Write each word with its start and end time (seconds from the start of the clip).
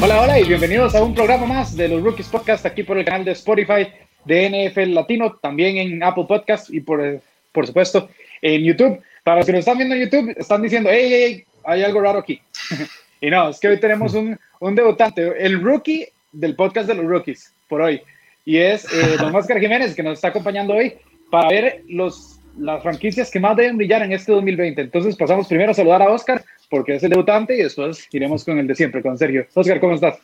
Hola, 0.00 0.22
hola 0.22 0.40
y 0.40 0.44
bienvenidos 0.44 0.94
a 0.94 1.02
un 1.02 1.14
programa 1.14 1.44
más 1.44 1.76
de 1.76 1.88
los 1.88 2.02
Rookies 2.02 2.28
Podcast 2.28 2.64
aquí 2.64 2.82
por 2.82 2.96
el 2.96 3.04
canal 3.04 3.26
de 3.26 3.32
Spotify 3.32 3.88
de 4.24 4.70
NFL 4.72 4.94
Latino, 4.94 5.34
también 5.42 5.76
en 5.76 6.02
Apple 6.02 6.24
Podcast 6.26 6.72
y 6.72 6.80
por, 6.80 7.20
por 7.52 7.66
supuesto 7.66 8.08
en 8.40 8.64
YouTube. 8.64 9.02
Para 9.22 9.38
los 9.38 9.46
que 9.46 9.52
nos 9.52 9.58
están 9.58 9.76
viendo 9.76 9.94
en 9.94 10.08
YouTube, 10.08 10.34
están 10.38 10.62
diciendo, 10.62 10.88
hey, 10.90 11.10
hey, 11.10 11.44
hay 11.64 11.82
algo 11.82 12.00
raro 12.00 12.20
aquí. 12.20 12.40
y 13.20 13.30
no, 13.30 13.48
es 13.50 13.58
que 13.58 13.68
hoy 13.68 13.80
tenemos 13.80 14.14
un, 14.14 14.38
un, 14.60 14.74
debutante, 14.74 15.32
el 15.44 15.62
rookie 15.62 16.06
del 16.32 16.54
podcast 16.54 16.88
de 16.88 16.94
los 16.94 17.06
rookies, 17.06 17.52
por 17.68 17.80
hoy. 17.80 18.02
Y 18.44 18.58
es 18.58 18.84
eh, 18.92 19.16
don 19.18 19.34
Oscar 19.34 19.58
Jiménez, 19.58 19.94
que 19.94 20.02
nos 20.02 20.14
está 20.14 20.28
acompañando 20.28 20.74
hoy 20.74 20.94
para 21.30 21.48
ver 21.48 21.82
los, 21.88 22.38
las 22.58 22.82
franquicias 22.82 23.30
que 23.30 23.40
más 23.40 23.56
deben 23.56 23.76
brillar 23.76 24.02
en 24.02 24.12
este 24.12 24.32
2020. 24.32 24.80
Entonces 24.80 25.16
pasamos 25.16 25.46
primero 25.48 25.72
a 25.72 25.74
saludar 25.74 26.02
a 26.02 26.10
Oscar 26.10 26.44
porque 26.70 26.96
es 26.96 27.02
el 27.02 27.10
debutante 27.10 27.56
y 27.56 27.62
después 27.62 28.06
iremos 28.12 28.44
con 28.44 28.58
el 28.58 28.66
de 28.66 28.74
siempre, 28.74 29.02
con 29.02 29.16
Sergio. 29.16 29.46
Oscar, 29.54 29.80
¿cómo 29.80 29.94
estás? 29.94 30.18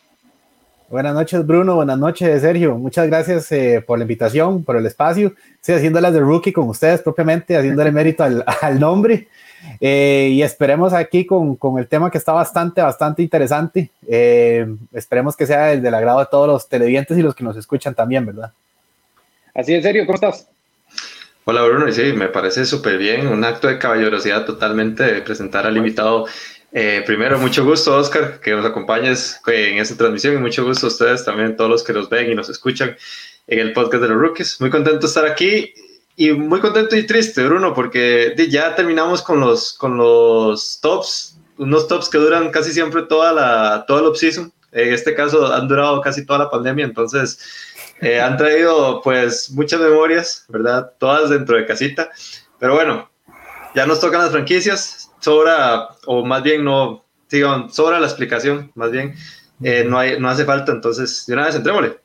Buenas 0.88 1.14
noches, 1.14 1.46
Bruno. 1.46 1.76
Buenas 1.76 1.98
noches, 1.98 2.42
Sergio. 2.42 2.76
Muchas 2.76 3.06
gracias 3.06 3.50
eh, 3.52 3.82
por 3.84 3.98
la 3.98 4.04
invitación, 4.04 4.62
por 4.62 4.76
el 4.76 4.86
espacio. 4.86 5.34
Sí, 5.60 5.72
haciéndolas 5.72 6.12
de 6.12 6.20
rookie 6.20 6.52
con 6.52 6.68
ustedes 6.68 7.00
propiamente, 7.00 7.56
haciéndole 7.56 7.90
mérito 7.90 8.22
al, 8.22 8.44
al 8.60 8.78
nombre. 8.78 9.28
Eh, 9.80 10.30
y 10.32 10.42
esperemos 10.42 10.92
aquí 10.92 11.26
con, 11.26 11.56
con, 11.56 11.78
el 11.78 11.86
tema 11.86 12.10
que 12.10 12.18
está 12.18 12.32
bastante, 12.32 12.80
bastante 12.80 13.22
interesante. 13.22 13.90
Eh, 14.08 14.66
esperemos 14.92 15.36
que 15.36 15.46
sea 15.46 15.66
del, 15.66 15.82
del 15.82 15.94
agrado 15.94 16.20
de 16.20 16.26
todos 16.30 16.46
los 16.46 16.68
televidentes 16.68 17.18
y 17.18 17.22
los 17.22 17.34
que 17.34 17.44
nos 17.44 17.56
escuchan 17.56 17.94
también, 17.94 18.26
¿verdad? 18.26 18.52
Así 19.54 19.74
es, 19.74 19.82
Sergio, 19.82 20.06
¿cómo 20.06 20.16
estás? 20.16 20.48
Hola 21.46 21.62
Bruno, 21.62 21.92
sí, 21.92 22.14
me 22.14 22.28
parece 22.28 22.64
súper 22.64 22.96
bien, 22.96 23.26
un 23.26 23.44
acto 23.44 23.68
de 23.68 23.78
caballerosidad 23.78 24.46
totalmente 24.46 25.02
de 25.04 25.20
presentar 25.20 25.66
al 25.66 25.76
invitado. 25.76 26.26
Eh, 26.72 27.02
primero, 27.04 27.38
mucho 27.38 27.64
gusto 27.64 27.94
Oscar, 27.94 28.40
que 28.40 28.52
nos 28.52 28.64
acompañes 28.64 29.40
en 29.46 29.78
esta 29.78 29.94
transmisión 29.94 30.34
y 30.34 30.38
mucho 30.38 30.64
gusto 30.64 30.86
a 30.86 30.88
ustedes 30.88 31.24
también, 31.24 31.54
todos 31.54 31.70
los 31.70 31.84
que 31.84 31.92
nos 31.92 32.08
ven 32.08 32.30
y 32.30 32.34
nos 32.34 32.48
escuchan 32.48 32.96
en 33.46 33.58
el 33.58 33.74
podcast 33.74 34.02
de 34.02 34.08
los 34.08 34.18
rookies. 34.18 34.58
Muy 34.60 34.70
contento 34.70 35.00
de 35.00 35.06
estar 35.06 35.26
aquí 35.26 35.74
y 36.16 36.32
muy 36.32 36.60
contento 36.60 36.96
y 36.96 37.06
triste, 37.06 37.44
Bruno, 37.44 37.74
porque 37.74 38.34
ya 38.48 38.74
terminamos 38.74 39.22
con 39.22 39.40
los, 39.40 39.72
con 39.72 39.96
los 39.96 40.80
tops, 40.80 41.38
unos 41.58 41.88
tops 41.88 42.08
que 42.08 42.18
duran 42.18 42.50
casi 42.50 42.72
siempre 42.72 43.02
toda 43.02 43.32
la, 43.32 43.84
toda 43.86 44.02
la 44.02 44.08
off-season. 44.08 44.52
En 44.72 44.92
este 44.92 45.14
caso 45.14 45.52
han 45.52 45.68
durado 45.68 46.00
casi 46.00 46.24
toda 46.24 46.40
la 46.40 46.50
pandemia, 46.50 46.84
entonces 46.84 47.38
eh, 48.00 48.20
han 48.22 48.36
traído 48.36 49.00
pues 49.02 49.50
muchas 49.50 49.80
memorias, 49.80 50.44
¿verdad? 50.48 50.92
Todas 50.98 51.30
dentro 51.30 51.56
de 51.56 51.66
casita. 51.66 52.10
Pero 52.58 52.74
bueno, 52.74 53.10
ya 53.74 53.86
nos 53.86 54.00
tocan 54.00 54.20
las 54.20 54.30
franquicias, 54.30 55.10
sobra, 55.20 55.88
o 56.06 56.24
más 56.24 56.42
bien 56.42 56.64
no, 56.64 57.04
digan, 57.28 57.72
sobra 57.72 57.98
la 57.98 58.06
explicación, 58.06 58.70
más 58.74 58.90
bien, 58.92 59.14
eh, 59.62 59.84
no, 59.84 59.98
hay, 59.98 60.18
no 60.20 60.28
hace 60.28 60.44
falta, 60.44 60.72
entonces, 60.72 61.24
de 61.26 61.34
una 61.34 61.46
vez 61.46 61.56
entrémosle. 61.56 62.03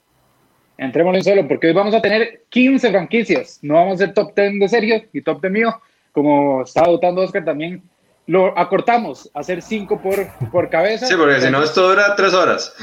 Entrémosle 0.80 1.22
solo, 1.22 1.45
porque 1.45 1.67
hoy 1.67 1.73
vamos 1.73 1.94
a 1.94 2.02
tener 2.02 2.45
15 2.47 2.89
franquicias, 2.89 3.59
no 3.61 3.73
vamos 3.73 3.91
a 3.91 4.03
hacer 4.03 4.13
top 4.13 4.33
10 4.33 4.59
de 4.61 4.69
Sergio 4.69 5.03
y 5.11 5.21
top 5.21 5.41
10 5.41 5.52
mío, 5.52 5.81
como 6.13 6.61
estaba 6.61 6.88
votando 6.88 7.21
Oscar 7.21 7.44
también, 7.44 7.83
lo 8.27 8.58
acortamos 8.58 9.30
a 9.33 9.39
hacer 9.39 9.61
cinco 9.61 9.99
por, 10.02 10.27
por 10.52 10.69
cabeza. 10.69 11.05
Sí, 11.05 11.16
porque 11.17 11.41
si 11.41 11.52
no, 11.52 11.61
esto 11.63 11.89
dura 11.89 12.16
tres 12.16 12.33
horas. 12.33 12.73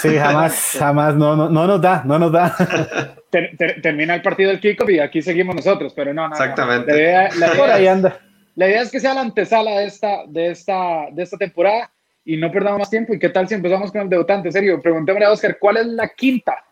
Sí, 0.00 0.16
jamás, 0.16 0.76
jamás, 0.78 1.14
no, 1.14 1.36
no, 1.36 1.50
no 1.50 1.66
nos 1.66 1.82
da, 1.82 2.02
no 2.06 2.18
nos 2.18 2.32
da. 2.32 2.56
Ter, 3.30 3.56
ter, 3.56 3.80
termina 3.80 4.14
el 4.14 4.20
partido 4.20 4.50
del 4.50 4.60
kickoff 4.60 4.90
y 4.90 4.98
aquí 4.98 5.22
seguimos 5.22 5.56
nosotros, 5.56 5.94
pero 5.96 6.12
no, 6.12 6.28
no. 6.28 6.34
Exactamente. 6.34 6.90
No. 6.90 6.96
La, 6.96 7.02
idea, 7.02 7.30
la, 7.38 7.54
idea, 7.54 7.74
ahí 7.74 7.86
anda. 7.86 8.20
la 8.54 8.68
idea 8.68 8.82
es 8.82 8.90
que 8.90 9.00
sea 9.00 9.14
la 9.14 9.22
antesala 9.22 9.78
de 9.78 9.86
esta, 9.86 10.26
de, 10.26 10.50
esta, 10.50 11.06
de 11.10 11.22
esta 11.22 11.38
temporada 11.38 11.90
y 12.26 12.36
no 12.36 12.52
perdamos 12.52 12.80
más 12.80 12.90
tiempo. 12.90 13.14
¿Y 13.14 13.18
qué 13.18 13.30
tal 13.30 13.48
si 13.48 13.54
empezamos 13.54 13.90
con 13.90 14.02
el 14.02 14.08
debutante? 14.10 14.52
Serio, 14.52 14.80
preguntémosle 14.82 15.24
a 15.24 15.30
Oscar, 15.30 15.56
¿cuál 15.58 15.78
es 15.78 15.86
la 15.86 16.08
quinta 16.08 16.62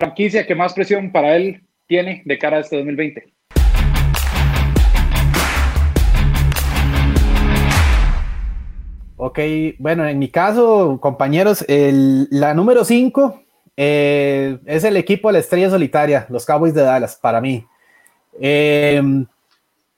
franquicia 0.00 0.46
que 0.46 0.54
más 0.54 0.72
presión 0.72 1.12
para 1.12 1.36
él 1.36 1.62
tiene 1.86 2.22
de 2.24 2.38
cara 2.38 2.56
a 2.56 2.60
este 2.60 2.76
2020? 2.76 3.34
Ok, 9.18 9.38
bueno, 9.78 10.08
en 10.08 10.18
mi 10.18 10.28
caso, 10.30 10.98
compañeros, 11.02 11.62
el, 11.68 12.26
la 12.30 12.54
número 12.54 12.86
5 12.86 13.42
eh, 13.76 14.58
es 14.64 14.84
el 14.84 14.96
equipo 14.96 15.28
de 15.28 15.34
la 15.34 15.38
estrella 15.40 15.68
solitaria, 15.68 16.26
los 16.30 16.46
Cowboys 16.46 16.72
de 16.72 16.80
Dallas, 16.80 17.16
para 17.16 17.42
mí. 17.42 17.66
Eh, 18.40 19.02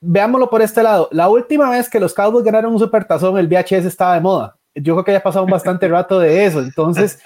veámoslo 0.01 0.49
por 0.49 0.61
este 0.61 0.83
lado. 0.83 1.07
La 1.13 1.29
última 1.29 1.69
vez 1.69 1.89
que 1.89 2.01
los 2.01 2.13
Cowboys 2.13 2.43
ganaron 2.43 2.73
un 2.73 2.79
supertazón, 2.79 3.37
el 3.37 3.47
VHS 3.47 3.85
estaba 3.85 4.15
de 4.15 4.19
moda. 4.19 4.57
Yo 4.75 4.95
creo 4.95 5.03
que 5.03 5.11
ya 5.11 5.21
pasado 5.21 5.45
bastante 5.45 5.87
rato 5.87 6.19
de 6.19 6.45
eso. 6.45 6.59
Entonces, 6.59 7.19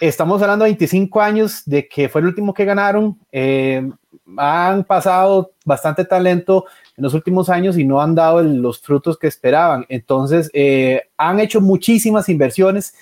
estamos 0.00 0.40
hablando 0.40 0.64
de 0.64 0.70
25 0.70 1.20
años 1.20 1.62
de 1.66 1.88
que 1.88 2.08
fue 2.08 2.20
el 2.20 2.28
último 2.28 2.54
que 2.54 2.64
ganaron. 2.64 3.18
Eh, 3.32 3.88
han 4.36 4.84
pasado 4.84 5.52
bastante 5.64 6.04
talento 6.04 6.66
en 6.96 7.02
los 7.04 7.14
últimos 7.14 7.48
años 7.48 7.76
y 7.76 7.84
no 7.84 8.00
han 8.00 8.14
dado 8.14 8.40
el, 8.40 8.56
los 8.56 8.80
frutos 8.80 9.18
que 9.18 9.26
esperaban. 9.26 9.84
Entonces, 9.88 10.50
eh, 10.52 11.02
han 11.16 11.40
hecho 11.40 11.60
muchísimas 11.60 12.28
inversiones 12.28 12.94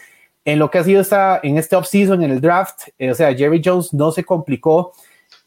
en 0.44 0.58
lo 0.58 0.70
que 0.70 0.78
ha 0.78 0.84
sido 0.84 1.00
esta, 1.00 1.40
en 1.42 1.58
este 1.58 1.76
offseason, 1.76 2.22
en 2.22 2.30
el 2.30 2.40
draft. 2.40 2.88
Eh, 2.98 3.10
o 3.10 3.14
sea, 3.14 3.34
Jerry 3.34 3.60
Jones 3.62 3.92
no 3.92 4.10
se 4.12 4.24
complicó 4.24 4.92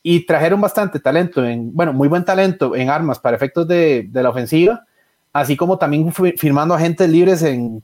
y 0.02 0.25
trajeron 0.25 0.62
bastante 0.62 1.00
talento, 1.00 1.44
en, 1.44 1.74
bueno, 1.74 1.94
muy 1.94 2.08
buen 2.08 2.25
talento 2.25 2.75
en 2.75 2.90
armas 2.90 3.20
para 3.20 3.38
efectos 3.38 3.68
de, 3.68 4.06
de 4.09 4.24
la 4.24 4.30
ofensiva, 4.30 4.85
así 5.34 5.58
como 5.58 5.78
también 5.78 6.14
firmando 6.38 6.76
agentes 6.76 7.10
libres 7.10 7.42
en 7.42 7.84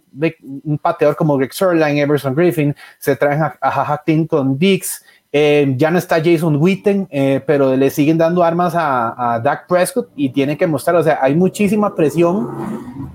un 0.63 0.77
pateador 0.77 1.15
como 1.15 1.35
Greg 1.35 1.51
Sörlein, 1.51 1.97
Everson 1.97 2.35
Griffin, 2.35 2.75
se 2.99 3.15
traen 3.15 3.41
a, 3.41 3.57
a 3.59 3.93
Huntington 3.93 4.57
Dix. 4.57 5.03
Eh, 5.31 5.73
ya 5.77 5.91
no 5.91 5.99
está 5.99 6.23
Jason 6.23 6.55
Witten, 6.55 7.07
eh, 7.11 7.41
pero 7.45 7.75
le 7.75 7.89
siguen 7.91 8.17
dando 8.17 8.43
armas 8.43 8.73
a, 8.75 9.33
a, 9.35 9.39
Dak 9.39 9.67
Prescott 9.67 10.09
y 10.15 10.29
tiene 10.29 10.57
que 10.57 10.65
mostrar, 10.65 10.95
o 10.95 11.03
sea, 11.03 11.19
hay 11.21 11.35
muchísima 11.35 11.93
presión, 11.93 12.49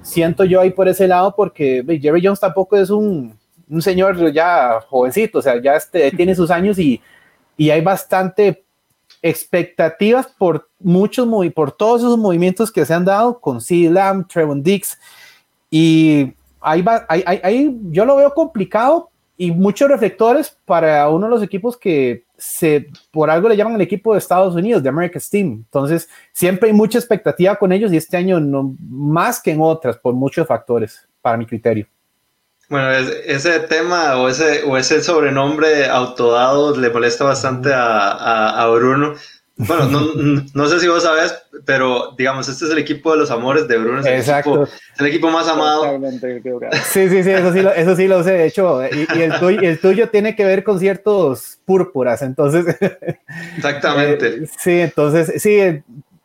siento 0.00 0.44
yo 0.44 0.60
ahí 0.60 0.70
por 0.70 0.86
ese 0.86 1.08
lado, 1.08 1.34
porque 1.34 1.84
Jerry 2.00 2.20
Jones 2.24 2.38
tampoco 2.38 2.76
es 2.76 2.90
un, 2.90 3.36
un 3.68 3.82
señor 3.82 4.32
ya 4.32 4.80
jovencito, 4.88 5.40
o 5.40 5.42
sea, 5.42 5.60
ya 5.60 5.74
este, 5.74 6.12
tiene 6.12 6.36
sus 6.36 6.52
años 6.52 6.78
y, 6.78 7.00
y 7.56 7.70
hay 7.70 7.80
bastante 7.80 8.63
expectativas 9.24 10.26
por 10.26 10.68
muchos, 10.78 11.26
por 11.54 11.72
todos 11.72 12.02
esos 12.02 12.18
movimientos 12.18 12.70
que 12.70 12.84
se 12.84 12.92
han 12.92 13.06
dado 13.06 13.40
con 13.40 13.62
C. 13.62 13.88
Lamb, 13.90 14.28
Trevon 14.28 14.62
Dix, 14.62 14.98
y 15.70 16.34
ahí 16.60 16.82
va, 16.82 17.06
ahí, 17.08 17.24
ahí, 17.26 17.74
yo 17.84 18.04
lo 18.04 18.16
veo 18.16 18.34
complicado, 18.34 19.08
y 19.38 19.50
muchos 19.50 19.88
reflectores 19.88 20.56
para 20.66 21.08
uno 21.08 21.26
de 21.26 21.30
los 21.30 21.42
equipos 21.42 21.76
que 21.76 22.24
se 22.36 22.88
por 23.10 23.30
algo 23.30 23.48
le 23.48 23.56
llaman 23.56 23.76
el 23.76 23.80
equipo 23.80 24.12
de 24.12 24.18
Estados 24.18 24.54
Unidos, 24.54 24.82
de 24.82 24.90
America's 24.90 25.30
Team. 25.30 25.64
Entonces, 25.64 26.06
siempre 26.32 26.68
hay 26.68 26.74
mucha 26.74 26.98
expectativa 26.98 27.56
con 27.56 27.72
ellos 27.72 27.92
y 27.92 27.96
este 27.96 28.18
año 28.18 28.38
no, 28.40 28.76
más 28.78 29.40
que 29.40 29.52
en 29.52 29.62
otras, 29.62 29.96
por 29.96 30.12
muchos 30.14 30.46
factores, 30.46 31.08
para 31.22 31.38
mi 31.38 31.46
criterio. 31.46 31.86
Bueno, 32.68 32.90
ese 32.90 33.60
tema 33.60 34.16
o 34.16 34.28
ese, 34.28 34.62
o 34.64 34.76
ese 34.76 35.02
sobrenombre 35.02 35.86
autodado 35.86 36.76
le 36.76 36.90
molesta 36.90 37.24
bastante 37.24 37.72
a, 37.72 38.10
a, 38.10 38.62
a 38.62 38.68
Bruno. 38.68 39.14
Bueno, 39.56 39.86
no, 39.86 40.44
no, 40.54 40.66
sé 40.66 40.80
si 40.80 40.88
vos 40.88 41.02
sabes, 41.02 41.34
pero 41.64 42.12
digamos, 42.18 42.48
este 42.48 42.64
es 42.64 42.70
el 42.70 42.78
equipo 42.78 43.12
de 43.12 43.18
los 43.18 43.30
amores 43.30 43.68
de 43.68 43.78
Bruno. 43.78 44.00
Es 44.00 44.06
el, 44.06 44.14
Exacto. 44.14 44.50
Equipo, 44.50 44.64
es 44.64 45.00
el 45.00 45.06
equipo 45.06 45.30
más 45.30 45.48
amado. 45.48 46.00
Sí, 46.90 47.08
sí, 47.08 47.22
sí, 47.22 47.30
eso 47.30 47.52
sí 47.52 47.62
lo, 47.62 47.72
eso 47.72 47.96
sí 47.96 48.08
lo 48.08 48.24
sé. 48.24 48.32
De 48.32 48.46
hecho, 48.46 48.80
y, 48.84 49.06
y 49.16 49.22
el, 49.22 49.38
tuyo, 49.38 49.60
el, 49.60 49.78
tuyo, 49.80 50.08
tiene 50.08 50.34
que 50.34 50.44
ver 50.44 50.64
con 50.64 50.80
ciertos 50.80 51.58
púrpuras, 51.64 52.22
entonces. 52.22 52.64
Exactamente. 53.56 54.26
Eh, 54.26 54.48
sí, 54.58 54.80
entonces, 54.80 55.40
sí, 55.40 55.60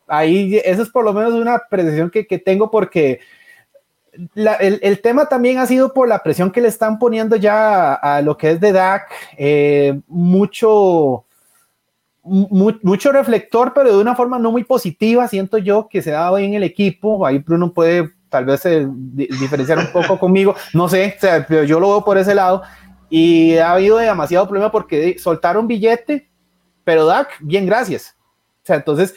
ahí 0.08 0.60
eso 0.64 0.82
es 0.82 0.88
por 0.88 1.04
lo 1.04 1.12
menos 1.12 1.34
una 1.34 1.62
precisión 1.70 2.10
que, 2.10 2.26
que 2.26 2.38
tengo 2.38 2.70
porque. 2.70 3.20
La, 4.34 4.54
el, 4.54 4.80
el, 4.82 5.00
tema 5.00 5.26
también 5.26 5.58
ha 5.58 5.66
sido 5.66 5.94
por 5.94 6.08
la 6.08 6.22
presión 6.22 6.50
que 6.50 6.60
le 6.60 6.68
están 6.68 6.98
poniendo 6.98 7.36
ya 7.36 7.94
a, 7.94 8.16
a 8.16 8.22
lo 8.22 8.36
que 8.36 8.50
es 8.50 8.60
de 8.60 8.72
DAC, 8.72 9.08
eh, 9.36 10.00
mucho, 10.08 11.24
mucho 12.22 13.12
reflector, 13.12 13.72
pero 13.74 13.96
de 13.96 14.00
una 14.00 14.16
forma 14.16 14.38
no 14.38 14.50
muy 14.50 14.64
positiva, 14.64 15.28
siento 15.28 15.58
yo 15.58 15.88
que 15.88 16.02
se 16.02 16.10
ha 16.10 16.20
dado 16.20 16.38
en 16.38 16.54
el 16.54 16.62
equipo. 16.62 17.24
Ahí 17.24 17.38
Bruno 17.38 17.72
puede 17.72 18.10
tal 18.28 18.44
vez 18.44 18.64
eh, 18.66 18.86
diferenciar 18.88 19.78
un 19.78 19.92
poco 19.92 20.18
conmigo, 20.20 20.54
no 20.72 20.88
sé, 20.88 21.14
o 21.16 21.20
sea, 21.20 21.44
pero 21.46 21.64
yo 21.64 21.78
lo 21.80 21.88
veo 21.88 22.04
por 22.04 22.18
ese 22.18 22.34
lado. 22.34 22.62
Y 23.08 23.56
ha 23.56 23.72
habido 23.72 23.98
demasiado 23.98 24.46
problema 24.46 24.70
porque 24.70 25.18
soltaron 25.18 25.66
billete, 25.66 26.30
pero 26.84 27.06
DAC, 27.06 27.38
bien, 27.40 27.66
gracias. 27.66 28.16
O 28.62 28.66
sea, 28.66 28.76
entonces 28.76 29.14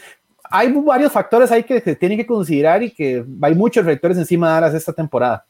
hay 0.56 0.72
varios 0.72 1.12
factores 1.12 1.52
ahí 1.52 1.64
que 1.64 1.82
se 1.82 1.96
tienen 1.96 2.16
que 2.16 2.28
considerar 2.28 2.84
y 2.84 2.92
que 2.92 3.26
hay 3.42 3.56
muchos 3.56 3.84
reflectores 3.84 4.20
encima 4.20 4.48
de 4.48 4.54
Dallas 4.54 4.76
esta 4.76 4.94
temporada. 4.94 5.44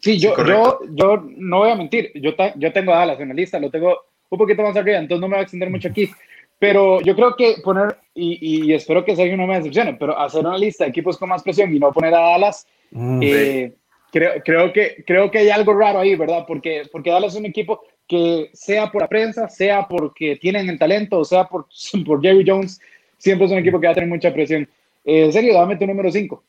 Sí, 0.00 0.18
yo, 0.18 0.36
yo, 0.44 0.80
yo 0.90 1.24
no 1.38 1.60
voy 1.60 1.70
a 1.70 1.74
mentir, 1.74 2.12
yo, 2.14 2.32
yo 2.56 2.72
tengo 2.74 2.92
a 2.92 2.98
Dallas 2.98 3.18
en 3.20 3.28
la 3.28 3.34
lista, 3.34 3.58
lo 3.58 3.70
tengo 3.70 3.96
un 4.28 4.38
poquito 4.38 4.62
más 4.62 4.76
arriba, 4.76 4.98
entonces 4.98 5.18
no 5.22 5.28
me 5.28 5.36
voy 5.36 5.40
a 5.40 5.42
extender 5.44 5.70
mucho 5.70 5.88
aquí. 5.88 6.10
Pero 6.58 7.00
yo 7.00 7.16
creo 7.16 7.34
que 7.36 7.56
poner, 7.64 7.96
y, 8.14 8.66
y 8.66 8.74
espero 8.74 9.02
que 9.02 9.16
Sergio 9.16 9.38
no 9.38 9.46
me 9.46 9.56
decepcione, 9.56 9.94
pero 9.94 10.18
hacer 10.18 10.44
una 10.44 10.58
lista 10.58 10.84
de 10.84 10.90
equipos 10.90 11.16
con 11.16 11.30
más 11.30 11.42
presión 11.42 11.74
y 11.74 11.78
no 11.78 11.90
poner 11.90 12.14
a 12.14 12.20
Dallas, 12.20 12.66
mm, 12.90 13.20
eh, 13.22 13.72
creo, 14.12 14.42
creo, 14.44 14.72
que, 14.74 15.02
creo 15.06 15.30
que 15.30 15.38
hay 15.38 15.48
algo 15.48 15.72
raro 15.72 16.00
ahí, 16.00 16.16
¿verdad? 16.16 16.44
Porque, 16.46 16.82
porque 16.92 17.10
Dallas 17.10 17.32
es 17.32 17.40
un 17.40 17.46
equipo 17.46 17.80
que 18.06 18.50
sea 18.52 18.92
por 18.92 19.00
la 19.00 19.08
prensa, 19.08 19.48
sea 19.48 19.88
porque 19.88 20.36
tienen 20.36 20.68
el 20.68 20.78
talento, 20.78 21.18
o 21.18 21.24
sea 21.24 21.44
por, 21.44 21.66
por 22.06 22.20
Jerry 22.20 22.44
Jones, 22.46 22.78
siempre 23.24 23.46
es 23.46 23.52
un 23.52 23.58
equipo 23.58 23.80
que 23.80 23.86
va 23.86 23.92
a 23.92 23.94
tener 23.94 24.08
mucha 24.08 24.32
presión. 24.32 24.68
Eh, 25.02 25.32
Sergio, 25.32 25.54
dame 25.54 25.76
tu 25.76 25.86
número 25.86 26.12
5. 26.12 26.44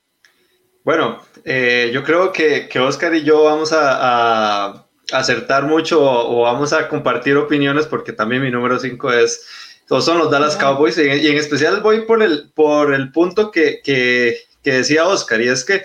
Bueno, 0.84 1.22
eh, 1.46 1.90
yo 1.94 2.04
creo 2.04 2.32
que, 2.34 2.68
que, 2.68 2.80
Oscar 2.80 3.16
y 3.16 3.24
yo 3.24 3.46
vamos 3.46 3.72
a, 3.72 4.68
a 4.72 4.86
acertar 5.14 5.64
mucho 5.64 6.04
o, 6.04 6.40
o, 6.40 6.42
vamos 6.44 6.74
a 6.74 6.88
compartir 6.90 7.38
opiniones 7.38 7.88
porque 7.88 8.12
también 8.12 8.42
mi 8.42 8.52
número 8.52 8.78
5 8.78 9.14
es 9.14 9.48
todos 9.88 10.04
son 10.04 10.18
los 10.18 10.30
Dallas 10.30 10.58
Cowboys 10.58 10.98
y, 10.98 11.02
en 11.02 11.38
especial 11.38 11.82
voy 11.82 12.02
por 12.02 12.22
el, 12.22 12.52
por 12.54 12.94
el 12.94 13.12
punto 13.12 13.52
que, 13.52 13.82
que, 13.84 14.38
que, 14.64 14.74
decía 14.74 15.06
Oscar 15.06 15.42
y 15.42 15.48
es 15.48 15.64
que 15.64 15.84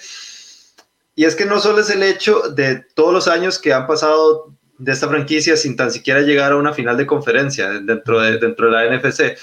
y 1.14 1.24
es 1.24 1.36
que 1.36 1.44
no 1.44 1.60
solo 1.60 1.80
es 1.80 1.90
el 1.90 2.02
hecho 2.02 2.40
de 2.50 2.82
todos 2.94 3.12
los 3.12 3.28
años 3.28 3.58
que 3.58 3.72
han 3.72 3.86
pasado 3.86 4.54
de 4.78 4.92
esta 4.92 5.08
franquicia 5.08 5.56
sin 5.56 5.76
tan 5.76 5.90
siquiera 5.90 6.20
llegar 6.20 6.52
a 6.52 6.56
una 6.56 6.72
final 6.72 6.96
de 6.96 7.06
conferencia 7.06 7.68
dentro 7.68 8.20
de, 8.20 8.38
dentro 8.38 8.70
de 8.70 8.72
la 8.72 8.96
NFC, 8.96 9.36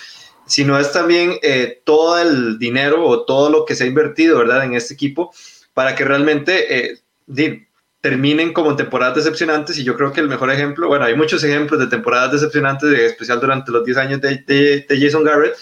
sino 0.47 0.79
es 0.79 0.91
también 0.91 1.37
eh, 1.43 1.81
todo 1.83 2.17
el 2.19 2.57
dinero 2.57 3.05
o 3.05 3.23
todo 3.25 3.49
lo 3.49 3.65
que 3.65 3.75
se 3.75 3.83
ha 3.83 3.87
invertido, 3.87 4.39
¿verdad?, 4.39 4.63
en 4.63 4.73
este 4.73 4.93
equipo 4.93 5.31
para 5.73 5.93
que 5.93 6.05
realmente 6.05 6.93
eh, 6.93 7.67
terminen 8.01 8.53
como 8.53 8.75
temporadas 8.75 9.15
decepcionantes 9.15 9.77
y 9.77 9.83
yo 9.83 9.95
creo 9.95 10.13
que 10.13 10.21
el 10.21 10.29
mejor 10.29 10.49
ejemplo, 10.49 10.87
bueno, 10.87 11.05
hay 11.05 11.15
muchos 11.15 11.43
ejemplos 11.43 11.79
de 11.79 11.87
temporadas 11.87 12.31
decepcionantes, 12.31 12.89
en 12.89 13.05
especial 13.05 13.39
durante 13.39 13.71
los 13.71 13.83
10 13.83 13.97
años 13.97 14.21
de, 14.21 14.37
de, 14.47 14.99
Jason 14.99 15.23
Garrett, 15.23 15.55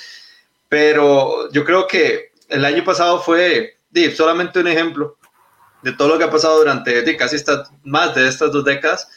pero 0.69 1.51
yo 1.51 1.65
creo 1.65 1.87
que 1.87 2.31
el 2.49 2.63
año 2.63 2.83
pasado 2.83 3.19
fue 3.19 3.77
solamente 4.15 4.59
un 4.59 4.67
ejemplo 4.67 5.17
de 5.81 5.93
todo 5.93 6.09
lo 6.09 6.17
que 6.17 6.25
ha 6.25 6.29
pasado 6.29 6.59
durante 6.59 7.17
casi 7.17 7.35
estas, 7.35 7.69
más 7.83 8.13
de 8.13 8.27
estas 8.27 8.51
dos 8.51 8.63
décadas, 8.63 9.07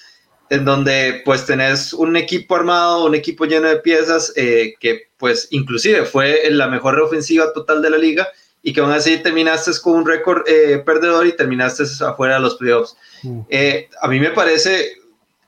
en 0.51 0.65
donde 0.65 1.23
pues 1.25 1.47
tenés 1.47 1.93
un 1.93 2.17
equipo 2.17 2.57
armado, 2.57 3.07
un 3.07 3.15
equipo 3.15 3.45
lleno 3.45 3.69
de 3.69 3.77
piezas, 3.77 4.33
eh, 4.37 4.75
que 4.81 5.09
pues 5.17 5.49
inclusive 5.51 6.05
fue 6.05 6.43
la 6.51 6.69
mejor 6.69 6.99
ofensiva 7.01 7.53
total 7.53 7.83
de 7.83 7.91
la 7.91 7.99
liga, 7.99 8.29
y 8.63 8.73
que 8.73 8.81
aún 8.81 8.91
así 8.91 9.19
terminaste 9.19 9.71
con 9.83 9.95
un 9.95 10.07
récord 10.07 10.43
eh, 10.47 10.83
perdedor 10.85 11.27
y 11.27 11.37
terminaste 11.37 11.85
afuera 12.05 12.35
de 12.35 12.41
los 12.41 12.57
playoffs. 12.57 12.97
Mm. 13.23 13.41
Eh, 13.49 13.89
a 14.01 14.09
mí 14.09 14.21
me 14.21 14.31
parece 14.31 14.99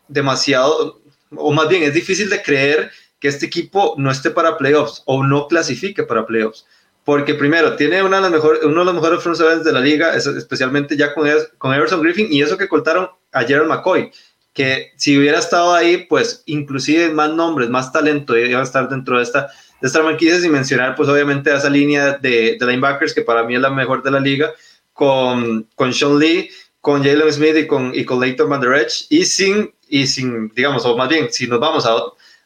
demasiado, 0.09 1.01
o 1.37 1.53
más 1.53 1.69
bien 1.69 1.83
es 1.83 1.95
difícil 1.95 2.31
de 2.31 2.43
creer 2.43 2.91
que 3.19 3.29
este 3.29 3.47
equipo 3.47 3.95
no 3.99 4.11
esté 4.11 4.31
para 4.31 4.57
playoffs 4.57 5.03
o 5.07 5.25
no 5.25 5.49
clasifique 5.49 6.03
para 6.03 6.27
playoffs. 6.27 6.67
Porque 7.05 7.35
primero, 7.35 7.77
tiene 7.77 8.03
una 8.03 8.17
de 8.17 8.23
las 8.23 8.31
mejores, 8.31 8.63
uno 8.63 8.81
de 8.81 8.85
los 8.85 8.95
mejores 8.95 9.23
front 9.23 9.37
sevens 9.37 9.65
de 9.65 9.73
la 9.73 9.81
liga, 9.81 10.15
especialmente 10.15 10.97
ya 10.97 11.13
con, 11.15 11.29
con 11.59 11.75
Everson 11.75 12.03
Griffin, 12.03 12.29
y 12.31 12.43
eso 12.43 12.57
que 12.57 12.69
cortaron 12.69 13.09
a 13.33 13.43
Gerald 13.43 13.69
McCoy, 13.69 14.11
que 14.61 14.93
si 14.97 15.17
hubiera 15.17 15.39
estado 15.39 15.75
ahí, 15.75 16.05
pues 16.07 16.43
inclusive 16.45 17.09
más 17.09 17.33
nombres, 17.33 17.71
más 17.71 17.91
talento 17.95 18.37
iba 18.37 18.61
a 18.61 18.63
estar 18.63 18.91
dentro 18.91 19.17
de 19.17 19.23
esta, 19.23 19.47
de 19.81 19.87
esta 19.87 20.03
franquicia, 20.03 20.39
sin 20.39 20.53
mencionar 20.53 20.95
pues 20.97 21.09
obviamente 21.09 21.51
a 21.51 21.57
esa 21.57 21.71
línea 21.71 22.19
de, 22.19 22.59
de 22.61 22.67
linebackers, 22.67 23.15
que 23.15 23.23
para 23.23 23.43
mí 23.43 23.55
es 23.55 23.61
la 23.63 23.71
mejor 23.71 24.03
de 24.03 24.11
la 24.11 24.21
liga, 24.21 24.51
con, 24.93 25.67
con 25.77 25.95
Sean 25.95 26.19
Lee, 26.19 26.51
con 26.83 27.03
Jalen 27.03 27.33
Smith 27.33 27.57
y 27.57 27.67
con, 27.67 27.95
y 27.95 28.05
con 28.05 28.21
Leighton 28.21 28.51
Van 28.51 28.61
Der 28.61 28.75
Esch, 28.75 29.07
y 29.09 29.25
sin, 29.25 29.73
y 29.89 30.07
sin, 30.07 30.51
digamos, 30.51 30.85
o 30.85 30.95
más 30.95 31.09
bien, 31.09 31.33
si 31.33 31.47
nos 31.47 31.59
vamos 31.59 31.87
a, 31.87 31.97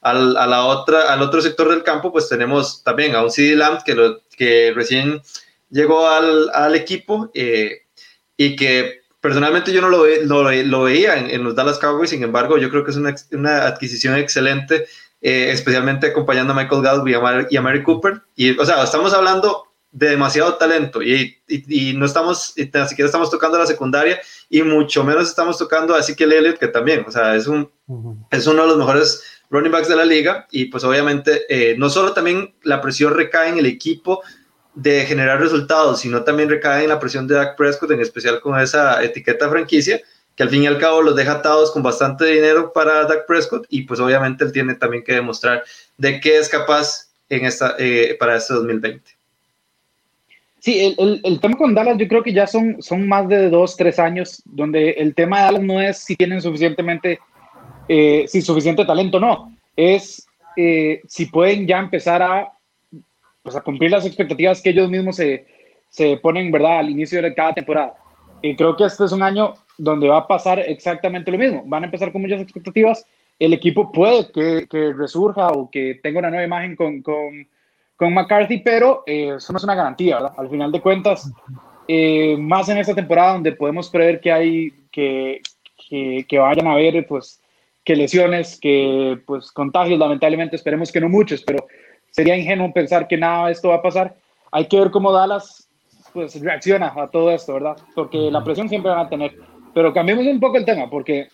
a, 0.03 0.15
la 0.15 0.67
otra, 0.67 1.13
al 1.13 1.21
otro 1.21 1.43
sector 1.43 1.69
del 1.69 1.83
campo, 1.83 2.13
pues 2.13 2.29
tenemos 2.29 2.85
también 2.85 3.17
a 3.17 3.25
un 3.25 3.31
CD 3.33 3.57
Lamb 3.57 3.83
que, 3.83 3.97
lo, 3.97 4.21
que 4.37 4.73
recién 4.73 5.21
llegó 5.69 6.07
al, 6.07 6.49
al 6.55 6.77
equipo 6.77 7.33
eh, 7.35 7.83
y 8.37 8.55
que 8.55 9.01
personalmente 9.25 9.73
yo 9.73 9.81
no 9.81 9.89
lo, 9.89 10.05
lo, 10.27 10.53
lo 10.53 10.83
veía 10.83 11.17
en, 11.17 11.31
en, 11.31 11.43
los 11.43 11.55
Dallas 11.55 11.79
Cowboys, 11.79 12.11
sin 12.11 12.23
embargo, 12.23 12.59
yo 12.59 12.69
creo 12.69 12.85
que 12.85 12.91
es 12.91 12.99
una, 12.99 13.15
una 13.33 13.67
adquisición 13.67 14.19
excelente, 14.19 14.85
eh, 15.23 15.49
especialmente 15.51 16.09
acompañando 16.09 16.53
a 16.53 16.57
Michael 16.57 16.83
Gallup 16.83 17.09
y 17.09 17.15
a, 17.15 17.47
y 17.49 17.57
a 17.57 17.63
Mary 17.63 17.83
Cooper. 17.83 18.21
Y, 18.37 18.55
o 18.59 18.67
sea, 18.67 18.85
estamos 18.85 19.15
hablando 19.15 19.65
de 19.93 20.11
demasiado 20.11 20.57
talento 20.57 21.01
y, 21.01 21.39
y, 21.49 21.91
y, 21.91 21.97
no 21.97 22.05
estamos, 22.05 22.53
ni 22.55 22.65
siquiera 22.65 23.07
estamos 23.07 23.31
tocando 23.31 23.59
la 23.59 23.65
secundaria 23.65 24.21
y 24.51 24.61
mucho 24.61 25.03
menos 25.05 25.27
estamos 25.27 25.57
tocando 25.57 25.95
así 25.95 26.15
que 26.15 26.25
Elliott 26.25 26.59
que 26.59 26.69
también, 26.69 27.07
o 27.09 27.11
sea, 27.11 27.35
es, 27.35 27.47
un, 27.47 27.71
uh 27.87 27.97
-huh. 27.97 28.27
es 28.31 28.47
uno 28.47 28.61
de 28.61 28.69
los 28.69 28.77
mejores 28.77 29.23
running 29.49 29.73
backs 29.73 29.89
de 29.89 29.97
la 29.97 30.05
liga 30.05 30.47
y 30.51 30.67
pues 30.67 30.85
obviamente 30.85 31.45
eh, 31.49 31.77
no 31.79 31.89
solo 31.89 32.13
también 32.13 32.55
la 32.63 32.83
presión 32.83 33.15
recae 33.15 33.49
en 33.49 33.59
el 33.59 33.67
equipo 33.67 34.23
de 34.75 35.05
generar 35.07 35.41
resultados, 35.41 36.01
sino 36.01 36.25
también 36.25 36.49
recae 36.49 36.85
en 36.85 36.89
la 36.89 36.99
presión 36.99 37.27
de 37.27 37.35
Dak 37.35 37.57
Prescott, 37.57 37.91
en 37.91 38.01
especial 38.01 38.41
con 38.41 38.59
esa 38.59 39.03
etiqueta 39.03 39.49
franquicia, 39.49 40.01
que 40.37 40.43
al 40.43 40.51
fin 40.51 40.65
y 40.65 40.67
al 40.67 40.79
cabo 40.79 41.03
los 41.03 41.15
deja 41.15 41.33
atados 41.33 41.71
con 41.71 41.83
bastante 41.83 42.27
dinero 42.27 42.73
para 42.73 43.05
Dak 43.05 43.27
Prescott 43.27 43.67
y 43.69 43.83
pues 43.83 44.01
obviamente 44.01 44.45
él 44.45 44.53
tiene 44.53 44.75
también 44.75 45.05
que 45.05 45.15
demostrar 45.15 45.63
de 45.97 46.21
qué 46.21 46.39
es 46.39 46.49
capaz 46.49 47.09
en 47.29 47.45
esta, 47.45 47.77
eh, 47.79 48.17
para 48.19 48.37
este 48.37 48.55
2020. 48.55 49.03
Sí, 50.59 50.95
el, 50.99 51.21
el, 51.23 51.41
tema 51.41 51.57
con 51.59 51.75
Dallas 51.75 51.99
yo 51.99 52.09
creo 52.09 52.23
que 52.23 52.33
ya 52.33 52.47
son, 52.47 52.83
son 52.83 53.07
más 53.07 53.29
de 53.29 53.51
dos, 53.51 53.77
tres 53.77 53.99
años, 53.99 54.43
donde 54.47 54.93
el 54.93 55.15
tema 55.15 55.39
de 55.39 55.45
Dallas 55.45 55.63
no 55.63 55.81
es 55.81 55.99
si 55.99 56.17
tienen 56.17 56.41
suficientemente, 56.41 57.21
eh, 57.87 58.25
si 58.27 58.41
suficiente 58.41 58.85
talento 58.85 59.19
o 59.19 59.21
no, 59.21 59.57
es 59.77 60.27
eh, 60.57 61.03
si 61.07 61.27
pueden 61.27 61.67
ya 61.67 61.79
empezar 61.79 62.23
a, 62.23 62.51
pues 63.45 63.55
a, 63.55 63.61
cumplir 63.61 63.93
las 63.93 64.05
expectativas 64.05 64.61
que 64.61 64.71
ellos 64.71 64.91
mismos 64.91 65.15
se, 65.15 65.47
se 65.89 66.17
ponen, 66.17 66.51
¿verdad?, 66.51 66.81
al 66.81 66.91
inicio 66.91 67.23
de 67.23 67.33
cada 67.33 67.55
temporada. 67.55 67.95
Y 68.43 68.57
creo 68.57 68.77
que 68.77 68.85
este 68.85 69.05
es 69.05 69.13
un 69.13 69.23
año 69.23 69.55
donde 69.79 70.09
va 70.09 70.19
a 70.19 70.27
pasar 70.27 70.59
exactamente 70.59 71.31
lo 71.31 71.39
mismo. 71.39 71.63
Van 71.67 71.85
a 71.85 71.87
empezar 71.87 72.11
con 72.11 72.23
muchas 72.23 72.41
expectativas. 72.41 73.07
El 73.39 73.53
equipo 73.53 73.93
puede 73.93 74.33
que, 74.33 74.67
que 74.69 74.93
resurja 74.93 75.49
o 75.51 75.71
que 75.71 76.01
tenga 76.03 76.19
una 76.19 76.31
nueva 76.31 76.45
imagen 76.45 76.75
con, 76.75 77.01
con 77.03 77.47
con 77.97 78.13
McCarthy, 78.13 78.59
pero 78.59 79.03
eh, 79.07 79.35
eso 79.37 79.53
no 79.53 79.59
es 79.59 79.65
una 79.65 79.75
garantía, 79.75 80.17
¿verdad? 80.17 80.35
Al 80.37 80.51
final 80.51 80.73
de 80.73 80.81
cuentas, 80.81 81.33
eh, 81.87 82.37
más 82.39 82.69
en 82.69 82.79
esta 82.79 82.95
temporada 82.95 83.35
donde 83.35 83.53
podemos 83.53 83.89
prever 83.89 84.21
que 84.21 84.33
hay, 84.33 84.71
que, 84.91 85.41
que, 85.89 86.25
que, 86.29 86.39
vayan 86.39 86.67
a 86.67 86.73
haber, 86.73 87.07
pues, 87.07 87.41
que 87.85 87.95
lesiones, 87.95 88.59
que, 88.59 89.19
pues, 89.27 89.53
contagios, 89.53 89.99
lamentablemente, 89.99 90.57
esperemos 90.57 90.91
que 90.91 91.01
no 91.01 91.09
muchos, 91.09 91.43
pero 91.43 91.67
sería 92.15 92.37
ingenuo 92.37 92.73
pensar 92.73 93.09
que 93.09 93.17
nada 93.17 93.47
de 93.47 93.53
esto 93.53 93.71
va 93.71 93.77
a 93.77 93.83
pasar. 93.83 94.15
Hay 94.53 94.69
que 94.69 94.79
ver 94.79 94.91
cómo 94.91 95.13
Dallas, 95.13 95.69
pues, 96.13 96.41
reacciona 96.41 96.93
a 96.97 97.09
todo 97.09 97.33
esto, 97.33 97.55
¿verdad? 97.55 97.77
Porque 97.95 98.31
la 98.31 98.45
presión 98.45 98.69
siempre 98.69 98.93
van 98.93 99.07
a 99.07 99.09
tener. 99.09 99.37
Pero 99.75 99.93
cambiemos 99.93 100.25
un 100.27 100.39
poco 100.39 100.57
el 100.57 100.65
tema, 100.65 100.89
porque 100.89 101.29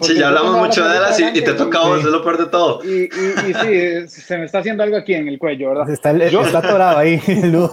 Sí, 0.00 0.16
ya 0.16 0.28
hablamos 0.28 0.56
mucho 0.58 0.84
de 0.86 0.94
Dallas 0.94 1.18
y, 1.18 1.38
y, 1.38 1.42
te 1.42 1.54
toca 1.54 1.80
a 1.80 1.88
vos, 1.88 2.00
sí. 2.00 2.06
es 2.06 2.12
lo 2.12 2.22
peor 2.22 2.38
de 2.38 2.46
todo. 2.46 2.80
Y, 2.84 3.02
y, 3.02 3.50
y, 3.50 3.54
sí, 4.06 4.22
se 4.22 4.38
me 4.38 4.44
está 4.44 4.58
haciendo 4.58 4.82
algo 4.82 4.96
aquí 4.96 5.14
en 5.14 5.26
el 5.28 5.38
cuello, 5.38 5.70
¿verdad? 5.70 5.90
Está, 5.90 6.16
yo, 6.28 6.42
está 6.42 6.58
atorado 6.58 6.98
ahí. 6.98 7.20
no, 7.44 7.68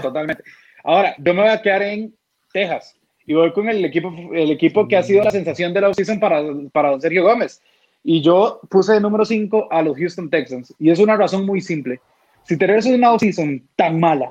totalmente. 0.00 0.44
Ahora, 0.84 1.14
yo 1.18 1.34
me 1.34 1.42
voy 1.42 1.50
a 1.50 1.60
quedar 1.60 1.82
en 1.82 2.14
Texas 2.52 2.94
y 3.26 3.34
voy 3.34 3.52
con 3.52 3.68
el 3.68 3.84
equipo, 3.84 4.14
el 4.32 4.52
equipo 4.52 4.86
que 4.86 4.96
ha 4.96 5.02
sido 5.02 5.24
la 5.24 5.30
sensación 5.30 5.74
de 5.74 5.80
la 5.80 5.88
offseason 5.88 6.20
para, 6.20 6.42
para 6.72 6.98
Sergio 7.00 7.24
Gómez. 7.24 7.60
Y 8.02 8.22
yo 8.22 8.60
puse 8.70 8.94
de 8.94 9.00
número 9.00 9.24
5 9.24 9.68
a 9.70 9.82
los 9.82 9.96
Houston 9.96 10.30
Texans. 10.30 10.74
Y 10.78 10.90
es 10.90 10.98
una 10.98 11.16
razón 11.16 11.44
muy 11.44 11.60
simple. 11.60 12.00
Si 12.44 12.56
tenés 12.56 12.86
una 12.86 13.12
offseason 13.12 13.62
tan 13.76 14.00
mala, 14.00 14.30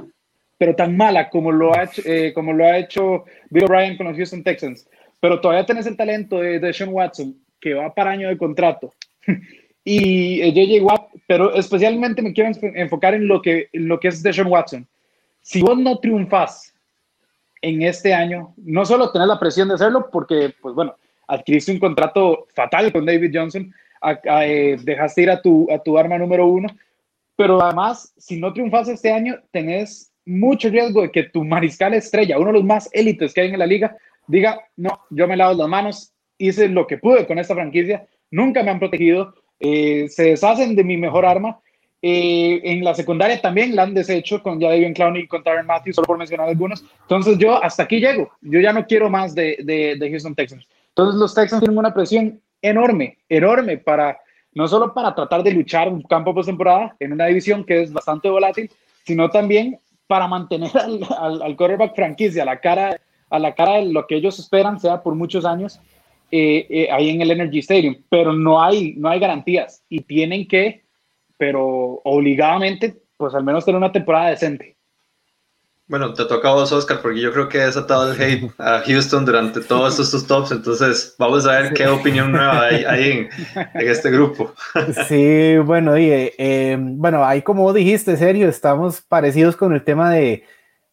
pero 0.58 0.76
tan 0.76 0.98
mala 0.98 1.30
como 1.30 1.52
lo 1.52 1.76
ha 1.76 1.84
hecho, 1.84 2.02
eh, 2.06 2.34
como 2.34 2.54
lo 2.54 2.66
ha 2.66 2.78
hecho 2.78 3.26
Bill 3.50 3.66
O'Brien 3.66 3.98
con 3.98 4.08
los 4.08 4.16
Houston 4.16 4.44
Texans, 4.44 4.88
pero 5.20 5.40
todavía 5.40 5.66
tenés 5.66 5.86
el 5.86 5.98
talento 5.98 6.40
de, 6.40 6.60
de 6.60 6.74
Sean 6.74 6.90
Watson, 6.92 7.36
que 7.62 7.74
va 7.74 7.94
para 7.94 8.12
año 8.12 8.28
de 8.28 8.38
contrato, 8.38 8.94
y 9.88 10.42
eh, 10.42 10.52
JJ 10.52 10.84
Watt, 10.84 11.08
pero 11.28 11.56
especialmente 11.56 12.22
me 12.22 12.34
quiero 12.34 12.52
enfocar 12.62 13.14
en 13.14 13.26
lo 13.26 13.42
que, 13.42 13.70
en 13.72 13.88
lo 13.88 14.00
que 14.00 14.10
es 14.10 14.22
Deshaun 14.22 14.52
Watson. 14.52 14.86
Si 15.42 15.62
vos 15.62 15.78
no 15.78 16.00
triunfas 16.00 16.74
en 17.62 17.82
este 17.82 18.14
año, 18.14 18.54
no 18.58 18.86
solo 18.86 19.12
tenés 19.14 19.30
la 19.30 19.40
presión 19.40 19.70
de 19.70 19.76
hacerlo, 19.76 20.10
porque, 20.12 20.54
pues 20.62 20.76
bueno, 20.76 20.98
adquiriste 21.28 21.72
un 21.72 21.80
contrato 21.80 22.48
fatal 22.54 22.92
con 22.92 23.06
David 23.06 23.32
Johnson, 23.34 23.74
a, 24.02 24.20
a, 24.28 24.48
eh, 24.48 24.78
dejaste 24.82 25.24
ir 25.24 25.30
a 25.30 25.42
tu, 25.42 25.68
a 25.72 25.80
tu 25.80 25.98
arma 25.98 26.18
número 26.18 26.46
uno, 26.46 26.68
pero 27.36 27.62
además, 27.62 28.14
si 28.18 28.40
no 28.40 28.54
triunfas 28.54 28.88
este 28.90 29.12
año, 29.12 29.36
tenés 29.52 30.12
mucho 30.26 30.70
riesgo 30.70 31.04
de 31.04 31.12
que 31.12 31.24
tu 31.24 31.44
mariscal 31.44 31.94
estrella, 31.94 32.38
uno 32.38 32.48
de 32.48 32.54
los 32.54 32.64
más 32.64 32.90
élites 32.92 33.34
que 33.34 33.42
hay 33.42 33.50
en 33.50 33.60
la 33.60 33.66
liga, 33.66 33.96
diga, 34.28 34.60
no, 34.76 35.02
yo 35.10 35.28
me 35.28 35.38
lavo 35.38 35.54
las 35.54 35.68
manos, 35.68 36.14
hice 36.38 36.68
lo 36.68 36.86
que 36.88 36.98
pude 36.98 37.26
con 37.26 37.40
esta 37.40 37.56
franquicia, 37.56 38.06
nunca 38.32 38.64
me 38.64 38.72
han 38.72 38.80
protegido, 38.80 39.34
eh, 39.60 40.08
se 40.10 40.24
deshacen 40.24 40.76
de 40.76 40.84
mi 40.84 40.98
mejor 40.98 41.26
arma. 41.26 41.60
Eh, 42.00 42.62
en 42.64 42.84
la 42.84 42.94
secundaria 42.94 43.42
también 43.42 43.76
la 43.76 43.84
han 43.84 43.94
deshecho 43.94 44.44
con 44.44 44.62
Jadavion 44.62 44.94
Clowney 44.94 45.24
y 45.24 45.28
con 45.28 45.44
Tyron 45.44 45.66
Matthews, 45.66 45.96
solo 45.96 46.06
por 46.06 46.18
mencionar 46.18 46.48
algunos. 46.48 46.84
Entonces 47.02 47.38
yo 47.40 47.62
hasta 47.64 47.84
aquí 47.84 48.00
llego. 48.00 48.32
Yo 48.42 48.60
ya 48.60 48.72
no 48.72 48.86
quiero 48.86 49.10
más 49.10 49.34
de, 49.34 49.58
de, 49.64 49.96
de 49.96 50.10
Houston 50.12 50.36
Texans. 50.36 50.68
Entonces 50.98 51.20
los 51.20 51.36
Texans 51.36 51.62
tienen 51.62 51.78
una 51.78 51.94
presión 51.94 52.42
enorme, 52.60 53.20
enorme 53.30 53.78
para 53.78 54.20
no 54.54 54.68
solo 54.68 54.96
para 54.96 55.14
tratar 55.14 55.44
de 55.44 55.52
luchar 55.52 55.88
un 55.90 56.02
campo 56.02 56.34
postemporada 56.34 56.96
en 57.00 57.14
una 57.14 57.28
división 57.28 57.64
que 57.64 57.84
es 57.84 57.94
bastante 57.94 58.28
volátil, 58.28 58.72
sino 59.06 59.30
también 59.30 59.80
para 60.08 60.28
mantener 60.28 60.72
al, 60.76 61.42
al, 61.44 61.56
quarterback 61.56 61.96
franquicia 61.96 62.42
a 62.42 62.46
la 62.48 62.60
cara 62.60 63.00
a 63.30 63.38
la 63.38 63.54
cara 63.54 63.74
de 63.74 63.86
lo 63.86 64.08
que 64.08 64.16
ellos 64.16 64.40
esperan 64.40 64.80
sea 64.80 65.04
por 65.04 65.14
muchos 65.14 65.46
años 65.46 65.80
eh, 66.32 66.66
eh, 66.68 66.88
ahí 66.92 67.10
en 67.12 67.22
el 67.22 67.30
Energy 67.30 67.60
Stadium, 67.60 67.98
pero 68.10 68.34
no 68.34 68.60
hay 68.60 68.96
no 68.98 69.10
hay 69.10 69.20
garantías 69.20 69.84
y 69.90 70.02
tienen 70.02 70.48
que, 70.48 70.84
pero 71.38 72.02
obligadamente, 72.06 72.96
pues 73.18 73.36
al 73.36 73.44
menos 73.44 73.66
tener 73.66 73.78
una 73.78 73.92
temporada 73.92 74.32
decente. 74.32 74.77
Bueno, 75.90 76.14
te 76.14 76.26
toca 76.26 76.50
a 76.50 76.54
vos, 76.54 76.70
Oscar, 76.74 77.00
porque 77.02 77.22
yo 77.22 77.32
creo 77.32 77.48
que 77.48 77.60
he 77.60 77.66
desatado 77.66 78.12
el 78.12 78.22
hate 78.22 78.52
a 78.58 78.82
Houston 78.86 79.24
durante 79.24 79.62
todos 79.62 79.98
estos 80.00 80.28
tops, 80.28 80.52
entonces 80.52 81.16
vamos 81.18 81.48
a 81.48 81.62
ver 81.62 81.74
qué 81.74 81.88
opinión 81.88 82.34
nueva 82.34 82.64
hay, 82.64 82.84
en, 82.86 83.30
este 83.74 84.12
grupo. 84.12 84.52
Sí, 85.08 85.58
bueno, 85.60 85.94
oye, 85.94 86.34
eh, 86.38 86.78
bueno, 86.78 87.24
ahí 87.24 87.42
como 87.42 87.72
dijiste, 87.72 88.18
serio, 88.18 88.50
estamos 88.50 89.00
parecidos 89.00 89.56
con 89.56 89.72
el 89.72 89.82
tema 89.86 90.12
de, 90.12 90.44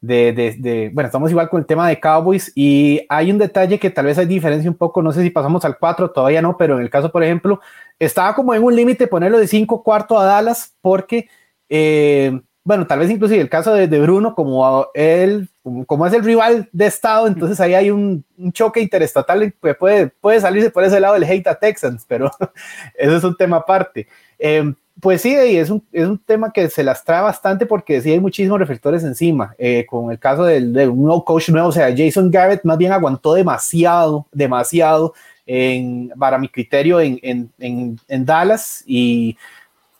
de, 0.00 0.32
de, 0.32 0.90
bueno, 0.94 1.08
estamos 1.08 1.28
igual 1.32 1.48
con 1.48 1.58
el 1.58 1.66
tema 1.66 1.88
de 1.88 1.98
Cowboys 1.98 2.52
y 2.54 3.04
hay 3.08 3.32
un 3.32 3.38
detalle 3.38 3.80
que 3.80 3.90
tal 3.90 4.06
vez 4.06 4.16
hay 4.18 4.26
diferencia 4.26 4.70
un 4.70 4.76
poco, 4.76 5.02
no 5.02 5.10
sé 5.10 5.22
si 5.22 5.30
pasamos 5.30 5.64
al 5.64 5.76
4, 5.76 6.12
todavía 6.12 6.40
no, 6.40 6.56
pero 6.56 6.76
en 6.76 6.82
el 6.82 6.90
caso, 6.90 7.10
por 7.10 7.24
ejemplo, 7.24 7.60
estaba 7.98 8.32
como 8.36 8.54
en 8.54 8.62
un 8.62 8.76
límite 8.76 9.08
ponerlo 9.08 9.38
de 9.38 9.48
5 9.48 9.82
cuartos 9.82 10.20
a 10.20 10.24
Dallas 10.24 10.76
porque... 10.80 11.28
Eh, 11.68 12.40
bueno, 12.64 12.86
tal 12.86 12.98
vez 12.98 13.10
inclusive 13.10 13.42
el 13.42 13.50
caso 13.50 13.74
de, 13.74 13.86
Bruno, 14.00 14.34
como 14.34 14.88
él, 14.94 15.50
como, 15.86 16.06
es 16.06 16.14
el 16.14 16.24
rival 16.24 16.66
de 16.72 16.86
Estado, 16.86 17.26
entonces 17.26 17.60
ahí 17.60 17.74
hay 17.74 17.90
un, 17.90 18.24
choque 18.52 18.80
interestatal 18.80 19.52
que 19.62 19.74
puede, 19.74 20.06
puede 20.08 20.40
salirse 20.40 20.70
por 20.70 20.82
ese 20.82 20.98
lado 20.98 21.12
del 21.12 21.24
hate 21.24 21.46
a 21.46 21.54
Texans, 21.54 22.06
pero 22.08 22.30
eso 22.98 23.16
es 23.16 23.24
un 23.24 23.36
tema 23.36 23.58
aparte. 23.58 24.08
Em, 24.38 24.74
pues 24.98 25.20
sí, 25.20 25.34
es 25.34 25.68
un, 25.68 25.84
es 25.92 26.08
un 26.08 26.18
tema 26.18 26.52
que 26.52 26.70
se 26.70 26.82
las 26.82 27.04
trae 27.04 27.20
bastante 27.20 27.66
porque 27.66 28.00
sí 28.00 28.12
hay 28.12 28.20
muchísimos 28.20 28.58
reflectores 28.58 29.04
encima. 29.04 29.54
Eh, 29.58 29.84
con 29.86 30.10
el 30.10 30.18
caso 30.18 30.44
del, 30.44 30.72
de 30.72 30.88
un 30.88 31.02
nuevo 31.02 31.22
coach 31.22 31.50
nuevo, 31.50 31.68
o 31.68 31.72
sea, 31.72 31.94
Jason 31.94 32.30
Garrett 32.30 32.64
más 32.64 32.78
bien 32.78 32.92
aguantó 32.92 33.34
demasiado, 33.34 34.26
demasiado 34.32 35.12
en, 35.44 36.10
para 36.18 36.38
mi 36.38 36.48
criterio 36.48 36.98
en, 37.00 37.18
en, 37.58 37.98
en 38.08 38.24
Dallas 38.24 38.82
y 38.86 39.36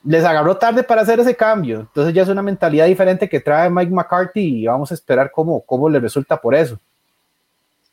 les 0.04 0.24
agarró 0.24 0.56
tarde 0.56 0.82
para 0.82 1.02
hacer 1.02 1.18
ese 1.20 1.34
cambio. 1.34 1.80
Entonces 1.80 2.14
ya 2.14 2.22
es 2.22 2.28
una 2.28 2.42
mentalidad 2.42 2.86
diferente 2.86 3.28
que 3.28 3.40
trae 3.40 3.70
Mike 3.70 3.92
McCarthy 3.92 4.62
y 4.62 4.66
vamos 4.66 4.90
a 4.90 4.94
esperar 4.94 5.30
cómo, 5.30 5.62
cómo 5.62 5.88
le 5.88 5.98
resulta 5.98 6.40
por 6.40 6.54
eso. 6.54 6.78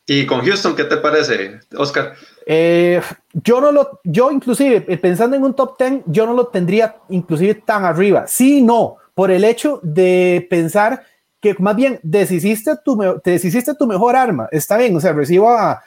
¿Y 0.05 0.25
con 0.25 0.41
Houston 0.41 0.75
qué 0.75 0.83
te 0.83 0.97
parece, 0.97 1.59
Oscar? 1.77 2.13
Eh, 2.45 3.01
yo 3.33 3.61
no 3.61 3.71
lo, 3.71 3.99
yo 4.03 4.31
inclusive 4.31 4.83
eh, 4.87 4.97
pensando 4.97 5.35
en 5.35 5.43
un 5.43 5.53
top 5.53 5.77
10, 5.77 6.01
yo 6.07 6.25
no 6.25 6.33
lo 6.33 6.47
tendría 6.47 6.97
inclusive 7.09 7.55
tan 7.55 7.85
arriba. 7.85 8.25
Sí, 8.27 8.61
no, 8.61 8.97
por 9.13 9.31
el 9.31 9.43
hecho 9.43 9.79
de 9.83 10.45
pensar 10.49 11.03
que 11.39 11.55
más 11.59 11.75
bien 11.75 11.99
deshiciste 12.03 12.71
tu, 12.83 13.21
deshiciste 13.23 13.73
tu 13.75 13.87
mejor 13.87 14.15
arma. 14.15 14.49
Está 14.51 14.77
bien, 14.77 14.95
o 14.95 14.99
sea, 14.99 15.13
recibo 15.13 15.49
a, 15.49 15.81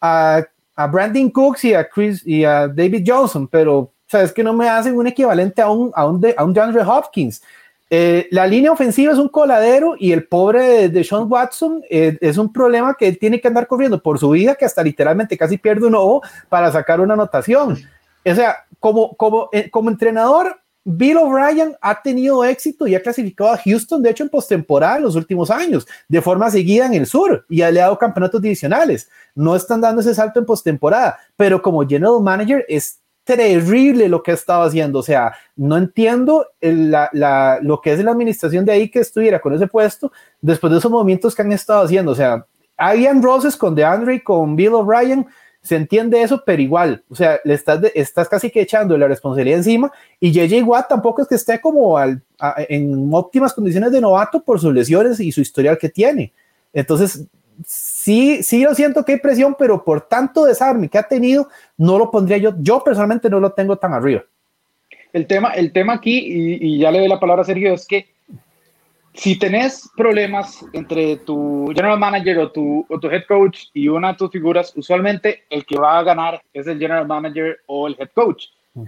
a, 0.00 0.42
a 0.74 0.86
Brandon 0.88 1.30
Cooks 1.30 1.64
y 1.64 1.74
a 1.74 1.88
Chris 1.88 2.26
y 2.26 2.44
a 2.44 2.68
David 2.68 3.04
Johnson, 3.06 3.48
pero 3.48 3.91
sea, 4.12 4.22
es 4.22 4.32
que 4.32 4.44
no 4.44 4.52
me 4.52 4.68
hacen 4.68 4.96
un 4.96 5.06
equivalente 5.06 5.60
a 5.62 5.70
un, 5.70 5.90
a 5.94 6.06
un, 6.06 6.20
de, 6.20 6.34
a 6.36 6.44
un 6.44 6.52
DeAndre 6.52 6.82
Hopkins. 6.82 7.42
Eh, 7.94 8.26
la 8.30 8.46
línea 8.46 8.72
ofensiva 8.72 9.12
es 9.12 9.18
un 9.18 9.28
coladero 9.28 9.96
y 9.98 10.12
el 10.12 10.26
pobre 10.26 10.88
de, 10.88 11.04
Sean 11.04 11.30
Watson 11.30 11.82
eh, 11.90 12.16
es 12.22 12.38
un 12.38 12.50
problema 12.50 12.94
que 12.98 13.06
él 13.06 13.18
tiene 13.18 13.38
que 13.38 13.48
andar 13.48 13.66
corriendo 13.66 14.02
por 14.02 14.18
su 14.18 14.30
vida, 14.30 14.54
que 14.54 14.64
hasta 14.64 14.82
literalmente 14.82 15.36
casi 15.36 15.58
pierde 15.58 15.86
un 15.86 15.94
ojo 15.94 16.22
para 16.48 16.72
sacar 16.72 17.02
una 17.02 17.12
anotación. 17.12 17.78
O 18.24 18.34
sea, 18.34 18.64
como, 18.80 19.14
como, 19.16 19.50
eh, 19.52 19.68
como 19.68 19.90
entrenador, 19.90 20.58
Bill 20.84 21.18
O'Brien 21.18 21.76
ha 21.82 22.00
tenido 22.00 22.42
éxito 22.44 22.86
y 22.86 22.94
ha 22.94 23.02
clasificado 23.02 23.50
a 23.50 23.58
Houston, 23.58 24.02
de 24.02 24.08
hecho, 24.08 24.24
en 24.24 24.30
postemporada 24.30 24.96
en 24.96 25.02
los 25.02 25.14
últimos 25.14 25.50
años, 25.50 25.86
de 26.08 26.22
forma 26.22 26.50
seguida 26.50 26.86
en 26.86 26.94
el 26.94 27.06
sur 27.06 27.44
y 27.50 27.60
ha 27.60 27.70
dado 27.70 27.98
campeonatos 27.98 28.40
divisionales. 28.40 29.08
No 29.34 29.54
están 29.54 29.82
dando 29.82 30.00
ese 30.00 30.14
salto 30.14 30.40
en 30.40 30.46
postemporada, 30.46 31.18
pero 31.36 31.60
como 31.60 31.86
general 31.86 32.22
manager 32.22 32.64
es 32.68 33.01
terrible 33.24 34.08
lo 34.08 34.22
que 34.22 34.32
ha 34.32 34.34
estado 34.34 34.62
haciendo. 34.62 34.98
O 34.98 35.02
sea, 35.02 35.34
no 35.56 35.76
entiendo 35.76 36.46
lo 36.60 37.80
que 37.80 37.92
es 37.92 38.04
la 38.04 38.10
administración 38.10 38.64
de 38.64 38.72
ahí 38.72 38.90
que 38.90 39.00
estuviera 39.00 39.40
con 39.40 39.54
ese 39.54 39.66
puesto 39.66 40.12
después 40.40 40.72
de 40.72 40.78
esos 40.78 40.90
movimientos 40.90 41.34
que 41.34 41.42
han 41.42 41.52
estado 41.52 41.84
haciendo. 41.84 42.12
O 42.12 42.16
sea, 42.16 42.46
habían 42.76 43.22
roces 43.22 43.56
con 43.56 43.74
DeAndre, 43.74 44.22
con 44.22 44.56
Bill 44.56 44.74
O'Brien, 44.74 45.26
se 45.62 45.76
entiende 45.76 46.20
eso, 46.20 46.42
pero 46.44 46.60
igual, 46.60 47.04
o 47.08 47.14
sea, 47.14 47.38
le 47.44 47.54
estás, 47.54 47.80
estás 47.94 48.28
casi 48.28 48.50
que 48.50 48.62
echando 48.62 48.98
la 48.98 49.06
responsabilidad 49.06 49.58
encima 49.58 49.92
y 50.18 50.32
JJ 50.32 50.64
Watt 50.64 50.88
tampoco 50.88 51.22
es 51.22 51.28
que 51.28 51.36
esté 51.36 51.60
como 51.60 51.96
en 52.00 53.10
óptimas 53.12 53.52
condiciones 53.54 53.92
de 53.92 54.00
novato 54.00 54.42
por 54.42 54.58
sus 54.58 54.74
lesiones 54.74 55.20
y 55.20 55.30
su 55.30 55.40
historial 55.40 55.78
que 55.78 55.88
tiene. 55.88 56.32
Entonces, 56.72 57.26
sí, 58.02 58.42
sí, 58.42 58.62
yo 58.62 58.74
siento 58.74 59.04
que 59.04 59.12
hay 59.12 59.18
presión, 59.20 59.54
pero 59.58 59.84
por 59.84 60.00
tanto 60.00 60.44
desarme 60.44 60.88
que 60.88 60.98
ha 60.98 61.04
tenido, 61.04 61.48
no 61.76 61.98
lo 61.98 62.10
pondría 62.10 62.38
yo, 62.38 62.52
yo 62.58 62.82
personalmente 62.82 63.30
no 63.30 63.38
lo 63.38 63.52
tengo 63.52 63.76
tan 63.76 63.94
arriba. 63.94 64.24
El 65.12 65.26
tema, 65.26 65.50
el 65.50 65.72
tema 65.72 65.94
aquí, 65.94 66.58
y, 66.60 66.78
ya 66.78 66.90
le 66.90 66.98
doy 66.98 67.08
la 67.08 67.20
palabra 67.20 67.42
a 67.42 67.44
Sergio, 67.44 67.74
es 67.74 67.86
que 67.86 68.08
si 69.14 69.38
tenés 69.38 69.88
problemas 69.96 70.64
entre 70.72 71.18
tu 71.18 71.70
general 71.74 71.98
manager 71.98 72.38
o 72.38 72.50
tu, 72.50 72.86
o 72.88 72.98
tu 72.98 73.08
head 73.08 73.24
coach 73.28 73.64
y 73.74 73.86
una 73.88 74.12
de 74.12 74.18
tus 74.18 74.30
figuras, 74.30 74.72
usualmente 74.74 75.44
el 75.50 75.66
que 75.66 75.78
va 75.78 75.98
a 75.98 76.02
ganar 76.02 76.42
es 76.52 76.66
el 76.66 76.78
general 76.78 77.06
manager 77.06 77.58
o 77.66 77.86
el 77.86 77.96
head 78.00 78.08
coach. 78.14 78.46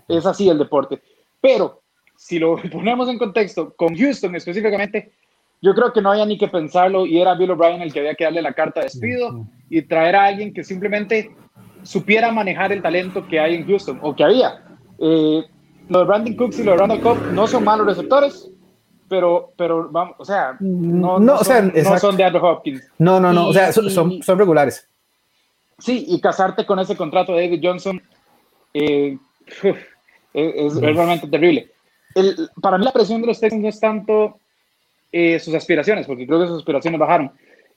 Es 0.09 0.25
así 0.25 0.49
el 0.49 0.59
deporte. 0.59 1.00
Pero 1.40 1.83
si 2.16 2.38
lo 2.38 2.56
ponemos 2.73 3.09
en 3.09 3.18
contexto, 3.18 3.75
con 3.75 3.94
Houston 3.94 4.35
específicamente, 4.35 5.12
yo 5.64 5.75
creo 5.75 5.94
que 5.94 6.02
no 6.02 6.11
había 6.11 6.26
ni 6.26 6.37
que 6.37 6.49
pensarlo 6.49 7.06
y 7.06 7.18
era 7.18 7.35
Bill 7.35 7.52
O'Brien 7.52 7.80
el 7.80 7.90
que 7.90 8.00
había 8.00 8.14
que 8.14 8.25
darle 8.25 8.42
la 8.42 8.52
carta 8.52 8.80
de 8.80 8.85
despido 8.85 9.47
y 9.71 9.80
traer 9.80 10.14
a 10.14 10.26
alguien 10.26 10.52
que 10.52 10.62
simplemente 10.62 11.35
supiera 11.83 12.30
manejar 12.30 12.71
el 12.71 12.83
talento 12.83 13.26
que 13.26 13.40
hay 13.40 13.54
en 13.54 13.66
Houston 13.66 13.99
o 14.02 14.14
que 14.14 14.25
había. 14.25 14.62
Eh, 14.99 15.42
los 15.88 16.02
de 16.02 16.06
Brandon 16.06 16.37
Cooks 16.37 16.59
y 16.59 16.64
los 16.64 16.75
de 16.75 16.78
Randall 16.78 17.00
Cobb 17.00 17.33
no 17.33 17.47
son 17.47 17.64
malos 17.64 17.87
receptores, 17.87 18.50
pero, 19.09 19.54
pero 19.56 19.88
vamos, 19.90 20.16
o 20.18 20.25
sea, 20.26 20.54
no, 20.61 21.18
no, 21.18 21.42
son, 21.42 21.73
no 21.75 21.99
son, 21.99 22.14
de 22.14 22.25
Andrew 22.25 22.44
Hopkins. 22.44 22.87
No, 22.99 23.18
no, 23.18 23.33
no, 23.33 23.49
o 23.49 23.52
sea, 23.54 23.73
son, 23.73 23.90
son, 23.90 24.38
regulares. 24.38 24.87
Sí, 25.78 26.04
y 26.09 26.21
casarte 26.21 26.66
con 26.66 26.78
ese 26.78 26.94
contrato 26.94 27.33
de 27.33 27.40
David 27.40 27.61
Johnson 27.62 28.02
eh, 28.75 29.16
es, 30.35 30.75
realmente 30.76 31.26
terrible. 31.26 31.71
El, 32.14 32.50
para 32.61 32.76
mí 32.76 32.85
la 32.85 32.92
presión 32.92 33.23
de 33.23 33.28
los 33.28 33.40
Texans 33.40 33.62
no 33.62 33.68
es 33.71 33.80
tanto 33.80 34.38
eh, 35.16 35.38
sus 35.38 35.54
aspiraciones, 35.54 36.09
porque 36.09 36.26
creo 36.26 36.40
que 36.40 36.49
sus 36.49 36.59
aspiraciones 36.59 36.99
bajaron. 36.99 37.30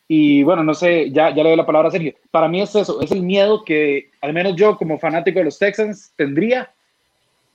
Y 0.08 0.42
bueno, 0.42 0.64
no 0.64 0.74
sé, 0.74 1.12
ya, 1.12 1.30
ya 1.30 1.44
le 1.44 1.50
doy 1.50 1.56
la 1.56 1.68
palabra 1.68 1.90
a 1.90 1.92
Sergio. 1.92 2.16
Para 2.32 2.48
mí 2.48 2.64
es 2.64 2.74
eso, 2.74 3.00
es 3.00 3.12
el 3.12 3.22
miedo 3.22 3.64
que 3.64 4.10
al 4.22 4.34
menos 4.34 4.56
yo 4.56 4.76
como 4.76 4.98
fanático 4.98 5.38
de 5.38 5.46
los 5.46 5.60
Texans 5.60 6.14
tendría 6.16 6.72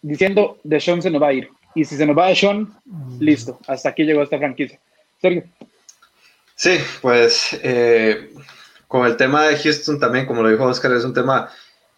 diciendo 0.01 0.59
de 0.63 0.79
Sean 0.79 1.03
se 1.03 1.11
nos 1.11 1.21
va 1.21 1.29
a 1.29 1.33
ir. 1.33 1.49
Y 1.75 1.85
si 1.85 1.97
se 1.97 2.07
nos 2.07 2.17
va 2.17 2.29
de 2.29 2.37
Sean, 2.37 2.73
listo, 3.19 3.59
hasta 3.67 3.89
aquí 3.89 4.05
llegó 4.05 4.23
esta 4.23 4.39
franquicia. 4.39 4.79
Sergio. 5.21 5.43
Sí, 6.55 6.79
pues 7.01 7.59
eh, 7.65 8.31
con 8.87 9.05
el 9.05 9.17
tema 9.17 9.49
de 9.49 9.57
Houston 9.57 9.99
también, 9.99 10.27
como 10.27 10.45
lo 10.45 10.49
dijo 10.49 10.63
Oscar, 10.63 10.93
es 10.93 11.05
un 11.05 11.13
tema 11.13 11.51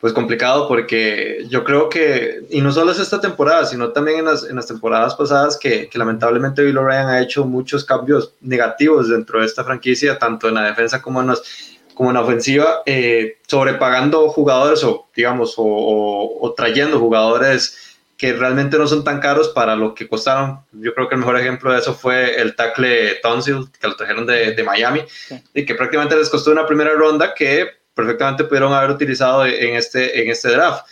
pues 0.04 0.12
complicado 0.12 0.68
porque 0.68 1.46
yo 1.49 1.64
creo 1.64 1.88
que, 1.88 2.42
y 2.50 2.61
no 2.61 2.70
solo 2.73 2.92
es 2.92 2.99
esta 2.99 3.23
temporada, 3.23 3.64
sino 3.64 3.88
también 3.88 4.18
en 4.18 4.26
las, 4.26 4.44
en 4.44 4.54
las 4.54 4.66
temporadas 4.66 5.14
pasadas 5.14 5.56
que, 5.56 5.88
que, 5.88 5.96
lamentablemente 5.96 6.62
Bill 6.62 6.76
O'Brien 6.76 7.06
ha 7.06 7.23
hecho 7.23 7.46
muchos 7.46 7.87
cambios 7.87 8.34
negativos 8.42 9.08
dentro 9.08 9.40
de 9.40 9.46
esta 9.46 9.64
franquicia, 9.64 10.18
tanto 10.18 10.46
en 10.46 10.56
la 10.56 10.64
defensa 10.64 11.00
como 11.00 11.23
en, 11.23 11.28
los, 11.28 11.42
como 11.94 12.11
en 12.11 12.16
la 12.16 12.20
ofensiva, 12.20 12.82
eh, 12.84 13.38
sobrepagando 13.46 14.28
jugadores 14.28 14.84
o, 14.84 15.08
digamos, 15.16 15.54
o, 15.56 16.38
o, 16.38 16.52
trayendo 16.52 17.00
jugadores 17.00 17.96
que 18.18 18.34
realmente 18.34 18.76
no 18.76 18.87
son 18.87 19.04
tan 19.04 19.20
caros 19.20 19.49
para 19.49 19.75
lo 19.75 19.94
que 19.94 20.06
costaron. 20.06 20.58
Yo 20.73 20.92
creo 20.92 21.08
que 21.08 21.14
el 21.14 21.20
mejor 21.20 21.38
ejemplo 21.38 21.73
de 21.73 21.78
eso 21.78 21.94
fue 21.94 22.38
el 22.42 22.54
tackle 22.54 23.20
Tonsil, 23.23 23.68
que 23.80 23.88
lo 23.88 23.96
trajeron 23.96 24.26
de, 24.26 24.52
de 24.52 24.62
Miami, 24.64 25.00
y 25.54 25.64
que 25.64 25.75
prácticamente 25.75 26.14
les 26.14 26.28
costó 26.28 26.50
una 26.50 26.66
primera 26.66 26.90
ronda 26.90 27.32
que 27.32 27.84
perfectamente 27.95 28.45
pudieron 28.45 28.73
haber 28.73 28.91
utilizado 28.91 29.47
en 29.47 29.77
este, 29.77 30.23
en 30.23 30.31
este 30.31 30.51
draft. 30.51 30.87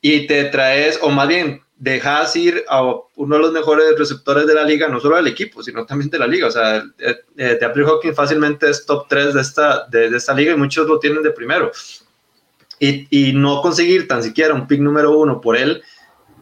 Y 0.00 0.26
te 0.26 0.44
traes, 0.44 0.98
o 1.00 1.10
más 1.10 1.26
bien, 1.28 1.62
dejas 1.76 2.36
ir 2.36 2.64
a 2.68 2.82
uno 3.16 3.36
de 3.36 3.42
los 3.42 3.52
mejores 3.52 3.98
receptores 3.98 4.46
de 4.46 4.54
la 4.54 4.64
liga, 4.64 4.88
no 4.88 5.00
solo 5.00 5.16
del 5.16 5.26
equipo, 5.26 5.62
sino 5.62 5.84
también 5.84 6.10
de 6.10 6.18
la 6.18 6.26
liga. 6.26 6.46
O 6.46 6.50
sea, 6.50 6.84
eh, 6.98 7.16
eh, 7.36 7.58
de 7.60 7.84
Hawkins 7.84 8.14
fácilmente 8.14 8.68
es 8.70 8.84
top 8.86 9.06
3 9.08 9.34
de 9.34 9.40
esta, 9.40 9.86
de, 9.88 10.06
esta 10.06 10.34
liga 10.34 10.52
y 10.52 10.56
muchos 10.56 10.86
lo 10.86 10.98
tienen 10.98 11.22
de 11.22 11.30
primero. 11.30 11.70
Y, 12.78 13.06
y, 13.10 13.32
no 13.32 13.62
conseguir 13.62 14.08
tan 14.08 14.22
siquiera 14.22 14.52
un 14.52 14.66
pick 14.66 14.80
número 14.80 15.16
uno 15.16 15.40
por 15.40 15.56
él, 15.56 15.82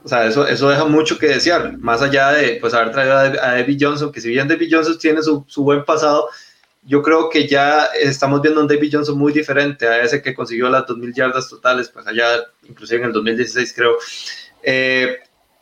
o 0.05 0.09
sea, 0.09 0.27
eso, 0.27 0.47
eso 0.47 0.69
deja 0.69 0.85
mucho 0.87 1.19
que 1.19 1.29
desear, 1.29 1.79
más 1.79 2.03
allá 2.03 2.33
de 2.33 2.59
pues, 2.61 2.75
haber 2.75 2.91
traído 2.91 3.17
a 3.17 3.29
David 3.29 3.79
Johnson, 3.81 4.11
que 4.11 4.21
si 4.21 4.29
bien 4.31 4.49
David 4.49 4.69
Johnson 4.73 4.99
tiene 4.99 5.23
su, 5.23 5.45
su 5.47 5.63
buen 5.63 5.85
pasado, 5.85 6.29
yo 6.85 7.03
creo 7.03 7.29
que 7.31 7.47
ya 7.47 7.85
estamos 8.01 8.43
viendo 8.43 8.61
un 8.61 8.67
David 8.67 8.91
Johnson 8.93 9.17
muy 9.17 9.33
diferente 9.33 9.87
a 9.87 10.03
ese 10.03 10.21
que 10.21 10.35
consiguió 10.35 10.69
las 10.69 10.85
2.000 10.85 11.15
yardas 11.15 11.49
totales, 11.49 11.89
pues 11.89 12.07
allá, 12.07 12.27
inclusive 12.69 13.01
en 13.01 13.07
el 13.07 13.13
2016 13.13 13.73
creo. 13.75 13.97
Eh, 14.63 15.19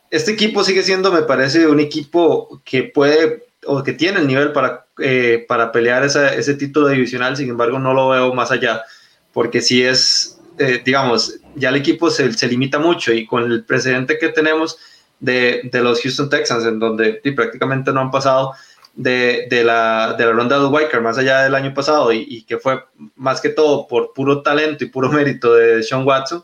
este 0.09 0.31
equipo 0.31 0.63
sigue 0.63 0.83
siendo, 0.83 1.11
me 1.11 1.21
parece, 1.21 1.67
un 1.67 1.79
equipo 1.79 2.61
que 2.65 2.83
puede 2.83 3.45
o 3.65 3.83
que 3.83 3.93
tiene 3.93 4.19
el 4.19 4.27
nivel 4.27 4.51
para, 4.51 4.87
eh, 4.99 5.45
para 5.47 5.71
pelear 5.71 6.03
ese 6.03 6.53
título 6.55 6.87
divisional, 6.87 7.37
sin 7.37 7.49
embargo 7.49 7.77
no 7.77 7.93
lo 7.93 8.09
veo 8.09 8.33
más 8.33 8.51
allá, 8.51 8.83
porque 9.31 9.61
si 9.61 9.83
es, 9.83 10.39
eh, 10.57 10.81
digamos, 10.83 11.39
ya 11.55 11.69
el 11.69 11.75
equipo 11.75 12.09
se, 12.09 12.33
se, 12.33 12.47
limita 12.47 12.79
mucho 12.79 13.13
y 13.13 13.27
con 13.27 13.43
el 13.43 13.63
precedente 13.63 14.17
que 14.17 14.29
tenemos 14.29 14.77
de, 15.19 15.61
de 15.71 15.81
los 15.81 16.01
Houston 16.01 16.29
Texans, 16.29 16.65
en 16.65 16.79
donde 16.79 17.21
prácticamente 17.35 17.93
no 17.93 18.01
han 18.01 18.09
pasado 18.09 18.53
de, 18.93 19.47
de, 19.49 19.63
la, 19.63 20.15
de 20.17 20.25
la 20.25 20.31
ronda 20.31 20.59
de 20.59 20.65
Wildcard, 20.65 21.01
más 21.01 21.17
allá 21.17 21.43
del 21.43 21.55
año 21.55 21.73
pasado, 21.73 22.11
y, 22.11 22.43
que 22.43 22.57
fue 22.57 22.83
más 23.15 23.41
que 23.41 23.49
todo 23.49 23.87
por 23.87 24.13
puro 24.13 24.41
talento 24.41 24.83
y 24.83 24.89
puro 24.89 25.09
mérito 25.11 25.53
de 25.53 25.83
Sean 25.83 26.05
Watson, 26.05 26.43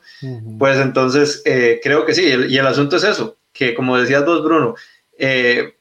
pues 0.57 0.77
entonces 0.77 1.41
eh, 1.45 1.79
creo 1.83 2.05
que 2.05 2.13
sí, 2.13 2.23
y 2.23 2.57
el 2.57 2.67
asunto 2.67 2.97
es 2.97 3.03
eso, 3.03 3.37
que 3.53 3.73
como 3.73 3.97
decías 3.97 4.25
vos, 4.25 4.43
Bruno, 4.43 4.75
eh, 5.17 5.73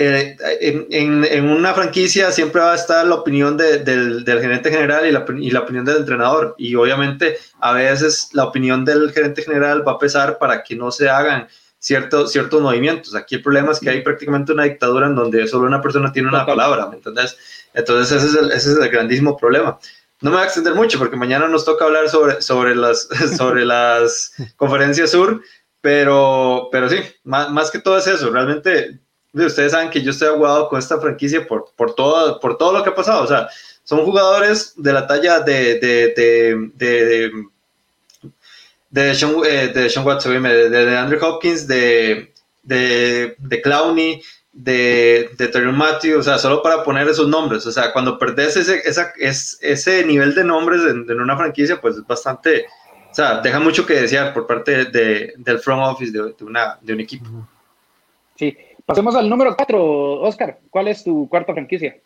eh, 0.00 0.36
en, 0.60 1.24
en, 1.24 1.50
una 1.50 1.74
franquicia 1.74 2.30
siempre 2.30 2.60
va 2.60 2.70
a 2.70 2.76
estar 2.76 3.04
la 3.04 3.16
opinión 3.16 3.56
del, 3.56 3.84
del, 3.84 4.40
gerente 4.40 4.70
general 4.70 5.04
y 5.04 5.10
la, 5.10 5.24
y 5.36 5.50
la, 5.50 5.58
opinión 5.58 5.84
del 5.84 5.96
entrenador. 5.96 6.54
Y 6.56 6.76
obviamente 6.76 7.36
a 7.58 7.72
veces 7.72 8.28
la 8.32 8.44
opinión 8.44 8.84
del 8.84 9.10
gerente 9.10 9.42
general 9.42 9.86
va 9.86 9.92
a 9.92 9.98
pesar 9.98 10.38
para 10.38 10.62
que 10.62 10.76
no 10.76 10.92
se 10.92 11.08
hagan 11.08 11.48
ciertos, 11.88 12.32
ciertos 12.32 12.60
movimientos. 12.60 13.14
Aquí 13.14 13.36
el 13.36 13.42
problema 13.42 13.72
es 13.72 13.80
que 13.80 13.88
hay 13.88 14.02
prácticamente 14.02 14.52
una 14.52 14.64
dictadura 14.64 15.06
en 15.06 15.14
donde 15.14 15.48
solo 15.48 15.66
una 15.66 15.80
persona 15.80 16.12
tiene 16.12 16.28
una 16.28 16.44
palabra, 16.44 16.86
¿me 16.86 16.96
entendés? 16.96 17.38
Entonces 17.72 18.14
ese 18.14 18.26
es 18.26 18.34
el, 18.34 18.52
ese 18.52 18.72
es 18.72 18.78
el 18.78 18.90
grandísimo 18.90 19.38
problema. 19.38 19.78
No 20.20 20.28
me 20.28 20.36
voy 20.36 20.42
a 20.42 20.46
extender 20.46 20.74
mucho 20.74 20.98
porque 20.98 21.16
mañana 21.16 21.48
nos 21.48 21.64
toca 21.64 21.86
hablar 21.86 22.10
sobre, 22.10 22.42
sobre, 22.42 22.74
las, 22.74 23.08
sobre 23.38 23.64
las 23.64 24.34
conferencias 24.56 25.12
sur, 25.12 25.40
pero, 25.80 26.68
pero 26.70 26.90
sí, 26.90 26.98
más, 27.24 27.50
más 27.50 27.70
que 27.70 27.78
todo 27.78 27.96
es 27.96 28.06
eso. 28.06 28.28
Realmente, 28.28 29.00
ustedes 29.32 29.72
saben 29.72 29.88
que 29.88 30.02
yo 30.02 30.10
estoy 30.10 30.28
aguado 30.28 30.68
con 30.68 30.78
esta 30.78 31.00
franquicia 31.00 31.46
por, 31.46 31.72
por, 31.74 31.94
todo, 31.94 32.38
por 32.38 32.58
todo 32.58 32.74
lo 32.74 32.84
que 32.84 32.90
ha 32.90 32.94
pasado. 32.94 33.24
O 33.24 33.26
sea, 33.26 33.48
son 33.82 34.04
jugadores 34.04 34.74
de 34.76 34.92
la 34.92 35.06
talla 35.06 35.40
de, 35.40 35.78
de, 35.78 36.12
de, 36.14 36.70
de 36.74 37.32
de 38.90 39.14
Sean, 39.14 39.34
eh, 39.44 39.68
de 39.68 39.88
Sean 39.88 40.06
Watson, 40.06 40.42
de, 40.42 40.70
de, 40.70 40.96
Andrew 40.96 41.22
Hopkins, 41.24 41.66
de, 41.66 42.32
de, 42.62 43.34
de 43.38 43.62
Clowney, 43.62 44.22
de, 44.52 45.30
de 45.36 45.48
Terry 45.48 45.70
Matthew, 45.72 46.18
o 46.18 46.22
sea, 46.22 46.38
solo 46.38 46.62
para 46.62 46.82
poner 46.82 47.06
esos 47.08 47.28
nombres, 47.28 47.64
o 47.66 47.72
sea, 47.72 47.92
cuando 47.92 48.18
perdés 48.18 48.56
ese, 48.56 48.80
esa, 48.84 49.12
es, 49.18 49.58
ese 49.60 50.04
nivel 50.04 50.34
de 50.34 50.44
nombres 50.44 50.82
en, 50.82 51.08
en, 51.08 51.20
una 51.20 51.36
franquicia, 51.36 51.80
pues 51.80 51.96
es 51.96 52.06
bastante, 52.06 52.66
o 53.10 53.14
sea, 53.14 53.40
deja 53.40 53.60
mucho 53.60 53.86
que 53.86 54.00
desear 54.00 54.34
por 54.34 54.46
parte 54.46 54.86
de, 54.86 55.34
del 55.36 55.58
front 55.60 55.82
office 55.82 56.12
de, 56.12 56.44
una, 56.44 56.78
de 56.80 56.92
un 56.92 57.00
equipo. 57.00 57.28
Sí, 58.36 58.56
pasemos 58.84 59.14
al 59.14 59.28
número 59.28 59.54
4, 59.54 60.20
Oscar, 60.22 60.58
¿cuál 60.70 60.88
es 60.88 61.04
tu 61.04 61.28
cuarta 61.28 61.52
franquicia? 61.52 61.96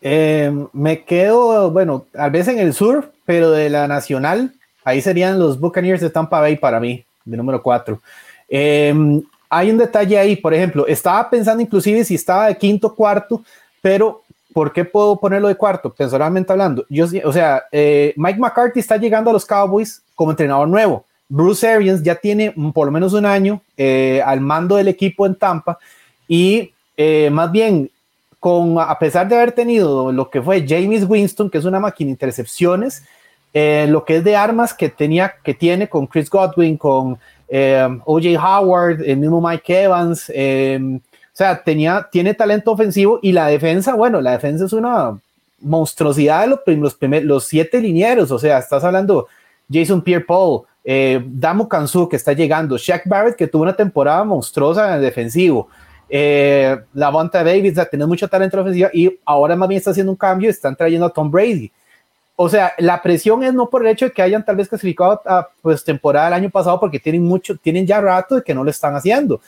Eh, 0.00 0.50
me 0.72 1.04
quedo, 1.04 1.70
bueno, 1.70 2.06
tal 2.10 2.32
vez 2.32 2.48
en 2.48 2.58
el 2.58 2.74
sur, 2.74 3.12
pero 3.24 3.52
de 3.52 3.70
la 3.70 3.86
nacional, 3.86 4.52
Ahí 4.84 5.00
serían 5.00 5.38
los 5.38 5.58
Buccaneers 5.58 6.00
de 6.00 6.10
Tampa 6.10 6.40
Bay 6.40 6.56
para 6.56 6.80
mí, 6.80 7.04
de 7.24 7.36
número 7.36 7.62
4. 7.62 8.00
Em, 8.48 9.22
hay 9.48 9.70
un 9.70 9.78
detalle 9.78 10.18
ahí, 10.18 10.36
por 10.36 10.54
ejemplo, 10.54 10.86
estaba 10.86 11.28
pensando 11.28 11.62
inclusive 11.62 12.04
si 12.04 12.14
estaba 12.14 12.46
de 12.46 12.56
quinto 12.56 12.94
cuarto, 12.94 13.42
pero 13.80 14.22
¿por 14.52 14.72
qué 14.72 14.84
puedo 14.84 15.18
ponerlo 15.18 15.48
de 15.48 15.54
cuarto? 15.54 15.92
Personalmente 15.92 16.52
hablando, 16.52 16.84
yo, 16.88 17.06
o 17.24 17.32
sea, 17.32 17.64
eh, 17.72 18.12
Mike 18.16 18.38
McCarthy 18.38 18.80
está 18.80 18.96
llegando 18.96 19.30
a 19.30 19.32
los 19.32 19.46
Cowboys 19.46 20.02
como 20.14 20.30
entrenador 20.30 20.68
nuevo. 20.68 21.04
Bruce 21.28 21.66
Arians 21.66 22.02
ya 22.02 22.14
tiene 22.14 22.54
por 22.74 22.86
lo 22.86 22.92
menos 22.92 23.14
un 23.14 23.24
año 23.24 23.62
eh, 23.76 24.22
al 24.24 24.40
mando 24.40 24.76
del 24.76 24.88
equipo 24.88 25.24
en 25.24 25.34
Tampa 25.34 25.78
y 26.28 26.72
eh, 26.96 27.30
más 27.30 27.50
bien 27.50 27.90
con 28.38 28.78
a 28.78 28.98
pesar 28.98 29.28
de 29.28 29.36
haber 29.36 29.52
tenido 29.52 30.12
lo 30.12 30.28
que 30.28 30.42
fue 30.42 30.66
James 30.68 31.04
Winston, 31.08 31.48
que 31.48 31.58
es 31.58 31.64
una 31.64 31.80
máquina 31.80 32.08
de 32.08 32.12
intercepciones, 32.12 33.04
eh, 33.54 33.86
lo 33.88 34.04
que 34.04 34.16
es 34.16 34.24
de 34.24 34.36
armas 34.36 34.72
que 34.72 34.88
tenía, 34.88 35.34
que 35.42 35.54
tiene 35.54 35.88
con 35.88 36.06
Chris 36.06 36.30
Godwin, 36.30 36.76
con 36.76 37.18
eh, 37.48 37.86
OJ 38.06 38.38
Howard, 38.42 39.02
el 39.02 39.18
mismo 39.18 39.40
Mike 39.40 39.82
Evans, 39.82 40.32
eh, 40.34 40.80
o 41.32 41.34
sea, 41.34 41.62
tenía, 41.62 42.08
tiene 42.10 42.34
talento 42.34 42.72
ofensivo 42.72 43.18
y 43.22 43.32
la 43.32 43.46
defensa, 43.46 43.94
bueno, 43.94 44.20
la 44.20 44.32
defensa 44.32 44.64
es 44.64 44.72
una 44.72 45.18
monstruosidad 45.60 46.42
de 46.46 46.76
los, 46.76 46.96
los, 47.24 47.44
siete 47.44 47.80
linieros, 47.80 48.30
o 48.30 48.38
sea, 48.38 48.58
estás 48.58 48.84
hablando 48.84 49.28
Jason 49.70 50.02
Pierre-Paul, 50.02 50.62
eh, 50.84 51.22
Damo 51.26 51.68
Kansu 51.68 52.08
que 52.08 52.16
está 52.16 52.32
llegando, 52.32 52.76
Shaq 52.78 53.06
Barrett 53.06 53.36
que 53.36 53.46
tuvo 53.46 53.62
una 53.62 53.76
temporada 53.76 54.24
monstruosa 54.24 54.88
en 54.88 54.94
el 54.94 55.02
defensivo, 55.02 55.68
eh, 56.08 56.78
Davis, 56.94 57.78
o 57.78 57.86
sea, 57.90 58.06
mucho 58.06 58.28
talento 58.28 58.60
ofensivo 58.60 58.88
y 58.92 59.18
ahora 59.24 59.56
más 59.56 59.68
bien 59.68 59.78
está 59.78 59.90
haciendo 59.90 60.12
un 60.12 60.16
cambio, 60.16 60.50
están 60.50 60.74
trayendo 60.74 61.06
a 61.06 61.10
Tom 61.10 61.30
Brady 61.30 61.70
o 62.42 62.48
sea, 62.48 62.72
la 62.78 63.00
presión 63.00 63.44
es 63.44 63.54
no 63.54 63.70
por 63.70 63.82
el 63.82 63.92
hecho 63.92 64.06
de 64.06 64.10
que 64.10 64.20
hayan 64.20 64.44
tal 64.44 64.56
vez 64.56 64.68
clasificado 64.68 65.22
a 65.24 65.48
pues, 65.60 65.84
temporada 65.84 66.26
el 66.26 66.34
año 66.34 66.50
pasado, 66.50 66.80
porque 66.80 66.98
tienen 66.98 67.22
mucho, 67.22 67.56
tienen 67.56 67.86
ya 67.86 68.00
rato 68.00 68.34
de 68.34 68.42
que 68.42 68.52
no 68.52 68.64
lo 68.64 68.70
están 68.70 68.96
haciendo. 68.96 69.40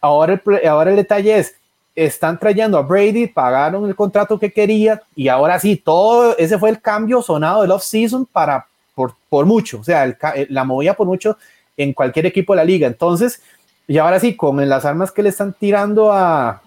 Ahora 0.00 0.32
el, 0.32 0.66
ahora 0.66 0.90
el 0.90 0.96
detalle 0.96 1.38
es, 1.38 1.54
están 1.94 2.40
trayendo 2.40 2.76
a 2.76 2.82
Brady, 2.82 3.28
pagaron 3.28 3.86
el 3.86 3.94
contrato 3.94 4.36
que 4.36 4.50
quería 4.50 5.00
y 5.14 5.28
ahora 5.28 5.60
sí, 5.60 5.76
todo 5.76 6.36
ese 6.38 6.58
fue 6.58 6.70
el 6.70 6.80
cambio 6.80 7.22
sonado 7.22 7.62
del 7.62 7.70
off-season 7.70 8.26
para, 8.26 8.66
por, 8.96 9.14
por 9.28 9.46
mucho, 9.46 9.78
o 9.78 9.84
sea, 9.84 10.12
la 10.48 10.64
movía 10.64 10.94
por 10.94 11.06
mucho 11.06 11.38
en 11.76 11.92
cualquier 11.92 12.26
equipo 12.26 12.52
de 12.52 12.56
la 12.56 12.64
liga. 12.64 12.88
Entonces, 12.88 13.42
y 13.86 13.98
ahora 13.98 14.18
sí, 14.18 14.34
con 14.36 14.68
las 14.68 14.84
armas 14.84 15.12
que 15.12 15.22
le 15.22 15.28
están 15.28 15.52
tirando 15.52 16.12
a, 16.12 16.62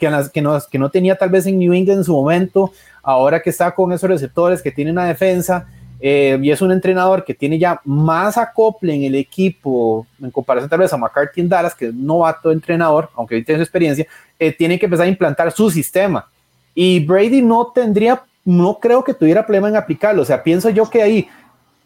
que, 0.00 0.78
no 0.78 0.90
tenía 0.90 1.14
tal 1.14 1.28
vez 1.28 1.46
en 1.46 1.58
New 1.58 1.72
England 1.72 2.00
en 2.00 2.04
su 2.04 2.12
momento, 2.12 2.72
ahora 3.02 3.40
que 3.40 3.50
está 3.50 3.70
con 3.72 3.92
esos 3.92 4.10
receptores, 4.10 4.62
que 4.62 4.72
tiene 4.72 4.90
una 4.90 5.04
defensa 5.04 5.68
eh, 6.02 6.38
y 6.40 6.50
es 6.50 6.62
un 6.62 6.72
entrenador 6.72 7.24
que 7.24 7.34
tiene 7.34 7.58
ya 7.58 7.80
más 7.84 8.38
acople 8.38 8.94
en 8.94 9.02
el 9.02 9.14
equipo 9.14 10.06
en 10.20 10.30
comparación 10.30 10.70
tal 10.70 10.78
vez 10.78 10.92
a 10.92 10.96
McCarthy 10.96 11.42
en 11.42 11.48
Dallas, 11.48 11.74
que 11.74 11.86
es 11.86 11.92
un 11.92 12.06
novato 12.06 12.50
entrenador, 12.50 13.10
aunque 13.14 13.34
hoy 13.34 13.44
tiene 13.44 13.58
su 13.58 13.64
experiencia, 13.64 14.06
eh, 14.38 14.52
tiene 14.52 14.78
que 14.78 14.86
empezar 14.86 15.06
a 15.06 15.10
implantar 15.10 15.52
su 15.52 15.70
sistema. 15.70 16.26
Y 16.74 17.04
Brady 17.04 17.42
no 17.42 17.66
tendría, 17.74 18.22
no 18.44 18.78
creo 18.80 19.04
que 19.04 19.12
tuviera 19.12 19.44
problema 19.44 19.68
en 19.68 19.76
aplicarlo. 19.76 20.22
O 20.22 20.24
sea, 20.24 20.42
pienso 20.42 20.70
yo 20.70 20.88
que 20.88 21.02
ahí 21.02 21.28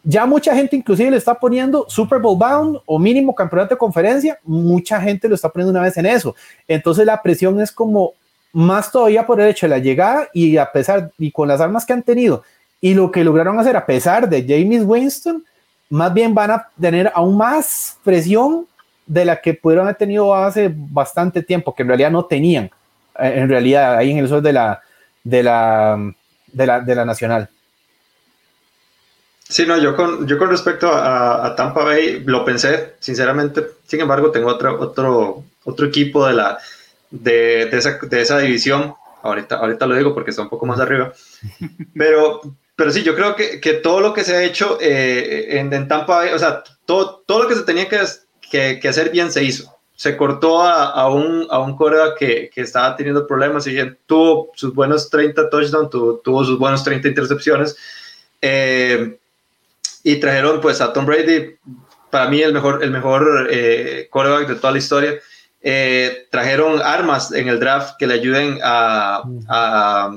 ya 0.04 0.26
mucha 0.26 0.54
gente 0.54 0.76
inclusive 0.76 1.10
le 1.10 1.16
está 1.16 1.34
poniendo 1.34 1.86
Super 1.88 2.20
Bowl 2.20 2.38
bound 2.38 2.78
o 2.84 2.98
mínimo 2.98 3.34
campeonato 3.34 3.74
de 3.74 3.78
conferencia, 3.78 4.38
mucha 4.44 5.00
gente 5.00 5.28
lo 5.28 5.34
está 5.34 5.48
poniendo 5.48 5.70
una 5.70 5.82
vez 5.82 5.96
en 5.96 6.06
eso. 6.06 6.36
Entonces 6.68 7.06
la 7.06 7.20
presión 7.20 7.60
es 7.60 7.72
como 7.72 8.12
más 8.52 8.92
todavía 8.92 9.26
por 9.26 9.40
el 9.40 9.48
hecho 9.48 9.66
de 9.66 9.70
la 9.70 9.78
llegada 9.78 10.28
y 10.32 10.58
a 10.58 10.70
pesar 10.70 11.10
y 11.18 11.32
con 11.32 11.48
las 11.48 11.60
armas 11.60 11.84
que 11.84 11.94
han 11.94 12.02
tenido 12.02 12.44
y 12.80 12.92
lo 12.92 13.10
que 13.10 13.24
lograron 13.24 13.58
hacer 13.58 13.76
a 13.78 13.86
pesar 13.86 14.28
de 14.28 14.44
James 14.46 14.84
Winston, 14.84 15.42
más 15.88 16.12
bien 16.12 16.34
van 16.34 16.50
a 16.50 16.68
tener 16.78 17.10
aún 17.14 17.34
más 17.36 17.96
presión 18.04 18.66
de 19.06 19.24
la 19.24 19.40
que 19.40 19.54
pudieron 19.54 19.86
haber 19.86 19.96
tenido 19.96 20.34
hace 20.34 20.70
bastante 20.74 21.42
tiempo, 21.42 21.74
que 21.74 21.82
en 21.82 21.88
realidad 21.88 22.10
no 22.10 22.26
tenían, 22.26 22.66
eh, 23.18 23.32
en 23.36 23.48
realidad 23.48 23.96
ahí 23.96 24.10
en 24.10 24.18
el 24.18 24.28
sur 24.28 24.42
de 24.42 24.52
la, 24.52 24.82
de 25.22 25.42
la, 25.42 26.12
de 26.52 26.66
la, 26.66 26.80
de 26.80 26.94
la 26.94 27.04
nacional. 27.06 27.48
Sí, 29.54 29.66
no, 29.66 29.78
yo 29.78 29.94
con, 29.94 30.26
yo 30.26 30.36
con 30.36 30.50
respecto 30.50 30.88
a, 30.88 31.46
a, 31.46 31.54
Tampa 31.54 31.84
Bay 31.84 32.24
lo 32.26 32.44
pensé, 32.44 32.94
sinceramente, 32.98 33.64
sin 33.86 34.00
embargo, 34.00 34.32
tengo 34.32 34.48
otro, 34.48 34.80
otro, 34.80 35.44
otro 35.62 35.86
equipo 35.86 36.26
de 36.26 36.34
la, 36.34 36.58
de, 37.08 37.66
de, 37.66 37.78
esa, 37.78 37.96
de 38.02 38.20
esa 38.20 38.40
división. 38.40 38.96
Ahorita, 39.22 39.58
ahorita 39.58 39.86
lo 39.86 39.94
digo 39.94 40.12
porque 40.12 40.30
está 40.30 40.42
un 40.42 40.48
poco 40.48 40.66
más 40.66 40.80
arriba. 40.80 41.12
Pero, 41.94 42.40
pero 42.74 42.90
sí, 42.90 43.04
yo 43.04 43.14
creo 43.14 43.36
que, 43.36 43.60
que 43.60 43.74
todo 43.74 44.00
lo 44.00 44.12
que 44.12 44.24
se 44.24 44.34
ha 44.34 44.42
hecho 44.42 44.76
eh, 44.80 45.60
en, 45.60 45.72
en, 45.72 45.86
Tampa 45.86 46.24
o 46.34 46.38
sea, 46.40 46.64
todo, 46.84 47.22
todo 47.24 47.44
lo 47.44 47.48
que 47.48 47.54
se 47.54 47.62
tenía 47.62 47.88
que, 47.88 48.00
que, 48.50 48.80
que 48.80 48.88
hacer 48.88 49.10
bien 49.10 49.30
se 49.30 49.44
hizo. 49.44 49.72
Se 49.94 50.16
cortó 50.16 50.62
a, 50.62 50.90
a 50.90 51.08
un, 51.08 51.46
a 51.48 51.60
un 51.60 51.76
Corea 51.76 52.14
que, 52.18 52.50
que, 52.52 52.62
estaba 52.62 52.96
teniendo 52.96 53.24
problemas 53.24 53.68
y 53.68 53.76
tuvo 54.04 54.50
sus 54.56 54.74
buenos 54.74 55.08
30 55.10 55.48
touchdowns, 55.48 55.90
tuvo, 55.90 56.16
tuvo 56.16 56.44
sus 56.44 56.58
buenos 56.58 56.82
30 56.82 57.06
intercepciones. 57.06 57.76
Eh, 58.42 59.16
y 60.04 60.16
trajeron 60.16 60.60
pues 60.60 60.80
a 60.80 60.92
Tom 60.92 61.06
Brady, 61.06 61.56
para 62.10 62.28
mí 62.28 62.40
el 62.40 62.52
mejor, 62.52 62.84
el 62.84 62.90
mejor 62.90 63.48
eh, 63.50 64.06
quarterback 64.10 64.46
de 64.46 64.54
toda 64.54 64.72
la 64.72 64.78
historia. 64.78 65.14
Eh, 65.62 66.28
trajeron 66.30 66.80
armas 66.82 67.32
en 67.32 67.48
el 67.48 67.58
draft 67.58 67.94
que 67.98 68.06
le 68.06 68.14
ayuden 68.14 68.60
a, 68.62 70.12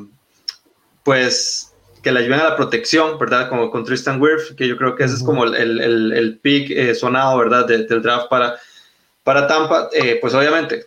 pues, 1.03 1.73
que 2.03 2.11
le 2.11 2.19
ayuden 2.19 2.41
a 2.41 2.49
la 2.49 2.55
protección, 2.57 3.17
¿verdad? 3.17 3.47
Como 3.47 3.71
con 3.71 3.85
Tristan 3.85 4.21
Wirth, 4.21 4.55
que 4.57 4.67
yo 4.67 4.75
creo 4.77 4.95
que 4.95 5.05
ese 5.05 5.15
es 5.15 5.23
como 5.23 5.45
el, 5.45 5.55
el, 5.55 6.11
el 6.11 6.37
pick 6.39 6.69
eh, 6.71 6.93
sonado, 6.93 7.37
¿verdad? 7.37 7.65
del 7.65 7.87
draft 7.87 8.27
para, 8.29 8.57
para 9.23 9.47
Tampa. 9.47 9.89
Eh, 9.93 10.17
pues 10.19 10.33
obviamente, 10.33 10.85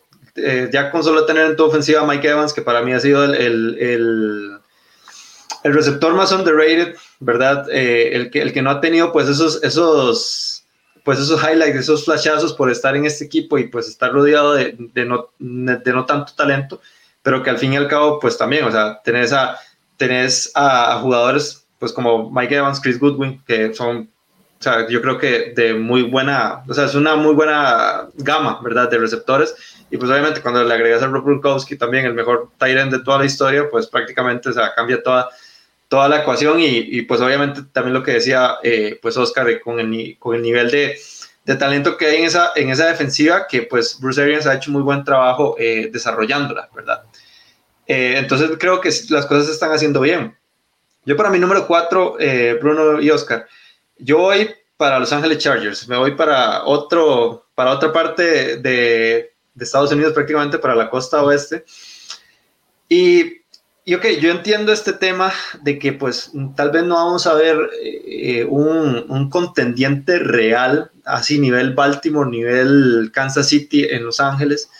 ya 0.70 0.90
con 0.90 1.02
solo 1.02 1.24
tener 1.24 1.46
en 1.46 1.56
tu 1.56 1.64
ofensiva 1.64 2.02
a 2.02 2.06
Mike 2.06 2.28
Evans, 2.28 2.52
que 2.52 2.62
para 2.62 2.82
mí 2.82 2.92
ha 2.92 3.00
sido 3.00 3.24
el, 3.24 3.78
el 3.78 4.59
receptor 5.64 6.14
más 6.14 6.32
underrated, 6.32 6.96
¿verdad? 7.18 7.66
Eh, 7.70 8.10
el, 8.14 8.30
que, 8.30 8.42
el 8.42 8.52
que 8.52 8.62
no 8.62 8.70
ha 8.70 8.80
tenido 8.80 9.12
pues 9.12 9.28
esos, 9.28 9.62
esos, 9.62 10.64
pues 11.04 11.18
esos 11.18 11.42
highlights, 11.42 11.76
esos 11.76 12.04
flashazos 12.04 12.52
por 12.52 12.70
estar 12.70 12.96
en 12.96 13.04
este 13.04 13.24
equipo 13.24 13.58
y 13.58 13.68
pues 13.68 13.88
estar 13.88 14.12
rodeado 14.12 14.54
de, 14.54 14.76
de, 14.78 15.04
no, 15.04 15.28
de 15.38 15.92
no 15.92 16.06
tanto 16.06 16.32
talento, 16.34 16.80
pero 17.22 17.42
que 17.42 17.50
al 17.50 17.58
fin 17.58 17.72
y 17.72 17.76
al 17.76 17.88
cabo 17.88 18.18
pues 18.20 18.38
también, 18.38 18.64
o 18.64 18.70
sea, 18.70 19.00
tenés 19.02 19.32
a, 19.32 19.58
tenés 19.96 20.50
a, 20.54 20.98
jugadores 21.00 21.64
pues 21.78 21.92
como 21.92 22.30
Mike 22.30 22.56
Evans, 22.56 22.80
Chris 22.80 22.98
Goodwin, 22.98 23.42
que 23.46 23.72
son, 23.74 24.10
o 24.58 24.62
sea, 24.62 24.86
yo 24.88 25.00
creo 25.00 25.18
que 25.18 25.52
de 25.56 25.74
muy 25.74 26.02
buena, 26.02 26.62
o 26.68 26.74
sea, 26.74 26.84
es 26.84 26.94
una 26.94 27.16
muy 27.16 27.34
buena 27.34 28.08
gama, 28.16 28.60
¿verdad? 28.62 28.90
De 28.90 28.98
receptores 28.98 29.54
y 29.90 29.96
pues 29.96 30.10
obviamente 30.10 30.40
cuando 30.40 30.62
le 30.62 30.72
agregas 30.72 31.02
a 31.02 31.06
Rob 31.06 31.24
Gronkowski 31.24 31.76
también 31.76 32.06
el 32.06 32.14
mejor 32.14 32.50
tight 32.58 32.78
end 32.78 32.92
de 32.92 33.02
toda 33.02 33.18
la 33.18 33.24
historia, 33.24 33.68
pues 33.68 33.88
prácticamente 33.88 34.48
o 34.48 34.52
sea, 34.52 34.72
cambia 34.74 35.02
toda, 35.02 35.28
toda 35.90 36.08
la 36.08 36.20
ecuación 36.20 36.60
y, 36.60 36.68
y 36.68 37.02
pues 37.02 37.20
obviamente 37.20 37.62
también 37.72 37.94
lo 37.94 38.04
que 38.04 38.12
decía 38.12 38.58
eh, 38.62 38.96
pues 39.02 39.16
Oscar 39.16 39.60
con 39.60 39.80
el, 39.80 40.16
con 40.20 40.36
el 40.36 40.42
nivel 40.42 40.70
de, 40.70 40.96
de, 41.44 41.56
talento 41.56 41.96
que 41.96 42.06
hay 42.06 42.18
en 42.18 42.24
esa, 42.26 42.52
en 42.54 42.70
esa 42.70 42.86
defensiva 42.86 43.48
que 43.48 43.62
pues 43.62 43.98
Bruce 44.00 44.22
Arians 44.22 44.46
ha 44.46 44.54
hecho 44.54 44.70
muy 44.70 44.82
buen 44.82 45.02
trabajo 45.02 45.56
eh, 45.58 45.90
desarrollándola, 45.92 46.68
¿verdad? 46.72 47.02
Eh, 47.88 48.14
entonces 48.18 48.52
creo 48.56 48.80
que 48.80 48.90
las 49.08 49.26
cosas 49.26 49.46
se 49.46 49.52
están 49.52 49.72
haciendo 49.72 50.00
bien. 50.00 50.38
Yo 51.04 51.16
para 51.16 51.28
mi 51.28 51.40
número 51.40 51.66
cuatro, 51.66 52.16
Bruno 52.60 53.00
y 53.00 53.10
Oscar, 53.10 53.48
yo 53.98 54.18
voy 54.18 54.48
para 54.76 55.00
Los 55.00 55.12
Ángeles 55.12 55.38
Chargers, 55.38 55.88
me 55.88 55.96
voy 55.96 56.14
para, 56.14 56.62
otro, 56.66 57.46
para 57.56 57.72
otra 57.72 57.92
parte 57.92 58.58
de, 58.58 59.32
de 59.54 59.64
Estados 59.64 59.90
Unidos 59.90 60.12
prácticamente 60.12 60.60
para 60.60 60.76
la 60.76 60.88
costa 60.88 61.20
oeste. 61.24 61.64
Y, 62.88 63.39
y 63.84 63.94
ok, 63.94 64.06
yo 64.20 64.30
entiendo 64.30 64.72
este 64.72 64.92
tema 64.92 65.32
de 65.62 65.78
que 65.78 65.92
pues 65.92 66.32
tal 66.56 66.70
vez 66.70 66.84
no 66.84 66.94
vamos 66.96 67.26
a 67.26 67.34
ver 67.34 67.56
eh, 67.82 68.46
un, 68.48 69.04
un, 69.08 69.30
contendiente 69.30 70.18
real, 70.18 70.90
así 71.04 71.38
nivel 71.38 71.74
Baltimore, 71.74 72.30
nivel 72.30 73.10
Kansas 73.12 73.48
City 73.48 73.84
en 73.90 74.04
Los 74.04 74.20
Ángeles. 74.20 74.70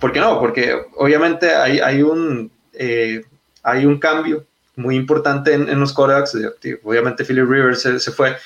¿Por 0.00 0.12
qué 0.12 0.20
no? 0.20 0.38
Porque 0.38 0.74
obviamente 0.96 1.54
hay, 1.54 1.80
hay, 1.80 2.02
un, 2.02 2.50
eh, 2.72 3.24
hay 3.62 3.84
un 3.84 3.98
cambio 3.98 4.46
muy 4.76 4.94
importante 4.94 5.52
en, 5.52 5.68
en 5.68 5.80
los 5.80 5.92
corebacks. 5.92 6.36
Obviamente 6.84 7.24
Philip 7.24 7.48
Rivers 7.48 7.82
se, 7.82 7.98
se, 7.98 8.12
fue 8.12 8.36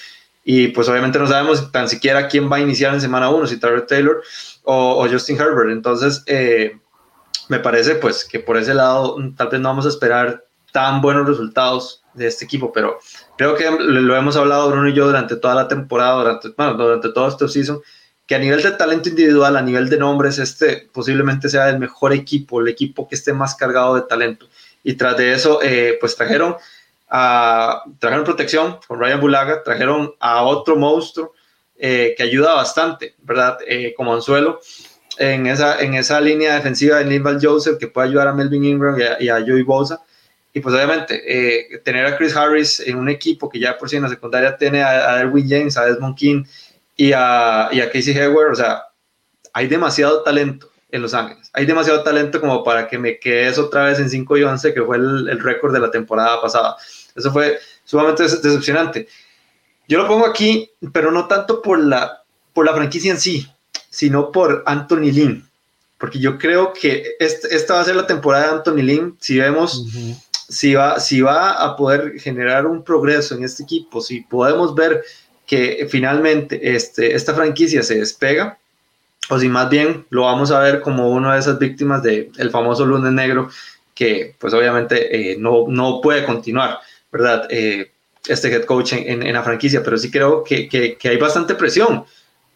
y 0.45 0.69
pues 0.69 0.89
obviamente 0.89 1.19
no 1.19 1.27
sabemos 1.27 1.71
tan 1.71 1.89
siquiera 1.89 2.29
quién 2.29 2.51
va 2.51 2.57
a 2.57 2.61
iniciar 2.61 2.95
en 2.95 3.01
semana 3.01 3.31
1, 3.31 3.47
si 3.47 3.59
Tyler 3.59 3.87
Taylor 3.87 4.23
o, 4.65 5.07
Justin 5.11 5.37
Herbert. 5.37 5.71
Entonces, 5.71 6.23
eh, 6.27 6.77
me 7.51 7.59
parece 7.59 7.97
pues 7.97 8.25
que 8.25 8.39
por 8.39 8.57
ese 8.57 8.73
lado 8.73 9.17
tal 9.37 9.49
vez 9.49 9.61
no 9.61 9.69
vamos 9.69 9.85
a 9.85 9.89
esperar 9.89 10.45
tan 10.73 11.03
buenos 11.03 11.27
resultados 11.27 12.05
de 12.15 12.29
este 12.29 12.45
equipo, 12.45 12.73
pero 12.73 12.99
creo 13.37 13.57
que 13.57 13.69
lo 13.69 14.17
hemos 14.17 14.37
hablado 14.37 14.71
Bruno 14.71 14.89
y 14.89 14.95
yo 14.95 15.07
durante 15.07 15.35
toda 15.35 15.57
la 15.57 15.67
temporada, 15.67 16.15
durante, 16.15 16.49
bueno, 16.57 16.75
durante 16.75 17.13
todo 17.13 17.29
este 17.29 17.49
season, 17.49 17.81
que 18.25 18.37
a 18.37 18.39
nivel 18.39 18.63
de 18.63 18.71
talento 18.71 19.09
individual, 19.09 19.57
a 19.57 19.63
nivel 19.63 19.89
de 19.89 19.99
nombres, 19.99 20.39
este 20.39 20.89
posiblemente 20.93 21.49
sea 21.49 21.69
el 21.69 21.81
mejor 21.81 22.13
equipo, 22.13 22.61
el 22.61 22.69
equipo 22.69 23.09
que 23.09 23.17
esté 23.17 23.33
más 23.33 23.57
cargado 23.57 23.97
de 23.97 24.03
talento. 24.03 24.47
Y 24.85 24.95
tras 24.95 25.17
de 25.17 25.33
eso, 25.33 25.61
eh, 25.63 25.99
pues 26.01 26.15
trajeron 26.15 26.57
trajeron 27.99 28.25
protección 28.25 28.79
con 28.87 29.01
Ryan 29.01 29.21
Bulaga, 29.21 29.65
trajeron 29.65 30.15
a 30.21 30.45
otro 30.45 30.77
monstruo 30.77 31.33
eh, 31.77 32.15
que 32.17 32.23
ayuda 32.23 32.55
bastante, 32.55 33.17
¿verdad? 33.23 33.59
Eh, 33.67 33.93
como 33.97 34.15
anzuelo 34.15 34.61
en 35.21 35.47
esa, 35.47 35.81
en 35.81 35.95
esa 35.95 36.21
línea 36.21 36.55
defensiva 36.55 36.97
de 36.97 37.05
Nimbal 37.05 37.39
Joseph 37.41 37.79
que 37.79 37.89
puede 37.89 38.09
ayudar 38.09 38.29
a 38.29 38.33
Melvin 38.33 38.65
Ingram 38.65 38.97
y 39.21 39.29
a, 39.29 39.41
Joey 39.41 39.63
Bosa. 39.63 40.03
Y 40.53 40.61
pues 40.61 40.75
obviamente 40.75 41.23
eh, 41.27 41.79
tener 41.85 42.07
a 42.07 42.17
Chris 42.17 42.35
Harris 42.35 42.81
en 42.81 42.97
un 42.97 43.09
equipo 43.09 43.49
que 43.49 43.61
ya 43.61 43.77
por 43.77 43.89
sí 43.89 43.97
en 43.97 44.03
la 44.03 44.09
secundaria 44.09 44.57
tiene 44.57 44.83
a, 44.83 45.15
a 45.15 45.21
Erwin 45.21 45.49
James, 45.49 45.77
a 45.77 45.85
Desmond 45.85 46.17
King 46.17 46.45
y 46.97 47.13
a, 47.13 47.69
y 47.71 47.81
a 47.81 47.91
Casey 47.91 48.17
Hayward, 48.19 48.53
o 48.53 48.55
sea, 48.55 48.83
hay 49.53 49.69
demasiado 49.69 50.23
talento 50.23 50.71
en 50.91 51.03
Los 51.03 51.15
Ángeles. 51.15 51.51
Hay 51.53 51.67
demasiado 51.67 52.03
talento 52.03 52.41
como 52.41 52.65
para 52.65 52.89
que 52.89 52.99
me 52.99 53.19
quedes 53.19 53.59
otra 53.59 53.85
vez 53.85 53.99
en 53.99 54.09
5 54.09 54.39
y 54.39 54.43
11, 54.43 54.75
que 54.75 54.83
fue 54.83 54.97
el, 54.97 55.29
el 55.29 55.41
récord 55.41 55.73
de 55.73 55.81
la 55.81 55.91
temporada 55.91 56.41
pasada. 56.41 56.77
Eso 57.15 57.31
fue 57.31 57.59
sumamente 57.85 58.23
decepcionante. 58.23 59.07
Yo 59.87 59.99
lo 59.99 60.09
pongo 60.09 60.27
aquí, 60.27 60.71
pero 60.93 61.11
no 61.11 61.27
tanto 61.29 61.61
por 61.61 61.79
la, 61.79 62.23
por 62.53 62.65
la 62.65 62.75
franquicia 62.75 63.13
en 63.13 63.21
sí, 63.21 63.47
sino 63.91 64.33
por 64.33 64.63
Anthony 64.67 65.13
Lynn. 65.13 65.47
Porque 65.99 66.19
yo 66.19 66.39
creo 66.39 66.73
que 66.73 67.17
este, 67.19 67.55
esta 67.55 67.75
va 67.75 67.81
a 67.81 67.85
ser 67.85 67.97
la 67.97 68.07
temporada 68.07 68.47
de 68.47 68.53
Anthony 68.53 68.83
Lynn. 68.83 69.17
Si 69.21 69.39
vemos 69.39 69.85
si, 70.51 70.75
va, 70.75 70.99
si 70.99 71.21
va 71.21 71.53
a 71.53 71.77
poder 71.77 72.19
generar 72.19 72.67
un 72.67 72.83
progreso 72.83 73.35
en 73.35 73.45
este 73.45 73.63
equipo, 73.63 74.01
si 74.01 74.23
podemos 74.23 74.75
ver 74.75 75.05
que 75.47 75.87
finalmente 75.91 76.75
este, 76.75 77.15
esta 77.15 77.35
franquicia 77.35 77.83
se 77.83 77.97
despega, 77.97 78.59
o 79.29 79.39
si 79.39 79.49
más 79.49 79.71
bien 79.71 80.07
lo 80.11 80.23
vamos 80.23 80.51
a 80.51 80.59
ver 80.61 80.81
como 80.81 81.11
una 81.11 81.35
de 81.35 81.41
esas 81.41 81.59
víctimas 81.59 82.03
del 82.03 82.31
el 82.39 82.51
famoso 82.51 82.85
lunes 82.85 83.13
negro, 83.13 83.49
que 83.95 84.35
pues 84.39 84.53
obviamente 84.53 85.33
eh, 85.33 85.37
no, 85.39 85.67
no 85.69 86.01
puede 86.01 86.25
continuar, 86.25 86.79
¿verdad? 87.13 87.47
Eh, 87.51 87.93
este 88.27 88.53
head 88.53 88.65
coach 88.65 88.93
en, 88.93 89.23
en, 89.23 89.33
la 89.33 89.43
franquicia, 89.43 89.83
pero 89.83 89.97
sí 89.99 90.11
creo 90.11 90.43
que, 90.43 90.69
que, 90.69 90.97
que, 90.97 91.09
hay 91.09 91.17
bastante 91.17 91.55
presión 91.55 92.05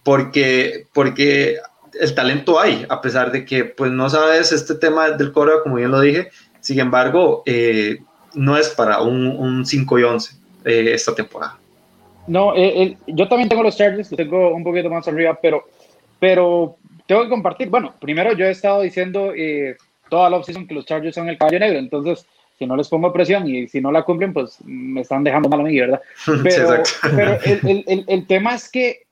porque, 0.05 0.87
porque 0.93 1.57
el 2.01 2.15
talento 2.15 2.61
hay, 2.61 2.87
a 2.89 3.01
pesar 3.01 3.33
de 3.33 3.45
que 3.45 3.65
pues 3.65 3.91
no 3.91 4.09
sabes 4.09 4.53
este 4.53 4.75
tema 4.75 5.11
del 5.11 5.33
coro, 5.33 5.63
como 5.63 5.77
bien 5.77 5.91
lo 5.91 6.01
dije, 6.01 6.29
sin 6.61 6.79
embargo, 6.79 7.43
eh, 7.47 7.99
no 8.35 8.57
es 8.57 8.69
para 8.69 9.03
un, 9.03 9.27
un 9.27 9.67
5 9.67 9.99
y 9.99 10.03
11 10.03 10.37
eh, 10.65 10.91
esta 10.95 11.15
temporada. 11.15 11.59
No, 12.27 12.55
eh, 12.57 12.97
yo 13.07 13.29
también 13.29 13.49
tengo 13.49 13.63
los 13.63 13.77
Chargers, 13.77 14.11
tengo 14.11 14.55
un 14.55 14.65
poquito 14.65 14.89
más 14.89 15.07
arriba, 15.09 15.39
pero, 15.41 15.65
pero 16.19 16.77
tengo 17.07 17.25
que 17.25 17.29
compartir. 17.29 17.69
Bueno, 17.69 17.95
primero 18.01 18.33
yo 18.33 18.47
he 18.47 18.51
estado 18.51 18.81
diciendo 18.83 19.33
toda 20.09 20.31
la 20.31 20.37
opción 20.39 20.67
que 20.67 20.75
los 20.75 20.87
Chargers 20.87 21.15
son 21.15 21.29
el 21.29 21.39
caballo 21.39 21.59
negro, 21.59 21.79
entonces 21.79 22.27
si 22.59 22.67
no 22.67 22.77
les 22.77 22.89
pongo 22.89 23.13
presión 23.13 23.49
y 23.49 23.69
si 23.69 23.81
no 23.81 23.91
la 23.91 24.03
cumplen, 24.03 24.33
pues 24.33 24.59
me 24.65 25.01
están 25.01 25.25
dejando 25.25 25.49
mal 25.49 25.61
a 25.61 25.65
mí, 25.65 25.79
¿verdad? 25.79 26.01
Pero, 26.43 26.83
pero 27.17 27.39
el, 27.45 27.85
el, 27.87 28.05
el, 28.07 28.27
tema 28.27 28.55
es 28.55 28.71
que, 28.71 29.04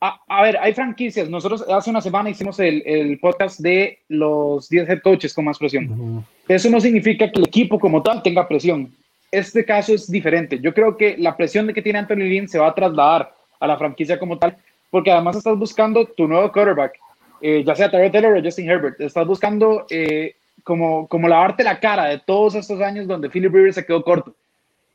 a, 0.00 0.20
a, 0.28 0.42
ver, 0.42 0.58
hay 0.58 0.74
franquicias. 0.74 1.28
Nosotros 1.28 1.64
hace 1.68 1.90
una 1.90 2.00
semana 2.00 2.30
hicimos 2.30 2.58
el, 2.60 3.18
podcast 3.20 3.60
de 3.60 3.98
los 4.08 4.68
10 4.68 4.88
head 4.88 5.00
coaches 5.00 5.32
con 5.32 5.46
más 5.46 5.58
presión. 5.58 5.90
Uh 5.90 5.96
-huh. 5.96 6.24
Eso 6.48 6.70
no 6.70 6.80
significa 6.80 7.30
que 7.30 7.38
el 7.40 7.46
equipo 7.46 7.78
como 7.78 8.02
tal 8.02 8.22
tenga 8.22 8.46
presión. 8.46 8.92
Este 9.32 9.64
caso 9.64 9.94
es 9.94 10.10
diferente. 10.10 10.60
Yo 10.60 10.72
creo 10.72 10.96
que 10.96 11.16
la 11.18 11.36
presión 11.36 11.66
de 11.66 11.74
que 11.74 11.82
tiene 11.82 11.98
Anthony 11.98 12.28
Lynn 12.28 12.48
se 12.48 12.58
va 12.58 12.68
a 12.68 12.74
trasladar 12.74 13.34
a 13.58 13.66
la 13.66 13.76
franquicia 13.76 14.18
como 14.18 14.38
tal, 14.38 14.56
porque 14.90 15.10
además 15.10 15.36
estás 15.36 15.58
buscando 15.58 16.04
tu 16.04 16.28
nuevo 16.28 16.52
quarterback, 16.52 16.98
eh, 17.40 17.64
ya 17.66 17.74
sea 17.74 17.90
Tyrell 17.90 18.12
Taylor 18.12 18.36
o 18.36 18.42
Justin 18.42 18.70
Herbert. 18.70 19.00
Estás 19.00 19.26
buscando 19.26 19.86
eh, 19.90 20.36
como, 20.62 21.06
como 21.08 21.28
lavarte 21.28 21.64
la 21.64 21.80
cara 21.80 22.04
de 22.04 22.18
todos 22.18 22.54
estos 22.54 22.80
años 22.80 23.06
donde 23.06 23.30
Philip 23.30 23.52
Rivers 23.52 23.74
se 23.74 23.86
quedó 23.86 24.02
corto. 24.02 24.34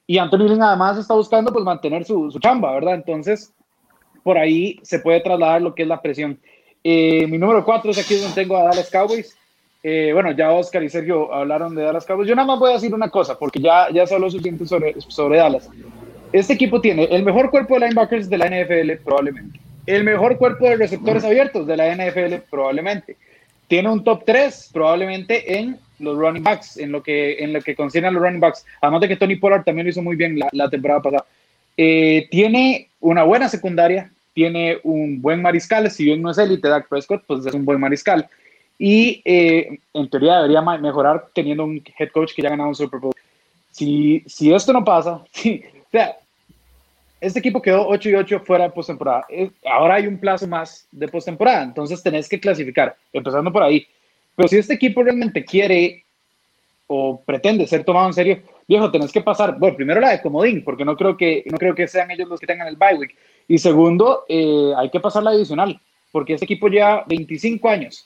Y 0.07 0.17
Anthony 0.17 0.47
Lynn 0.47 0.61
además 0.61 0.97
está 0.97 1.13
buscando 1.13 1.51
pues 1.51 1.63
mantener 1.65 2.05
su, 2.05 2.31
su, 2.31 2.39
chamba, 2.39 2.73
¿verdad? 2.73 2.95
Entonces, 2.95 3.53
por 4.23 4.37
ahí 4.37 4.79
se 4.83 4.99
puede 4.99 5.21
trasladar 5.21 5.61
lo 5.61 5.75
que 5.75 5.83
es 5.83 5.87
la 5.87 6.01
presión. 6.01 6.37
Eh, 6.83 7.27
mi 7.27 7.37
número 7.37 7.63
cuatro 7.63 7.91
es 7.91 7.99
aquí 7.99 8.15
donde 8.15 8.35
tengo 8.35 8.57
a 8.57 8.63
Dallas 8.63 8.89
Cowboys. 8.89 9.37
Eh, 9.83 10.11
bueno, 10.13 10.31
ya 10.31 10.51
Oscar 10.51 10.83
y 10.83 10.89
Sergio 10.89 11.33
hablaron 11.33 11.75
de 11.75 11.83
Dallas 11.83 12.05
Cowboys. 12.05 12.27
Yo 12.27 12.35
nada 12.35 12.47
más 12.47 12.59
voy 12.59 12.71
a 12.71 12.75
decir 12.75 12.93
una 12.93 13.09
cosa, 13.09 13.37
porque 13.37 13.59
ya, 13.59 13.89
ya 13.91 14.05
se 14.05 14.15
habló 14.15 14.29
suficiente 14.29 14.65
sobre, 14.65 14.95
sobre 15.01 15.37
Dallas. 15.37 15.69
Este 16.31 16.53
equipo 16.53 16.79
tiene 16.79 17.05
el 17.05 17.23
mejor 17.23 17.49
cuerpo 17.49 17.73
de 17.73 17.81
linebackers 17.81 18.29
de 18.29 18.37
la 18.37 18.47
NFL, 18.47 19.03
probablemente. 19.03 19.59
El 19.85 20.03
mejor 20.03 20.37
cuerpo 20.37 20.65
de 20.65 20.77
receptores 20.77 21.23
abiertos 21.23 21.65
de 21.67 21.77
la 21.77 21.95
NFL, 21.95 22.35
probablemente 22.49 23.17
tiene 23.71 23.87
un 23.87 24.03
top 24.03 24.23
3 24.25 24.71
probablemente 24.73 25.57
en 25.57 25.79
los 25.99 26.17
running 26.17 26.43
backs, 26.43 26.75
en 26.75 26.91
lo 26.91 27.01
que, 27.01 27.41
en 27.41 27.53
lo 27.53 27.61
que 27.61 27.73
concierne 27.73 28.09
a 28.09 28.11
los 28.11 28.21
running 28.21 28.41
backs. 28.41 28.65
Además 28.81 28.99
de 28.99 29.07
que 29.07 29.15
Tony 29.15 29.37
Pollard 29.37 29.63
también 29.63 29.85
lo 29.85 29.91
hizo 29.91 30.01
muy 30.01 30.17
bien 30.17 30.37
la, 30.37 30.49
la 30.51 30.69
temporada 30.69 31.01
pasada. 31.01 31.25
Eh, 31.77 32.27
tiene 32.29 32.89
una 32.99 33.23
buena 33.23 33.49
secundaria, 33.49 34.11
tiene 34.33 34.79
un 34.83 35.21
buen 35.21 35.41
mariscal, 35.41 35.89
si 35.89 36.05
bien 36.05 36.21
no 36.21 36.31
es 36.31 36.37
élite, 36.37 36.67
Dak 36.67 36.87
Prescott, 36.87 37.23
pues 37.25 37.45
es 37.45 37.53
un 37.53 37.65
buen 37.65 37.79
mariscal. 37.79 38.27
Y 38.77 39.21
eh, 39.25 39.79
en 39.93 40.09
teoría 40.09 40.37
debería 40.37 40.61
mejorar 40.61 41.27
teniendo 41.33 41.65
un 41.65 41.83
head 41.97 42.09
coach 42.09 42.33
que 42.33 42.41
ya 42.41 42.47
ha 42.47 42.51
ganado 42.51 42.69
un 42.69 42.75
Super 42.75 42.99
Bowl. 42.99 43.13
Si, 43.71 44.23
si 44.25 44.53
esto 44.53 44.73
no 44.73 44.83
pasa, 44.83 45.23
si, 45.31 45.63
o 45.77 45.91
sea, 45.91 46.17
este 47.19 47.39
equipo 47.39 47.61
quedó 47.61 47.87
8 47.87 48.09
y 48.09 48.15
8 48.15 48.39
fuera 48.39 48.65
de 48.65 48.71
postemporada. 48.71 49.25
Ahora 49.65 49.95
hay 49.95 50.07
un 50.07 50.17
plazo 50.17 50.47
más 50.47 50.87
de 50.91 51.07
postemporada, 51.07 51.63
entonces 51.63 52.01
tenés 52.01 52.27
que 52.27 52.39
clasificar, 52.39 52.95
empezando 53.13 53.51
por 53.51 53.61
ahí. 53.61 53.85
Pero 54.35 54.47
si 54.47 54.57
este 54.57 54.73
equipo 54.73 55.03
realmente 55.03 55.45
quiere 55.45 56.03
o 56.93 57.21
pretende 57.25 57.65
ser 57.67 57.85
tomado 57.85 58.07
en 58.07 58.13
serio, 58.13 58.39
viejo, 58.67 58.91
tenés 58.91 59.13
que 59.13 59.21
pasar, 59.21 59.57
bueno, 59.57 59.77
primero 59.77 60.01
la 60.01 60.09
de 60.09 60.21
comodín, 60.21 60.61
porque 60.61 60.83
no 60.83 60.97
creo 60.97 61.15
que, 61.15 61.43
no 61.49 61.57
creo 61.57 61.73
que 61.73 61.87
sean 61.87 62.11
ellos 62.11 62.27
los 62.27 62.37
que 62.37 62.47
tengan 62.47 62.67
el 62.67 62.75
bye 62.75 62.97
week. 62.97 63.15
Y 63.47 63.57
segundo, 63.59 64.25
eh, 64.27 64.73
hay 64.75 64.89
que 64.89 64.99
pasar 64.99 65.23
la 65.23 65.29
adicional, 65.29 65.79
porque 66.11 66.33
este 66.33 66.43
equipo 66.43 66.67
lleva 66.67 67.05
25 67.07 67.69
años 67.69 68.05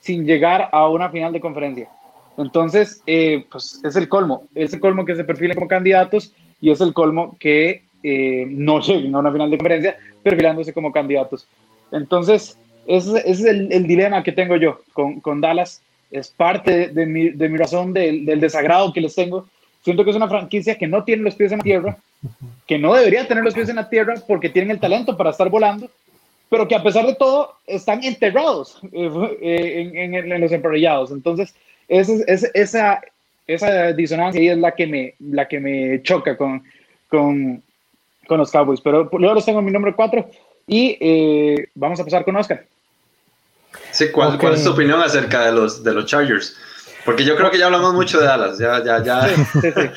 sin 0.00 0.24
llegar 0.24 0.70
a 0.72 0.88
una 0.88 1.10
final 1.10 1.34
de 1.34 1.40
conferencia. 1.40 1.90
Entonces, 2.38 3.02
eh, 3.06 3.44
pues 3.50 3.78
es 3.84 3.94
el 3.94 4.08
colmo, 4.08 4.44
es 4.54 4.72
el 4.72 4.80
colmo 4.80 5.04
que 5.04 5.14
se 5.14 5.24
perfilen 5.24 5.56
como 5.56 5.68
candidatos 5.68 6.32
y 6.62 6.70
es 6.70 6.80
el 6.80 6.94
colmo 6.94 7.36
que 7.38 7.82
eh, 8.02 8.46
no 8.48 8.80
lleguen 8.80 9.14
a 9.14 9.18
una 9.18 9.32
final 9.32 9.50
de 9.50 9.58
conferencia 9.58 9.98
perfilándose 10.22 10.72
como 10.72 10.92
candidatos. 10.92 11.46
Entonces, 11.92 12.56
ese, 12.86 13.22
es 13.30 13.44
el, 13.44 13.86
dilema 13.86 14.22
que 14.22 14.32
tengo 14.32 14.56
yo 14.56 14.80
con, 14.94 15.20
con 15.20 15.42
Dallas. 15.42 15.82
Es 16.10 16.28
parte 16.28 16.88
de, 16.88 17.06
mi, 17.06 17.30
de 17.30 17.48
mi, 17.48 17.58
razón 17.58 17.92
del, 17.92 18.24
del, 18.24 18.40
desagrado 18.40 18.92
que 18.92 19.00
les 19.00 19.14
tengo. 19.14 19.46
Siento 19.82 20.04
que 20.04 20.10
es 20.10 20.16
una 20.16 20.28
franquicia 20.28 20.76
que 20.76 20.86
no 20.86 21.04
tiene 21.04 21.22
los 21.22 21.34
pies 21.34 21.52
en 21.52 21.58
la 21.58 21.64
tierra, 21.64 21.98
que 22.66 22.78
no 22.78 22.94
debería 22.94 23.28
tener 23.28 23.44
los 23.44 23.54
pies 23.54 23.68
en 23.68 23.76
la 23.76 23.88
tierra 23.88 24.14
porque 24.26 24.48
tienen 24.48 24.70
el 24.70 24.80
talento 24.80 25.16
para 25.16 25.30
estar 25.30 25.48
volando, 25.48 25.90
pero 26.48 26.66
que 26.66 26.74
a 26.74 26.82
pesar 26.82 27.06
de 27.06 27.14
todo 27.14 27.54
están 27.66 28.02
enterrados 28.02 28.80
eh, 28.92 29.10
eh, 29.40 29.92
en, 29.94 30.14
en, 30.14 30.40
los 30.40 30.52
emparrillados. 30.52 31.10
Entonces, 31.10 31.54
esa, 31.88 32.12
esa, 32.54 33.00
esa 33.46 33.92
disonancia 33.92 34.40
ahí 34.40 34.48
es 34.48 34.58
la 34.58 34.74
que 34.74 34.86
me, 34.86 35.14
la 35.20 35.46
que 35.46 35.60
me 35.60 36.02
choca 36.02 36.36
con, 36.36 36.62
con, 37.08 37.62
con 38.26 38.38
los 38.38 38.50
Cowboys. 38.50 38.80
Pero 38.80 39.08
luego 39.12 39.34
los 39.34 39.44
tengo 39.44 39.58
en 39.58 39.64
mi 39.64 39.72
número 39.72 39.94
4 39.94 40.28
y 40.66 40.96
eh, 41.00 41.68
vamos 41.74 42.00
a 42.00 42.04
pasar 42.04 42.24
con 42.24 42.36
Oscar. 42.36 42.64
Sí, 43.90 44.10
¿cuál, 44.12 44.38
¿cuál, 44.38 44.54
es 44.54 44.64
tu 44.64 44.70
opinión 44.70 45.00
acerca 45.00 45.44
de 45.46 45.52
los, 45.52 45.82
de 45.82 45.92
los 45.92 46.06
Chargers? 46.06 46.56
Porque 47.04 47.24
yo 47.24 47.36
creo 47.36 47.50
que 47.50 47.58
ya 47.58 47.66
hablamos 47.66 47.94
mucho 47.94 48.20
de 48.20 48.26
Dallas, 48.26 48.58
ya, 48.58 48.82
ya, 48.84 49.02
ya. 49.02 49.28
Sí, 49.28 49.34
sí, 49.60 49.72
sí. 49.74 49.90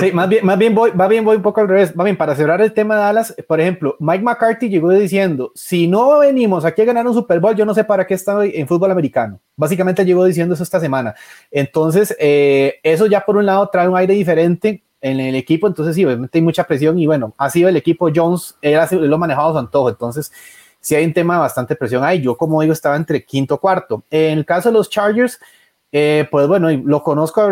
Sí, 0.00 0.12
más 0.12 0.28
bien, 0.28 0.44
más 0.44 0.58
bien 0.58 0.74
voy, 0.74 0.90
va 0.90 1.08
bien 1.08 1.24
voy 1.24 1.36
un 1.36 1.42
poco 1.42 1.60
al 1.60 1.68
revés. 1.68 1.94
Va 1.98 2.04
bien, 2.04 2.16
para 2.16 2.34
cerrar 2.34 2.60
el 2.60 2.72
tema 2.72 2.96
de 2.96 3.02
Dallas, 3.02 3.34
por 3.46 3.60
ejemplo, 3.60 3.96
Mike 4.00 4.24
McCarthy 4.24 4.68
llegó 4.68 4.90
diciendo, 4.90 5.52
si 5.54 5.86
no 5.86 6.18
venimos 6.18 6.64
aquí 6.64 6.82
a 6.82 6.84
ganar 6.84 7.06
un 7.06 7.14
Super 7.14 7.40
Bowl, 7.40 7.54
yo 7.54 7.64
no 7.64 7.74
sé 7.74 7.84
para 7.84 8.06
qué 8.06 8.14
estoy 8.14 8.52
en 8.54 8.66
fútbol 8.66 8.90
americano. 8.90 9.40
Básicamente 9.56 10.04
llegó 10.04 10.24
diciendo 10.24 10.54
eso 10.54 10.62
esta 10.62 10.80
semana. 10.80 11.14
Entonces, 11.50 12.16
eh, 12.18 12.80
eso 12.82 13.06
ya 13.06 13.24
por 13.24 13.36
un 13.36 13.46
lado 13.46 13.68
trae 13.70 13.88
un 13.88 13.96
aire 13.96 14.14
diferente 14.14 14.82
en 15.00 15.20
el 15.20 15.34
equipo, 15.34 15.66
entonces 15.66 15.94
sí, 15.94 16.04
obviamente 16.04 16.38
hay 16.38 16.42
mucha 16.42 16.64
presión 16.64 16.98
y 16.98 17.06
bueno, 17.06 17.34
ha 17.36 17.50
sido 17.50 17.68
el 17.68 17.76
equipo 17.76 18.08
Jones, 18.14 18.56
él, 18.62 18.76
ha 18.76 18.88
lo 18.90 19.18
manejado 19.18 19.50
a 19.50 19.52
su 19.52 19.58
antojo, 19.58 19.90
entonces 19.90 20.32
sí 20.84 20.94
hay 20.94 21.06
un 21.06 21.14
tema 21.14 21.34
de 21.34 21.40
bastante 21.40 21.74
presión 21.74 22.04
ahí. 22.04 22.20
Yo, 22.20 22.36
como 22.36 22.60
digo, 22.60 22.74
estaba 22.74 22.94
entre 22.94 23.24
quinto 23.24 23.58
cuarto. 23.58 24.04
En 24.10 24.38
el 24.38 24.44
caso 24.44 24.68
de 24.68 24.74
los 24.74 24.90
Chargers, 24.90 25.40
eh, 25.90 26.28
pues 26.30 26.46
bueno, 26.46 26.70
lo 26.70 27.02
conozco 27.02 27.48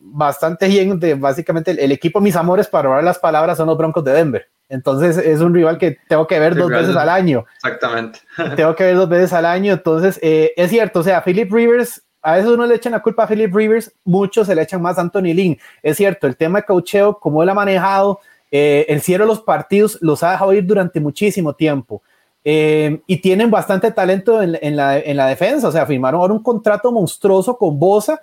bastante 0.00 0.66
bien 0.68 0.98
de 0.98 1.14
básicamente 1.14 1.70
el, 1.70 1.92
equipo 1.92 2.20
Mis 2.20 2.34
Amores 2.34 2.66
para 2.66 2.88
hablar 2.88 3.04
las 3.04 3.18
palabras 3.18 3.58
son 3.58 3.68
los 3.68 3.78
Broncos 3.78 4.02
de 4.04 4.12
Denver. 4.12 4.48
Entonces 4.68 5.16
es 5.16 5.40
un 5.40 5.54
rival 5.54 5.78
que 5.78 5.98
tengo 6.08 6.26
que 6.26 6.38
ver 6.40 6.56
dos 6.56 6.68
veces 6.68 6.96
al 6.96 7.08
año. 7.08 7.46
Exactamente. 7.54 8.20
tengo 8.56 8.74
que 8.74 8.84
ver 8.84 8.96
dos 8.96 9.08
veces 9.08 9.32
al 9.32 9.46
año. 9.46 9.72
Entonces 9.72 10.18
eh, 10.20 10.52
es 10.56 10.70
cierto, 10.70 11.00
o 11.00 11.02
sea, 11.02 11.22
Philip 11.22 11.52
Rivers, 11.52 12.02
a 12.22 12.36
veces 12.36 12.50
uno 12.50 12.66
le 12.66 12.74
echan 12.74 12.92
la 12.92 13.02
culpa 13.02 13.24
a 13.24 13.28
Philip 13.28 13.54
Rivers, 13.54 13.92
muchos 14.04 14.48
se 14.48 14.54
le 14.54 14.62
echan 14.62 14.82
más 14.82 14.98
a 14.98 15.02
Anthony 15.02 15.34
Lynn. 15.34 15.58
Es 15.82 15.96
cierto, 15.96 16.26
el 16.26 16.36
tema 16.36 16.60
de 16.60 16.64
cocheo, 16.64 17.18
como 17.18 17.42
él 17.42 17.48
ha 17.48 17.54
manejado, 17.54 18.20
eh, 18.50 18.86
el 18.88 19.00
cierre 19.02 19.24
de 19.24 19.28
los 19.28 19.40
partidos 19.40 19.98
los 20.00 20.22
ha 20.22 20.32
dejado 20.32 20.52
ir 20.54 20.64
durante 20.64 21.00
muchísimo 21.00 21.54
tiempo. 21.54 22.02
Eh, 22.50 23.02
y 23.06 23.18
tienen 23.18 23.50
bastante 23.50 23.92
talento 23.92 24.40
en, 24.40 24.52
la, 24.74 24.98
en, 24.98 25.16
la, 25.18 25.26
defensa, 25.26 25.68
o 25.68 25.70
sea, 25.70 25.84
firmaron 25.84 26.22
ahora 26.22 26.32
un 26.32 26.42
contrato 26.42 26.90
monstruoso 26.90 27.58
con 27.58 27.78
Bosa 27.78 28.22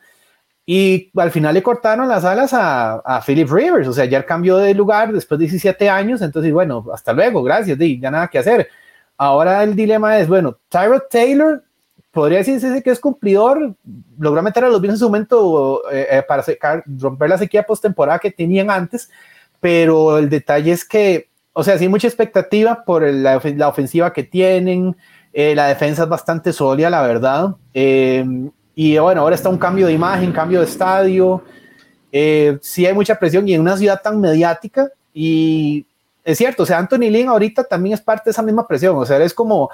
y 0.66 1.12
al 1.16 1.30
final 1.30 1.54
le 1.54 1.62
cortaron 1.62 2.10
las 2.10 2.26
alas 2.26 2.52
a, 2.52 2.96
a 3.06 3.22
Philip 3.22 3.48
Rivers, 3.48 3.88
o 3.88 3.94
sea, 3.94 4.06
ya 4.06 4.26
cambió 4.26 4.58
de 4.58 4.74
lugar 4.74 5.14
después 5.14 5.38
de 5.38 5.44
17 5.44 5.88
años, 5.92 6.24
entonces, 6.24 6.52
bueno, 6.52 6.84
hasta 6.92 7.14
luego, 7.14 7.44
gracias, 7.44 7.78
ya 7.78 8.10
nada 8.10 8.28
que 8.28 8.40
hacer. 8.40 8.68
Ahora 9.16 9.62
el 9.62 9.76
dilema 9.76 10.18
es, 10.18 10.28
bueno, 10.28 10.58
Tyrod 10.70 11.04
Taylor 11.08 11.64
podría 12.10 12.40
decirse 12.40 12.82
que 12.82 12.90
es 12.90 13.00
cumplidor, 13.00 13.76
logró 14.18 14.42
meter 14.42 14.64
a 14.64 14.70
los 14.70 14.82
Bills 14.82 14.96
en 14.96 15.00
su 15.02 15.06
momento 15.06 15.84
eh, 15.92 16.08
eh, 16.10 16.24
para 16.28 16.44
romper 17.00 17.30
la 17.30 17.38
sequía 17.38 17.62
postemporada 17.62 18.18
que 18.18 18.32
tenían 18.32 18.72
antes, 18.72 19.08
pero 19.60 20.18
el 20.18 20.32
detalle 20.32 20.72
es 20.72 20.84
que 20.84 21.30
o 21.58 21.63
sea, 21.63 21.78
sí, 21.78 21.88
mucha 21.88 22.08
expectativa 22.08 22.84
por 22.84 23.02
la, 23.02 23.38
ofensiva 23.38 24.12
que 24.12 24.24
tienen. 24.24 24.94
Eh, 25.32 25.56
la 25.56 25.68
defensa 25.68 26.04
es 26.04 26.10
bastante 26.10 26.52
sólida, 26.52 26.89
la 26.89 27.02
verdad. 27.02 27.56
Eh, 27.74 28.26
y 28.76 28.98
bueno, 28.98 29.22
ahora 29.22 29.36
está 29.36 29.48
un 29.48 29.58
cambio 29.58 29.88
de 29.88 29.94
imagen, 29.94 30.34
cambio 30.34 30.60
de 30.60 30.65
estadio. 30.65 31.41
Eh, 32.12 32.58
sí 32.62 32.86
hay 32.86 32.94
mucha 32.94 33.18
presión 33.18 33.48
y 33.48 33.54
en 33.54 33.62
una 33.62 33.78
ciudad 33.78 34.02
tan 34.02 34.20
mediática. 34.20 34.89
Y 35.13 35.86
es 36.26 36.38
cierto, 36.38 36.63
o 36.63 36.65
sea, 36.65 36.78
Anthony 36.78 37.10
Lynn 37.10 37.30
ahorita 37.30 37.63
también 37.63 37.94
es 37.94 38.02
parte 38.02 38.26
de 38.26 38.32
esa 38.32 38.41
misma 38.41 38.68
presión. 38.68 38.98
O 38.98 39.06
sea, 39.06 39.18
es 39.24 39.34
como, 39.34 39.70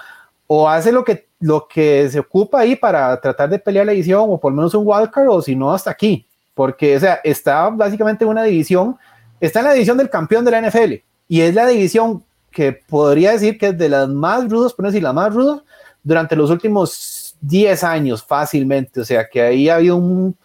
o 0.45 0.69
hace 0.69 0.91
lo 0.91 1.03
que, 1.03 1.29
lo 1.39 1.67
que 1.67 2.07
se 2.11 2.19
ocupa 2.19 2.59
ahí 2.59 2.75
para 2.75 3.19
tratar 3.19 3.49
de 3.49 3.57
pelear 3.57 3.87
la 3.87 3.93
edición, 3.93 4.25
o 4.27 4.39
por 4.39 4.51
lo 4.51 4.57
menos 4.57 4.75
un 4.75 4.83
wildcard, 4.85 5.29
o 5.29 5.41
si 5.41 5.55
no, 5.55 5.73
hasta 5.73 5.89
aquí. 5.89 6.27
Porque, 6.53 6.95
o 6.95 6.99
sea, 6.99 7.21
está 7.23 7.69
básicamente 7.69 8.23
en 8.23 8.29
una 8.29 8.43
división, 8.43 8.95
está 9.39 9.61
en 9.61 9.65
la 9.65 9.73
división 9.73 9.97
del 9.97 10.11
campeón 10.11 10.45
de 10.45 10.51
la 10.51 10.61
NFL 10.61 11.10
y 11.31 11.39
es 11.39 11.55
la 11.55 11.65
división 11.65 12.25
que 12.51 12.73
podría 12.73 13.31
decir 13.31 13.57
que 13.57 13.67
es 13.67 13.77
de 13.77 13.87
las 13.87 14.09
más 14.09 14.49
rudas, 14.49 14.73
por 14.73 14.83
no 14.83 14.89
decir 14.89 15.01
la 15.01 15.13
más 15.13 15.33
ruda, 15.33 15.63
durante 16.03 16.35
los 16.35 16.49
últimos 16.49 17.37
10 17.39 17.85
años 17.85 18.21
fácilmente. 18.21 18.99
O 18.99 19.05
sea, 19.05 19.25
que 19.29 19.41
ahí 19.41 19.69
ha 19.69 19.75
habido 19.75 19.95
un, 19.95 20.35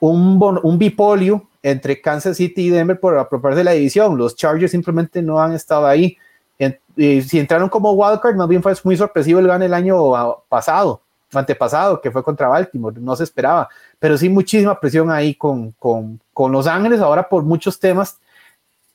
un, 0.00 0.60
un 0.64 0.78
bipolio 0.78 1.46
entre 1.62 2.00
Kansas 2.00 2.38
City 2.38 2.62
y 2.62 2.70
Denver 2.70 2.98
por 2.98 3.16
apropiarse 3.16 3.58
de 3.58 3.64
la 3.64 3.70
división. 3.70 4.18
Los 4.18 4.34
Chargers 4.34 4.72
simplemente 4.72 5.22
no 5.22 5.40
han 5.40 5.52
estado 5.52 5.86
ahí. 5.86 6.18
y 6.96 7.22
si 7.22 7.38
entraron 7.38 7.68
como 7.68 7.92
wildcard, 7.92 8.34
más 8.34 8.48
bien 8.48 8.64
fue 8.64 8.74
muy 8.82 8.96
sorpresivo 8.96 9.38
el 9.38 9.46
gane 9.46 9.66
el 9.66 9.74
año 9.74 9.96
pasado, 10.48 11.02
antepasado, 11.32 12.00
que 12.00 12.10
fue 12.10 12.24
contra 12.24 12.48
Baltimore, 12.48 13.00
no 13.00 13.14
se 13.14 13.22
esperaba. 13.22 13.68
Pero 14.00 14.18
sí 14.18 14.28
muchísima 14.28 14.80
presión 14.80 15.08
ahí 15.08 15.36
con, 15.36 15.70
con, 15.78 16.20
con 16.32 16.50
Los 16.50 16.66
Ángeles 16.66 16.98
ahora 16.98 17.28
por 17.28 17.44
muchos 17.44 17.78
temas 17.78 18.18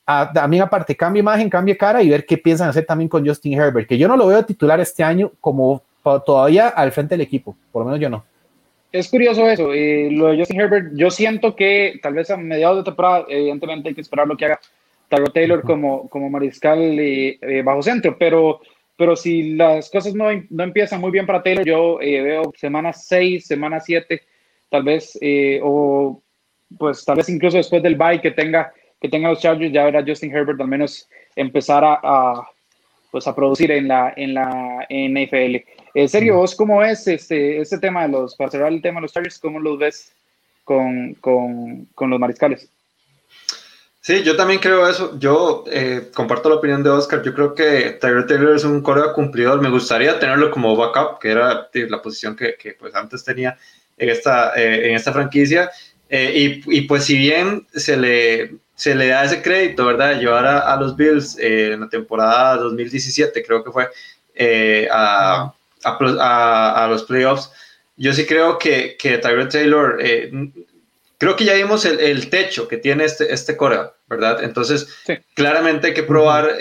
también 0.04 0.62
aparte 0.62 0.96
cambia 0.96 1.20
imagen, 1.20 1.48
cambia 1.48 1.76
cara 1.76 2.02
y 2.02 2.10
ver 2.10 2.26
qué 2.26 2.36
piensan 2.36 2.68
hacer 2.68 2.84
también 2.84 3.08
con 3.08 3.26
Justin 3.26 3.60
Herbert, 3.60 3.88
que 3.88 3.98
yo 3.98 4.08
no 4.08 4.16
lo 4.16 4.26
veo 4.26 4.44
titular 4.44 4.80
este 4.80 5.02
año 5.02 5.32
como 5.40 5.82
todavía 6.02 6.68
al 6.68 6.92
frente 6.92 7.14
del 7.14 7.20
equipo, 7.20 7.56
por 7.70 7.82
lo 7.82 7.86
menos 7.86 8.00
yo 8.00 8.10
no. 8.10 8.24
Es 8.90 9.08
curioso 9.08 9.48
eso, 9.48 9.72
eh, 9.72 10.10
lo 10.10 10.28
de 10.28 10.38
Justin 10.38 10.60
Herbert, 10.60 10.92
yo 10.94 11.10
siento 11.10 11.56
que 11.56 11.98
tal 12.02 12.14
vez 12.14 12.30
a 12.30 12.36
mediados 12.36 12.78
de 12.78 12.84
temporada, 12.84 13.24
evidentemente 13.28 13.88
hay 13.88 13.94
que 13.94 14.02
esperar 14.02 14.26
lo 14.26 14.36
que 14.36 14.44
haga 14.44 14.60
Taro 15.08 15.26
Taylor 15.28 15.62
como, 15.62 16.08
como 16.08 16.28
mariscal 16.28 16.78
eh, 16.78 17.38
eh, 17.40 17.62
bajo 17.62 17.82
centro, 17.82 18.16
pero, 18.18 18.60
pero 18.96 19.16
si 19.16 19.54
las 19.54 19.88
cosas 19.88 20.14
no, 20.14 20.26
no 20.50 20.64
empiezan 20.64 21.00
muy 21.00 21.10
bien 21.10 21.26
para 21.26 21.42
Taylor, 21.42 21.64
yo 21.64 21.98
veo 21.98 22.52
semana 22.56 22.92
6, 22.92 23.46
semana 23.46 23.80
7, 23.80 24.20
tal 24.68 24.82
vez, 24.82 25.18
o 25.62 26.20
pues 26.78 27.04
tal 27.04 27.16
vez 27.16 27.28
incluso 27.28 27.58
después 27.58 27.82
del 27.82 27.96
bye 27.96 28.20
que 28.20 28.30
tenga 28.30 28.72
que 29.02 29.08
tenga 29.08 29.30
los 29.30 29.40
Chargers, 29.40 29.72
ya 29.72 29.84
verá 29.84 30.04
Justin 30.06 30.34
Herbert 30.34 30.60
al 30.60 30.68
menos 30.68 31.08
empezar 31.34 31.82
a, 31.84 32.48
pues 33.10 33.26
a 33.26 33.34
producir 33.34 33.72
en 33.72 33.88
la, 33.88 34.14
en 34.16 34.32
la 34.32 34.86
NFL. 34.88 35.56
En 35.94 36.08
serio, 36.08 36.36
vos 36.36 36.54
cómo 36.54 36.78
ves 36.78 37.08
este, 37.08 37.60
este 37.60 37.78
tema 37.78 38.02
de 38.02 38.10
los, 38.10 38.36
para 38.36 38.52
cerrar 38.52 38.72
el 38.72 38.80
tema 38.80 39.00
de 39.00 39.02
los 39.02 39.12
Chargers, 39.12 39.40
cómo 39.40 39.58
los 39.58 39.76
ves 39.76 40.12
con, 40.62 41.14
con, 41.14 41.86
con 41.96 42.10
los 42.10 42.20
mariscales? 42.20 42.70
Sí, 44.00 44.22
yo 44.22 44.36
también 44.36 44.60
creo 44.60 44.88
eso. 44.88 45.18
Yo 45.18 45.64
eh, 45.66 46.10
comparto 46.14 46.48
la 46.48 46.56
opinión 46.56 46.84
de 46.84 46.90
Oscar. 46.90 47.22
Yo 47.24 47.34
creo 47.34 47.56
que 47.56 47.98
Tyler 48.00 48.26
Taylor 48.26 48.54
es 48.54 48.64
un 48.64 48.82
coreo 48.82 49.12
cumplidor. 49.14 49.60
Me 49.60 49.70
gustaría 49.70 50.20
tenerlo 50.20 50.52
como 50.52 50.76
backup, 50.76 51.18
que 51.20 51.30
era 51.30 51.68
la 51.72 52.02
posición 52.02 52.36
que, 52.36 52.54
que 52.56 52.74
pues 52.74 52.94
antes 52.94 53.24
tenía 53.24 53.58
en 53.96 54.08
esta, 54.08 54.54
eh, 54.54 54.88
en 54.88 54.94
esta 54.94 55.12
franquicia. 55.12 55.70
Eh, 56.08 56.62
y, 56.66 56.78
y, 56.78 56.80
pues 56.82 57.04
si 57.04 57.16
bien 57.16 57.66
se 57.72 57.96
le, 57.96 58.61
se 58.74 58.94
le 58.94 59.08
da 59.08 59.24
ese 59.24 59.42
crédito, 59.42 59.86
¿verdad? 59.86 60.18
Llevar 60.18 60.46
a, 60.46 60.76
los 60.76 60.96
Bills 60.96 61.38
eh, 61.38 61.72
en 61.72 61.80
la 61.80 61.88
temporada 61.88 62.56
2017, 62.56 63.44
creo 63.44 63.62
que 63.62 63.70
fue, 63.70 63.88
eh, 64.34 64.88
a, 64.90 65.52
a, 65.84 66.86
los 66.88 67.04
playoffs. 67.04 67.50
Yo 67.96 68.12
sí 68.12 68.26
creo 68.26 68.58
que, 68.58 68.96
que 68.98 69.18
Taylor, 69.18 69.98
eh, 70.00 70.32
creo 71.18 71.36
que 71.36 71.44
ya 71.44 71.54
vimos 71.54 71.84
el, 71.84 72.30
techo 72.30 72.66
que 72.66 72.78
tiene 72.78 73.04
este, 73.04 73.32
este 73.32 73.56
Corea, 73.56 73.92
¿verdad? 74.08 74.42
Entonces, 74.42 74.88
claramente 75.34 75.88
hay 75.88 75.94
que 75.94 76.02
probar 76.02 76.56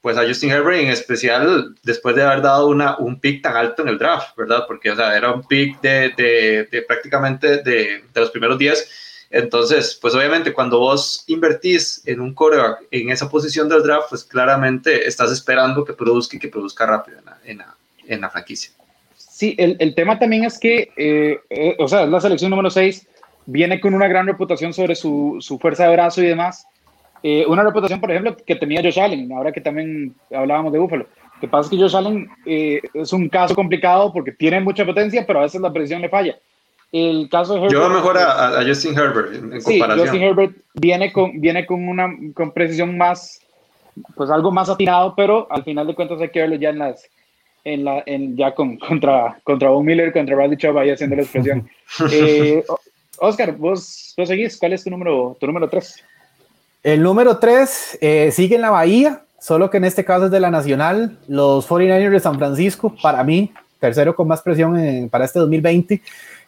pues 0.00 0.16
a 0.16 0.26
Justin 0.26 0.52
Herbert, 0.52 0.80
en 0.80 0.90
especial 0.90 1.74
después 1.82 2.14
de 2.14 2.22
haber 2.22 2.42
dado 2.42 2.68
una, 2.68 2.96
un 2.96 3.20
pick 3.20 3.42
tan 3.42 3.56
alto 3.56 3.82
en 3.82 3.88
el 3.88 3.98
draft, 3.98 4.36
¿verdad? 4.36 4.64
Porque, 4.66 4.92
o 4.92 4.96
sea, 4.96 5.16
era 5.16 5.32
un 5.32 5.46
pick 5.46 5.80
de, 5.80 6.10
de, 6.16 6.68
de 6.70 6.82
prácticamente 6.82 7.58
de, 7.58 8.04
de 8.14 8.20
los 8.20 8.30
primeros 8.30 8.56
días 8.56 8.88
entonces, 9.32 9.98
pues 10.00 10.14
obviamente 10.14 10.52
cuando 10.52 10.78
vos 10.78 11.24
invertís 11.26 12.02
en 12.04 12.20
un 12.20 12.34
coreback 12.34 12.82
en 12.90 13.08
esa 13.08 13.30
posición 13.30 13.66
del 13.66 13.82
draft, 13.82 14.10
pues 14.10 14.24
claramente 14.24 15.08
estás 15.08 15.32
esperando 15.32 15.86
que 15.86 15.94
produzca 15.94 16.36
y 16.36 16.38
que 16.38 16.48
produzca 16.48 16.84
rápido 16.84 17.18
en 17.46 17.58
la, 17.58 17.74
en 18.06 18.20
la, 18.20 18.28
franquicia. 18.28 18.72
Sí, 19.16 19.54
el, 19.56 19.76
el, 19.80 19.94
tema 19.94 20.18
también 20.18 20.44
es 20.44 20.58
que, 20.58 20.92
eh, 20.98 21.40
eh, 21.48 21.76
o 21.78 21.88
sea, 21.88 22.04
la 22.04 22.20
selección 22.20 22.50
número 22.50 22.68
6 22.68 23.08
viene 23.46 23.80
con 23.80 23.94
una 23.94 24.06
gran 24.06 24.26
reputación 24.26 24.74
sobre 24.74 24.94
su, 24.94 25.38
su 25.40 25.58
fuerza 25.58 25.86
de 25.86 25.92
brazo 25.92 26.22
y 26.22 26.26
demás. 26.26 26.66
Eh, 27.22 27.46
una 27.48 27.62
reputación, 27.62 28.00
por 28.00 28.10
ejemplo, 28.10 28.36
que 28.36 28.56
tenía 28.56 28.82
Josh 28.82 29.00
Allen, 29.00 29.32
ahora 29.32 29.50
que 29.50 29.62
también 29.62 30.14
hablábamos 30.30 30.74
de 30.74 30.78
Buffalo. 30.78 31.06
Lo 31.36 31.40
que 31.40 31.48
pasa 31.48 31.68
es 31.68 31.70
que 31.70 31.82
Josh 31.82 31.96
Allen 31.96 32.28
es 32.44 33.12
un 33.14 33.30
caso 33.30 33.54
complicado 33.54 34.12
porque 34.12 34.32
tiene 34.32 34.60
mucha 34.60 34.84
potencia, 34.84 35.24
pero 35.26 35.38
a 35.38 35.42
veces 35.42 35.60
la 35.62 35.72
precisión 35.72 36.02
le 36.02 36.10
falla. 36.10 36.38
El 36.92 37.30
caso 37.30 37.54
de 37.54 37.60
Herbert. 37.60 37.72
Yo 37.72 37.80
veo 37.80 37.88
mejor 37.88 38.18
a, 38.18 38.62
Justin 38.66 38.98
Herbert 38.98 39.34
en 39.34 39.62
sí, 39.62 39.80
Justin 39.80 40.22
Herbert 40.22 40.54
viene 40.74 41.10
con, 41.10 41.40
viene 41.40 41.64
con 41.64 41.88
una 41.88 42.14
con 42.34 42.52
precisión 42.52 42.98
más, 42.98 43.40
pues 44.14 44.28
algo 44.30 44.52
más 44.52 44.68
atinado, 44.68 45.14
pero 45.16 45.46
al 45.50 45.64
final 45.64 45.86
de 45.86 45.94
cuentas 45.94 46.20
hay 46.20 46.28
que 46.28 46.40
verlo 46.40 46.56
ya 46.56 46.68
en 46.68 46.78
las, 46.78 47.08
en 47.64 47.84
la, 47.84 48.02
en, 48.04 48.36
ya 48.36 48.54
con, 48.54 48.76
contra, 48.76 49.40
contra 49.42 49.70
Von 49.70 49.86
Miller, 49.86 50.12
contra 50.12 50.36
Bradley 50.36 50.58
Chubb 50.58 50.76
ahí 50.76 50.90
haciendo 50.90 51.16
la 51.16 51.22
expresión. 51.22 51.68
eh, 52.12 52.62
Oscar, 53.18 53.52
vos, 53.56 54.12
vos 54.16 54.28
seguís, 54.28 54.58
¿cuál 54.58 54.74
es 54.74 54.84
tu 54.84 54.90
número, 54.90 55.34
tu 55.40 55.46
número 55.46 55.68
3? 55.70 56.04
El 56.82 57.02
número 57.02 57.38
3 57.38 57.98
eh, 58.00 58.30
sigue 58.32 58.56
en 58.56 58.62
la 58.62 58.70
Bahía, 58.70 59.22
solo 59.38 59.70
que 59.70 59.78
en 59.78 59.84
este 59.84 60.04
caso 60.04 60.26
es 60.26 60.30
de 60.30 60.40
la 60.40 60.50
Nacional, 60.50 61.18
los 61.26 61.66
49ers 61.68 62.10
de 62.10 62.20
San 62.20 62.38
Francisco, 62.38 62.94
para 63.00 63.22
mí, 63.24 63.52
tercero 63.78 64.14
con 64.14 64.28
más 64.28 64.42
presión 64.42 65.08
para 65.10 65.24
este 65.24 65.38
2020, 65.38 66.02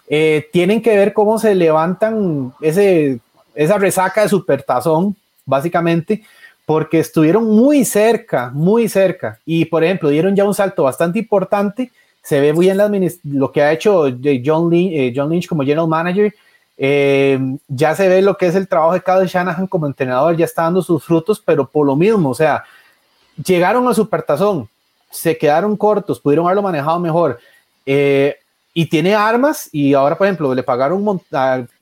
eh, 0.08 0.48
tienen 0.52 0.82
que 0.82 0.96
ver 0.96 1.12
cómo 1.12 1.38
se 1.38 1.54
levantan 1.54 2.52
ese, 2.60 3.20
esa 3.54 3.78
resaca 3.78 4.22
de 4.22 4.28
supertazón, 4.28 5.16
básicamente, 5.46 6.22
porque 6.66 7.00
estuvieron 7.00 7.44
muy 7.44 7.84
cerca, 7.84 8.50
muy 8.52 8.88
cerca, 8.88 9.38
y 9.44 9.66
por 9.66 9.84
ejemplo, 9.84 10.08
dieron 10.08 10.34
ya 10.34 10.44
un 10.44 10.54
salto 10.54 10.84
bastante 10.84 11.18
importante, 11.18 11.90
se 12.22 12.40
ve 12.40 12.52
muy 12.52 12.66
bien 12.66 12.78
lo 13.24 13.52
que 13.52 13.62
ha 13.62 13.72
hecho 13.72 14.04
John 14.44 14.70
Lynch, 14.70 14.92
eh, 14.92 15.12
John 15.14 15.30
Lynch 15.30 15.46
como 15.46 15.62
general 15.62 15.88
manager, 15.88 16.34
eh, 16.76 17.38
ya 17.68 17.94
se 17.94 18.08
ve 18.08 18.22
lo 18.22 18.36
que 18.36 18.46
es 18.46 18.54
el 18.54 18.66
trabajo 18.66 18.94
de 18.94 19.02
Kyle 19.02 19.26
Shanahan 19.26 19.66
como 19.66 19.86
entrenador, 19.86 20.36
ya 20.36 20.46
está 20.46 20.62
dando 20.62 20.82
sus 20.82 21.04
frutos, 21.04 21.40
pero 21.44 21.66
por 21.68 21.86
lo 21.86 21.96
mismo, 21.96 22.30
o 22.30 22.34
sea, 22.34 22.64
llegaron 23.42 23.86
al 23.86 23.94
supertazón, 23.94 24.68
se 25.10 25.36
quedaron 25.36 25.76
cortos, 25.76 26.18
pudieron 26.18 26.46
haberlo 26.46 26.62
manejado 26.62 26.98
mejor, 26.98 27.38
y 28.74 28.86
tiene 28.86 29.14
armas, 29.14 29.70
y 29.72 29.94
ahora, 29.94 30.18
por 30.18 30.26
ejemplo, 30.26 30.52
le 30.52 30.64
pagaron 30.64 31.20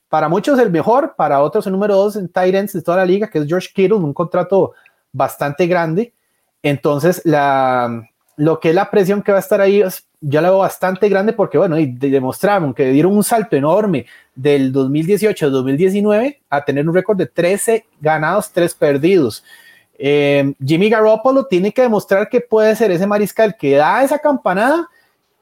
para 0.07 0.29
muchos 0.29 0.59
el 0.59 0.71
mejor, 0.71 1.15
para 1.17 1.41
otros 1.41 1.65
el 1.65 1.73
número 1.73 1.95
dos 1.95 2.15
en 2.15 2.27
Titans 2.27 2.71
de 2.71 2.81
toda 2.83 2.97
la 2.97 3.05
liga, 3.05 3.29
que 3.29 3.39
es 3.39 3.47
George 3.47 3.69
Kittle, 3.73 3.95
un 3.95 4.13
contrato 4.13 4.73
bastante 5.11 5.65
grande. 5.65 6.13
Entonces, 6.61 7.21
la, 7.25 8.07
lo 8.37 8.59
que 8.59 8.69
es 8.69 8.75
la 8.75 8.91
presión 8.91 9.23
que 9.23 9.31
va 9.31 9.39
a 9.39 9.41
estar 9.41 9.59
ahí 9.59 9.81
es 9.81 10.07
ya 10.21 10.41
la 10.41 10.49
veo 10.49 10.59
bastante 10.59 11.09
grande 11.09 11.33
porque, 11.33 11.57
bueno, 11.57 11.77
y 11.77 11.87
demostraron 11.87 12.73
que 12.73 12.85
dieron 12.91 13.15
un 13.15 13.23
salto 13.23 13.55
enorme 13.55 14.05
del 14.33 14.71
2018 14.71 15.47
al 15.47 15.51
2019 15.51 16.41
a 16.49 16.63
tener 16.63 16.87
un 16.87 16.95
récord 16.95 17.17
de 17.17 17.25
13 17.25 17.85
ganados, 17.99 18.51
3 18.51 18.73
perdidos. 18.75 19.43
Eh, 19.97 20.53
Jimmy 20.65 20.89
Garoppolo 20.89 21.45
tiene 21.45 21.73
que 21.73 21.81
demostrar 21.81 22.29
que 22.29 22.39
puede 22.39 22.75
ser 22.75 22.91
ese 22.91 23.05
mariscal 23.05 23.57
que 23.57 23.75
da 23.75 24.01
esa 24.03 24.17
campanada 24.17 24.87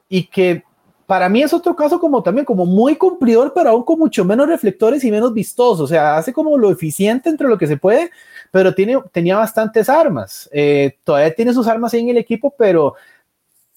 y 0.08 0.24
que 0.24 0.64
para 1.12 1.28
mí 1.28 1.42
es 1.42 1.52
otro 1.52 1.76
caso 1.76 2.00
como 2.00 2.22
también 2.22 2.46
como 2.46 2.64
muy 2.64 2.96
cumplidor, 2.96 3.52
pero 3.54 3.68
aún 3.68 3.84
con 3.84 3.98
mucho 3.98 4.24
menos 4.24 4.48
reflectores 4.48 5.04
y 5.04 5.10
menos 5.10 5.34
vistoso. 5.34 5.84
O 5.84 5.86
sea, 5.86 6.16
hace 6.16 6.32
como 6.32 6.56
lo 6.56 6.70
eficiente 6.70 7.28
entre 7.28 7.48
lo 7.48 7.58
que 7.58 7.66
se 7.66 7.76
puede, 7.76 8.10
pero 8.50 8.74
tiene, 8.74 8.96
tenía 9.12 9.36
bastantes 9.36 9.90
armas. 9.90 10.48
Eh, 10.54 10.96
todavía 11.04 11.34
tiene 11.34 11.52
sus 11.52 11.68
armas 11.68 11.92
ahí 11.92 12.00
en 12.00 12.08
el 12.08 12.16
equipo, 12.16 12.54
pero 12.56 12.94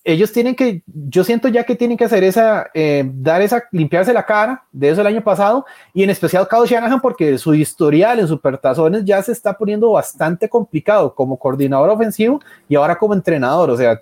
ellos 0.06 0.32
tienen 0.32 0.56
que, 0.56 0.82
yo 0.86 1.26
siento 1.26 1.50
ya 1.50 1.66
que 1.66 1.76
tienen 1.76 1.98
que 1.98 2.06
hacer 2.06 2.24
esa, 2.24 2.72
eh, 2.74 3.04
dar 3.16 3.42
esa, 3.42 3.66
limpiarse 3.74 4.14
la 4.14 4.26
cara 4.26 4.64
de 4.72 4.92
eso 4.92 5.02
el 5.02 5.08
año 5.08 5.22
pasado 5.22 5.66
y 5.94 6.04
en 6.04 6.12
especial 6.12 6.48
Kyle 6.48 6.66
Shanahan 6.66 7.02
porque 7.02 7.38
su 7.38 7.54
historial 7.54 8.18
en 8.18 8.30
supertazones 8.30 9.04
ya 9.04 9.22
se 9.22 9.34
está 9.34 9.58
poniendo 9.58 9.92
bastante 9.92 10.48
complicado 10.48 11.14
como 11.14 11.38
coordinador 11.38 11.90
ofensivo 11.90 12.40
y 12.70 12.76
ahora 12.76 12.98
como 12.98 13.14
entrenador, 13.14 13.72
o 13.72 13.76
sea, 13.76 14.02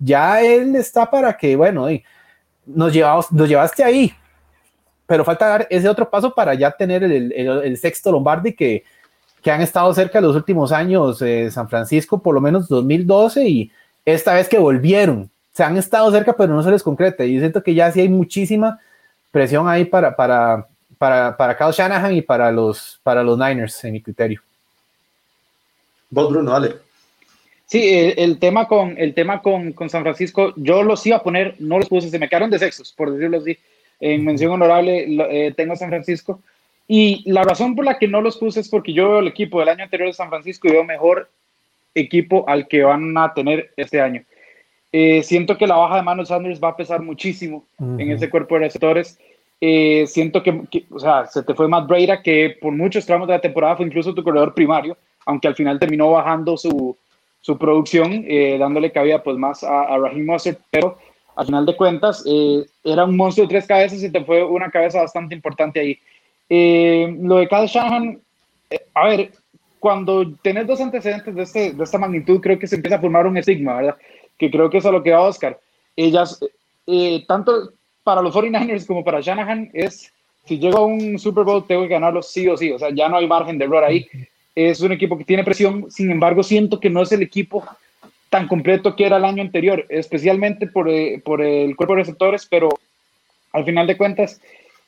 ya 0.00 0.42
él 0.42 0.74
está 0.74 1.08
para 1.08 1.36
que, 1.36 1.54
bueno, 1.54 1.86
nos, 2.66 2.92
llevamos, 2.92 3.30
nos 3.32 3.48
llevaste 3.48 3.84
ahí, 3.84 4.12
pero 5.06 5.24
falta 5.24 5.46
dar 5.46 5.66
ese 5.70 5.88
otro 5.88 6.08
paso 6.08 6.34
para 6.34 6.54
ya 6.54 6.70
tener 6.70 7.04
el, 7.04 7.76
sexto 7.76 8.12
Lombardi 8.12 8.54
que, 8.54 8.84
que 9.42 9.50
han 9.50 9.60
estado 9.60 9.92
cerca 9.94 10.20
los 10.20 10.36
últimos 10.36 10.72
años, 10.72 11.20
eh, 11.22 11.50
San 11.50 11.68
Francisco 11.68 12.22
por 12.22 12.34
lo 12.34 12.40
menos 12.40 12.68
2012 12.68 13.48
y 13.48 13.72
esta 14.04 14.34
vez 14.34 14.48
que 14.48 14.58
volvieron 14.58 15.30
se 15.52 15.62
han 15.62 15.76
estado 15.76 16.10
cerca, 16.10 16.32
pero 16.32 16.52
no 16.52 16.62
se 16.62 16.70
les 16.70 16.82
concreta. 16.82 17.24
Y 17.24 17.34
yo 17.34 17.40
siento 17.40 17.62
que 17.62 17.74
ya 17.74 17.90
sí 17.92 18.00
hay 18.00 18.08
muchísima 18.08 18.80
presión 19.30 19.68
ahí 19.68 19.84
para, 19.84 20.16
para, 20.16 20.66
para, 20.98 21.36
para 21.36 21.56
Kyle 21.56 21.72
Shanahan 21.72 22.12
y 22.12 22.22
para 22.22 22.50
los, 22.50 23.00
para 23.04 23.22
los 23.22 23.38
Niners, 23.38 23.84
en 23.84 23.92
mi 23.92 24.02
criterio. 24.02 24.42
Vos, 26.10 26.28
Bruno, 26.28 26.50
dale. 26.50 26.83
Sí, 27.66 28.12
el, 28.16 28.38
tema, 28.38 28.68
con, 28.68 28.94
el 28.98 29.14
tema 29.14 29.40
con, 29.40 29.72
con, 29.72 29.88
San 29.88 30.02
Francisco, 30.02 30.52
yo 30.56 30.82
los 30.82 31.04
iba 31.06 31.16
a 31.16 31.22
poner, 31.22 31.54
no 31.58 31.78
los 31.78 31.88
puse, 31.88 32.10
se 32.10 32.18
me 32.18 32.28
quedaron 32.28 32.50
de 32.50 32.58
sexos, 32.58 32.92
por 32.92 33.10
decirlo 33.10 33.38
así. 33.38 33.56
En 34.00 34.24
mención 34.24 34.52
honorable 34.52 35.06
eh, 35.30 35.54
tengo 35.56 35.72
a 35.72 35.76
San 35.76 35.88
Francisco. 35.88 36.42
Y 36.86 37.22
la 37.30 37.42
razón 37.42 37.74
por 37.74 37.86
la 37.86 37.98
que 37.98 38.06
no 38.06 38.20
los 38.20 38.36
puse 38.36 38.60
es 38.60 38.68
porque 38.68 38.92
yo 38.92 39.08
veo 39.08 39.18
el 39.20 39.28
equipo 39.28 39.60
del 39.60 39.70
año 39.70 39.84
anterior 39.84 40.08
de 40.08 40.12
San 40.12 40.28
Francisco 40.28 40.68
y 40.68 40.72
veo 40.72 40.84
mejor 40.84 41.30
equipo 41.94 42.44
al 42.46 42.68
que 42.68 42.82
van 42.82 43.16
a 43.16 43.32
tener 43.32 43.70
este 43.76 44.00
año. 44.00 44.22
Eh, 44.92 45.22
siento 45.22 45.56
que 45.56 45.66
la 45.66 45.76
baja 45.76 45.96
de 45.96 46.02
Manuel 46.02 46.26
Sanders 46.26 46.62
va 46.62 46.68
a 46.68 46.76
pesar 46.76 47.00
muchísimo 47.02 47.64
en 47.80 48.10
ese 48.10 48.28
cuerpo 48.28 48.54
de 48.54 48.66
receptores. 48.66 49.18
Eh, 49.60 50.04
siento 50.06 50.42
que, 50.42 50.84
o 50.90 50.98
sea, 50.98 51.26
se 51.26 51.42
te 51.42 51.54
fue 51.54 51.68
Matt 51.68 51.88
Breda, 51.88 52.22
que 52.22 52.56
por 52.60 52.72
muchos 52.72 53.06
tramos 53.06 53.26
de 53.26 53.34
la 53.34 53.40
temporada 53.40 53.76
fue 53.76 53.86
incluso 53.86 54.14
tu 54.14 54.22
corredor 54.22 54.52
primario, 54.52 54.96
aunque 55.24 55.48
al 55.48 55.54
final 55.54 55.78
terminó 55.78 56.10
bajando 56.10 56.56
su, 56.56 56.96
su 57.44 57.58
producción, 57.58 58.24
eh, 58.26 58.56
dándole 58.58 58.90
cabida 58.90 59.22
pues 59.22 59.36
más 59.36 59.62
a, 59.62 59.82
a 59.82 59.98
Raheem 59.98 60.24
Mostert, 60.24 60.60
pero 60.70 60.96
al 61.36 61.44
final 61.44 61.66
de 61.66 61.76
cuentas 61.76 62.24
era 62.84 63.04
un 63.04 63.16
monstruo 63.16 63.46
de 63.46 63.50
tres 63.50 63.66
cabezas 63.66 64.02
y 64.02 64.10
te 64.10 64.24
fue 64.24 64.42
una 64.42 64.70
cabeza 64.70 65.02
bastante 65.02 65.34
importante 65.34 65.80
ahí. 65.80 65.98
lo 66.48 67.36
de 67.36 67.48
Kyle 67.48 67.66
Shanahan, 67.66 68.20
a 68.94 69.08
ver, 69.08 69.32
cuando 69.80 70.32
tenés 70.42 70.66
dos 70.66 70.80
antecedentes 70.80 71.34
de, 71.34 71.42
este, 71.42 71.72
de 71.72 71.84
esta 71.84 71.98
magnitud, 71.98 72.40
creo 72.40 72.58
que 72.58 72.68
se 72.68 72.76
empieza 72.76 72.96
a 72.96 73.00
formar 73.00 73.26
un 73.26 73.36
estigma, 73.36 73.74
¿verdad? 73.74 73.96
que 74.38 74.50
creo 74.50 74.70
que 74.70 74.78
es 74.78 74.86
a 74.86 74.90
lo 74.90 75.02
que 75.02 75.12
va 75.12 75.22
Oscar. 75.22 75.58
Ellas, 75.96 76.40
eh, 76.86 77.24
tanto 77.26 77.72
para 78.02 78.22
los 78.22 78.34
49ers 78.34 78.86
como 78.86 79.04
para 79.04 79.20
Shanahan, 79.20 79.70
es 79.72 80.12
si 80.44 80.58
llego 80.58 80.78
a 80.78 80.86
un 80.86 81.18
Super 81.18 81.44
Bowl, 81.44 81.66
tengo 81.66 81.82
que 81.82 81.88
ganarlo 81.88 82.22
sí 82.22 82.48
o 82.48 82.56
sí. 82.56 82.70
O 82.72 82.78
sea, 82.78 82.90
ya 82.90 83.08
no 83.08 83.16
hay 83.16 83.26
margen 83.26 83.58
de 83.58 83.64
error 83.64 83.84
ahí. 83.84 84.06
Es 84.54 84.80
un 84.80 84.92
equipo 84.92 85.18
que 85.18 85.24
tiene 85.24 85.44
presión, 85.44 85.90
sin 85.90 86.10
embargo, 86.10 86.42
siento 86.42 86.80
que 86.80 86.90
no 86.90 87.02
es 87.02 87.12
el 87.12 87.22
equipo 87.22 87.64
tan 88.30 88.48
completo 88.48 88.96
que 88.96 89.06
era 89.06 89.16
el 89.16 89.24
año 89.24 89.42
anterior, 89.42 89.86
especialmente 89.88 90.66
por, 90.66 90.88
eh, 90.88 91.22
por 91.24 91.40
el 91.40 91.76
cuerpo 91.76 91.94
de 91.94 92.00
receptores, 92.00 92.46
pero 92.50 92.68
al 93.52 93.64
final 93.64 93.86
de 93.86 93.96
cuentas, 93.96 94.40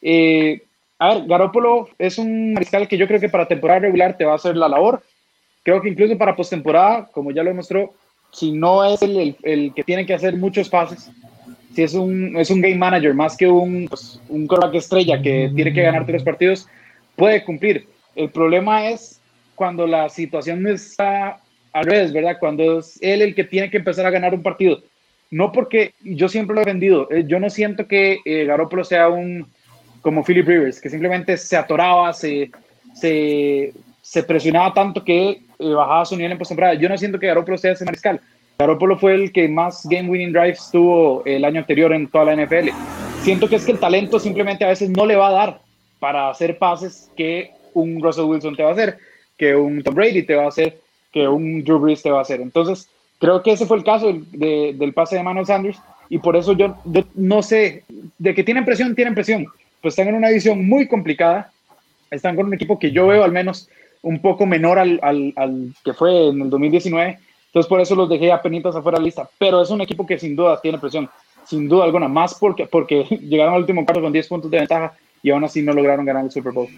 eh, 0.02 0.62
a 0.98 1.14
ver, 1.14 1.26
Garópolo 1.26 1.88
es 1.98 2.18
un 2.18 2.54
mariscal 2.54 2.88
que 2.88 2.96
yo 2.96 3.06
creo 3.06 3.20
que 3.20 3.28
para 3.28 3.46
temporada 3.46 3.80
regular 3.80 4.16
te 4.16 4.24
va 4.24 4.32
a 4.32 4.36
hacer 4.36 4.56
la 4.56 4.68
labor. 4.68 5.02
Creo 5.62 5.80
que 5.80 5.88
incluso 5.88 6.16
para 6.16 6.34
postemporada, 6.34 7.08
como 7.12 7.30
ya 7.30 7.42
lo 7.42 7.50
demostró, 7.50 7.94
si 8.32 8.52
no 8.52 8.84
es 8.84 9.02
el, 9.02 9.36
el, 9.42 9.74
que 9.74 9.84
tiene 9.84 10.06
que 10.06 10.14
hacer 10.14 10.36
muchos 10.36 10.68
pases, 10.68 11.10
si 11.74 11.82
es 11.82 11.94
un, 11.94 12.36
es 12.36 12.50
un 12.50 12.60
game 12.60 12.76
manager 12.76 13.14
más 13.14 13.36
que 13.36 13.46
un, 13.46 13.86
pues, 13.88 14.20
un 14.28 14.48
estrella 14.74 15.20
que 15.20 15.50
tiene 15.54 15.72
que 15.72 15.82
ganar 15.82 16.06
tres 16.06 16.22
partidos, 16.22 16.66
puede 17.14 17.44
cumplir. 17.44 17.86
El 18.14 18.30
problema 18.30 18.88
es 18.88 19.20
cuando 19.56 19.86
la 19.86 20.08
situación 20.08 20.64
está 20.68 21.40
al 21.72 21.84
revés, 21.84 22.12
¿verdad? 22.12 22.36
Cuando 22.38 22.78
es 22.78 22.98
él 23.02 23.22
el 23.22 23.34
que 23.34 23.44
tiene 23.44 23.70
que 23.70 23.78
empezar 23.78 24.06
a 24.06 24.10
ganar 24.10 24.32
un 24.32 24.42
partido. 24.42 24.80
No 25.30 25.50
porque 25.50 25.92
yo 26.04 26.28
siempre 26.28 26.54
lo 26.54 26.62
he 26.62 26.64
vendido. 26.64 27.08
Eh, 27.10 27.24
yo 27.26 27.40
no 27.40 27.50
siento 27.50 27.88
que 27.88 28.20
eh, 28.24 28.44
Garoppolo 28.44 28.84
sea 28.84 29.08
un 29.08 29.46
como 30.00 30.22
Philip 30.22 30.46
Rivers, 30.46 30.80
que 30.80 30.88
simplemente 30.88 31.36
se 31.36 31.56
atoraba, 31.56 32.12
se, 32.12 32.52
se, 32.94 33.72
se 34.02 34.22
presionaba 34.22 34.72
tanto 34.72 35.02
que 35.02 35.30
eh, 35.30 35.38
bajaba 35.58 36.04
su 36.04 36.16
nivel 36.16 36.32
en 36.32 36.38
postemporada. 36.38 36.74
Yo 36.74 36.88
no 36.88 36.96
siento 36.96 37.18
que 37.18 37.26
Garoppolo 37.26 37.58
sea 37.58 37.72
ese 37.72 37.84
mariscal. 37.84 38.20
Garoppolo 38.58 38.96
fue 38.98 39.14
el 39.14 39.32
que 39.32 39.48
más 39.48 39.84
game 39.84 40.08
winning 40.08 40.32
drives 40.32 40.70
tuvo 40.70 41.24
el 41.26 41.44
año 41.44 41.60
anterior 41.60 41.92
en 41.92 42.06
toda 42.06 42.26
la 42.26 42.36
NFL. 42.36 42.70
Siento 43.22 43.48
que 43.48 43.56
es 43.56 43.66
que 43.66 43.72
el 43.72 43.80
talento 43.80 44.20
simplemente 44.20 44.64
a 44.64 44.68
veces 44.68 44.90
no 44.90 45.04
le 45.04 45.16
va 45.16 45.28
a 45.28 45.32
dar 45.32 45.60
para 45.98 46.30
hacer 46.30 46.56
pases 46.56 47.10
que 47.16 47.50
un 47.74 48.00
Russell 48.00 48.24
Wilson 48.24 48.56
te 48.56 48.62
va 48.62 48.70
a 48.70 48.72
hacer, 48.72 48.98
que 49.36 49.54
un 49.54 49.82
Tom 49.82 49.94
Brady 49.94 50.22
te 50.22 50.34
va 50.34 50.44
a 50.44 50.48
hacer, 50.48 50.78
que 51.12 51.28
un 51.28 51.62
Drew 51.64 51.78
Brees 51.78 52.02
te 52.02 52.10
va 52.10 52.18
a 52.18 52.22
hacer. 52.22 52.40
Entonces, 52.40 52.88
creo 53.18 53.42
que 53.42 53.52
ese 53.52 53.66
fue 53.66 53.76
el 53.76 53.84
caso 53.84 54.12
del 54.12 54.92
pase 54.94 55.16
de 55.16 55.22
Manuel 55.22 55.46
Sanders 55.46 55.78
y 56.08 56.18
por 56.18 56.36
eso 56.36 56.52
yo, 56.52 56.76
no 57.14 57.42
sé, 57.42 57.84
de 58.18 58.34
que 58.34 58.44
tienen 58.44 58.64
presión, 58.64 58.94
tienen 58.94 59.14
presión. 59.14 59.46
Pues 59.80 59.92
están 59.92 60.08
en 60.08 60.14
una 60.14 60.30
edición 60.30 60.66
muy 60.68 60.86
complicada, 60.88 61.50
están 62.10 62.36
con 62.36 62.46
un 62.46 62.54
equipo 62.54 62.78
que 62.78 62.92
yo 62.92 63.06
veo 63.06 63.24
al 63.24 63.32
menos 63.32 63.68
un 64.02 64.20
poco 64.20 64.46
menor 64.46 64.78
al, 64.78 65.00
al, 65.02 65.74
que 65.84 65.92
fue 65.92 66.28
en 66.28 66.42
el 66.42 66.50
2019. 66.50 67.18
Entonces 67.46 67.68
por 67.68 67.80
eso 67.80 67.94
los 67.94 68.08
dejé 68.08 68.30
a 68.30 68.42
penitas 68.42 68.76
afuera 68.76 68.98
de 68.98 69.04
lista. 69.04 69.28
Pero 69.38 69.62
es 69.62 69.70
un 69.70 69.80
equipo 69.80 70.06
que 70.06 70.18
sin 70.18 70.36
duda 70.36 70.60
tiene 70.60 70.78
presión, 70.78 71.08
sin 71.44 71.68
duda 71.68 71.84
alguna, 71.84 72.08
más 72.08 72.34
porque, 72.34 72.66
porque 72.66 73.04
llegaron 73.22 73.54
al 73.54 73.60
último 73.60 73.84
cuarto 73.84 74.02
con 74.02 74.12
10 74.12 74.28
puntos 74.28 74.50
de 74.50 74.58
ventaja 74.58 74.92
y 75.22 75.30
aún 75.30 75.44
así 75.44 75.62
no 75.62 75.72
lograron 75.72 76.04
ganar 76.04 76.24
el 76.24 76.30
Super 76.30 76.52
Bowl. 76.52 76.68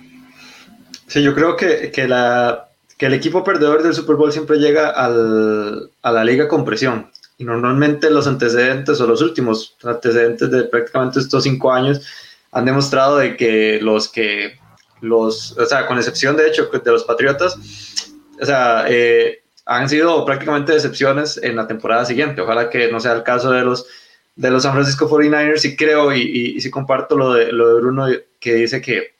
Sí, 1.09 1.23
yo 1.23 1.35
creo 1.35 1.57
que, 1.57 1.91
que, 1.91 2.07
la, 2.07 2.69
que 2.97 3.07
el 3.07 3.15
equipo 3.15 3.43
perdedor 3.43 3.83
del 3.83 3.95
Super 3.95 4.17
Bowl 4.17 4.31
siempre 4.31 4.59
llega 4.59 4.91
al, 4.91 5.91
a 6.03 6.13
la 6.13 6.25
liga 6.25 6.49
con 6.49 6.65
presión. 6.65 7.11
Y 7.39 7.45
normalmente 7.45 8.11
los 8.11 8.27
antecedentes 8.27 9.01
o 9.01 9.07
los 9.07 9.23
últimos 9.23 9.77
antecedentes 9.85 10.51
de 10.51 10.65
prácticamente 10.65 11.21
estos 11.21 11.45
cinco 11.45 11.73
años 11.73 12.07
han 12.53 12.65
demostrado 12.65 13.19
de 13.19 13.37
que 13.37 13.79
los 13.81 14.09
que, 14.09 14.59
los, 15.01 15.57
o 15.57 15.67
sea, 15.67 15.87
con 15.87 15.99
excepción 15.99 16.37
de 16.37 16.49
hecho 16.49 16.67
de 16.67 16.91
los 16.91 17.05
Patriotas, 17.05 17.57
o 18.41 18.45
sea, 18.45 18.85
eh, 18.89 19.43
han 19.65 19.89
sido 19.89 20.25
prácticamente 20.25 20.73
decepciones 20.73 21.39
en 21.43 21.57
la 21.57 21.67
temporada 21.67 22.05
siguiente. 22.05 22.41
Ojalá 22.41 22.69
que 22.69 22.91
no 22.91 23.01
sea 23.01 23.13
el 23.13 23.23
caso 23.23 23.51
de 23.51 23.63
los, 23.63 23.87
de 24.37 24.51
los 24.51 24.63
San 24.63 24.73
Francisco 24.73 25.09
49ers 25.09 25.65
y 25.65 25.77
creo 25.77 26.13
y, 26.13 26.21
y, 26.57 26.61
sí 26.61 26.71
comparto 26.71 27.17
lo 27.17 27.33
de, 27.35 27.53
lo 27.53 27.69
de 27.69 27.81
Bruno 27.81 28.07
que 28.41 28.55
dice 28.55 28.81
que, 28.81 29.18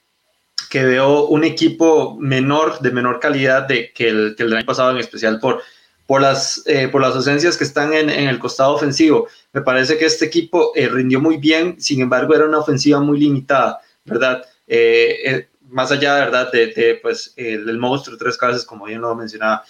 que 0.69 0.85
veo 0.85 1.27
un 1.27 1.45
equipo 1.45 2.17
menor, 2.21 2.81
de 2.81 2.91
menor 2.91 3.21
calidad 3.21 3.67
de, 3.67 3.93
que, 3.93 4.09
el, 4.09 4.35
que 4.37 4.45
el 4.45 4.55
año 4.55 4.67
pasado, 4.67 4.91
en 4.91 4.99
especial 4.99 5.41
por, 5.41 5.63
por, 6.07 6.21
las, 6.21 6.63
eh, 6.67 6.89
por 6.89 7.01
las 7.01 7.15
ausencias 7.15 7.57
que 7.57 7.65
están 7.65 7.93
en, 7.93 8.11
en, 8.11 8.29
el 8.29 8.39
costado 8.39 8.75
ofensivo. 8.75 9.29
Me 9.53 9.63
parece 9.63 9.99
que 9.99 10.07
este 10.07 10.27
equipo 10.27 10.73
eh, 10.75 10.89
rindió 10.89 11.21
muy 11.21 11.39
bien, 11.39 11.81
sin 11.81 12.01
embargo 12.01 12.35
era 12.35 12.47
una 12.47 12.59
ofensiva 12.59 13.01
muy 13.01 13.19
limitada, 13.19 13.81
¿verdad? 14.05 14.45
Eh, 14.67 15.49
más 15.69 15.91
allá, 15.91 16.15
¿verdad? 16.15 16.51
De, 16.53 16.69
de 16.69 16.99
pues, 17.03 17.35
el 17.37 17.79
monstruo 17.79 18.17
tres 18.17 18.37
cabezas, 18.37 18.65
como 18.65 18.87
bien 18.87 19.01
lo 19.01 19.15
mencionaba 19.15 19.65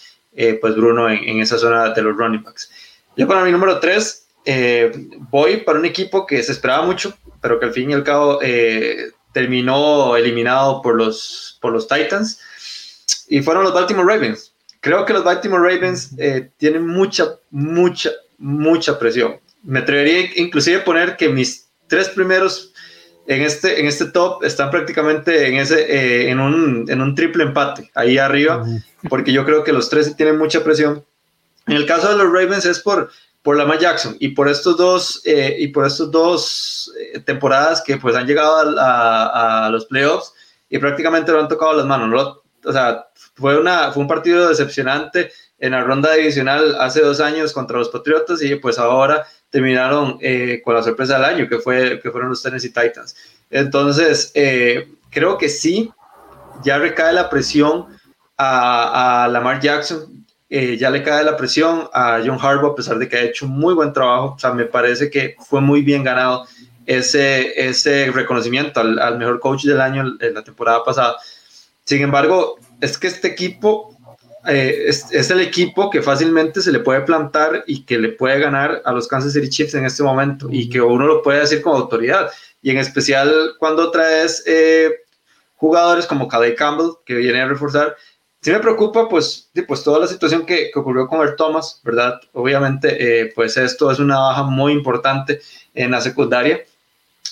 pues 0.60 0.76
Bruno 0.76 1.10
en, 1.10 1.18
en, 1.24 1.40
esa 1.40 1.58
zona 1.58 1.90
de 1.90 2.00
los 2.00 2.16
running 2.16 2.44
backs. 2.44 2.70
Yo 3.16 3.26
para 3.26 3.42
mi 3.42 3.50
número 3.50 3.80
tres 3.80 4.28
voy 5.30 5.56
para 5.58 5.80
un 5.80 5.84
equipo 5.84 6.24
que 6.24 6.40
se 6.44 6.52
esperaba 6.52 6.86
mucho, 6.86 7.12
pero 7.40 7.58
que 7.58 7.66
al 7.66 7.72
fin 7.72 7.90
y 7.90 7.94
al 7.94 8.04
cabo 8.04 8.38
terminó 9.32 10.16
eliminado 10.16 10.82
por 10.82 10.96
los, 10.96 11.58
por 11.60 11.72
los 11.72 11.86
Titans 11.86 12.40
y 13.28 13.40
fueron 13.42 13.64
los 13.64 13.74
Baltimore 13.74 14.12
Ravens. 14.12 14.52
Creo 14.80 15.04
que 15.04 15.12
los 15.12 15.24
Baltimore 15.24 15.62
Ravens 15.62 16.10
eh, 16.18 16.50
tienen 16.56 16.86
mucha, 16.86 17.36
mucha, 17.50 18.10
mucha 18.38 18.98
presión. 18.98 19.38
Me 19.62 19.80
atrevería 19.80 20.30
inclusive 20.36 20.78
a 20.78 20.84
poner 20.84 21.16
que 21.16 21.28
mis 21.28 21.66
tres 21.88 22.08
primeros 22.10 22.72
en 23.26 23.42
este, 23.42 23.78
en 23.78 23.86
este 23.86 24.06
top 24.06 24.42
están 24.42 24.70
prácticamente 24.70 25.48
en, 25.48 25.56
ese, 25.56 25.80
eh, 25.82 26.30
en, 26.30 26.40
un, 26.40 26.86
en 26.88 27.00
un 27.02 27.14
triple 27.14 27.44
empate 27.44 27.90
ahí 27.94 28.16
arriba, 28.16 28.64
porque 29.10 29.32
yo 29.32 29.44
creo 29.44 29.64
que 29.64 29.72
los 29.72 29.90
tres 29.90 30.16
tienen 30.16 30.38
mucha 30.38 30.64
presión. 30.64 31.04
En 31.66 31.76
el 31.76 31.84
caso 31.84 32.08
de 32.08 32.16
los 32.16 32.32
Ravens 32.32 32.64
es 32.64 32.78
por, 32.80 33.10
por 33.42 33.56
Lamar 33.56 33.78
Jackson 33.78 34.16
y 34.20 34.28
por 34.28 34.48
estos 34.48 34.76
dos 34.76 35.22
eh, 35.24 35.56
y 35.58 35.68
por 35.68 35.86
estos 35.86 36.10
dos 36.10 36.92
eh, 36.98 37.20
temporadas 37.20 37.82
que 37.82 37.96
pues 37.96 38.16
han 38.16 38.26
llegado 38.26 38.74
a, 38.78 39.68
los 39.70 39.86
playoffs 39.86 40.32
y 40.68 40.78
prácticamente 40.78 41.32
lo 41.32 41.40
han 41.40 41.48
tocado 41.48 41.74
las 41.74 41.86
manos. 41.86 42.08
¿no? 42.10 42.42
O 42.68 42.72
sea, 42.72 43.06
fue, 43.34 43.58
una, 43.58 43.92
fue 43.92 44.02
un 44.02 44.08
partido 44.08 44.48
decepcionante 44.48 45.30
en 45.58 45.72
la 45.72 45.82
ronda 45.82 46.12
divisional 46.14 46.76
hace 46.80 47.00
dos 47.00 47.20
años 47.20 47.52
contra 47.52 47.78
los 47.78 47.88
Patriotas 47.88 48.42
y 48.42 48.54
pues 48.56 48.78
ahora 48.78 49.26
terminaron 49.50 50.18
eh, 50.20 50.60
con 50.64 50.74
la 50.74 50.82
sorpresa 50.82 51.14
del 51.14 51.24
año 51.24 51.48
que, 51.48 51.58
fue, 51.58 52.00
que 52.00 52.10
fueron 52.10 52.30
los 52.30 52.42
Tennessee 52.42 52.72
Titans. 52.72 53.16
Entonces, 53.50 54.32
creo 55.10 55.38
que 55.38 55.48
sí, 55.48 55.90
ya 56.62 56.78
recae 56.78 57.14
la 57.14 57.30
presión 57.30 57.86
a 58.36 59.26
Lamar 59.32 59.60
Jackson 59.60 60.17
eh, 60.50 60.78
ya 60.78 60.90
le 60.90 61.02
cae 61.02 61.24
la 61.24 61.36
presión 61.36 61.88
a 61.92 62.20
John 62.24 62.38
Harbaugh, 62.40 62.72
a 62.72 62.74
pesar 62.74 62.98
de 62.98 63.08
que 63.08 63.16
ha 63.16 63.22
hecho 63.22 63.46
muy 63.46 63.74
buen 63.74 63.92
trabajo. 63.92 64.34
O 64.34 64.38
sea, 64.38 64.52
me 64.52 64.64
parece 64.64 65.10
que 65.10 65.36
fue 65.46 65.60
muy 65.60 65.82
bien 65.82 66.02
ganado 66.02 66.46
ese, 66.86 67.68
ese 67.68 68.10
reconocimiento 68.10 68.80
al, 68.80 69.18
mejor 69.18 69.40
coach 69.40 69.64
del 69.64 69.80
año 69.80 70.04
en 70.20 70.34
la 70.34 70.42
temporada 70.42 70.82
pasada. 70.84 71.16
Sin 71.84 72.02
embargo, 72.02 72.56
es 72.80 72.96
que 72.96 73.08
este 73.08 73.28
equipo 73.28 73.94
eh, 74.46 74.84
es, 74.86 75.12
es, 75.12 75.30
el 75.30 75.40
equipo 75.40 75.90
que 75.90 76.00
fácilmente 76.00 76.62
se 76.62 76.72
le 76.72 76.78
puede 76.78 77.02
plantar 77.02 77.64
y 77.66 77.84
que 77.84 77.98
le 77.98 78.10
puede 78.10 78.40
ganar 78.40 78.80
a 78.86 78.92
los 78.92 79.06
Kansas 79.06 79.34
City 79.34 79.50
Chiefs 79.50 79.74
en 79.74 79.84
este 79.84 80.02
momento 80.02 80.48
y 80.50 80.70
que 80.70 80.80
uno 80.80 81.06
lo 81.06 81.22
puede 81.22 81.40
decir 81.40 81.60
con 81.60 81.76
autoridad. 81.76 82.30
Y 82.62 82.70
en 82.70 82.78
especial 82.78 83.30
cuando 83.58 83.90
traes 83.90 84.42
eh, 84.46 84.92
jugadores 85.56 86.06
como 86.06 86.28
Calais 86.28 86.54
Campbell, 86.56 86.92
que 87.04 87.14
viene 87.14 87.42
a 87.42 87.48
reforzar, 87.48 87.96
Sí 88.40 88.52
me 88.52 88.60
preocupa, 88.60 89.08
pues, 89.08 89.50
pues 89.66 89.82
toda 89.82 89.98
la 89.98 90.06
situación 90.06 90.46
que, 90.46 90.70
que 90.72 90.78
ocurrió 90.78 91.08
con 91.08 91.26
el 91.26 91.34
Thomas, 91.34 91.80
¿verdad? 91.82 92.20
Obviamente, 92.32 93.22
eh, 93.22 93.32
pues 93.34 93.56
esto 93.56 93.90
es 93.90 93.98
una 93.98 94.18
baja 94.18 94.44
muy 94.44 94.72
importante 94.72 95.40
en 95.74 95.90
la 95.90 96.00
secundaria. 96.00 96.60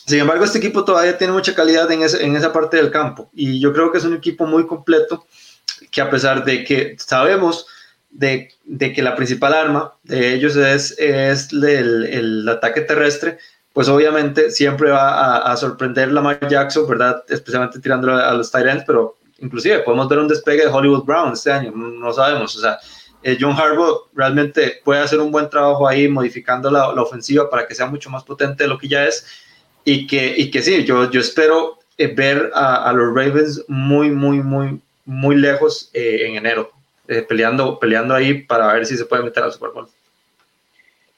Sin 0.07 0.21
embargo, 0.21 0.45
este 0.45 0.59
equipo 0.59 0.85
todavía 0.85 1.19
tiene 1.19 1.33
mucha 1.33 1.55
calidad 1.55 1.91
en, 1.91 2.03
ese, 2.03 2.25
en 2.25 2.37
esa 2.37 2.53
parte 2.53 2.77
del 2.77 2.91
campo 2.91 3.29
y 3.35 3.61
yo 3.61 3.73
creo 3.73 3.91
que 3.91 3.99
es 3.99 4.05
un 4.05 4.15
equipo 4.15 4.47
muy 4.47 4.67
completo 4.67 5.27
que 5.91 6.01
a 6.01 6.11
pesar 6.11 6.45
de 6.45 6.65
que 6.65 6.97
sabemos 6.99 7.67
de, 8.11 8.51
de 8.65 8.93
que 8.93 9.03
la 9.03 9.17
principal 9.17 9.53
arma 9.55 9.95
de 10.05 10.35
ellos 10.35 10.57
es, 10.57 10.97
es 10.99 11.53
el, 11.53 12.05
el 12.05 12.49
ataque 12.49 12.83
terrestre, 12.83 13.39
pues 13.73 13.89
obviamente 13.89 14.51
siempre 14.51 14.91
va 14.91 15.11
a, 15.11 15.53
a 15.53 15.57
sorprender 15.57 16.13
Lamar 16.13 16.49
Jackson, 16.49 16.89
¿verdad? 16.89 17.25
Especialmente 17.29 17.81
tirándolo 17.81 18.17
a 18.17 18.33
los 18.33 18.51
Tyrants, 18.51 18.85
pero 18.87 19.17
inclusive 19.41 19.81
podemos 19.81 20.09
ver 20.09 20.19
un 20.19 20.29
despegue 20.29 20.65
de 20.65 20.73
Hollywood 20.73 21.05
Brown 21.05 21.33
este 21.33 21.53
año, 21.53 21.73
no 21.73 22.13
sabemos, 22.13 22.57
o 22.57 22.61
sea, 22.61 22.79
eh, 23.23 23.37
John 23.41 23.53
Harbaugh 23.53 24.09
realmente 24.15 24.81
puede 24.85 25.01
hacer 25.01 25.19
un 25.19 25.33
buen 25.33 25.51
trabajo 25.51 25.89
ahí 25.89 26.09
modificando 26.09 26.71
la, 26.71 26.93
la, 26.93 27.03
ofensiva 27.03 27.51
para 27.51 27.67
que 27.67 27.75
sea 27.75 27.87
mucho 27.87 28.09
más 28.11 28.23
potente 28.23 28.65
de 28.65 28.69
lo 28.69 28.79
que 28.79 28.89
ya 28.89 29.05
es 29.05 29.27
y 29.85 30.07
que, 30.07 30.35
y 30.37 30.51
que 30.51 30.63
sí, 30.63 30.85
yo, 30.85 31.11
yo 31.11 31.21
espero 31.21 31.79
eh, 31.99 32.09
ver 32.09 32.51
a, 32.55 32.89
a, 32.89 32.93
los 32.93 33.15
Ravens 33.15 33.65
muy, 33.69 34.11
muy, 34.11 34.39
muy, 34.39 34.79
muy 35.05 35.37
lejos 35.37 35.91
eh, 35.93 36.27
en 36.27 36.37
enero, 36.37 36.71
eh, 37.09 37.23
peleando, 37.23 37.79
peleando 37.79 38.15
ahí 38.15 38.43
para 38.43 38.73
ver 38.73 38.87
si 38.87 38.97
se 38.97 39.05
puede 39.05 39.25
meter 39.25 39.43
al 39.43 39.53
Super 39.53 39.71
Bowl. 39.71 39.89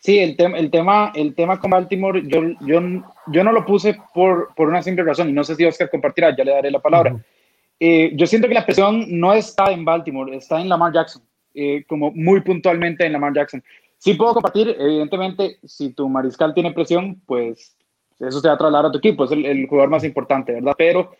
Sí, 0.01 0.21
el, 0.21 0.37
tema 0.37 0.57
el, 0.59 0.71
tema, 0.71 1.13
el 1.15 1.35
tema 1.35 1.59
con 1.59 1.71
Baltimore, 1.71 2.23
yo, 2.25 2.41
yo, 2.61 2.81
yo 3.27 3.45
no 3.45 3.53
lo 3.53 3.67
puse 3.67 3.99
por, 4.15 4.55
por 4.55 4.69
una 4.69 4.83
simple 4.83 5.05
razón, 5.05 5.29
y 5.29 5.33
no 5.33 5.45
sé 5.45 5.57
si 5.57 5.65
Oscar 5.65 5.91
compartirá, 5.91 6.35
ya 6.35 6.45
le 6.45 6.53
daré 6.53 6.71
la 6.71 6.79
palabra. 6.79 7.13
Uh 7.13 7.17
-huh 7.17 7.38
eh, 7.81 8.13
yo 8.15 8.27
siento 8.27 8.49
que 8.49 8.55
la 8.55 8.67
presión 8.67 9.07
no 9.09 9.33
está 9.33 9.71
en 9.73 9.85
Baltimore, 9.85 10.37
está 10.37 10.61
en 10.61 10.69
Lamar 10.69 10.93
Jackson, 10.93 11.23
eh, 11.55 11.85
como 11.89 12.11
muy 12.13 12.41
puntualmente 12.41 13.07
en 13.07 13.13
Lamar 13.13 13.35
Jackson. 13.35 13.63
Sí 13.99 14.15
puedo 14.15 14.35
compartir, 14.35 14.77
evidentemente, 14.79 15.59
si 15.65 15.93
tu 15.93 16.09
mariscal 16.09 16.55
tiene 16.55 16.73
presión, 16.73 17.21
pues 17.27 17.77
eso 18.21 18.41
se 18.41 18.49
va 18.49 18.55
a 18.55 18.59
trasladar 18.59 18.87
a 18.87 18.93
tu 18.93 18.99
equipo, 18.99 19.25
es 19.25 19.31
el, 19.31 19.45
el, 19.45 19.67
jugador 19.67 19.91
más 19.91 20.05
importante, 20.05 20.53
¿verdad? 20.53 20.75
Pero, 20.77 21.13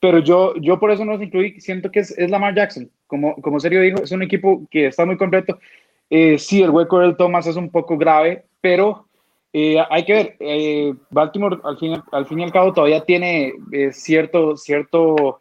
pero 0.00 0.18
yo, 0.18 0.54
yo 0.56 0.78
por 0.78 0.90
eso 0.90 1.04
no 1.04 1.12
los 1.12 1.22
incluí, 1.22 1.60
siento 1.60 1.90
que 1.90 2.00
es, 2.00 2.16
es 2.18 2.30
Lamar 2.30 2.54
Jackson, 2.54 2.90
como, 3.06 3.34
como 3.36 3.60
Sergio 3.60 3.80
dijo, 3.80 4.02
es 4.02 4.12
un 4.12 4.22
equipo 4.22 4.66
que 4.70 4.86
está 4.86 5.04
muy 5.04 5.16
completo. 5.16 5.58
Eh, 6.08 6.38
sí, 6.38 6.62
el 6.62 6.70
hueco 6.70 6.98
del 6.98 7.16
Thomas 7.16 7.46
es 7.46 7.56
un 7.56 7.70
poco 7.70 7.96
grave, 7.96 8.44
pero 8.60 9.06
eh, 9.52 9.78
hay 9.90 10.04
que 10.04 10.12
ver, 10.12 10.36
eh, 10.38 10.94
Baltimore 11.10 11.58
al 11.64 11.76
fin, 11.76 12.00
al 12.12 12.26
fin 12.26 12.38
y 12.38 12.44
al 12.44 12.52
cabo 12.52 12.72
todavía 12.72 13.04
tiene 13.04 13.54
eh, 13.72 13.92
cierto, 13.92 14.56
cierto 14.56 15.40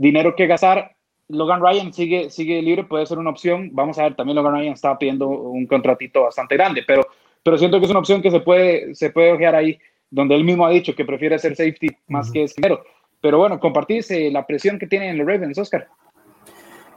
dinero 0.00 0.34
que 0.34 0.46
gastar. 0.46 0.96
Logan 1.28 1.60
Ryan 1.60 1.92
sigue, 1.92 2.30
sigue 2.30 2.60
libre, 2.62 2.84
puede 2.84 3.06
ser 3.06 3.18
una 3.18 3.30
opción. 3.30 3.70
Vamos 3.72 3.98
a 3.98 4.04
ver, 4.04 4.16
también 4.16 4.34
Logan 4.36 4.54
Ryan 4.54 4.72
está 4.72 4.98
pidiendo 4.98 5.28
un 5.28 5.66
contratito 5.66 6.22
bastante 6.22 6.56
grande, 6.56 6.82
pero, 6.86 7.06
pero 7.42 7.58
siento 7.58 7.78
que 7.78 7.84
es 7.84 7.90
una 7.90 8.00
opción 8.00 8.22
que 8.22 8.30
se 8.30 8.40
puede, 8.40 8.94
se 8.94 9.10
puede 9.10 9.32
ojear 9.32 9.54
ahí, 9.54 9.78
donde 10.10 10.34
él 10.34 10.42
mismo 10.42 10.64
ha 10.66 10.70
dicho 10.70 10.94
que 10.94 11.04
prefiere 11.04 11.38
ser 11.38 11.54
safety 11.54 11.88
más 12.08 12.28
uh 12.28 12.30
-huh. 12.30 12.32
que 12.32 12.46
dinero. 12.56 12.82
Pero 13.20 13.38
bueno, 13.38 13.60
compartís 13.60 14.10
eh, 14.10 14.30
la 14.32 14.46
presión 14.46 14.78
que 14.78 14.86
tienen 14.86 15.18
los 15.18 15.26
Ravens, 15.26 15.58
Oscar. 15.58 15.86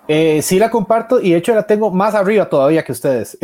Eh, 0.08 0.42
sí 0.42 0.58
la 0.58 0.70
comparto 0.70 1.22
y 1.22 1.32
de 1.32 1.38
hecho 1.38 1.54
la 1.54 1.68
tengo 1.68 1.92
más 1.92 2.16
arriba 2.16 2.50
todavía 2.50 2.84
que 2.84 2.92
ustedes. 2.94 3.38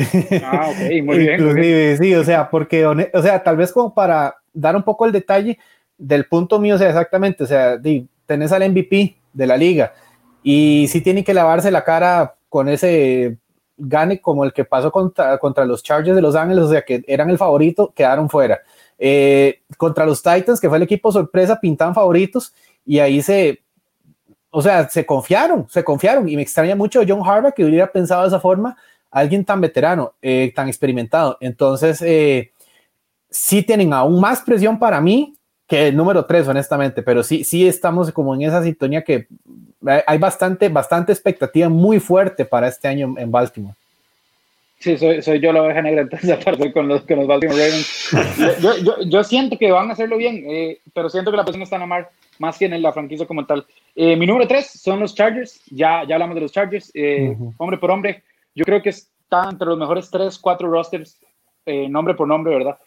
Ah, 0.43 0.69
ok, 0.69 1.03
muy 1.03 1.17
bien. 1.19 1.33
Inclusive, 1.39 1.97
sí, 1.97 2.15
o 2.15 2.23
sea, 2.23 2.49
porque, 2.49 2.85
o 2.85 3.21
sea, 3.21 3.43
tal 3.43 3.57
vez 3.57 3.71
como 3.71 3.93
para 3.93 4.35
dar 4.53 4.75
un 4.75 4.83
poco 4.83 5.05
el 5.05 5.11
detalle 5.11 5.57
del 5.97 6.25
punto 6.25 6.59
mío, 6.59 6.75
o 6.75 6.77
sea, 6.77 6.89
exactamente, 6.89 7.43
o 7.43 7.47
sea, 7.47 7.77
tenés 8.25 8.51
al 8.51 8.69
MVP 8.71 9.18
de 9.33 9.47
la 9.47 9.57
liga. 9.57 9.93
Y 10.43 10.87
sí 10.89 11.01
tiene 11.01 11.23
que 11.23 11.33
lavarse 11.33 11.71
la 11.71 11.83
cara 11.83 12.35
con 12.49 12.69
ese 12.69 13.37
gane 13.79 14.19
como 14.19 14.43
el 14.43 14.53
que 14.53 14.65
pasó 14.65 14.91
contra, 14.91 15.37
contra 15.37 15.65
los 15.65 15.81
Chargers 15.81 16.15
de 16.15 16.21
Los 16.21 16.35
Ángeles, 16.35 16.65
o 16.65 16.69
sea 16.69 16.83
que 16.83 17.03
eran 17.07 17.29
el 17.29 17.37
favorito, 17.37 17.93
quedaron 17.95 18.29
fuera. 18.29 18.59
Eh, 18.97 19.61
contra 19.77 20.05
los 20.05 20.21
Titans, 20.21 20.59
que 20.59 20.67
fue 20.67 20.77
el 20.77 20.83
equipo 20.83 21.11
sorpresa, 21.11 21.59
pintaban 21.59 21.95
favoritos 21.95 22.53
y 22.85 22.99
ahí 22.99 23.21
se, 23.21 23.63
o 24.49 24.61
sea, 24.61 24.89
se 24.89 25.05
confiaron, 25.05 25.67
se 25.69 25.83
confiaron 25.83 26.27
y 26.27 26.35
me 26.35 26.41
extraña 26.41 26.75
mucho 26.75 27.01
John 27.07 27.21
Harbaugh 27.25 27.53
que 27.53 27.63
hubiera 27.63 27.91
pensado 27.91 28.23
de 28.23 28.27
esa 28.27 28.39
forma, 28.39 28.75
alguien 29.09 29.45
tan 29.45 29.61
veterano, 29.61 30.13
eh, 30.21 30.51
tan 30.53 30.67
experimentado. 30.67 31.37
Entonces, 31.39 32.01
eh, 32.01 32.51
sí 33.29 33.63
tienen 33.63 33.93
aún 33.93 34.19
más 34.19 34.41
presión 34.41 34.77
para 34.77 34.99
mí 34.99 35.38
que 35.69 35.89
el 35.89 35.95
número 35.95 36.25
3, 36.25 36.47
honestamente, 36.47 37.03
pero 37.03 37.21
sí, 37.21 37.43
sí 37.43 37.67
estamos 37.67 38.11
como 38.11 38.33
en 38.33 38.41
esa 38.41 38.63
sintonía 38.63 39.03
que 39.03 39.27
hay 40.07 40.17
bastante, 40.17 40.67
bastante 40.67 41.11
expectativa 41.11 41.69
muy 41.69 41.99
fuerte 41.99 42.43
para 42.43 42.67
este 42.67 42.87
año 42.87 43.13
en 43.15 43.31
Baltimore. 43.31 43.75
Sí, 44.79 44.97
soy, 44.97 45.21
soy 45.21 45.39
yo 45.39 45.53
la 45.53 45.61
oveja 45.61 45.83
negra, 45.83 46.01
entonces 46.03 46.31
aparte 46.31 46.73
con 46.73 46.87
los, 46.87 47.01
con 47.03 47.17
los 47.17 47.27
Baltimore 47.27 47.59
Ravens. 47.59 48.09
yo, 48.59 48.77
yo, 48.77 48.95
yo, 49.03 49.23
siento 49.23 49.59
que 49.59 49.71
van 49.71 49.91
a 49.91 49.93
hacerlo 49.93 50.17
bien, 50.17 50.43
eh, 50.49 50.79
pero 50.91 51.07
siento 51.07 51.29
que 51.29 51.37
la 51.37 51.43
presión 51.43 51.61
está 51.61 51.75
en 51.75 51.83
Amar 51.83 52.09
más 52.39 52.57
que 52.57 52.65
en 52.65 52.81
la 52.81 52.91
franquicia 52.91 53.27
como 53.27 53.45
tal. 53.45 53.63
Eh, 53.95 54.15
mi 54.15 54.25
número 54.25 54.47
3 54.47 54.65
son 54.65 54.99
los 54.99 55.13
Chargers, 55.13 55.61
ya, 55.69 56.03
ya 56.03 56.15
hablamos 56.15 56.33
de 56.33 56.41
los 56.41 56.51
Chargers, 56.51 56.89
eh, 56.95 57.35
uh 57.37 57.43
-huh. 57.43 57.53
hombre 57.57 57.77
por 57.77 57.91
hombre, 57.91 58.23
yo 58.55 58.65
creo 58.65 58.81
que 58.81 58.89
están 58.89 59.49
entre 59.49 59.67
los 59.67 59.77
mejores 59.77 60.09
3, 60.09 60.39
4 60.39 60.67
rosters, 60.67 61.19
nombre 61.89 62.15
por 62.15 62.27
nombre, 62.27 62.55
¿verdad? 62.55 62.79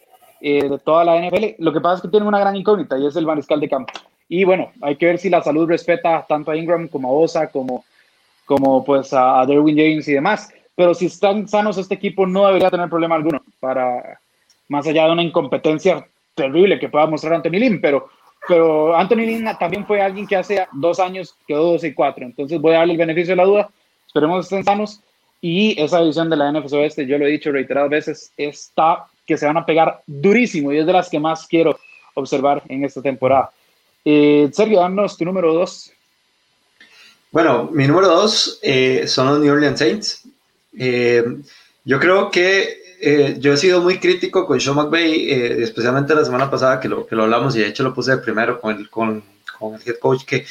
Eh, 0.45 0.69
de 0.69 0.79
toda 0.81 1.05
la 1.05 1.17
NFL. 1.17 1.55
Lo 1.59 1.73
que 1.73 1.81
pasa 1.81 1.97
es 1.97 2.03
que 2.03 2.09
tiene 2.09 2.27
una 2.27 2.41
gran 2.41 2.57
incógnita 2.57 2.99
y 2.99 3.07
es 3.07 3.15
el 3.15 3.27
mariscal 3.27 3.61
de 3.61 3.69
campo. 3.69 3.93
Y 4.29 4.43
bueno, 4.43 4.73
hay 4.81 4.97
que 4.97 5.07
ver 5.07 5.19
si 5.19 5.31
la 5.31 5.41
salud 5.41 5.69
respeta 5.69 6.27
tanto 6.29 6.51
a 6.51 6.57
Ingram 6.57 6.89
como 6.89 7.09
a 7.09 7.13
Osa, 7.13 7.47
como, 7.47 7.85
como 8.45 8.85
pues 8.85 9.13
a, 9.13 9.47
Derwin 9.47 9.77
James 9.77 10.09
y 10.09 10.15
demás. 10.15 10.53
Pero 10.75 10.95
si 10.95 11.07
están 11.07 11.47
sanos, 11.47 11.79
este 11.79 11.95
equipo 11.95 12.27
no 12.27 12.47
debería 12.47 12.71
tener 12.71 12.89
problema 12.89 13.15
alguno 13.15 13.41
para, 13.61 14.19
más 14.69 14.85
allá 14.85 15.05
de 15.05 15.13
una 15.13 15.23
incompetencia 15.23 16.05
terrible 16.35 16.81
que 16.81 16.89
pueda 16.89 17.07
mostrar 17.07 17.35
Anthony 17.35 17.61
Lynn, 17.61 17.81
pero, 17.81 18.09
pero 18.49 18.97
Anthony 18.97 19.27
Lynn 19.27 19.49
también 19.61 19.87
fue 19.87 20.01
alguien 20.01 20.27
que 20.27 20.35
hace 20.35 20.67
dos 20.73 20.99
años 20.99 21.37
quedó 21.47 21.73
12 21.73 21.87
y 21.87 21.95
4. 21.95 22.25
Entonces 22.25 22.61
voy 22.61 22.75
a 22.75 22.79
darle 22.79 22.95
el 22.95 22.99
beneficio 22.99 23.33
de 23.33 23.37
la 23.37 23.45
duda. 23.45 23.71
Esperemos 24.09 24.39
que 24.39 24.57
estén 24.57 24.65
sanos. 24.65 25.01
Y 25.41 25.81
esa 25.81 26.01
división 26.01 26.31
de 26.31 26.37
la 26.37 26.51
NFC 26.51 26.73
Oeste, 26.73 27.07
yo 27.07 27.19
lo 27.19 27.27
he 27.27 27.31
dicho 27.31 27.53
reiteradas 27.53 27.91
veces, 27.91 28.33
está 28.37 29.07
que 29.27 29.37
se 29.37 29.47
van 29.47 29.57
a 29.57 29.67
pegar 29.67 30.03
durísimo 30.07 30.73
y 30.73 30.79
es 30.79 30.87
de 30.87 30.93
las 30.93 31.09
que 31.09 31.21
más 31.21 31.47
quiero 31.47 31.79
observar 32.15 32.63
en 32.69 32.85
esta 32.85 33.01
temporada. 33.01 33.51
Eh, 34.05 34.51
Sergio, 34.53 34.81
danos 34.81 35.17
tu 35.17 35.25
número 35.25 35.53
dos. 35.55 35.93
Bueno, 37.31 37.71
mi 37.73 37.87
número 37.87 38.09
dos 38.09 38.59
eh, 38.63 39.05
son 39.07 39.27
los 39.29 39.41
New 39.41 39.53
Orleans 39.53 39.79
Saints. 39.79 40.25
Eh, 40.79 41.25
yo 41.85 41.99
creo 41.99 42.31
que 42.31 42.81
yo 43.41 43.53
he 43.53 43.57
sido 43.57 43.81
muy 43.81 43.99
crítico 43.99 44.47
con 44.47 44.61
Sean 44.61 44.77
McVay, 44.77 45.29
especialmente 45.61 46.15
la 46.15 46.25
semana 46.25 46.49
pasada 46.49 46.79
que 46.79 46.89
lo, 46.89 47.05
que 47.05 47.17
lo 47.17 47.25
hablamos 47.25 47.57
y 47.57 47.59
de 47.59 47.67
hecho 47.67 47.83
lo 47.83 47.93
puse 47.93 48.17
primero 48.19 48.61
con 48.61 48.77
el, 48.77 48.89
con, 48.89 49.25
con 49.59 49.75
el 49.75 49.81
head 49.85 49.99
coach 49.99 50.25
que, 50.25 50.47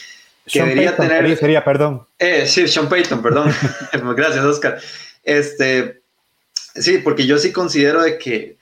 que 0.45 0.59
debería 0.59 0.93
tener. 0.93 1.37
Sería, 1.37 1.63
perdón. 1.63 2.05
sí, 2.45 2.67
Sean 2.67 2.89
Payton, 2.89 3.21
perdón. 3.21 3.53
Gracias, 4.17 4.43
Oscar. 4.43 4.81
Este, 5.23 6.01
sí, 6.75 6.97
porque 6.97 7.25
yo 7.25 7.37
sí 7.37 7.53
considero 7.53 8.01
de 8.01 8.17
que, 8.17 8.57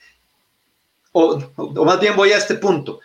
o, 1.11 1.39
o 1.55 1.85
más 1.85 1.99
bien 1.99 2.15
voy 2.15 2.31
a 2.31 2.37
este 2.37 2.55
punto 2.55 2.99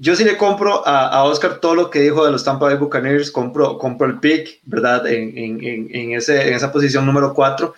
yo 0.00 0.16
sí 0.16 0.24
le 0.24 0.38
compro 0.38 0.82
a, 0.86 1.24
Oscar 1.24 1.60
todo 1.60 1.74
lo 1.74 1.90
que 1.90 2.00
dijo 2.00 2.24
de 2.24 2.32
los 2.32 2.42
Tampa 2.42 2.64
Bay 2.64 2.78
Buccaneers, 2.78 3.30
compro, 3.30 3.76
compro 3.76 4.06
el 4.06 4.18
pick, 4.18 4.60
¿verdad? 4.62 5.06
En, 5.06 5.36
en, 5.36 5.94
en, 5.94 6.12
ese, 6.12 6.48
en 6.48 6.54
esa 6.54 6.72
posición 6.72 7.04
número 7.04 7.34
4. 7.34 7.74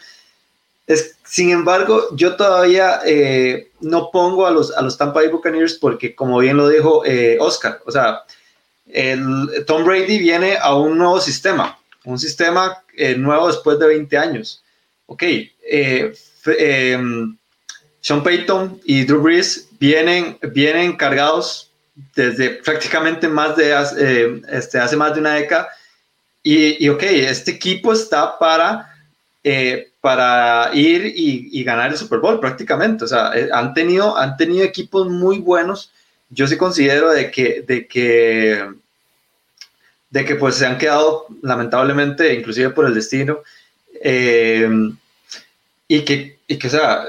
Es, 0.86 1.16
sin 1.24 1.50
embargo, 1.50 2.14
yo 2.14 2.36
todavía 2.36 3.00
eh, 3.04 3.72
no 3.80 4.10
pongo 4.12 4.46
a 4.46 4.52
los, 4.52 4.70
a 4.70 4.82
los 4.82 4.96
Tampa 4.96 5.14
Bay 5.14 5.30
Buccaneers 5.30 5.74
porque, 5.74 6.14
como 6.14 6.38
bien 6.38 6.56
lo 6.56 6.68
dijo 6.68 7.04
eh, 7.04 7.38
Oscar, 7.40 7.80
o 7.86 7.90
sea, 7.90 8.22
el, 8.86 9.64
Tom 9.66 9.84
Brady 9.84 10.20
viene 10.20 10.56
a 10.62 10.76
un 10.76 10.96
nuevo 10.96 11.20
sistema, 11.20 11.76
un 12.04 12.20
sistema 12.20 12.84
eh, 12.96 13.16
nuevo 13.16 13.48
después 13.48 13.80
de 13.80 13.88
20 13.88 14.16
años. 14.16 14.62
Ok, 15.06 15.24
Sean 18.02 18.22
Payton 18.24 18.80
y 18.84 19.04
Drew 19.04 19.22
Brees 19.22 19.68
vienen, 19.78 20.36
vienen 20.52 20.96
cargados 20.96 21.70
desde 22.16 22.50
prácticamente 22.50 23.28
más 23.28 23.56
de 23.56 23.72
eh, 23.98 24.42
este, 24.50 24.78
hace 24.80 24.96
más 24.96 25.14
de 25.14 25.20
una 25.20 25.34
década. 25.34 25.68
Y, 26.42 26.84
y 26.84 26.88
ok, 26.88 27.02
este 27.04 27.52
equipo 27.52 27.92
está 27.92 28.36
para, 28.40 28.92
eh, 29.44 29.92
para 30.00 30.70
ir 30.74 31.12
y, 31.14 31.62
ganar 31.62 31.92
el 31.92 31.96
Super 31.96 32.18
Bowl 32.18 32.40
prácticamente. 32.40 33.04
O 33.04 33.06
sea, 33.06 33.30
eh, 33.36 33.48
han 33.52 33.72
tenido, 33.72 34.16
han 34.18 34.36
tenido 34.36 34.64
equipos 34.64 35.08
muy 35.08 35.38
buenos. 35.38 35.92
Yo 36.28 36.48
sí 36.48 36.56
considero 36.56 37.12
de 37.12 37.30
que, 37.30 37.62
de 37.62 37.86
que, 37.86 38.68
de 40.10 40.24
que 40.24 40.34
pues 40.34 40.56
se 40.56 40.66
han 40.66 40.76
quedado 40.76 41.26
lamentablemente, 41.42 42.34
inclusive 42.34 42.70
por 42.70 42.86
el 42.86 42.94
destino. 42.94 43.38
y 45.86 46.00
que, 46.04 46.38
y 46.48 46.58
que, 46.58 46.66
o 46.66 46.70
sea, 46.70 47.04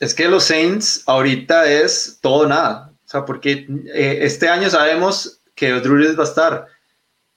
es 0.00 0.14
que 0.14 0.28
los 0.28 0.44
Saints 0.44 1.02
ahorita 1.06 1.70
es 1.70 2.18
todo 2.20 2.46
nada. 2.46 2.92
O 3.04 3.08
sea, 3.08 3.24
porque 3.24 3.66
eh, 3.92 4.18
este 4.22 4.48
año 4.48 4.68
sabemos 4.70 5.40
que 5.54 5.72
Drew 5.72 5.96
Brees 5.96 6.16
va 6.18 6.22
a 6.22 6.26
estar, 6.26 6.66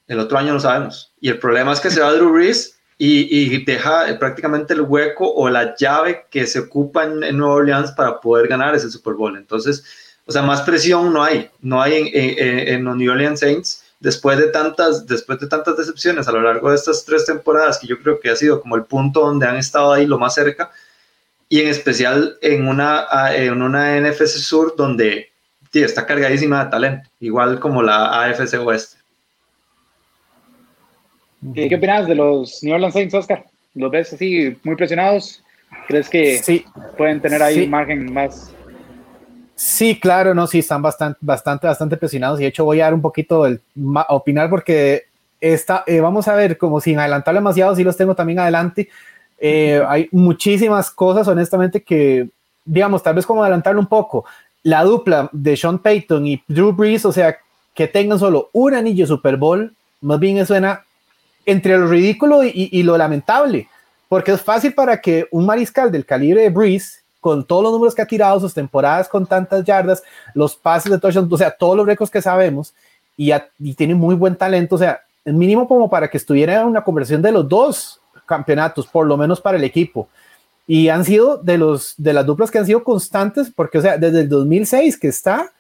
el 0.08 0.20
otro 0.20 0.38
año 0.38 0.54
no 0.54 0.60
sabemos. 0.60 1.14
Y 1.20 1.30
el 1.30 1.40
problema 1.40 1.74
es 1.74 1.80
que 1.80 1.90
se 1.90 2.02
va 2.02 2.14
Drew 2.14 2.32
Brees 2.32 2.78
y, 2.98 3.64
deja 3.66 4.10
eh, 4.10 4.14
prácticamente 4.16 4.74
el 4.74 4.82
hueco 4.82 5.32
o 5.34 5.50
la 5.50 5.76
llave 5.76 6.28
que 6.30 6.46
se 6.46 6.60
ocupa 6.60 7.06
en, 7.06 7.36
Nueva 7.36 7.56
Orleans 7.56 7.92
para 7.94 8.20
poder 8.20 8.48
ganar 8.48 8.76
ese 8.76 8.92
Super 8.92 9.16
Bowl. 9.16 9.36
Entonces, 9.36 9.84
o 10.28 10.32
sea, 10.32 10.44
más 10.44 10.62
presión 10.62 11.12
no 11.12 11.24
hay, 11.24 11.50
no 11.62 11.82
hay 11.82 12.12
en, 12.14 12.84
los 12.84 12.96
New 12.96 13.12
Orleans 13.12 13.40
Saints 13.40 13.84
después 14.00 14.38
de 14.38 14.48
tantas, 14.48 15.08
después 15.08 15.40
de 15.40 15.48
tantas 15.48 15.78
decepciones 15.78 16.28
a 16.28 16.32
lo 16.32 16.42
largo 16.42 16.70
de 16.70 16.76
estas 16.76 17.04
tres 17.06 17.26
temporadas, 17.26 17.80
que 17.80 17.88
yo 17.88 18.00
creo 18.00 18.20
que 18.20 18.30
ha 18.30 18.36
sido 18.36 18.62
como 18.62 18.76
el 18.76 18.84
punto 18.84 19.22
donde 19.22 19.48
han 19.48 19.58
estado 19.58 19.94
ahí 19.94 20.06
lo 20.06 20.20
más 20.20 20.36
cerca, 20.36 20.72
y 21.52 21.60
en 21.60 21.68
especial 21.68 22.38
en 22.42 22.66
una, 22.66 23.06
en 23.36 23.62
una 23.62 24.00
NFC 24.00 24.26
Sur 24.38 24.74
donde 24.78 25.32
sí, 25.74 25.84
está 25.84 26.06
cargadísima 26.06 26.64
de 26.64 26.72
talento, 26.72 27.10
igual 27.20 27.60
como 27.60 27.84
la 27.84 28.24
AFC 28.24 28.54
Oeste. 28.66 28.98
¿Qué, 31.54 31.76
opinas 31.76 32.08
de 32.08 32.16
los 32.16 32.64
New 32.64 32.74
Orleans 32.74 32.94
Saints, 32.94 33.14
Oscar? 33.14 33.44
¿Los 33.76 33.92
ves 33.92 34.14
así 34.14 34.58
muy 34.64 34.78
presionados? 34.78 35.44
¿Crees 35.90 36.08
que 36.08 36.38
sí. 36.38 36.64
pueden 36.98 37.20
tener 37.20 37.44
ahí 37.44 37.68
margen 37.68 38.14
más? 38.14 38.54
Sí, 39.54 40.00
claro, 40.00 40.34
no, 40.34 40.48
sí, 40.48 40.60
están 40.60 40.82
bastante, 40.82 41.20
bastante, 41.20 41.68
bastante 41.68 41.98
presionados 41.98 42.40
y 42.40 42.44
de 42.44 42.50
hecho 42.50 42.64
voy 42.64 42.80
a 42.80 42.86
dar 42.86 42.94
un 42.94 43.02
poquito 43.02 43.46
el, 43.46 43.60
opinar 44.08 44.50
porque 44.50 45.04
está, 45.42 45.84
eh, 45.86 46.00
vamos 46.00 46.30
a 46.30 46.34
ver, 46.34 46.58
como 46.58 46.80
sin 46.80 46.98
adelantar 46.98 47.36
demasiado, 47.36 47.76
sí 47.76 47.84
los 47.84 47.98
tengo 47.98 48.16
también 48.16 48.40
adelante. 48.40 48.88
Eh, 49.44 49.84
hay 49.88 50.08
muchísimas 50.12 50.92
cosas, 50.92 51.28
honestamente, 51.28 51.82
que, 51.82 52.30
digamos, 52.64 53.02
tal 53.02 53.16
vez 53.16 53.26
como 53.26 53.42
adelantarlo 53.42 53.82
un 53.82 53.88
poco 53.88 54.24
la 54.62 54.84
dupla 54.84 55.30
de 55.32 55.58
Sean 55.58 55.80
Payton 55.80 56.28
y 56.28 56.44
Drew 56.48 56.72
Brees, 56.72 57.06
o 57.06 57.12
sea, 57.12 57.36
que 57.74 57.88
tengan 57.88 58.20
solo 58.20 58.52
un 58.54 58.76
anillo 58.76 59.08
Super 59.08 59.38
Bowl, 59.38 59.74
más 60.02 60.20
bien 60.20 60.46
suena 60.46 60.84
entre 61.48 61.76
lo 61.76 61.88
ridículo 61.88 62.44
y, 62.44 62.84
lo 62.84 62.96
lamentable, 63.00 63.68
porque 64.08 64.32
es 64.32 64.42
fácil 64.44 64.76
para 64.76 65.02
que 65.02 65.28
un 65.32 65.48
mariscal 65.48 65.92
del 65.92 66.06
calibre 66.06 66.44
de 66.44 66.50
Brees, 66.52 67.04
con 67.20 67.44
todos 67.44 67.64
los 67.64 67.72
números 67.72 67.96
que 67.96 68.04
ha 68.04 68.08
tirado, 68.08 68.40
sus 68.40 68.54
temporadas 68.54 69.08
con 69.10 69.26
tantas 69.26 69.64
yardas, 69.66 70.04
los 70.36 70.56
pases 70.56 70.92
de 70.92 71.00
touchdown, 71.00 71.28
o 71.32 71.38
sea, 71.38 71.50
todos 71.50 71.76
los 71.76 71.88
récords 71.88 72.12
que 72.12 72.22
sabemos, 72.22 72.76
y, 73.18 73.32
y 73.58 73.74
tiene 73.74 73.96
muy 73.96 74.14
buen 74.14 74.36
talento, 74.36 74.76
o 74.76 74.78
sea, 74.78 75.02
el 75.26 75.34
mínimo 75.34 75.68
como 75.68 75.90
para 75.90 76.08
que 76.08 76.18
estuviera 76.18 76.62
en 76.62 76.68
una 76.68 76.84
conversión 76.84 77.24
de 77.24 77.32
los 77.32 77.50
dos 77.50 78.01
campeonatos, 78.26 78.88
por 78.88 79.06
lo 79.06 79.18
menos 79.18 79.42
para 79.42 79.58
el 79.58 79.64
equipo. 79.64 80.08
Y 80.68 80.90
han 80.90 81.04
sido 81.04 81.38
de, 81.38 81.58
los, 81.58 81.96
de 81.98 82.14
las 82.14 82.26
duplas 82.26 82.52
que 82.52 82.60
han 82.60 82.66
sido 82.66 82.84
constantes, 82.84 83.52
porque, 83.54 83.78
o 83.78 83.82
sea, 83.82 83.98
desde 83.98 84.22
el 84.22 84.30
2006 84.30 84.98
que 84.98 85.08
está, 85.08 85.52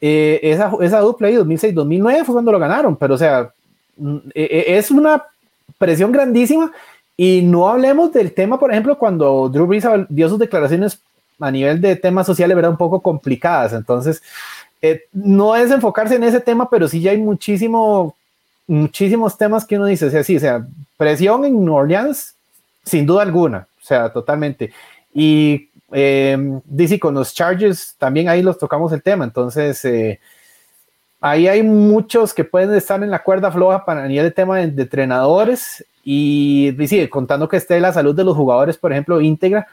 eh, 0.00 0.40
esa, 0.42 0.72
esa 0.80 1.00
dupla 1.00 1.28
ahí, 1.28 1.34
2006-2009 1.36 2.24
fue 2.24 2.34
cuando 2.34 2.52
lo 2.52 2.58
ganaron, 2.58 2.96
pero, 2.96 3.14
o 3.14 3.18
sea, 3.18 3.52
mm, 3.96 4.16
e, 4.34 4.42
e, 4.42 4.78
es 4.78 4.90
una 4.90 5.22
presión 5.78 6.10
grandísima. 6.10 6.72
Y 7.16 7.42
no 7.42 7.68
hablemos 7.68 8.12
del 8.12 8.32
tema, 8.32 8.58
por 8.58 8.72
ejemplo, 8.72 8.98
cuando 8.98 9.48
Drew 9.48 9.66
Brees 9.66 9.84
dio 10.08 10.28
sus 10.28 10.38
declaraciones 10.38 11.00
a 11.38 11.50
nivel 11.50 11.80
de 11.80 11.94
temas 11.96 12.26
sociales, 12.26 12.56
¿verdad? 12.56 12.72
Un 12.72 12.76
poco 12.76 13.00
complicadas, 13.00 13.72
entonces, 13.74 14.22
eh, 14.80 15.04
no 15.12 15.54
es 15.54 15.70
enfocarse 15.70 16.16
en 16.16 16.24
ese 16.24 16.40
tema, 16.40 16.68
pero 16.68 16.88
sí 16.88 17.00
ya 17.00 17.12
hay 17.12 17.18
muchísimo, 17.18 18.16
muchísimos 18.66 19.36
temas 19.36 19.64
que 19.64 19.76
uno 19.76 19.86
dice, 19.86 20.06
o 20.06 20.10
sea, 20.10 20.24
sí, 20.24 20.36
o 20.36 20.40
sea, 20.40 20.66
presión 20.96 21.44
en 21.44 21.64
New 21.64 21.74
Orleans, 21.74 22.34
sin 22.84 23.06
duda 23.06 23.22
alguna, 23.22 23.66
o 23.80 23.84
sea, 23.84 24.12
totalmente. 24.12 24.72
Y 25.14 25.68
eh, 25.92 26.36
dice 26.64 26.98
con 26.98 27.14
los 27.14 27.34
Chargers 27.34 27.94
también 27.98 28.28
ahí 28.28 28.42
los 28.42 28.58
tocamos 28.58 28.92
el 28.92 29.02
tema, 29.02 29.24
entonces 29.24 29.84
eh, 29.84 30.20
ahí 31.20 31.48
hay 31.48 31.62
muchos 31.62 32.32
que 32.32 32.44
pueden 32.44 32.74
estar 32.74 33.02
en 33.02 33.10
la 33.10 33.22
cuerda 33.22 33.52
floja 33.52 33.84
para 33.84 34.08
nivel 34.08 34.24
de 34.24 34.30
tema 34.30 34.58
de, 34.58 34.82
entrenadores 34.82 35.84
y 36.04 36.72
dice, 36.72 37.08
contando 37.08 37.48
que 37.48 37.56
esté 37.56 37.78
la 37.80 37.92
salud 37.92 38.14
de 38.14 38.24
los 38.24 38.36
jugadores, 38.36 38.78
por 38.78 38.92
ejemplo, 38.92 39.20
íntegra 39.20 39.66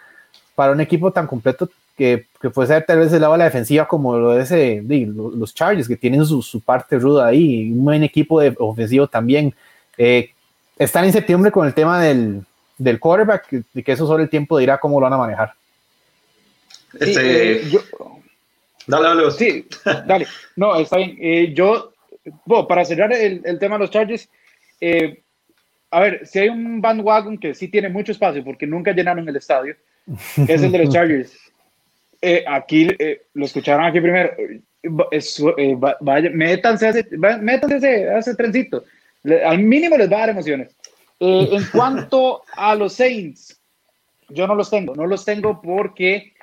para 0.56 0.74
un 0.74 0.82
equipo 0.82 1.12
tan 1.12 1.26
completo 1.26 1.70
que, 2.00 2.28
que 2.42 2.50
puede 2.50 2.70
ser 2.70 2.86
tal 2.86 3.00
vez 3.00 3.12
el 3.12 3.20
lado 3.20 3.34
de 3.34 3.40
la 3.40 3.44
defensiva 3.44 3.86
como 3.86 4.18
lo 4.18 4.40
es 4.40 4.50
eh, 4.52 4.82
los 4.88 5.54
Chargers, 5.54 5.86
que 5.86 5.98
tienen 5.98 6.26
su, 6.26 6.42
su, 6.42 6.62
parte 6.62 6.98
ruda 6.98 7.28
ahí, 7.28 7.70
un 7.74 7.84
buen 7.84 8.04
equipo 8.04 8.40
de 8.40 8.56
ofensivo 8.58 9.08
también. 9.08 9.54
Eh, 9.98 10.32
están 10.78 11.04
en 11.04 11.12
septiembre 11.12 11.52
con 11.52 11.68
el 11.68 11.74
tema 11.74 12.02
del, 12.02 12.42
del 12.78 13.02
quarterback 13.02 13.66
y 13.74 13.84
que 13.84 13.92
eso 13.92 14.08
sobre 14.08 14.24
el 14.24 14.30
tiempo 14.30 14.58
dirá 14.58 14.80
cómo 14.80 14.98
lo 14.98 15.04
van 15.04 15.14
a 15.14 15.18
manejar. 15.18 15.54
Este, 16.98 17.58
eh, 17.58 17.80
dale, 18.88 19.08
dale. 19.10 19.32
Sí, 19.32 19.68
dale. 20.08 20.26
No, 20.56 20.80
está 20.80 20.96
bien. 20.96 21.18
Eh, 21.20 21.54
yo, 21.54 21.92
bueno, 22.46 22.66
para 22.66 22.86
cerrar 22.86 23.12
el, 23.12 23.42
el, 23.44 23.60
tema 23.60 23.76
de 23.76 23.80
los 23.80 23.92
Chargers, 23.92 24.30
eh, 24.80 25.22
a 25.92 26.00
ver, 26.00 26.26
si 26.26 26.40
hay 26.40 26.48
un 26.48 26.80
bandwagon 26.80 27.38
que 27.38 27.54
sí 27.54 27.68
tiene 27.68 27.90
mucho 27.90 28.14
espacio 28.14 28.42
porque 28.42 28.66
nunca 28.66 28.94
llenaron 28.94 29.28
el 29.28 29.36
estadio, 29.36 29.76
es 30.48 30.64
el 30.64 30.72
de 30.72 30.86
los 30.86 30.90
Chargers. 30.94 31.49
Aquí 32.48 32.90
lo 33.34 33.46
escucharon 33.46 33.86
aquí 33.86 34.02
primero. 34.02 34.32
vaya, 36.02 36.30
métanse, 36.32 36.88
a 36.88 36.90
ese, 36.90 37.08
métanse 37.18 38.10
a 38.10 38.20
ese 38.20 38.36
trencito. 38.36 38.84
Al 39.46 39.60
mínimo 39.60 39.98
les 39.98 40.12
va 40.12 40.18
a 40.18 40.20
dar 40.22 40.30
emociones. 40.30 40.76
Eh, 41.20 41.50
en 41.52 41.66
cuanto 41.72 42.44
a 42.56 42.76
los 42.76 42.94
Saints, 42.94 43.60
yo 44.30 44.48
no 44.48 44.56
los 44.56 44.70
tengo, 44.70 44.96
no 44.96 45.06
los 45.06 45.26
tengo 45.26 45.62
porque 45.62 46.34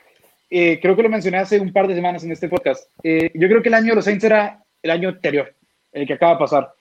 eh, 0.50 0.78
creo 0.80 0.94
que 0.94 1.02
lo 1.02 1.08
mencioné 1.08 1.38
hace 1.38 1.58
un 1.58 1.72
par 1.72 1.88
de 1.88 1.94
semanas 1.94 2.24
en 2.24 2.32
este 2.32 2.48
podcast. 2.48 2.88
Eh, 3.02 3.30
yo 3.34 3.48
creo 3.48 3.62
que 3.62 3.68
el 3.68 3.74
año 3.74 3.90
de 3.90 3.96
los 3.96 4.04
Saints 4.04 4.24
era 4.24 4.62
el 4.82 4.90
año 4.90 5.08
anterior, 5.08 5.54
el 5.92 6.06
que 6.06 6.14
acaba 6.14 6.32
de 6.32 6.38
pasar. 6.38 6.72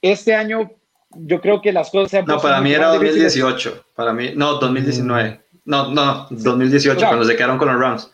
Este 0.00 0.34
año, 0.34 0.70
yo 1.10 1.40
creo 1.40 1.60
que 1.60 1.72
las 1.72 1.90
cosas 1.90 2.10
se 2.10 2.18
han 2.18 2.24
No, 2.24 2.40
para 2.40 2.60
mí 2.60 2.72
era 2.72 2.88
2018. 2.88 3.86
Para 3.94 4.12
mí, 4.14 4.32
no, 4.34 4.54
2019. 4.54 5.40
No, 5.64 5.90
no, 5.90 6.26
2018, 6.30 7.06
cuando 7.06 7.24
se 7.24 7.36
quedaron 7.36 7.58
con 7.58 7.68
los 7.68 7.80
Rams. 7.80 8.10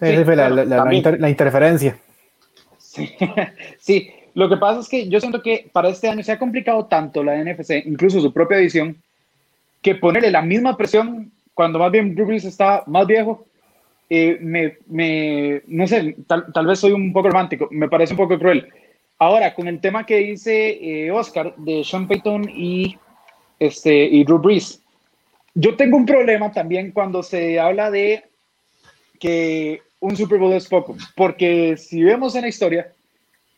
Sí, 0.00 0.24
fue 0.24 0.36
la, 0.36 0.48
la, 0.48 1.28
interferencia. 1.28 1.98
Sí, 2.78 3.10
sí, 3.78 4.10
lo 4.34 4.48
que 4.48 4.56
pasa 4.56 4.80
es 4.80 4.88
que 4.88 5.08
yo 5.08 5.20
siento 5.20 5.42
que 5.42 5.68
para 5.72 5.88
este 5.88 6.08
año 6.08 6.22
se 6.22 6.32
ha 6.32 6.38
complicado 6.38 6.86
tanto 6.86 7.24
la 7.24 7.36
NFC, 7.42 7.82
incluso 7.84 8.20
su 8.20 8.32
propia 8.32 8.58
edición, 8.58 8.96
que 9.82 9.96
ponerle 9.96 10.30
la 10.30 10.42
misma 10.42 10.76
presión 10.76 11.32
cuando 11.58 11.80
más 11.80 11.90
bien 11.90 12.14
Drew 12.14 12.30
está 12.30 12.84
más 12.86 13.04
viejo, 13.04 13.44
eh, 14.08 14.38
me, 14.40 14.78
me, 14.86 15.60
no 15.66 15.88
sé, 15.88 16.16
tal, 16.28 16.46
tal, 16.52 16.66
vez 16.66 16.78
soy 16.78 16.92
un 16.92 17.12
poco 17.12 17.30
romántico, 17.30 17.68
me 17.72 17.88
parece 17.88 18.12
un 18.12 18.18
poco 18.18 18.38
cruel. 18.38 18.68
Ahora, 19.18 19.52
con 19.52 19.66
el 19.66 19.80
tema 19.80 20.06
que 20.06 20.18
dice 20.18 20.78
eh, 20.80 21.10
Oscar 21.10 21.56
de 21.56 21.82
Sean 21.82 22.06
Payton 22.06 22.48
y, 22.48 22.96
este, 23.58 24.04
y 24.04 24.22
Drew 24.22 24.38
Brees, 24.38 24.80
yo 25.54 25.76
tengo 25.76 25.96
un 25.96 26.06
problema 26.06 26.52
también 26.52 26.92
cuando 26.92 27.22
se 27.22 27.58
habla 27.58 27.90
de 27.90 28.24
que 29.18 29.82
un 30.00 30.16
Super 30.16 30.38
Bowl 30.38 30.52
es 30.52 30.68
poco, 30.68 30.96
porque 31.16 31.76
si 31.76 32.02
vemos 32.02 32.34
en 32.34 32.42
la 32.42 32.48
historia, 32.48 32.92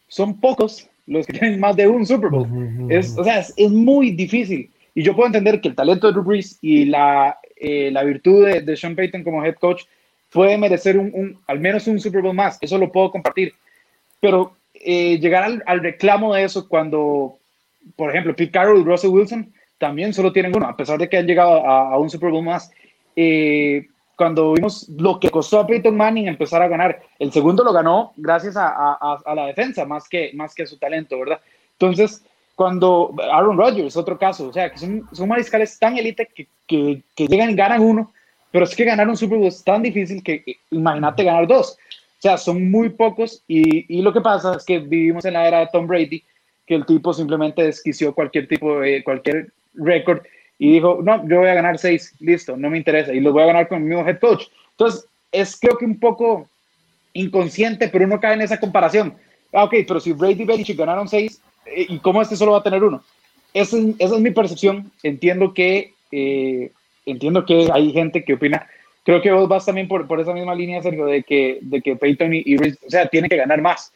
son 0.09 0.41
pocos 0.41 0.88
los 1.07 1.26
que 1.26 1.32
tienen 1.34 1.61
más 1.61 1.76
de 1.76 1.88
un 1.88 2.07
Super 2.07 2.30
Bowl. 2.30 2.47
Es, 2.91 3.16
o 3.18 3.24
sea, 3.24 3.41
es, 3.41 3.53
es 3.57 3.70
muy 3.70 4.12
difícil. 4.12 4.70
Y 4.95 5.03
yo 5.03 5.14
puedo 5.14 5.26
entender 5.26 5.61
que 5.61 5.68
el 5.68 5.74
talento 5.74 6.07
de 6.07 6.12
Drew 6.12 6.24
Brees 6.24 6.59
y 6.62 6.84
la, 6.84 7.38
eh, 7.57 7.91
la 7.93 8.03
virtud 8.05 8.47
de, 8.47 8.61
de, 8.61 8.76
Sean 8.76 8.97
Payton 8.97 9.22
como 9.22 9.45
head 9.45 9.55
coach 9.55 9.84
puede 10.30 10.57
merecer 10.57 10.99
un, 10.99 11.11
un, 11.14 11.38
al 11.47 11.61
menos 11.61 11.86
un 11.86 12.01
Super 12.01 12.22
Bowl 12.22 12.34
más. 12.34 12.59
Eso 12.61 12.78
lo 12.78 12.91
puedo 12.91 13.11
compartir. 13.11 13.55
Pero 14.20 14.57
eh, 14.74 15.18
llegar 15.18 15.45
al, 15.45 15.62
al, 15.66 15.80
reclamo 15.80 16.34
de 16.34 16.45
eso 16.45 16.68
cuando, 16.68 17.38
por 17.97 18.11
ejemplo, 18.11 18.34
Pete 18.34 18.53
Carroll 18.53 18.80
y 18.80 18.84
Russell 18.84 19.11
Wilson 19.11 19.53
también 19.80 20.12
solo 20.12 20.30
tienen 20.30 20.54
uno, 20.54 20.68
a 20.68 20.76
pesar 20.76 20.98
de 20.98 21.08
que 21.08 21.16
han 21.16 21.26
llegado 21.26 21.66
a, 21.66 21.94
a 21.94 21.98
un 21.98 22.10
Super 22.10 22.30
Bowl 22.30 22.44
más. 22.44 22.70
Eh, 23.16 23.88
cuando 24.14 24.52
vimos 24.52 24.86
lo 24.90 25.18
que 25.18 25.30
costó 25.30 25.58
a 25.58 25.66
Peyton 25.66 25.96
Manning 25.96 26.28
empezar 26.28 26.60
a 26.60 26.68
ganar, 26.68 27.00
el 27.18 27.32
segundo 27.32 27.64
lo 27.64 27.72
ganó 27.72 28.12
gracias 28.18 28.58
a, 28.58 28.68
a, 28.68 29.18
a 29.24 29.34
la 29.34 29.46
defensa 29.46 29.86
más 29.86 30.06
que, 30.06 30.32
más 30.34 30.54
que 30.54 30.64
a 30.64 30.66
su 30.66 30.76
talento, 30.76 31.18
¿verdad? 31.18 31.40
Entonces, 31.72 32.22
cuando 32.54 33.14
Aaron 33.32 33.56
Rodgers, 33.56 33.96
otro 33.96 34.18
caso, 34.18 34.48
o 34.48 34.52
sea, 34.52 34.70
que 34.70 34.76
son, 34.76 35.08
son 35.12 35.26
mariscales 35.26 35.78
tan 35.78 35.96
élite 35.96 36.28
que, 36.34 36.46
que, 36.66 37.02
que, 37.16 37.26
llegan 37.26 37.48
y 37.48 37.54
ganan 37.54 37.80
uno, 37.80 38.12
pero 38.50 38.66
es 38.66 38.76
que 38.76 38.84
ganar 38.84 39.08
un 39.08 39.16
Super 39.16 39.38
Bowl 39.38 39.46
es 39.48 39.64
tan 39.64 39.82
difícil 39.82 40.22
que 40.22 40.44
imagínate 40.70 41.24
ganar 41.24 41.46
dos. 41.46 41.78
O 42.18 42.20
sea, 42.20 42.36
son 42.36 42.70
muy 42.70 42.90
pocos 42.90 43.42
y, 43.48 43.96
y, 43.96 44.02
lo 44.02 44.12
que 44.12 44.20
pasa 44.20 44.56
es 44.56 44.66
que 44.66 44.78
vivimos 44.78 45.24
en 45.24 45.32
la 45.32 45.48
era 45.48 45.60
de 45.60 45.68
Tom 45.72 45.86
Brady, 45.86 46.22
que 46.66 46.74
el 46.74 46.84
tipo 46.84 47.14
simplemente 47.14 47.62
desquició 47.62 48.14
cualquier 48.14 48.46
tipo 48.46 48.80
de, 48.80 49.02
cualquier 49.02 49.50
récord 49.74 50.22
y 50.58 50.72
dijo, 50.72 51.00
no, 51.02 51.26
yo 51.28 51.38
voy 51.38 51.48
a 51.48 51.54
ganar 51.54 51.78
seis, 51.78 52.14
listo, 52.20 52.56
no 52.56 52.68
me 52.68 52.76
interesa, 52.76 53.14
y 53.14 53.20
los 53.20 53.32
voy 53.32 53.44
a 53.44 53.46
ganar 53.46 53.68
con 53.68 53.78
el 53.78 53.88
mismo 53.88 54.06
head 54.06 54.18
coach. 54.18 54.44
Entonces, 54.72 55.06
es 55.32 55.58
creo 55.58 55.78
que 55.78 55.86
un 55.86 55.98
poco 55.98 56.48
inconsciente, 57.12 57.88
pero 57.88 58.04
uno 58.04 58.20
cae 58.20 58.34
en 58.34 58.42
esa 58.42 58.60
comparación. 58.60 59.14
Ah, 59.52 59.64
ok, 59.64 59.74
pero 59.86 60.00
si 60.00 60.12
Brady 60.12 60.42
y 60.42 60.44
Belichick 60.44 60.78
ganaron 60.78 61.08
seis, 61.08 61.40
eh, 61.66 61.86
¿y 61.88 61.98
cómo 61.98 62.22
este 62.22 62.36
solo 62.36 62.52
va 62.52 62.58
a 62.58 62.62
tener 62.62 62.84
uno? 62.84 63.02
Esa 63.52 63.78
es, 63.78 63.84
esa 63.98 64.14
es 64.16 64.20
mi 64.20 64.30
percepción. 64.30 64.92
Entiendo 65.02 65.54
que, 65.54 65.94
eh, 66.12 66.70
entiendo 67.06 67.44
que 67.44 67.68
hay 67.72 67.92
gente 67.92 68.24
que 68.24 68.34
opina. 68.34 68.66
Creo 69.02 69.22
que 69.22 69.32
vos 69.32 69.48
vas 69.48 69.64
también 69.64 69.88
por, 69.88 70.06
por 70.06 70.20
esa 70.20 70.32
misma 70.32 70.54
línea, 70.54 70.82
Sergio, 70.82 71.06
de 71.06 71.22
que, 71.22 71.58
de 71.62 71.80
que 71.80 71.96
Peyton 71.96 72.34
y, 72.34 72.42
y 72.44 72.56
o 72.56 72.90
sea, 72.90 73.06
tienen 73.06 73.30
que 73.30 73.36
ganar 73.36 73.60
más. 73.60 73.92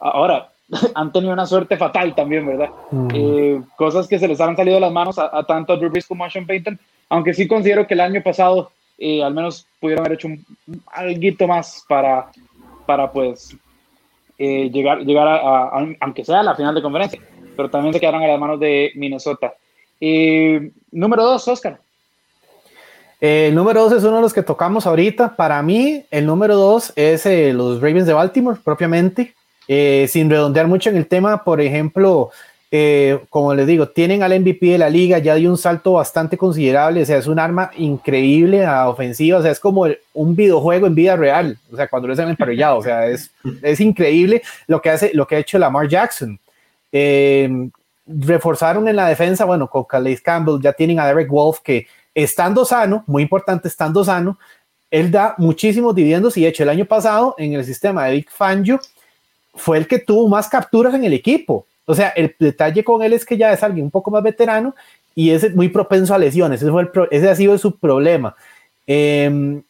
Ahora, 0.00 0.50
han 0.94 1.12
tenido 1.12 1.32
una 1.32 1.46
suerte 1.46 1.76
fatal 1.76 2.14
también, 2.14 2.46
¿verdad? 2.46 2.70
Mm. 2.90 3.08
Eh, 3.14 3.62
cosas 3.76 4.06
que 4.06 4.18
se 4.18 4.28
les 4.28 4.40
han 4.40 4.56
salido 4.56 4.76
de 4.76 4.80
las 4.80 4.92
manos 4.92 5.18
a, 5.18 5.36
a 5.36 5.44
tanto 5.44 5.72
a 5.72 5.76
Drew 5.76 5.90
Brees 5.90 6.06
como 6.06 6.24
a 6.24 6.30
Sean 6.30 6.46
Payton, 6.46 6.78
aunque 7.08 7.34
sí 7.34 7.48
considero 7.48 7.86
que 7.86 7.94
el 7.94 8.00
año 8.00 8.22
pasado 8.22 8.70
eh, 8.98 9.22
al 9.22 9.34
menos 9.34 9.66
pudieron 9.80 10.04
haber 10.04 10.18
hecho 10.18 10.28
un, 10.28 10.44
un 10.66 10.82
algo 10.92 11.46
más 11.46 11.84
para, 11.88 12.30
para 12.86 13.10
pues 13.10 13.56
eh, 14.38 14.70
llegar, 14.70 15.00
llegar 15.00 15.26
a, 15.26 15.36
a, 15.36 15.86
aunque 16.00 16.24
sea 16.24 16.40
a 16.40 16.42
la 16.42 16.54
final 16.54 16.74
de 16.74 16.82
conferencia, 16.82 17.20
pero 17.56 17.70
también 17.70 17.94
se 17.94 18.00
quedaron 18.00 18.22
a 18.22 18.26
las 18.26 18.38
manos 18.38 18.60
de 18.60 18.92
Minnesota. 18.94 19.54
Eh, 20.00 20.70
número 20.92 21.24
dos, 21.24 21.46
Oscar. 21.48 21.80
El 23.20 23.54
número 23.54 23.82
dos 23.82 23.92
es 23.92 24.04
uno 24.04 24.16
de 24.16 24.22
los 24.22 24.32
que 24.32 24.42
tocamos 24.42 24.86
ahorita. 24.86 25.36
Para 25.36 25.62
mí, 25.62 26.04
el 26.10 26.24
número 26.24 26.56
dos 26.56 26.92
es 26.96 27.26
eh, 27.26 27.52
los 27.52 27.80
Ravens 27.80 28.06
de 28.06 28.14
Baltimore, 28.14 28.58
propiamente. 28.64 29.34
Sin 30.08 30.28
redondear 30.28 30.66
mucho 30.66 30.90
en 30.90 30.96
el 30.96 31.06
tema, 31.06 31.44
por 31.44 31.60
ejemplo, 31.60 32.30
eh, 32.72 33.18
como 33.30 33.52
les 33.52 33.66
digo, 33.66 33.88
tienen 33.88 34.22
al 34.22 34.38
MVP 34.38 34.64
de 34.64 34.78
la 34.78 34.88
liga, 34.88 35.18
ya 35.18 35.34
dio 35.34 35.50
un 35.50 35.58
salto 35.58 35.94
bastante 35.94 36.38
considerable, 36.38 37.02
o 37.02 37.04
sea, 37.04 37.18
es 37.18 37.26
un 37.26 37.40
arma 37.40 37.72
increíble 37.76 38.64
a 38.64 38.88
ofensiva, 38.88 39.38
o 39.38 39.42
sea, 39.42 39.50
es 39.50 39.58
como 39.58 39.88
un 40.14 40.36
videojuego 40.36 40.86
en 40.86 40.94
vida 40.94 41.16
real, 41.16 41.58
o 41.72 41.76
sea, 41.76 41.88
cuando 41.88 42.06
lo 42.06 42.14
hacen 42.14 42.28
emparellado, 42.28 42.78
o 42.78 42.82
sea, 42.82 43.08
es, 43.08 43.32
es 43.62 43.80
increíble 43.80 44.42
lo 44.68 44.80
que, 44.80 44.90
hace, 44.90 45.10
lo 45.14 45.26
que 45.26 45.34
ha 45.34 45.38
hecho 45.40 45.58
Lamar 45.58 45.88
Jackson. 45.88 46.38
Eh, 46.92 47.70
reforzaron 48.06 48.86
en 48.86 48.94
la 48.94 49.08
defensa, 49.08 49.44
bueno, 49.44 49.68
con 49.68 49.82
Calais 49.82 50.20
Campbell, 50.20 50.60
ya 50.62 50.72
tienen 50.72 51.00
a 51.00 51.06
Derek 51.06 51.28
Wolf, 51.28 51.58
que 51.64 51.88
estando 52.14 52.64
sano, 52.64 53.02
muy 53.08 53.24
importante, 53.24 53.66
estando 53.66 54.04
sano, 54.04 54.38
él 54.92 55.10
da 55.10 55.34
muchísimos 55.38 55.92
dividendos 55.92 56.36
y 56.36 56.42
de 56.42 56.48
hecho 56.48 56.62
el 56.62 56.68
año 56.68 56.84
pasado 56.84 57.34
en 57.38 57.54
el 57.54 57.64
sistema 57.64 58.06
de 58.06 58.14
Vic 58.14 58.30
Fangio 58.30 58.80
fue 59.60 59.78
el 59.78 59.86
que 59.86 59.98
tuvo 59.98 60.28
más 60.28 60.48
capturas 60.48 60.94
en 60.94 61.04
el 61.04 61.12
equipo. 61.12 61.66
O 61.84 61.94
sea, 61.94 62.08
el 62.10 62.34
detalle 62.38 62.84
con 62.84 63.02
él 63.02 63.12
es 63.12 63.24
que 63.24 63.36
ya 63.36 63.52
es 63.52 63.62
alguien 63.62 63.84
un 63.86 63.90
poco 63.90 64.10
más 64.10 64.22
veterano 64.22 64.74
y 65.14 65.30
es 65.30 65.54
muy 65.54 65.68
propenso 65.68 66.14
a 66.14 66.18
lesiones. 66.18 66.62
Ese, 66.62 66.70
fue 66.70 66.90
ese 67.10 67.28
ha 67.28 67.34
sido 67.34 67.56
su 67.58 67.76
problema. 67.78 68.34
Eh, 68.86 69.60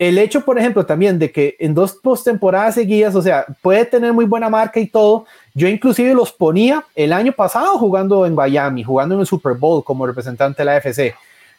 el 0.00 0.16
hecho, 0.16 0.40
por 0.40 0.58
ejemplo, 0.58 0.86
también 0.86 1.18
de 1.18 1.30
que 1.30 1.56
en 1.60 1.74
dos 1.74 1.92
postemporadas 1.92 2.74
seguidas, 2.74 3.14
o 3.14 3.20
sea, 3.20 3.44
puede 3.60 3.84
tener 3.84 4.14
muy 4.14 4.24
buena 4.24 4.48
marca 4.48 4.80
y 4.80 4.86
todo. 4.86 5.26
Yo 5.52 5.68
inclusive 5.68 6.14
los 6.14 6.32
ponía 6.32 6.86
el 6.94 7.12
año 7.12 7.32
pasado 7.32 7.76
jugando 7.76 8.24
en 8.24 8.34
Miami, 8.34 8.82
jugando 8.82 9.14
en 9.14 9.20
el 9.20 9.26
Super 9.26 9.52
Bowl 9.58 9.84
como 9.84 10.06
representante 10.06 10.62
de 10.62 10.64
la 10.64 10.78
FC, 10.78 11.14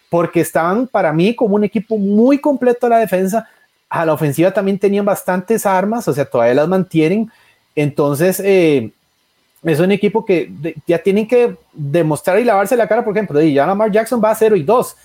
porque 0.09 0.41
estaban 0.41 0.87
para 0.87 1.13
mí 1.13 1.35
como 1.35 1.53
un 1.53 1.63
equipo 1.63 1.99
muy 1.99 2.39
completo 2.39 2.87
a 2.87 2.89
la 2.89 2.97
defensa. 2.97 3.47
A 3.87 4.07
la 4.07 4.13
ofensiva 4.13 4.49
también 4.49 4.79
tenían 4.79 5.05
bastantes 5.05 5.63
armas, 5.67 6.07
o 6.07 6.13
sea, 6.13 6.25
todavía 6.25 6.55
las 6.55 6.67
mantienen. 6.67 7.31
Entonces, 7.76 8.41
eh, 8.43 8.91
es 9.63 9.80
un 9.80 9.91
equipo 9.91 10.26
que 10.26 10.51
ya 10.88 10.97
tienen 10.99 11.28
que 11.28 11.55
demostrar 11.74 12.39
y 12.39 12.43
lavarse 12.43 12.76
la 12.76 12.88
cara, 12.88 13.03
por 13.03 13.15
ejemplo, 13.15 13.39
de 13.39 13.51
ya 13.51 13.67
Lamar 13.67 13.91
Jackson 13.91 14.22
va 14.24 14.32
a 14.32 14.36
0 14.36 14.55
y 14.55 14.63
2. 14.63 14.95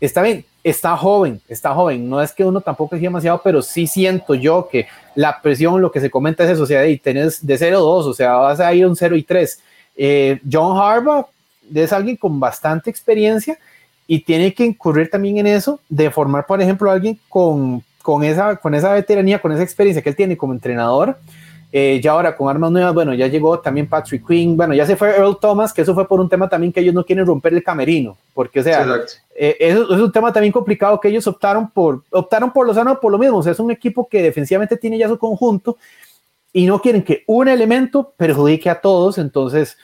Está 0.00 0.22
bien, 0.22 0.44
está 0.64 0.96
joven, 0.96 1.40
está 1.48 1.74
joven. 1.74 2.08
No 2.08 2.20
es 2.22 2.32
que 2.32 2.44
uno 2.44 2.60
tampoco 2.60 2.96
es 2.96 3.02
demasiado, 3.02 3.40
pero 3.42 3.62
sí 3.62 3.86
siento 3.86 4.34
yo 4.34 4.68
que 4.70 4.86
la 5.14 5.40
presión, 5.40 5.80
lo 5.80 5.90
que 5.90 6.00
se 6.00 6.10
comenta 6.10 6.44
es 6.44 6.50
eso, 6.50 6.62
o 6.62 6.66
sea, 6.66 6.80
de 6.80 6.96
tenés 6.98 7.46
de 7.46 7.58
0 7.58 7.80
2, 7.80 8.06
o 8.06 8.14
sea, 8.14 8.34
vas 8.34 8.60
a 8.60 8.72
ir 8.74 8.86
un 8.86 8.96
0 8.96 9.16
y 9.16 9.22
3. 9.22 9.60
Eh, 9.96 10.40
John 10.50 10.76
Harbaugh 10.76 11.26
es 11.74 11.92
alguien 11.92 12.16
con 12.16 12.38
bastante 12.40 12.90
experiencia 12.90 13.58
y 14.06 14.20
tiene 14.20 14.54
que 14.54 14.64
incurrir 14.64 15.10
también 15.10 15.38
en 15.38 15.46
eso, 15.46 15.80
de 15.88 16.10
formar, 16.10 16.46
por 16.46 16.60
ejemplo, 16.62 16.90
a 16.90 16.94
alguien 16.94 17.18
con, 17.28 17.82
con, 18.02 18.24
esa, 18.24 18.56
con 18.56 18.74
esa 18.74 18.92
veteranía, 18.92 19.40
con 19.40 19.52
esa 19.52 19.62
experiencia 19.62 20.02
que 20.02 20.10
él 20.10 20.16
tiene 20.16 20.36
como 20.36 20.52
entrenador 20.52 21.18
eh, 21.72 22.00
ya 22.02 22.12
ahora 22.12 22.36
con 22.36 22.48
armas 22.48 22.70
nuevas, 22.70 22.94
bueno, 22.94 23.12
ya 23.12 23.26
llegó 23.26 23.58
también 23.58 23.88
Patrick 23.88 24.26
Quinn, 24.26 24.56
bueno, 24.56 24.72
ya 24.72 24.86
se 24.86 24.96
fue 24.96 25.10
Earl 25.10 25.38
Thomas, 25.40 25.72
que 25.72 25.82
eso 25.82 25.94
fue 25.94 26.06
por 26.06 26.20
un 26.20 26.28
tema 26.28 26.48
también 26.48 26.72
que 26.72 26.80
ellos 26.80 26.94
no 26.94 27.04
quieren 27.04 27.26
romper 27.26 27.52
el 27.54 27.62
camerino, 27.62 28.16
porque 28.34 28.60
o 28.60 28.62
sea, 28.62 28.86
eh, 29.34 29.56
eso, 29.58 29.82
es 29.94 30.00
un 30.00 30.12
tema 30.12 30.32
también 30.32 30.52
complicado 30.52 31.00
que 31.00 31.08
ellos 31.08 31.26
optaron 31.26 31.68
por, 31.68 32.02
optaron 32.10 32.52
por 32.52 32.66
Lozano 32.66 33.00
por 33.00 33.10
lo 33.10 33.18
mismo, 33.18 33.38
o 33.38 33.42
sea, 33.42 33.52
es 33.52 33.58
un 33.58 33.72
equipo 33.72 34.08
que 34.08 34.22
defensivamente 34.22 34.76
tiene 34.76 34.96
ya 34.96 35.08
su 35.08 35.18
conjunto 35.18 35.76
y 36.52 36.66
no 36.66 36.80
quieren 36.80 37.02
que 37.02 37.24
un 37.26 37.48
elemento 37.48 38.12
perjudique 38.16 38.70
a 38.70 38.80
todos, 38.80 39.18
entonces 39.18 39.76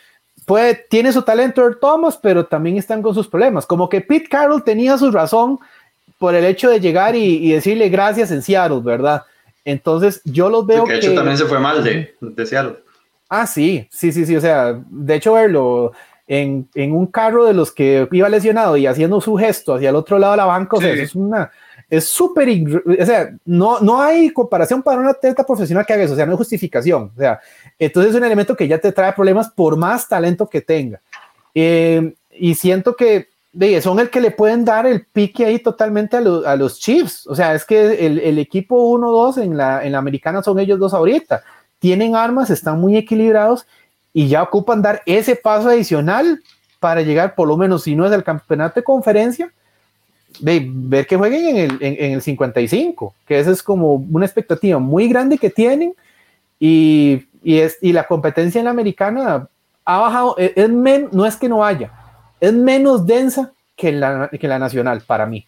puede, 0.47 0.77
tiene 0.89 1.13
su 1.13 1.23
talento 1.23 1.63
Earl 1.63 1.81
Thomas, 1.81 2.17
pero 2.17 2.47
también 2.47 2.77
están 2.77 3.03
con 3.03 3.13
sus 3.13 3.27
problemas, 3.27 3.67
como 3.67 3.89
que 3.89 4.01
Pete 4.01 4.29
Carroll 4.29 4.63
tenía 4.63 4.97
su 4.97 5.11
razón 5.11 5.59
por 6.19 6.37
el 6.37 6.45
hecho 6.45 6.71
de 6.71 6.79
llegar 6.79 7.17
y, 7.17 7.45
y 7.45 7.53
decirle 7.53 7.89
gracias 7.89 8.31
en 8.31 8.41
Seattle, 8.41 8.81
¿verdad? 8.83 9.25
Entonces, 9.65 10.21
yo 10.25 10.49
los 10.49 10.67
veo. 10.67 10.85
Que 10.85 10.93
de 10.93 10.99
hecho 10.99 11.11
que, 11.11 11.17
también 11.17 11.39
se 11.39 11.45
fue 11.45 11.59
mal 11.59 11.83
de, 11.85 12.15
de 12.21 12.47
Seattle. 12.47 12.79
Ah, 13.29 13.47
sí, 13.47 13.89
sí, 13.91 14.13
sí, 14.13 14.27
sí. 14.27 14.37
O 14.37 14.41
sea, 14.41 14.79
de 14.91 15.15
hecho, 15.15 15.35
verlo 15.35 15.93
en, 16.27 16.69
en, 16.75 16.93
un 16.93 17.07
carro 17.07 17.47
de 17.47 17.55
los 17.55 17.73
que 17.73 18.09
iba 18.13 18.29
lesionado 18.29 18.77
y 18.77 18.87
haciendo 18.87 19.21
su 19.21 19.37
gesto 19.37 19.75
hacia 19.75 19.91
el 19.91 19.97
otro 19.97 20.19
lado 20.19 20.33
de 20.33 20.37
la 20.39 20.45
banca, 20.45 20.77
sí. 20.77 20.85
o 20.85 20.87
sea, 20.87 21.03
es 21.03 21.15
una. 21.15 21.51
Es 21.89 22.09
súper. 22.09 22.49
O 23.01 23.07
sea, 23.07 23.31
no, 23.45 23.81
no 23.81 24.01
hay 24.01 24.31
comparación 24.31 24.83
para 24.83 25.01
un 25.01 25.07
atleta 25.07 25.45
profesional 25.45 25.85
que 25.87 25.93
haga 25.93 26.05
eso. 26.05 26.15
O 26.15 26.17
sea, 26.17 26.27
no 26.27 26.33
hay 26.33 26.39
justificación. 26.39 27.13
O 27.15 27.19
sea, 27.19 27.41
entonces 27.79 28.13
es 28.13 28.17
un 28.17 28.25
elemento 28.25 28.57
que 28.57 28.69
ya 28.69 28.79
te 28.79 28.93
trae 28.93 29.13
problemas 29.13 29.51
por 29.51 29.77
más 29.77 30.09
talento 30.09 30.49
que 30.49 30.61
tenga. 30.61 31.01
Eh, 31.55 32.15
y 32.31 32.55
siento 32.55 32.97
que 32.97 33.29
son 33.83 33.99
el 33.99 34.11
que 34.11 34.21
le 34.21 34.31
pueden 34.31 34.65
dar 34.65 34.87
el 34.87 35.05
pique 35.05 35.45
ahí 35.45 35.59
totalmente 35.59 36.17
a, 36.17 36.21
a 36.21 36.57
los 36.57 36.79
Chiefs. 36.79 37.27
O 37.27 37.35
sea, 37.35 37.55
es 37.55 37.65
que 37.65 38.07
el, 38.07 38.19
el 38.19 38.39
equipo 38.39 38.99
1-2 38.99 39.43
en 39.43 39.57
la, 39.57 39.85
en 39.85 39.93
la 39.93 39.99
americana 39.99 40.43
son 40.43 40.59
ellos 40.59 40.79
dos 40.79 40.95
ahorita. 40.95 41.43
Tienen 41.79 42.17
armas, 42.17 42.51
están 42.51 42.81
muy 42.81 42.97
equilibrados 42.97 43.67
y 44.13 44.29
ya 44.29 44.43
ocupan 44.43 44.83
dar 44.83 45.03
ese 45.07 45.37
paso 45.37 45.69
adicional 45.69 46.43
para 46.81 47.03
llegar, 47.03 47.35
por 47.35 47.49
lo 47.49 47.57
menos, 47.57 47.85
si 47.85 47.95
no 47.95 48.07
es 48.07 48.13
el 48.13 48.25
campeonato 48.25 48.81
de 48.81 48.85
conferencia, 48.85 49.53
de 50.41 50.67
ver 50.69 51.07
que 51.07 51.17
jueguen 51.17 51.57
en 51.57 51.57
el, 51.57 51.79
en, 51.81 52.13
el 52.15 52.23
55, 52.23 53.15
que 53.27 53.39
esa 53.39 53.51
es 53.51 53.63
como 53.63 53.95
una 53.95 54.27
expectativa 54.27 54.79
muy 54.79 55.09
grande 55.09 55.39
que 55.39 55.51
tienen 55.51 55.95
y, 56.59 57.27
y, 57.43 57.59
es, 57.59 57.79
y 57.81 57.93
la 57.93 58.07
competencia 58.07 58.59
en 58.59 58.65
la 58.65 58.71
americana 58.71 59.47
ha 59.85 59.99
bajado, 59.99 60.37
es, 60.39 60.53
es 60.57 60.69
no 60.69 61.27
es 61.27 61.37
que 61.37 61.49
no 61.49 61.65
haya, 61.65 61.93
es 62.43 62.53
menos 62.53 63.07
densa 63.07 63.53
que 63.77 63.93
la, 63.93 64.29
que 64.29 64.49
la 64.49 64.59
nacional 64.59 65.03
para 65.07 65.27
mí. 65.27 65.47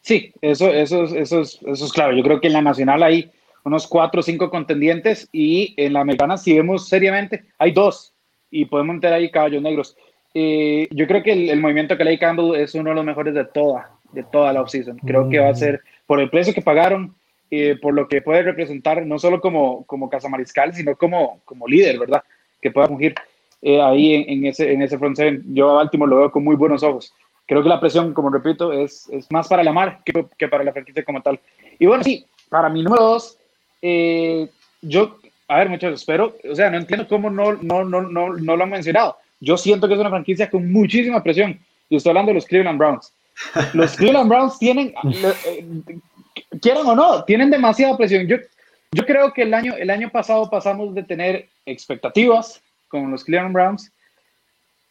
Sí, 0.00 0.32
eso, 0.42 0.68
eso, 0.68 1.04
eso, 1.04 1.40
es, 1.40 1.60
eso 1.64 1.84
es 1.84 1.92
claro. 1.92 2.14
Yo 2.14 2.24
creo 2.24 2.40
que 2.40 2.48
en 2.48 2.54
la 2.54 2.60
nacional 2.60 3.04
hay 3.04 3.30
unos 3.64 3.86
cuatro 3.86 4.20
o 4.20 4.22
cinco 4.22 4.50
contendientes 4.50 5.28
y 5.32 5.72
en 5.76 5.92
la 5.92 6.00
americana, 6.00 6.36
si 6.36 6.54
vemos 6.54 6.88
seriamente, 6.88 7.44
hay 7.56 7.70
dos 7.70 8.12
y 8.50 8.64
podemos 8.64 8.96
meter 8.96 9.12
ahí 9.12 9.30
caballos 9.30 9.62
negros. 9.62 9.96
Eh, 10.34 10.88
yo 10.90 11.06
creo 11.06 11.22
que 11.22 11.50
el, 11.50 11.60
movimiento 11.60 11.96
que 11.96 12.04
le 12.04 12.18
Campbell 12.18 12.56
es 12.56 12.74
uno 12.74 12.90
de 12.90 12.96
los 12.96 13.04
mejores 13.04 13.32
de 13.32 13.44
toda, 13.44 13.92
de 14.12 14.24
toda 14.24 14.52
la 14.52 14.60
offseason. 14.60 14.98
Creo 14.98 15.28
que 15.28 15.38
va 15.38 15.50
a 15.50 15.52
mm. 15.52 15.56
ser 15.56 15.80
por 16.04 16.20
el 16.20 16.30
precio 16.30 16.52
que 16.52 16.62
pagaron, 16.62 17.14
eh, 17.52 17.78
por 17.80 17.94
lo 17.94 18.08
que 18.08 18.22
puede 18.22 18.42
representar, 18.42 19.06
no 19.06 19.20
solo 19.20 19.40
como, 19.40 19.84
como 19.86 20.10
Casamariscal, 20.10 20.74
sino 20.74 20.96
como, 20.96 21.40
como 21.44 21.68
líder, 21.68 22.00
¿verdad? 22.00 22.24
Que 22.60 22.72
pueda 22.72 22.88
fungir. 22.88 23.14
Eh, 23.66 23.80
ahí 23.80 24.26
en, 24.28 24.44
ese, 24.44 24.70
en 24.74 24.82
ese 24.82 24.98
front 24.98 25.16
seven. 25.16 25.42
Yo 25.54 25.70
a 25.70 25.74
Baltimore 25.76 26.10
lo 26.10 26.18
veo 26.18 26.30
con 26.30 26.44
muy 26.44 26.54
buenos 26.54 26.82
ojos. 26.82 27.14
Creo 27.46 27.62
que 27.62 27.68
la 27.70 27.80
presión, 27.80 28.12
como 28.12 28.28
repito, 28.28 28.74
es, 28.74 29.08
es 29.08 29.30
más 29.32 29.48
para 29.48 29.64
la 29.64 29.72
mar 29.72 30.02
que, 30.04 30.26
que, 30.36 30.48
para 30.48 30.64
la 30.64 30.72
franquicia 30.72 31.02
como 31.02 31.22
tal. 31.22 31.40
Y 31.78 31.86
bueno, 31.86 32.04
sí, 32.04 32.26
para 32.50 32.68
mi 32.68 32.82
número 32.82 33.02
dos, 33.02 33.38
eh, 33.80 34.50
yo, 34.82 35.16
a 35.48 35.56
ver, 35.56 35.70
muchachos, 35.70 36.00
espero, 36.00 36.34
o 36.50 36.54
sea, 36.54 36.68
no 36.68 36.76
entiendo 36.76 37.08
cómo 37.08 37.30
no, 37.30 37.54
no, 37.54 37.84
no, 37.84 38.02
no, 38.02 38.34
no 38.34 38.56
lo 38.56 38.64
han 38.64 38.68
mencionado. 38.68 39.16
Yo 39.40 39.56
siento 39.56 39.88
que 39.88 39.94
es 39.94 40.00
una 40.00 40.10
franquicia 40.10 40.50
con 40.50 40.70
muchísima 40.70 41.22
presión. 41.22 41.58
Y 41.88 41.96
estoy 41.96 42.10
hablando 42.10 42.30
de 42.30 42.34
los 42.34 42.46
Cleveland 42.46 42.78
Browns. 42.78 43.14
Los 43.72 43.96
Cleveland 43.96 44.28
Browns 44.28 44.58
tienen, 44.58 44.92
eh, 45.46 45.66
quieran 46.60 46.86
o 46.86 46.94
no, 46.94 47.24
tienen 47.24 47.48
demasiada 47.48 47.96
presión. 47.96 48.26
Yo, 48.26 48.36
yo 48.92 49.06
creo 49.06 49.32
que 49.32 49.40
el 49.40 49.54
año, 49.54 49.72
el 49.74 49.88
año 49.88 50.10
pasado 50.10 50.50
pasamos 50.50 50.94
de 50.94 51.02
tener 51.02 51.48
expectativas 51.64 52.60
con 52.94 53.10
los 53.10 53.24
Cleveland 53.24 53.52
Browns, 53.52 53.92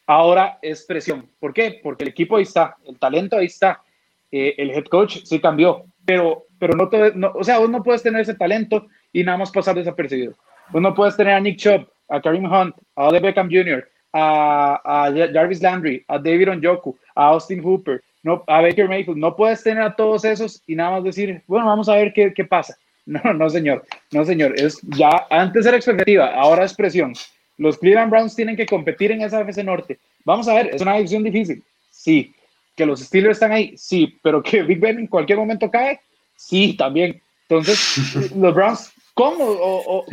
ahora 0.06 0.60
es 0.62 0.84
presión. 0.84 1.30
¿Por 1.40 1.54
qué? 1.54 1.80
Porque 1.82 2.04
el 2.04 2.10
equipo 2.10 2.36
ahí 2.36 2.44
está, 2.44 2.76
el 2.86 3.00
talento 3.00 3.38
ahí 3.38 3.46
está, 3.46 3.82
eh, 4.30 4.56
el 4.58 4.72
head 4.72 4.86
coach 4.86 5.20
sí 5.24 5.40
cambió, 5.40 5.86
pero, 6.06 6.48
pero 6.60 6.76
no, 6.76 6.90
no, 7.16 7.32
o 7.34 7.44
sea, 7.46 7.60
vos 7.60 7.70
no 7.70 7.82
puedes 7.82 8.04
tener 8.04 8.20
ese 8.20 8.34
talento 8.34 8.88
y 9.14 9.24
nada 9.24 9.38
más 9.38 9.52
pasar 9.52 9.76
desapercibido. 9.76 10.34
Vos 10.70 10.82
no 10.82 10.94
puedes 10.94 11.16
tener 11.16 11.34
a 11.34 11.40
Nick 11.40 11.58
Chubb, 11.58 11.88
a 12.10 12.20
Kareem 12.20 12.44
Hunt, 12.44 12.76
a 12.96 13.08
Odell 13.08 13.24
Beckham 13.24 13.50
Jr., 13.50 13.88
a, 14.12 15.10
Jarvis 15.34 15.62
Landry, 15.62 16.04
a 16.10 16.20
David 16.20 16.50
Onjoku, 16.50 16.98
a 17.16 17.28
Austin 17.28 17.64
Hooper, 17.64 18.04
no, 18.22 18.44
a 18.48 18.62
Baker 18.62 18.90
Mayfield. 18.90 19.18
No 19.18 19.34
puedes 19.34 19.64
tener 19.64 19.82
a 19.82 19.96
todos 19.96 20.26
esos 20.26 20.62
y 20.68 20.76
nada 20.76 20.92
más 20.92 21.04
decir, 21.06 21.42
bueno, 21.48 21.68
vamos 21.68 21.88
a 21.88 21.96
ver 21.96 22.12
qué, 22.14 22.34
qué 22.34 22.44
pasa. 22.44 22.76
No, 23.06 23.34
no, 23.34 23.50
señor. 23.50 23.86
No, 24.12 24.24
señor. 24.24 24.54
Es 24.58 24.80
ya 24.82 25.28
antes 25.30 25.66
era 25.66 25.76
expectativa, 25.76 26.34
ahora 26.34 26.64
es 26.64 26.74
presión. 26.74 27.14
Los 27.58 27.78
Cleveland 27.78 28.12
Browns 28.12 28.36
tienen 28.36 28.56
que 28.56 28.66
competir 28.66 29.12
en 29.12 29.22
esa 29.22 29.42
FC 29.42 29.64
Norte. 29.64 30.00
Vamos 30.26 30.48
a 30.48 30.56
ver, 30.56 30.72
es 30.74 30.82
una 30.82 30.96
decisión 30.96 31.24
difícil. 31.24 31.64
Sí. 31.92 32.34
Que 32.76 32.86
los 32.86 33.02
Steelers 33.02 33.38
están 33.38 33.52
ahí, 33.52 33.74
sí. 33.78 34.18
Pero 34.24 34.42
que 34.42 34.64
Big 34.64 34.80
Ben 34.80 35.00
en 35.00 35.08
cualquier 35.08 35.38
momento 35.38 35.70
cae, 35.70 36.00
sí, 36.36 36.76
también. 36.78 37.22
Entonces, 37.48 38.32
los 38.36 38.56
Browns, 38.56 38.92
¿cómo? 39.14 39.46
O, 39.46 40.06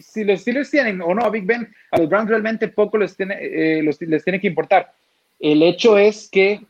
si 0.00 0.24
los 0.24 0.40
Steelers 0.40 0.70
tienen 0.70 1.02
o 1.02 1.14
no 1.14 1.24
a 1.24 1.30
Big 1.30 1.44
Ben, 1.44 1.68
a 1.90 1.98
los 1.98 2.08
Browns 2.08 2.30
realmente 2.30 2.68
poco 2.68 2.98
les 2.98 3.16
tiene, 3.16 3.36
eh, 3.40 3.82
les 3.82 4.24
tiene 4.24 4.40
que 4.40 4.46
importar. 4.46 4.92
El 5.38 5.62
hecho 5.62 5.98
es 5.98 6.28
que 6.30 6.60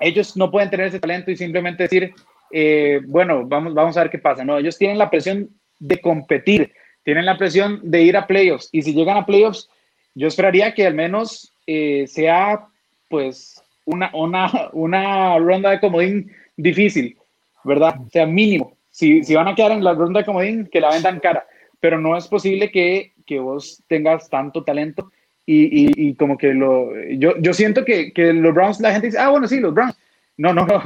ellos 0.00 0.36
no 0.36 0.50
pueden 0.50 0.70
tener 0.70 0.86
ese 0.88 1.00
talento 1.00 1.30
y 1.30 1.36
simplemente 1.36 1.84
decir, 1.84 2.12
eh, 2.50 3.00
bueno, 3.06 3.46
vamos, 3.46 3.74
vamos 3.74 3.96
a 3.96 4.02
ver 4.02 4.10
qué 4.10 4.18
pasa. 4.18 4.44
No, 4.44 4.58
ellos 4.58 4.76
tienen 4.76 4.98
la 4.98 5.10
presión 5.10 5.48
de 5.78 6.00
competir 6.00 6.72
tienen 7.10 7.26
la 7.26 7.36
presión 7.36 7.80
de 7.82 8.02
ir 8.02 8.16
a 8.16 8.28
playoffs 8.28 8.68
y 8.70 8.82
si 8.82 8.94
llegan 8.94 9.16
a 9.16 9.26
playoffs, 9.26 9.68
yo 10.14 10.28
esperaría 10.28 10.74
que 10.74 10.86
al 10.86 10.94
menos 10.94 11.52
eh, 11.66 12.04
sea 12.06 12.68
pues 13.08 13.60
una, 13.84 14.12
una, 14.14 14.48
una 14.72 15.36
ronda 15.38 15.70
de 15.70 15.80
comodín 15.80 16.30
difícil, 16.56 17.16
¿verdad? 17.64 17.96
O 18.06 18.08
sea, 18.10 18.26
mínimo. 18.26 18.76
Si, 18.92 19.24
si 19.24 19.34
van 19.34 19.48
a 19.48 19.56
quedar 19.56 19.72
en 19.72 19.82
la 19.82 19.94
ronda 19.94 20.20
de 20.20 20.24
comodín, 20.24 20.68
que 20.70 20.80
la 20.80 20.90
vendan 20.90 21.18
cara, 21.18 21.44
pero 21.80 22.00
no 22.00 22.16
es 22.16 22.28
posible 22.28 22.70
que, 22.70 23.12
que 23.26 23.40
vos 23.40 23.82
tengas 23.88 24.30
tanto 24.30 24.62
talento 24.62 25.10
y, 25.44 25.64
y, 25.64 26.10
y, 26.10 26.14
como 26.14 26.38
que 26.38 26.54
lo... 26.54 26.96
Yo, 27.18 27.36
yo 27.38 27.52
siento 27.54 27.84
que, 27.84 28.12
que 28.12 28.32
los 28.32 28.54
Browns, 28.54 28.78
la 28.78 28.92
gente 28.92 29.08
dice, 29.08 29.18
ah, 29.18 29.30
bueno, 29.30 29.48
sí, 29.48 29.58
los 29.58 29.74
Browns. 29.74 29.98
No, 30.36 30.54
no, 30.54 30.64
no, 30.64 30.80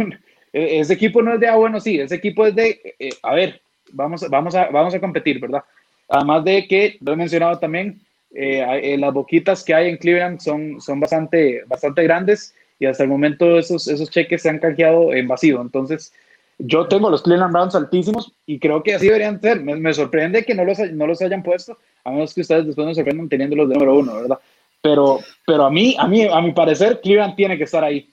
e, 0.54 0.80
ese 0.80 0.94
equipo 0.94 1.20
no 1.20 1.34
es 1.34 1.40
de, 1.40 1.48
ah, 1.48 1.56
bueno, 1.56 1.80
sí, 1.80 2.00
ese 2.00 2.14
equipo 2.14 2.46
es 2.46 2.54
de, 2.54 2.80
eh, 2.98 3.10
a 3.22 3.34
ver, 3.34 3.60
vamos, 3.92 4.26
vamos, 4.30 4.54
a, 4.54 4.70
vamos 4.70 4.94
a 4.94 5.00
competir, 5.00 5.38
¿verdad? 5.38 5.62
Además 6.08 6.44
de 6.44 6.66
que, 6.68 6.98
lo 7.00 7.12
he 7.12 7.16
mencionado 7.16 7.58
también, 7.58 8.00
eh, 8.34 8.64
eh, 8.82 8.98
las 8.98 9.12
boquitas 9.12 9.62
que 9.62 9.74
hay 9.74 9.88
en 9.88 9.96
Cleveland 9.96 10.40
son, 10.40 10.80
son 10.80 11.00
bastante, 11.00 11.62
bastante 11.66 12.02
grandes 12.02 12.54
y 12.80 12.86
hasta 12.86 13.04
el 13.04 13.08
momento 13.08 13.58
esos, 13.58 13.86
esos 13.86 14.10
cheques 14.10 14.42
se 14.42 14.50
han 14.50 14.58
canjeado 14.58 15.12
en 15.12 15.28
vacío. 15.28 15.60
Entonces, 15.60 16.12
yo 16.58 16.86
tengo 16.86 17.10
los 17.10 17.22
Cleveland 17.22 17.52
Browns 17.52 17.74
altísimos 17.74 18.32
y 18.46 18.58
creo 18.58 18.82
que 18.82 18.94
así 18.94 19.06
deberían 19.06 19.40
ser. 19.40 19.60
Me, 19.62 19.94
sorprende 19.94 20.44
que 20.44 20.54
no 20.54 20.64
los, 20.64 20.78
no 20.78 21.06
los 21.06 21.22
hayan 21.22 21.42
puesto, 21.42 21.78
a 22.04 22.10
menos 22.10 22.34
que 22.34 22.40
ustedes 22.40 22.66
después 22.66 22.86
nos 22.86 22.96
sorprendan 22.96 23.28
teniéndolos 23.28 23.68
de 23.68 23.74
número 23.74 23.98
uno, 23.98 24.14
¿verdad? 24.14 24.38
Pero, 24.82 25.20
pero 25.46 25.64
a 25.64 25.70
mí, 25.70 25.96
a 25.98 26.06
mí, 26.06 26.26
a 26.26 26.40
mi 26.40 26.52
parecer, 26.52 27.00
Cleveland 27.00 27.36
tiene 27.36 27.56
que 27.56 27.64
estar 27.64 27.82
ahí. 27.82 28.08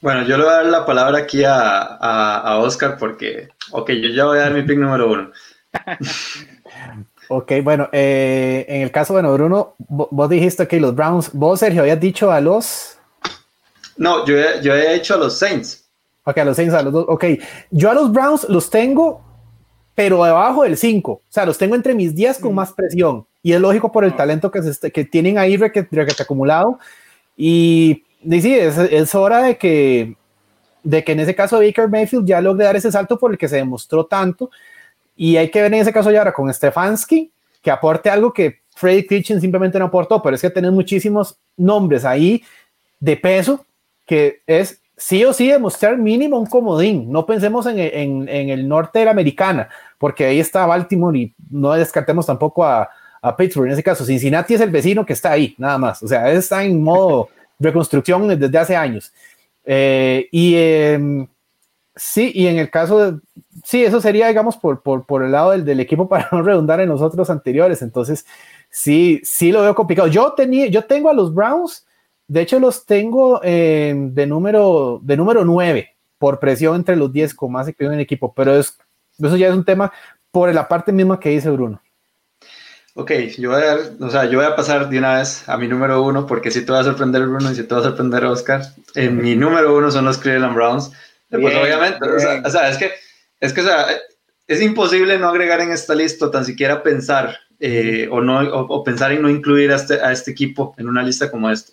Bueno, 0.00 0.26
yo 0.26 0.36
le 0.36 0.44
voy 0.44 0.52
a 0.52 0.56
dar 0.56 0.66
la 0.66 0.84
palabra 0.84 1.18
aquí 1.18 1.44
a, 1.44 1.80
a, 1.80 2.36
a 2.40 2.58
Oscar 2.58 2.96
porque, 2.98 3.48
ok, 3.70 3.90
yo 3.90 4.08
ya 4.08 4.24
voy 4.26 4.38
a 4.38 4.42
dar 4.42 4.52
mi 4.52 4.62
pick 4.62 4.78
número 4.78 5.10
uno. 5.10 5.30
Ok, 7.28 7.52
bueno, 7.62 7.88
eh, 7.92 8.66
en 8.68 8.82
el 8.82 8.90
caso, 8.90 9.14
bueno, 9.14 9.32
Bruno, 9.32 9.74
vos 9.78 10.28
dijiste 10.28 10.68
que 10.68 10.78
los 10.78 10.94
Browns, 10.94 11.30
vos, 11.32 11.60
Sergio, 11.60 11.82
habías 11.82 12.00
dicho 12.00 12.30
a 12.30 12.40
los... 12.40 12.98
No, 13.96 14.26
yo, 14.26 14.34
yo 14.62 14.74
he 14.74 14.94
hecho 14.94 15.14
a 15.14 15.18
los 15.18 15.38
Saints. 15.38 15.84
Ok, 16.24 16.38
a 16.38 16.44
los 16.44 16.56
Saints, 16.56 16.74
a 16.74 16.82
los 16.82 16.92
dos, 16.92 17.06
ok. 17.08 17.24
Yo 17.70 17.90
a 17.90 17.94
los 17.94 18.12
Browns 18.12 18.48
los 18.48 18.68
tengo, 18.68 19.22
pero 19.94 20.24
debajo 20.24 20.64
del 20.64 20.76
5, 20.76 21.12
o 21.12 21.22
sea, 21.28 21.46
los 21.46 21.56
tengo 21.56 21.74
entre 21.74 21.94
mis 21.94 22.14
10 22.14 22.38
con 22.38 22.52
mm. 22.52 22.56
más 22.56 22.72
presión, 22.72 23.26
y 23.42 23.52
es 23.52 23.60
lógico 23.60 23.92
por 23.92 24.04
el 24.04 24.12
ah. 24.12 24.16
talento 24.16 24.50
que, 24.50 24.62
se, 24.62 24.90
que 24.90 25.04
tienen 25.04 25.38
ahí 25.38 25.58
que 25.58 25.86
acumulado, 26.18 26.78
y, 27.36 28.04
y 28.22 28.40
sí, 28.40 28.54
es, 28.54 28.76
es 28.78 29.14
hora 29.14 29.42
de 29.42 29.56
que, 29.56 30.16
de 30.82 31.04
que 31.04 31.12
en 31.12 31.20
ese 31.20 31.34
caso 31.34 31.58
Baker 31.58 31.88
Mayfield 31.88 32.26
ya 32.26 32.40
logre 32.40 32.64
dar 32.64 32.76
ese 32.76 32.92
salto 32.92 33.18
por 33.18 33.30
el 33.30 33.38
que 33.38 33.48
se 33.48 33.56
demostró 33.56 34.04
tanto, 34.04 34.50
y 35.16 35.36
hay 35.36 35.50
que 35.50 35.62
ver 35.62 35.72
en 35.72 35.80
ese 35.80 35.92
caso 35.92 36.10
ya 36.10 36.18
ahora 36.18 36.32
con 36.32 36.52
Stefanski, 36.52 37.32
que 37.62 37.70
aporte 37.70 38.10
algo 38.10 38.32
que 38.32 38.60
Freddy 38.74 39.06
Kitchen 39.06 39.40
simplemente 39.40 39.78
no 39.78 39.86
aportó, 39.86 40.22
pero 40.22 40.36
es 40.36 40.42
que 40.42 40.50
tenés 40.50 40.72
muchísimos 40.72 41.36
nombres 41.56 42.04
ahí 42.04 42.42
de 43.00 43.16
peso 43.16 43.64
que 44.06 44.42
es 44.46 44.80
sí 44.96 45.24
o 45.24 45.32
sí 45.32 45.48
demostrar 45.48 45.96
mínimo 45.96 46.38
un 46.38 46.46
comodín. 46.46 47.10
No 47.10 47.26
pensemos 47.26 47.66
en, 47.66 47.78
en, 47.78 48.28
en, 48.28 48.48
el 48.50 48.68
norte 48.68 49.00
de 49.00 49.04
la 49.06 49.10
americana, 49.10 49.68
porque 49.98 50.26
ahí 50.26 50.40
está 50.40 50.66
Baltimore 50.66 51.18
y 51.18 51.34
no 51.50 51.72
descartemos 51.72 52.26
tampoco 52.26 52.64
a, 52.64 52.88
a, 53.22 53.36
Pittsburgh. 53.36 53.66
En 53.66 53.72
ese 53.72 53.82
caso, 53.82 54.04
Cincinnati 54.04 54.54
es 54.54 54.60
el 54.60 54.70
vecino 54.70 55.04
que 55.06 55.14
está 55.14 55.32
ahí, 55.32 55.54
nada 55.58 55.78
más. 55.78 56.02
O 56.02 56.08
sea, 56.08 56.30
está 56.30 56.64
en 56.64 56.82
modo 56.82 57.28
reconstrucción 57.58 58.38
desde 58.38 58.58
hace 58.58 58.76
años. 58.76 59.12
Eh, 59.64 60.28
y 60.30 60.54
eh, 60.56 61.26
Sí, 61.96 62.32
y 62.34 62.48
en 62.48 62.58
el 62.58 62.70
caso 62.70 62.98
de, 62.98 63.20
sí, 63.64 63.84
eso 63.84 64.00
sería, 64.00 64.26
digamos, 64.28 64.56
por, 64.56 64.82
por, 64.82 65.06
por 65.06 65.22
el 65.22 65.32
lado 65.32 65.52
del, 65.52 65.64
del, 65.64 65.80
equipo 65.80 66.08
para 66.10 66.28
no 66.32 66.42
redundar 66.42 66.80
en 66.80 66.88
los 66.88 67.02
otros 67.02 67.30
anteriores. 67.30 67.82
Entonces, 67.82 68.26
sí, 68.70 69.20
sí 69.24 69.52
lo 69.52 69.62
veo 69.62 69.74
complicado. 69.74 70.08
Yo, 70.08 70.32
tenía, 70.32 70.66
yo 70.66 70.84
tengo 70.84 71.08
a 71.10 71.14
los 71.14 71.32
Browns, 71.32 71.86
de 72.26 72.42
hecho 72.42 72.58
los 72.58 72.84
tengo 72.86 73.40
eh, 73.42 73.94
de, 73.96 74.26
número, 74.26 75.00
de 75.02 75.16
número 75.16 75.44
9 75.44 75.94
por 76.18 76.40
presión 76.40 76.76
entre 76.76 76.96
los 76.96 77.12
10 77.12 77.34
con 77.34 77.52
más 77.52 77.68
equipo 77.68 77.84
en 77.84 77.94
el 77.94 78.00
equipo, 78.00 78.32
pero 78.34 78.54
es, 78.56 78.76
eso 79.18 79.36
ya 79.36 79.48
es 79.48 79.54
un 79.54 79.64
tema 79.64 79.92
por 80.30 80.52
la 80.52 80.66
parte 80.66 80.90
misma 80.90 81.20
que 81.20 81.28
dice 81.28 81.50
Bruno. 81.50 81.80
Ok, 82.96 83.10
yo 83.38 83.50
voy, 83.50 83.62
a, 83.62 83.76
o 84.04 84.08
sea, 84.08 84.24
yo 84.26 84.38
voy 84.38 84.46
a 84.46 84.54
pasar 84.54 84.88
de 84.88 84.98
una 84.98 85.16
vez 85.18 85.48
a 85.48 85.56
mi 85.56 85.66
número 85.66 86.02
uno, 86.02 86.26
porque 86.26 86.52
si 86.52 86.64
te 86.64 86.70
va 86.70 86.78
a 86.78 86.84
sorprender 86.84 87.26
Bruno 87.26 87.50
y 87.50 87.54
si 87.56 87.64
te 87.64 87.74
va 87.74 87.80
a 87.80 87.84
sorprender 87.84 88.24
Oscar. 88.24 88.62
En 88.94 89.16
mi 89.20 89.34
número 89.34 89.76
uno 89.76 89.90
son 89.90 90.04
los 90.04 90.18
Cleveland 90.18 90.54
Browns. 90.54 90.92
Pues 91.38 91.54
obviamente, 91.56 91.98
o 92.44 92.50
sea, 92.50 92.68
es 92.68 92.76
que, 92.78 92.92
es 93.40 93.52
que, 93.52 93.60
o 93.60 93.64
sea, 93.64 93.86
es 94.46 94.60
imposible 94.60 95.18
no 95.18 95.28
agregar 95.28 95.60
en 95.60 95.72
esta 95.72 95.94
lista, 95.94 96.30
tan 96.30 96.44
siquiera 96.44 96.82
pensar 96.82 97.38
eh, 97.60 98.08
o, 98.10 98.20
no, 98.20 98.40
o, 98.40 98.84
pensar 98.84 99.12
en 99.12 99.22
no 99.22 99.30
incluir 99.30 99.72
a 99.72 99.76
este, 99.76 100.00
a 100.00 100.12
este 100.12 100.32
equipo 100.32 100.74
en 100.76 100.88
una 100.88 101.02
lista 101.02 101.30
como 101.30 101.50
esta. 101.50 101.72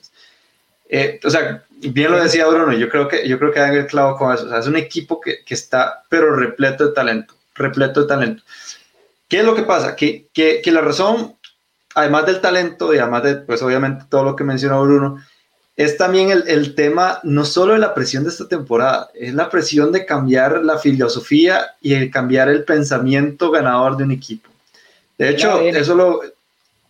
eh, 0.90 1.20
o 1.24 1.30
sea, 1.30 1.64
bien 1.70 2.12
lo 2.12 2.22
decía 2.22 2.48
Bruno, 2.48 2.74
yo 2.74 2.90
creo 2.90 3.08
que, 3.08 3.28
yo 3.28 3.40
creo 3.40 3.52
que 3.52 3.60
dan 3.60 3.74
el 3.74 3.88
clavo 3.88 4.18
con 4.18 4.34
eso. 4.34 4.46
O 4.46 4.50
sea, 4.50 4.60
es 4.60 4.68
un 4.68 4.78
equipo 4.78 5.20
que, 5.20 5.44
que 5.44 5.54
está, 5.54 6.04
pero 6.10 6.36
repleto 6.36 6.88
de 6.88 6.94
talento, 6.94 7.34
repleto 7.56 8.02
de 8.02 8.08
talento. 8.08 8.44
¿Qué 9.28 9.40
es 9.40 9.46
lo 9.46 9.56
que 9.56 9.64
pasa? 9.64 9.96
Que, 9.96 10.28
que, 10.34 10.62
que 10.62 10.72
la 10.72 10.82
razón, 10.82 11.36
además 11.96 12.26
del 12.26 12.42
talento 12.42 12.94
y 12.94 13.00
además 13.00 13.24
de, 13.24 13.36
pues 13.38 13.62
obviamente 13.62 14.06
todo 14.10 14.24
lo 14.24 14.36
que 14.36 14.44
mencionó 14.44 14.84
Bruno, 14.84 15.24
es 15.76 15.98
también 15.98 16.32
el, 16.32 16.44
el, 16.48 16.76
tema 16.76 17.20
no 17.24 17.46
solo 17.46 17.74
de 17.74 17.80
la 17.80 17.94
presión 17.94 18.24
de 18.24 18.30
esta 18.30 18.48
temporada, 18.48 19.10
es 19.14 19.34
la 19.34 19.50
presión 19.50 19.92
de 19.92 20.06
cambiar 20.06 20.64
la 20.64 20.78
filosofía 20.78 21.76
y 21.82 21.94
el 21.94 22.12
cambiar 22.12 22.50
el 22.50 22.64
pensamiento 22.64 23.52
ganador 23.52 23.98
de 23.98 24.04
un 24.04 24.12
equipo. 24.12 24.50
De 25.18 25.30
hecho, 25.30 25.60
eso 25.60 25.96
lo, 25.96 26.22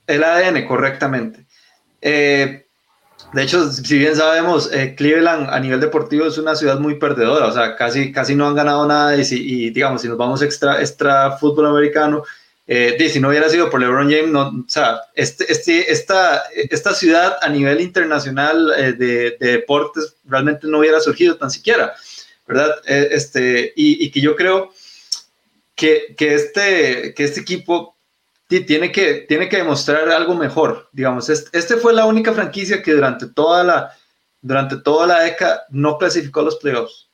el 0.07 0.23
ADN 0.23 0.65
correctamente. 0.65 1.45
Eh, 2.01 2.65
de 3.33 3.43
hecho, 3.43 3.71
si 3.71 3.97
bien 3.97 4.15
sabemos, 4.15 4.71
eh, 4.73 4.95
Cleveland 4.95 5.49
a 5.49 5.59
nivel 5.59 5.79
deportivo 5.79 6.25
es 6.25 6.37
una 6.37 6.55
ciudad 6.55 6.79
muy 6.79 6.95
perdedora, 6.95 7.47
o 7.47 7.51
sea, 7.51 7.75
casi, 7.75 8.11
casi 8.11 8.35
no 8.35 8.47
han 8.47 8.55
ganado 8.55 8.85
nada 8.87 9.15
y, 9.15 9.23
si, 9.23 9.65
y 9.65 9.69
digamos, 9.69 10.01
si 10.01 10.07
nos 10.07 10.17
vamos 10.17 10.41
extra, 10.41 10.81
extra 10.81 11.37
fútbol 11.37 11.67
americano, 11.67 12.23
eh, 12.73 13.09
si 13.09 13.19
no 13.19 13.27
hubiera 13.27 13.49
sido 13.49 13.69
por 13.69 13.81
LeBron 13.81 14.09
James, 14.09 14.29
no, 14.29 14.47
o 14.47 14.63
sea, 14.65 15.01
este, 15.13 15.51
este, 15.51 15.91
esta, 15.91 16.41
esta 16.55 16.93
ciudad 16.93 17.35
a 17.41 17.49
nivel 17.49 17.81
internacional 17.81 18.71
eh, 18.77 18.93
de, 18.93 19.35
de, 19.37 19.51
deportes 19.57 20.15
realmente 20.23 20.67
no 20.67 20.79
hubiera 20.79 21.01
surgido 21.01 21.35
tan 21.35 21.51
siquiera, 21.51 21.93
¿verdad? 22.47 22.73
Eh, 22.87 23.09
este, 23.11 23.73
y, 23.75 24.05
y, 24.05 24.09
que 24.09 24.21
yo 24.21 24.37
creo 24.37 24.71
que, 25.75 26.15
que, 26.17 26.33
este, 26.33 27.13
que 27.13 27.25
este 27.25 27.41
equipo 27.41 27.97
tiene 28.47 28.89
que, 28.89 29.25
tiene 29.27 29.49
que 29.49 29.57
demostrar 29.57 30.07
algo 30.07 30.33
mejor, 30.33 30.87
digamos, 30.93 31.27
este, 31.27 31.57
este 31.57 31.75
fue 31.75 31.91
la 31.91 32.05
única 32.05 32.31
franquicia 32.31 32.81
que 32.81 32.93
durante 32.93 33.27
toda 33.27 33.65
la, 33.65 33.97
durante 34.41 34.77
toda 34.77 35.07
la 35.07 35.23
década 35.23 35.63
no 35.71 35.97
clasificó 35.97 36.39
a 36.39 36.43
los 36.43 36.55
playoffs. 36.55 37.09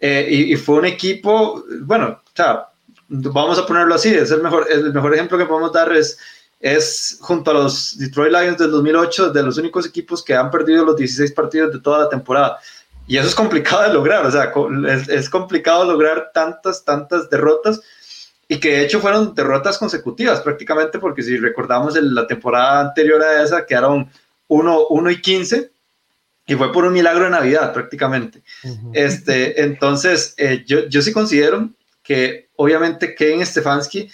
Eh, 0.00 0.26
y, 0.28 0.52
y, 0.52 0.56
fue 0.56 0.76
un 0.76 0.84
equipo, 0.84 1.64
bueno, 1.80 2.20
o 2.22 2.36
sea, 2.36 2.66
vamos 3.12 3.58
a 3.58 3.66
ponerlo 3.66 3.94
así, 3.94 4.08
es 4.08 4.30
el 4.30 4.42
mejor, 4.42 4.66
el 4.70 4.92
mejor 4.92 5.14
ejemplo 5.14 5.36
que 5.36 5.44
podemos 5.44 5.72
dar 5.72 5.92
es, 5.94 6.18
es 6.60 7.18
junto 7.20 7.50
a 7.50 7.54
los 7.54 7.98
Detroit 7.98 8.32
Lions 8.32 8.58
del 8.58 8.70
2008, 8.70 9.30
de 9.30 9.42
los 9.42 9.58
únicos 9.58 9.86
equipos 9.86 10.24
que 10.24 10.34
han 10.34 10.50
perdido 10.50 10.84
los 10.84 10.96
16 10.96 11.32
partidos 11.32 11.72
de 11.72 11.80
toda 11.80 11.98
la 11.98 12.08
temporada. 12.08 12.58
Y 13.06 13.18
eso 13.18 13.28
es 13.28 13.34
complicado 13.34 13.82
de 13.82 13.92
lograr, 13.92 14.24
o 14.24 14.30
sea, 14.30 14.52
es, 14.88 15.08
es 15.08 15.28
complicado 15.28 15.84
lograr 15.84 16.30
tantas, 16.32 16.84
tantas 16.84 17.28
derrotas 17.28 17.80
y 18.48 18.58
que 18.58 18.76
de 18.76 18.84
hecho 18.84 19.00
fueron 19.00 19.34
derrotas 19.34 19.76
consecutivas 19.76 20.40
prácticamente, 20.40 20.98
porque 20.98 21.22
si 21.22 21.36
recordamos 21.36 22.00
la 22.00 22.26
temporada 22.26 22.80
anterior 22.80 23.22
a 23.22 23.42
esa, 23.42 23.66
quedaron 23.66 24.10
1, 24.48 24.86
1 24.88 25.10
y 25.10 25.20
15 25.20 25.70
y 26.46 26.54
fue 26.54 26.72
por 26.72 26.84
un 26.84 26.92
milagro 26.92 27.24
de 27.24 27.30
Navidad 27.30 27.72
prácticamente. 27.72 28.42
Uh 28.64 28.68
-huh. 28.68 28.90
este, 28.94 29.62
entonces, 29.62 30.34
eh, 30.36 30.64
yo, 30.66 30.86
yo 30.86 31.02
sí 31.02 31.12
considero 31.12 31.70
que 32.02 32.41
obviamente 32.62 33.14
Kevin 33.14 33.44
Stefanski 33.44 34.08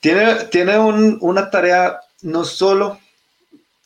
tiene, 0.00 0.34
tiene 0.50 0.78
un, 0.78 1.18
una 1.20 1.50
tarea 1.50 2.00
no 2.22 2.44
solo 2.44 2.98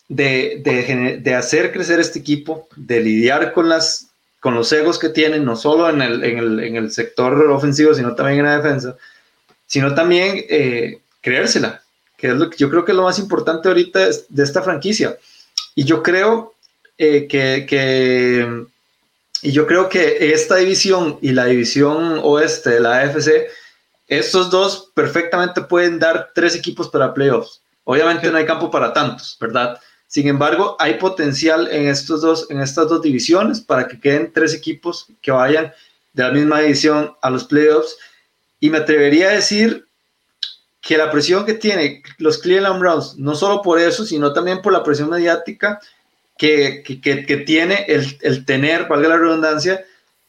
de, 0.09 0.61
de, 0.63 1.19
de, 1.21 1.35
hacer 1.35 1.73
crecer 1.73 1.99
este 1.99 2.21
equipo, 2.21 2.69
de 2.77 3.01
lidiar 3.01 3.53
con, 3.53 3.69
las, 3.69 4.09
con 4.39 4.55
los 4.55 4.73
egos 4.73 4.99
que 4.99 5.09
tienen, 5.09 5.45
no 5.45 5.57
solo 5.57 5.91
en 5.91 6.03
el, 6.03 6.23
en 6.23 6.39
el, 6.39 6.61
en 6.61 6.77
el 6.77 6.93
sector 6.93 7.35
ofensivo, 7.51 7.95
sino 7.95 8.15
también 8.15 8.41
en 8.41 8.47
la 8.47 8.59
defensa, 8.59 8.97
sino 9.67 9.95
también 9.95 10.45
eh, 10.49 11.01
creérsela, 11.21 11.83
que 12.17 12.29
es 12.29 12.35
lo 12.35 12.49
que 12.51 12.57
yo 12.57 12.71
creo 12.71 12.85
que 12.85 12.93
es 12.93 12.97
lo 12.97 13.05
más 13.05 13.19
importante 13.19 13.69
ahorita 13.69 14.09
de 14.29 14.43
esta 14.43 14.63
franquicia. 14.63 15.17
Y 15.75 15.85
yo 15.85 16.03
creo 16.03 16.55
eh, 16.97 17.27
que, 17.29 17.67
que 17.69 18.67
y 19.45 19.53
yo 19.53 19.67
creo 19.67 19.91
que 19.91 20.33
esta 20.33 20.57
división 20.57 21.19
y 21.21 21.33
la 21.33 21.45
división 21.45 22.19
oeste 22.23 22.71
de 22.71 22.81
la 22.81 23.01
AFC, 23.01 23.47
estos 24.09 24.49
dos 24.49 24.91
perfectamente 24.95 25.61
pueden 25.61 25.99
dar 25.99 26.31
tres 26.35 26.57
equipos 26.57 26.89
para 26.89 27.13
playoffs. 27.13 27.61
Obviamente 27.85 28.31
no 28.31 28.39
hay 28.39 28.47
campo 28.47 28.71
para 28.71 28.95
tantos, 28.95 29.37
¿verdad? 29.39 29.79
Sin 30.07 30.29
embargo, 30.29 30.77
hay 30.79 30.95
potencial 30.95 31.69
en, 31.71 31.89
estos 31.89 32.23
dos, 32.23 32.47
en 32.49 32.59
estas 32.63 32.89
dos 32.89 33.03
divisiones 33.03 33.61
para 33.61 33.87
que 33.87 34.01
queden 34.01 34.33
tres 34.33 34.55
equipos 34.55 35.09
que 35.21 35.31
vayan 35.31 35.75
de 36.15 36.23
la 36.23 36.31
misma 36.31 36.61
división 36.61 37.13
a 37.21 37.29
los 37.29 37.45
playoffs. 37.45 37.99
Y 38.61 38.71
me 38.71 38.79
atrevería 38.79 39.29
a 39.29 39.33
decir 39.33 39.87
que 40.81 40.97
la 40.97 41.11
presión 41.11 41.45
que 41.45 41.53
tiene 41.53 42.03
los 42.17 42.39
Cleveland 42.39 42.81
Browns, 42.81 43.19
no 43.19 43.35
solo 43.35 43.61
por 43.61 43.79
eso, 43.79 44.07
sino 44.07 44.33
también 44.33 44.63
por 44.63 44.73
la 44.73 44.83
presión 44.83 45.11
mediática, 45.11 45.81
que, 46.37 46.83
que, 46.83 47.25
que 47.27 47.37
tiene 47.39 47.85
el, 47.89 48.19
el, 48.23 48.45
tener, 48.45 48.87
valga 48.89 49.09
la 49.09 49.19
redundancia, 49.19 49.85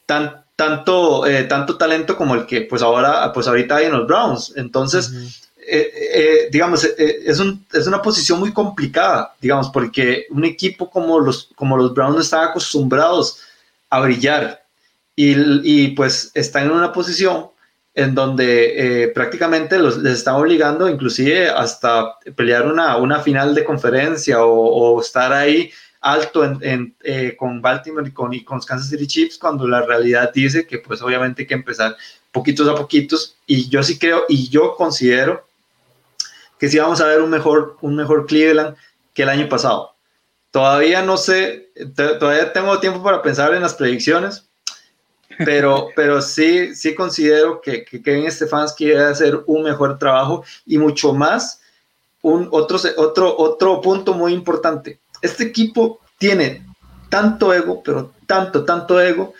tan, 0.06 0.44
tanto, 0.54 1.26
eh, 1.26 1.44
tanto 1.44 1.76
talento 1.76 2.16
como 2.16 2.34
el 2.34 2.46
que 2.46 2.62
pues 2.62 2.82
ahora, 2.82 3.32
pues 3.32 3.48
ahorita 3.48 3.76
hay 3.76 3.86
en 3.86 3.92
los 3.92 4.06
Browns. 4.06 4.52
Entonces, 4.56 5.10
uh 5.10 5.14
-huh. 5.14 5.46
eh, 5.66 5.92
eh, 6.14 6.48
digamos, 6.50 6.84
es, 6.84 7.38
un, 7.40 7.66
es, 7.72 7.86
una 7.86 8.00
posición 8.00 8.38
muy 8.38 8.52
complicada, 8.52 9.34
digamos, 9.40 9.70
porque 9.70 10.26
un 10.30 10.44
equipo 10.44 10.88
como 10.88 11.18
los, 11.18 11.50
como 11.56 11.76
los 11.76 11.92
Browns 11.92 12.20
están 12.20 12.48
acostumbrados 12.48 13.40
a 13.90 14.00
brillar 14.00 14.62
y, 15.16 15.34
y 15.62 15.88
pues 15.88 16.30
están 16.34 16.66
en 16.66 16.72
una 16.72 16.92
posición 16.92 17.48
en 17.94 18.14
donde 18.14 19.04
eh, 19.04 19.08
prácticamente 19.08 19.78
los, 19.78 19.96
les 19.96 20.18
están 20.18 20.34
obligando 20.34 20.86
inclusive 20.88 21.48
hasta 21.48 22.18
pelear 22.36 22.66
una, 22.66 22.98
una 22.98 23.20
final 23.20 23.54
de 23.54 23.64
conferencia 23.64 24.44
o, 24.44 24.52
o 24.52 25.00
estar 25.00 25.32
ahí 25.32 25.70
alto 26.06 26.44
en, 26.44 26.58
en, 26.62 26.94
eh, 27.02 27.34
con 27.36 27.60
Baltimore 27.60 28.08
y 28.08 28.12
con, 28.12 28.32
y 28.32 28.44
con 28.44 28.60
Kansas 28.60 28.88
City 28.88 29.06
Chiefs 29.06 29.38
cuando 29.38 29.66
la 29.66 29.82
realidad 29.82 30.32
dice 30.32 30.66
que 30.66 30.78
pues 30.78 31.02
obviamente 31.02 31.42
hay 31.42 31.48
que 31.48 31.54
empezar 31.54 31.96
poquitos 32.30 32.68
a 32.68 32.74
poquitos. 32.74 33.36
Y 33.46 33.68
yo 33.68 33.82
sí 33.82 33.98
creo 33.98 34.24
y 34.28 34.48
yo 34.48 34.76
considero 34.76 35.44
que 36.58 36.68
sí 36.68 36.78
vamos 36.78 37.00
a 37.00 37.06
ver 37.06 37.20
un 37.20 37.30
mejor, 37.30 37.76
un 37.80 37.96
mejor 37.96 38.26
Cleveland 38.26 38.76
que 39.14 39.24
el 39.24 39.28
año 39.28 39.48
pasado. 39.48 39.94
Todavía 40.52 41.02
no 41.02 41.16
sé, 41.16 41.70
todavía 41.96 42.52
tengo 42.52 42.78
tiempo 42.78 43.02
para 43.02 43.20
pensar 43.20 43.52
en 43.52 43.62
las 43.62 43.74
predicciones, 43.74 44.46
pero, 45.44 45.88
pero 45.96 46.22
sí, 46.22 46.74
sí 46.74 46.94
considero 46.94 47.60
que, 47.60 47.84
que 47.84 48.00
Kevin 48.00 48.30
Stefanski 48.30 48.86
debe 48.86 49.04
hacer 49.04 49.42
un 49.46 49.64
mejor 49.64 49.98
trabajo 49.98 50.44
y 50.64 50.78
mucho 50.78 51.12
más. 51.12 51.60
Un 52.22 52.48
otro, 52.50 52.78
otro, 52.96 53.36
otro 53.36 53.80
punto 53.80 54.14
muy 54.14 54.32
importante 54.32 54.98
este 55.22 55.44
equipo 55.44 56.00
tiene 56.18 56.64
tanto 57.08 57.52
ego, 57.52 57.82
pero 57.82 58.12
tanto, 58.26 58.64
tanto 58.64 59.00
ego, 59.00 59.34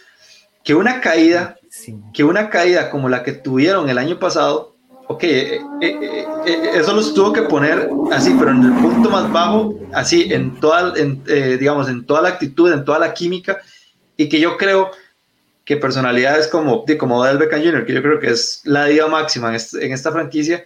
que 0.64 0.74
una 0.74 1.00
caída, 1.00 1.56
sí. 1.68 1.96
que 2.12 2.24
una 2.24 2.50
caída 2.50 2.90
como 2.90 3.08
la 3.08 3.22
que 3.22 3.32
tuvieron 3.32 3.88
el 3.88 3.98
año 3.98 4.18
pasado, 4.18 4.76
ok, 5.08 5.22
eh, 5.22 5.60
eh, 5.80 6.26
eh, 6.46 6.70
eso 6.74 6.92
los 6.92 7.14
tuvo 7.14 7.32
que 7.32 7.42
poner 7.42 7.88
así, 8.12 8.34
pero 8.38 8.50
en 8.50 8.64
el 8.64 8.72
punto 8.72 9.10
más 9.10 9.30
bajo, 9.30 9.78
así, 9.92 10.32
en 10.32 10.58
toda, 10.58 10.94
en, 10.96 11.22
digamos, 11.58 11.88
en 11.88 12.04
toda 12.04 12.22
la 12.22 12.30
actitud, 12.30 12.72
en 12.72 12.84
toda 12.84 12.98
la 12.98 13.14
química, 13.14 13.58
y 14.16 14.28
que 14.28 14.40
yo 14.40 14.56
creo 14.56 14.90
que 15.64 15.76
personalidades 15.76 16.48
como, 16.48 16.84
como 16.98 17.24
Del 17.24 17.38
Beckham 17.38 17.62
Jr., 17.62 17.86
que 17.86 17.92
yo 17.92 18.02
creo 18.02 18.20
que 18.20 18.30
es 18.30 18.62
la 18.64 18.86
diva 18.86 19.08
máxima 19.08 19.48
en, 19.48 19.56
este, 19.56 19.84
en 19.84 19.92
esta 19.92 20.12
franquicia, 20.12 20.64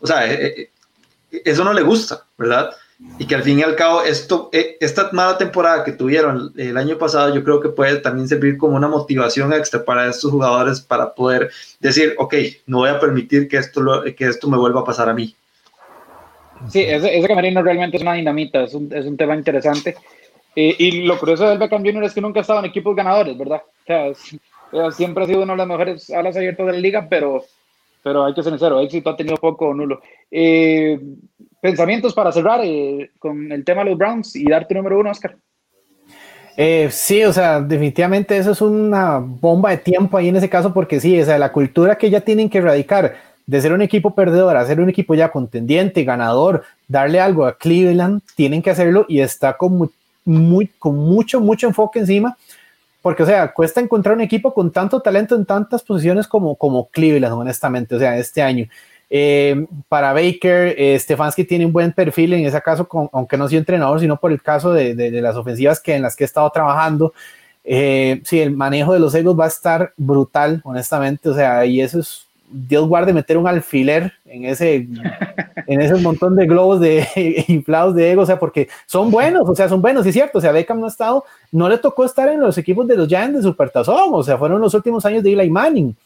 o 0.00 0.06
sea, 0.06 0.24
eso 0.24 1.64
no 1.64 1.72
le 1.72 1.82
gusta, 1.82 2.24
¿verdad? 2.36 2.70
Y 3.18 3.26
que 3.26 3.34
al 3.34 3.42
fin 3.42 3.58
y 3.58 3.62
al 3.62 3.76
cabo 3.76 4.02
esto, 4.02 4.48
eh, 4.52 4.76
esta 4.80 5.10
mala 5.12 5.36
temporada 5.36 5.84
que 5.84 5.92
tuvieron 5.92 6.52
el 6.56 6.76
año 6.76 6.96
pasado 6.96 7.34
yo 7.34 7.44
creo 7.44 7.60
que 7.60 7.68
puede 7.68 7.96
también 7.96 8.28
servir 8.28 8.56
como 8.56 8.76
una 8.76 8.88
motivación 8.88 9.52
extra 9.52 9.84
para 9.84 10.08
estos 10.08 10.30
jugadores 10.30 10.80
para 10.80 11.14
poder 11.14 11.50
decir, 11.80 12.14
ok, 12.18 12.34
no 12.66 12.78
voy 12.78 12.90
a 12.90 12.98
permitir 12.98 13.48
que 13.48 13.58
esto, 13.58 13.80
lo, 13.80 14.04
que 14.04 14.26
esto 14.26 14.48
me 14.48 14.56
vuelva 14.56 14.80
a 14.80 14.84
pasar 14.84 15.08
a 15.08 15.14
mí. 15.14 15.34
Sí, 16.68 16.80
ese, 16.80 17.16
ese 17.16 17.28
camerino 17.28 17.62
realmente 17.62 17.96
es 17.96 18.02
una 18.02 18.14
dinamita, 18.14 18.64
es 18.64 18.74
un, 18.74 18.90
es 18.92 19.06
un 19.06 19.16
tema 19.16 19.34
interesante. 19.34 19.96
Eh, 20.56 20.74
y 20.78 21.02
lo 21.02 21.18
curioso 21.18 21.48
del 21.48 21.58
Beckham 21.58 21.84
Jr. 21.84 22.04
es 22.04 22.14
que 22.14 22.20
nunca 22.20 22.40
ha 22.40 22.42
estado 22.42 22.60
en 22.60 22.66
equipos 22.66 22.96
ganadores, 22.96 23.36
¿verdad? 23.36 23.62
O 23.64 23.86
sea, 23.86 24.06
es, 24.08 24.38
siempre 24.96 25.24
ha 25.24 25.26
sido 25.26 25.42
una 25.42 25.52
de 25.52 25.58
las 25.58 25.66
mejores 25.66 26.10
alas 26.10 26.36
abiertas 26.36 26.66
de 26.66 26.72
la 26.72 26.78
liga, 26.78 27.06
pero, 27.08 27.44
pero 28.02 28.24
hay 28.24 28.34
que 28.34 28.42
ser 28.42 28.52
sincero, 28.52 28.80
éxito 28.80 29.10
ha 29.10 29.16
tenido 29.16 29.36
poco 29.36 29.68
o 29.68 29.74
nulo. 29.74 30.00
Eh, 30.30 30.98
pensamientos 31.60 32.14
para 32.14 32.32
cerrar 32.32 32.60
eh, 32.64 33.10
con 33.18 33.50
el 33.52 33.64
tema 33.64 33.84
de 33.84 33.90
los 33.90 33.98
Browns 33.98 34.34
y 34.36 34.44
darte 34.44 34.74
número 34.74 34.98
uno, 34.98 35.10
Oscar. 35.10 35.36
Eh, 36.56 36.88
sí, 36.90 37.24
o 37.24 37.32
sea, 37.32 37.60
definitivamente 37.60 38.36
eso 38.36 38.50
es 38.50 38.60
una 38.60 39.18
bomba 39.18 39.70
de 39.70 39.78
tiempo 39.78 40.16
ahí 40.16 40.28
en 40.28 40.36
ese 40.36 40.48
caso, 40.48 40.74
porque 40.74 41.00
sí, 41.00 41.20
o 41.20 41.24
sea, 41.24 41.38
la 41.38 41.52
cultura 41.52 41.96
que 41.96 42.10
ya 42.10 42.20
tienen 42.20 42.50
que 42.50 42.58
erradicar 42.58 43.14
de 43.46 43.60
ser 43.60 43.72
un 43.72 43.82
equipo 43.82 44.14
perdedor 44.14 44.56
a 44.56 44.66
ser 44.66 44.80
un 44.80 44.88
equipo 44.88 45.14
ya 45.14 45.30
contendiente, 45.30 46.04
ganador, 46.04 46.64
darle 46.86 47.20
algo 47.20 47.46
a 47.46 47.56
Cleveland, 47.56 48.22
tienen 48.36 48.62
que 48.62 48.70
hacerlo 48.70 49.06
y 49.08 49.20
está 49.20 49.56
con, 49.56 49.76
muy, 49.76 49.88
muy, 50.24 50.66
con 50.66 50.96
mucho, 50.96 51.40
mucho 51.40 51.66
enfoque 51.66 52.00
encima, 52.00 52.36
porque, 53.02 53.22
o 53.22 53.26
sea, 53.26 53.52
cuesta 53.52 53.80
encontrar 53.80 54.14
un 54.14 54.20
equipo 54.20 54.52
con 54.52 54.70
tanto 54.70 55.00
talento 55.00 55.34
en 55.34 55.46
tantas 55.46 55.82
posiciones 55.82 56.28
como, 56.28 56.54
como 56.56 56.88
Cleveland, 56.90 57.34
honestamente, 57.34 57.94
o 57.94 57.98
sea, 57.98 58.18
este 58.18 58.42
año. 58.42 58.66
Eh, 59.12 59.66
para 59.88 60.12
Baker, 60.12 60.76
eh, 60.78 60.96
Stefanski 60.96 61.42
tiene 61.44 61.66
un 61.66 61.72
buen 61.72 61.92
perfil 61.92 62.32
en 62.32 62.46
ese 62.46 62.62
caso, 62.62 62.88
aunque 63.12 63.36
no 63.36 63.48
sea 63.48 63.58
entrenador, 63.58 63.98
sino 63.98 64.16
por 64.18 64.30
el 64.30 64.40
caso 64.40 64.72
de, 64.72 65.10
las 65.20 65.34
ofensivas 65.34 65.80
que, 65.80 65.96
en 65.96 66.02
las 66.02 66.14
que 66.14 66.22
he 66.22 66.26
estado 66.26 66.48
trabajando. 66.50 67.12
Eh, 67.64 68.22
sí, 68.24 68.40
el 68.40 68.52
manejo 68.52 68.92
de 68.92 69.00
los 69.00 69.14
egos 69.14 69.38
va 69.38 69.46
a 69.46 69.48
estar 69.48 69.92
brutal, 69.96 70.60
honestamente. 70.64 71.28
O 71.28 71.34
sea, 71.34 71.66
y 71.66 71.80
eso 71.80 71.98
es, 71.98 72.28
Dios 72.48 72.86
guarde 72.86 73.12
meter 73.12 73.36
un 73.36 73.48
alfiler 73.48 74.12
en 74.24 74.44
ese, 74.44 74.86
en 75.66 75.80
ese 75.80 75.96
montón 75.96 76.36
de 76.36 76.46
globos 76.46 76.80
de 76.80 77.06
inflados 77.48 77.96
de 77.96 78.12
ego, 78.12 78.22
o 78.22 78.26
sea, 78.26 78.38
porque 78.38 78.68
son 78.86 79.10
buenos, 79.10 79.48
o 79.48 79.56
sea, 79.56 79.68
son 79.68 79.82
buenos, 79.82 80.06
es 80.06 80.14
cierto. 80.14 80.38
O 80.38 80.40
sea, 80.40 80.52
Beckham 80.52 80.78
no 80.78 80.86
ha 80.86 80.88
estado, 80.88 81.24
no 81.50 81.68
le 81.68 81.78
tocó 81.78 82.04
estar 82.04 82.28
en 82.28 82.40
los 82.40 82.56
equipos 82.58 82.86
de 82.86 82.96
los 82.96 83.08
Giants 83.08 83.38
de 83.38 83.42
Supertazón, 83.42 84.10
o 84.12 84.22
sea, 84.22 84.38
fueron 84.38 84.60
los 84.60 84.72
últimos 84.72 85.04
años 85.04 85.24
de 85.24 85.32
Eli 85.32 85.50
Manning 85.50 85.96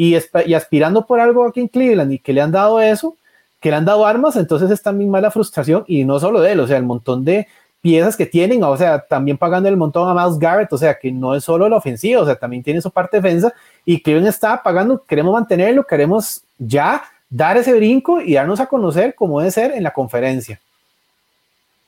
y, 0.00 0.16
y 0.46 0.54
aspirando 0.54 1.04
por 1.04 1.20
algo 1.20 1.46
aquí 1.46 1.60
en 1.60 1.68
Cleveland 1.68 2.10
y 2.10 2.18
que 2.18 2.32
le 2.32 2.40
han 2.40 2.50
dado 2.50 2.80
eso, 2.80 3.18
que 3.60 3.68
le 3.68 3.76
han 3.76 3.84
dado 3.84 4.06
armas, 4.06 4.34
entonces 4.36 4.70
es 4.70 4.80
también 4.80 5.10
mala 5.10 5.30
frustración 5.30 5.84
y 5.86 6.04
no 6.04 6.18
solo 6.18 6.40
de 6.40 6.52
él, 6.52 6.60
o 6.60 6.66
sea, 6.66 6.78
el 6.78 6.84
montón 6.84 7.22
de 7.22 7.46
piezas 7.82 8.16
que 8.16 8.24
tienen, 8.24 8.64
o 8.64 8.74
sea, 8.78 9.00
también 9.00 9.36
pagando 9.36 9.68
el 9.68 9.76
montón 9.76 10.08
a 10.08 10.14
Miles 10.14 10.38
Garrett, 10.38 10.72
o 10.72 10.78
sea, 10.78 10.98
que 10.98 11.12
no 11.12 11.34
es 11.34 11.44
solo 11.44 11.68
la 11.68 11.76
ofensiva, 11.76 12.22
o 12.22 12.24
sea, 12.24 12.34
también 12.34 12.62
tiene 12.62 12.80
su 12.80 12.90
parte 12.90 13.18
defensa 13.18 13.52
y 13.84 14.00
Cleveland 14.00 14.28
está 14.28 14.62
pagando, 14.62 15.04
queremos 15.04 15.34
mantenerlo, 15.34 15.86
queremos 15.86 16.44
ya 16.56 17.02
dar 17.28 17.58
ese 17.58 17.74
brinco 17.74 18.22
y 18.22 18.32
darnos 18.32 18.58
a 18.58 18.68
conocer 18.68 19.14
como 19.14 19.38
debe 19.40 19.50
ser 19.50 19.72
en 19.72 19.82
la 19.82 19.92
conferencia. 19.92 20.58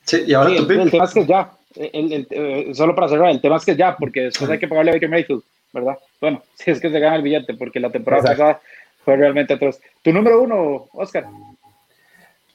Sí, 0.05 0.23
y 0.27 0.35
ahora 0.35 0.51
el, 0.51 0.67
tema 0.67 1.05
es 1.05 1.15
que 1.15 1.25
ya, 1.25 1.51
eh, 1.77 2.73
solo 2.75 2.95
para 2.95 3.09
cerrar, 3.09 3.31
el 3.31 3.41
tema 3.41 3.57
es 3.57 3.65
que 3.65 3.75
ya, 3.75 3.97
porque 3.97 4.25
después 4.25 4.51
hay 4.51 4.59
que 4.59 4.69
pagarle 4.69 4.91
a 4.91 4.95
Baker 4.97 5.09
Mayfield. 5.09 5.43
¿Verdad? 5.73 5.99
Bueno, 6.21 6.43
si 6.55 6.71
es 6.71 6.81
que 6.81 6.91
se 6.91 7.01
gana 7.01 7.17
el 7.17 7.23
billete, 7.23 7.55
porque 7.55 7.81
la 7.81 7.91
temporada 7.91 8.23
pasada 8.23 8.61
fue 9.05 9.17
realmente 9.17 9.55
atroz. 9.55 9.81
¿Tu 10.03 10.13
número 10.13 10.43
uno, 10.43 10.89
Oscar? 10.93 11.27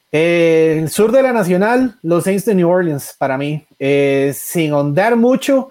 el 0.09 0.89
sur 0.89 1.11
de 1.11 1.21
la 1.21 1.33
Nacional, 1.33 1.95
los 2.01 2.23
Saints 2.23 2.45
de 2.45 2.55
New 2.55 2.69
Orleans, 2.69 3.15
para 3.17 3.37
mí. 3.37 3.65
Eh, 3.77 4.31
sin 4.33 4.71
ondar 4.73 5.15
mucho, 5.15 5.69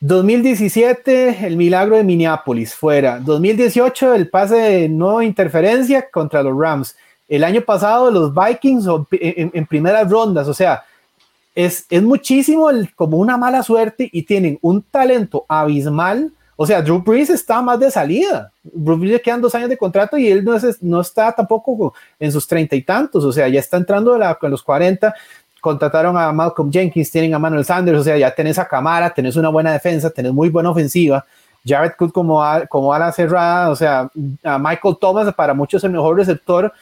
2017, 0.00 1.46
el 1.46 1.56
milagro 1.56 1.96
de 1.96 2.04
Minneapolis, 2.04 2.74
fuera. 2.74 3.18
2018, 3.18 4.14
el 4.14 4.28
pase 4.28 4.56
de 4.56 4.88
no 4.88 5.22
interferencia 5.22 6.08
contra 6.10 6.42
los 6.42 6.58
Rams. 6.58 6.96
El 7.28 7.44
año 7.44 7.60
pasado, 7.60 8.10
los 8.10 8.32
Vikings 8.32 8.86
en, 9.20 9.66
primeras 9.66 10.10
rondas, 10.10 10.48
o 10.48 10.54
sea, 10.54 10.84
es, 11.54 11.86
es 11.90 12.02
muchísimo 12.02 12.70
el, 12.70 12.94
como 12.94 13.16
una 13.16 13.36
mala 13.36 13.62
suerte 13.62 14.08
y 14.12 14.22
tienen 14.22 14.58
un 14.62 14.82
talento 14.82 15.44
abismal 15.48 16.32
o 16.58 16.66
sea, 16.66 16.80
Drew 16.80 17.02
Brees 17.02 17.28
está 17.28 17.60
más 17.60 17.78
de 17.78 17.90
salida. 17.90 18.50
Drew 18.62 18.96
Brees 18.96 19.12
le 19.12 19.20
quedan 19.20 19.42
dos 19.42 19.54
años 19.54 19.68
de 19.68 19.76
contrato 19.76 20.16
y 20.16 20.28
él 20.28 20.42
no, 20.42 20.54
es, 20.54 20.82
no 20.82 21.02
está 21.02 21.30
tampoco 21.32 21.94
en 22.18 22.32
sus 22.32 22.46
treinta 22.46 22.74
y 22.74 22.82
tantos. 22.82 23.24
O 23.24 23.32
sea, 23.32 23.46
ya 23.48 23.60
está 23.60 23.76
entrando 23.76 24.14
a 24.14 24.38
los 24.40 24.62
cuarenta. 24.62 25.14
Contrataron 25.60 26.16
a 26.16 26.32
Malcolm 26.32 26.72
Jenkins, 26.72 27.10
tienen 27.10 27.34
a 27.34 27.38
Manuel 27.38 27.64
Sanders. 27.64 27.98
O 28.00 28.04
sea, 28.04 28.16
ya 28.16 28.34
tenés 28.34 28.58
a 28.58 28.66
Camara, 28.66 29.12
tenés 29.12 29.36
una 29.36 29.50
buena 29.50 29.70
defensa, 29.70 30.08
tenés 30.08 30.32
muy 30.32 30.48
buena 30.48 30.70
ofensiva. 30.70 31.26
Jared 31.66 31.92
Cook 31.98 32.12
como, 32.12 32.42
a, 32.42 32.66
como 32.66 32.94
a 32.94 32.98
la 32.98 33.12
cerrada. 33.12 33.68
O 33.68 33.76
sea, 33.76 34.10
a 34.42 34.58
Michael 34.58 34.96
Thomas 34.98 35.34
para 35.34 35.52
muchos 35.52 35.84
el 35.84 35.90
mejor 35.90 36.16
receptor. 36.16 36.72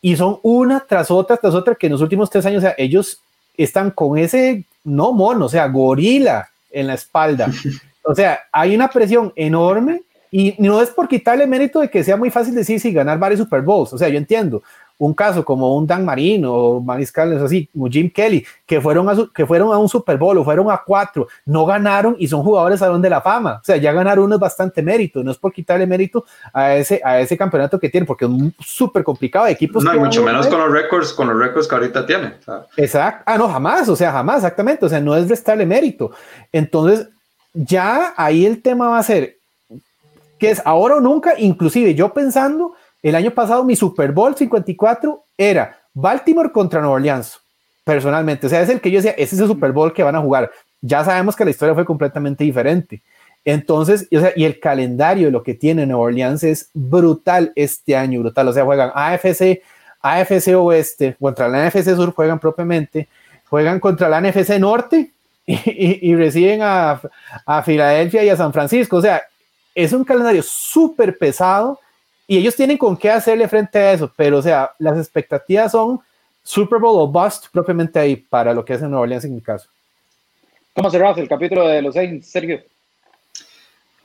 Y 0.00 0.14
son 0.14 0.38
una 0.44 0.84
tras 0.86 1.10
otra, 1.10 1.36
tras 1.36 1.54
otra, 1.54 1.74
que 1.74 1.86
en 1.86 1.92
los 1.92 2.00
últimos 2.00 2.30
tres 2.30 2.46
años, 2.46 2.58
o 2.58 2.66
sea, 2.66 2.76
ellos 2.78 3.18
están 3.56 3.90
con 3.90 4.18
ese, 4.18 4.64
no 4.84 5.10
mono, 5.10 5.46
o 5.46 5.48
sea, 5.48 5.66
gorila 5.66 6.48
en 6.70 6.86
la 6.86 6.94
espalda. 6.94 7.50
O 8.06 8.14
sea, 8.14 8.40
hay 8.52 8.74
una 8.74 8.88
presión 8.88 9.32
enorme 9.36 10.02
y 10.30 10.54
no 10.58 10.80
es 10.80 10.90
por 10.90 11.08
quitarle 11.08 11.46
mérito 11.46 11.80
de 11.80 11.90
que 11.90 12.04
sea 12.04 12.16
muy 12.16 12.30
fácil 12.30 12.54
decir 12.54 12.80
si 12.80 12.92
ganar 12.92 13.18
varios 13.18 13.40
Super 13.40 13.62
Bowls. 13.62 13.92
O 13.92 13.98
sea, 13.98 14.08
yo 14.08 14.18
entiendo 14.18 14.62
un 14.98 15.14
caso 15.14 15.44
como 15.44 15.76
un 15.76 15.86
Dan 15.86 16.04
Marino 16.04 16.52
o 16.52 16.80
Mariscal, 16.80 17.36
así, 17.44 17.68
como 17.72 17.88
Jim 17.88 18.10
Kelly, 18.10 18.44
que 18.64 18.80
fueron, 18.80 19.08
a 19.08 19.14
que 19.34 19.44
fueron 19.44 19.72
a 19.72 19.78
un 19.78 19.88
Super 19.88 20.16
Bowl 20.16 20.38
o 20.38 20.44
fueron 20.44 20.70
a 20.70 20.82
cuatro, 20.84 21.28
no 21.44 21.66
ganaron 21.66 22.16
y 22.18 22.26
son 22.28 22.42
jugadores 22.42 22.80
Salón 22.80 23.02
de 23.02 23.10
la 23.10 23.20
Fama. 23.20 23.58
O 23.60 23.64
sea, 23.64 23.76
ya 23.76 23.92
ganar 23.92 24.18
uno 24.18 24.36
es 24.36 24.40
bastante 24.40 24.82
mérito, 24.82 25.22
no 25.22 25.30
es 25.30 25.38
por 25.38 25.52
quitarle 25.52 25.86
mérito 25.86 26.24
a 26.52 26.74
ese, 26.74 27.00
a 27.04 27.20
ese 27.20 27.36
campeonato 27.36 27.78
que 27.78 27.88
tiene, 27.88 28.06
porque 28.06 28.24
es 28.24 28.30
súper 28.66 29.04
complicado. 29.04 29.46
Equipos 29.48 29.84
no, 29.84 29.94
y 29.94 29.98
mucho 29.98 30.22
menos 30.22 30.46
con 30.46 30.60
los 30.60 30.72
récords, 30.72 31.12
con 31.12 31.28
los 31.28 31.38
récords 31.38 31.68
que 31.68 31.74
ahorita 31.74 32.06
tiene. 32.06 32.34
Exacto. 32.76 33.22
Ah, 33.26 33.36
no, 33.36 33.48
jamás, 33.48 33.88
o 33.88 33.96
sea, 33.96 34.12
jamás, 34.12 34.36
exactamente. 34.38 34.86
O 34.86 34.88
sea, 34.88 35.00
no 35.00 35.14
es 35.14 35.28
restarle 35.28 35.66
mérito. 35.66 36.12
Entonces, 36.52 37.08
ya 37.56 38.14
ahí 38.16 38.44
el 38.44 38.62
tema 38.62 38.88
va 38.88 38.98
a 38.98 39.02
ser 39.02 39.36
que 40.38 40.50
es 40.50 40.60
ahora 40.64 40.96
o 40.96 41.00
nunca, 41.00 41.38
inclusive 41.38 41.94
yo 41.94 42.12
pensando, 42.12 42.74
el 43.02 43.14
año 43.14 43.30
pasado 43.30 43.64
mi 43.64 43.74
Super 43.74 44.12
Bowl 44.12 44.36
54 44.36 45.24
era 45.38 45.78
Baltimore 45.94 46.52
contra 46.52 46.80
Nueva 46.80 46.96
Orleans, 46.96 47.40
personalmente, 47.84 48.46
o 48.46 48.50
sea, 48.50 48.60
es 48.60 48.68
el 48.68 48.80
que 48.80 48.90
yo 48.90 48.98
decía, 48.98 49.12
ese 49.12 49.34
es 49.34 49.40
el 49.40 49.48
Super 49.48 49.72
Bowl 49.72 49.92
que 49.92 50.02
van 50.02 50.16
a 50.16 50.20
jugar. 50.20 50.50
Ya 50.82 51.02
sabemos 51.04 51.34
que 51.34 51.44
la 51.44 51.50
historia 51.50 51.74
fue 51.74 51.86
completamente 51.86 52.44
diferente. 52.44 53.02
Entonces, 53.44 54.08
o 54.12 54.20
sea, 54.20 54.32
y 54.36 54.44
el 54.44 54.60
calendario 54.60 55.26
de 55.26 55.32
lo 55.32 55.42
que 55.42 55.54
tiene 55.54 55.86
Nueva 55.86 56.02
Orleans 56.02 56.42
es 56.44 56.68
brutal 56.74 57.52
este 57.54 57.96
año, 57.96 58.20
brutal. 58.20 58.48
O 58.48 58.52
sea, 58.52 58.64
juegan 58.64 58.90
AFC, 58.94 59.62
AFC 60.02 60.48
Oeste, 60.56 61.16
contra 61.18 61.48
la 61.48 61.68
NFC 61.68 61.94
Sur 61.94 62.12
juegan 62.12 62.38
propiamente, 62.38 63.08
juegan 63.48 63.80
contra 63.80 64.08
la 64.08 64.20
NFC 64.20 64.58
Norte, 64.58 65.12
y, 65.64 66.14
reciben 66.16 66.60
a, 66.62 67.00
a, 67.46 67.62
Filadelfia 67.62 68.24
y 68.24 68.28
a 68.28 68.36
San 68.36 68.52
Francisco. 68.52 68.96
O 68.96 69.02
sea, 69.02 69.22
es 69.74 69.92
un 69.92 70.04
calendario 70.04 70.42
súper 70.42 71.16
pesado 71.16 71.78
y 72.26 72.38
ellos 72.38 72.56
tienen 72.56 72.76
con 72.76 72.96
qué 72.96 73.10
hacerle 73.10 73.46
frente 73.46 73.78
a 73.78 73.92
eso, 73.92 74.12
pero 74.16 74.38
o 74.38 74.42
sea, 74.42 74.72
las 74.78 74.98
expectativas 74.98 75.70
son 75.70 76.00
Super 76.42 76.80
Bowl 76.80 77.00
o 77.00 77.06
bust 77.06 77.46
propiamente 77.52 77.98
ahí 77.98 78.16
para 78.16 78.52
lo 78.52 78.64
que 78.64 78.74
en 78.74 78.80
Nueva 78.82 79.00
Orleans 79.00 79.24
en 79.24 79.34
mi 79.36 79.40
caso. 79.40 79.68
¿Cómo 80.74 80.90
cerrás 80.90 81.16
el 81.18 81.28
capítulo 81.28 81.68
de 81.68 81.80
los 81.80 81.94
Saints, 81.94 82.28
Sergio? 82.28 82.60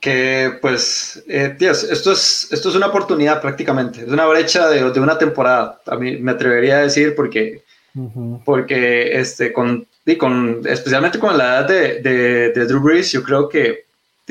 Que 0.00 0.58
pues, 0.60 1.22
eh, 1.28 1.54
tíos, 1.58 1.84
esto 1.84 2.12
es, 2.12 2.48
esto 2.52 2.68
es 2.68 2.74
una 2.76 2.86
oportunidad 2.86 3.40
prácticamente, 3.40 4.00
es 4.00 4.08
una 4.08 4.26
brecha 4.26 4.68
de, 4.68 4.90
de 4.90 5.00
una 5.00 5.18
temporada, 5.18 5.80
a 5.86 5.96
mí 5.96 6.16
me 6.16 6.32
atrevería 6.32 6.78
a 6.78 6.82
decir 6.82 7.14
porque, 7.14 7.62
porque 8.44 9.18
este, 9.18 9.52
con 9.52 9.86
y 10.04 10.16
con, 10.16 10.62
especialmente 10.66 11.18
con 11.18 11.36
la 11.38 11.44
edad 11.44 11.68
de, 11.68 12.50
de, 12.52 12.66
Drew 12.66 12.80
Brees, 12.80 13.12
yo 13.12 13.22
creo 13.22 13.48
que 13.48 13.84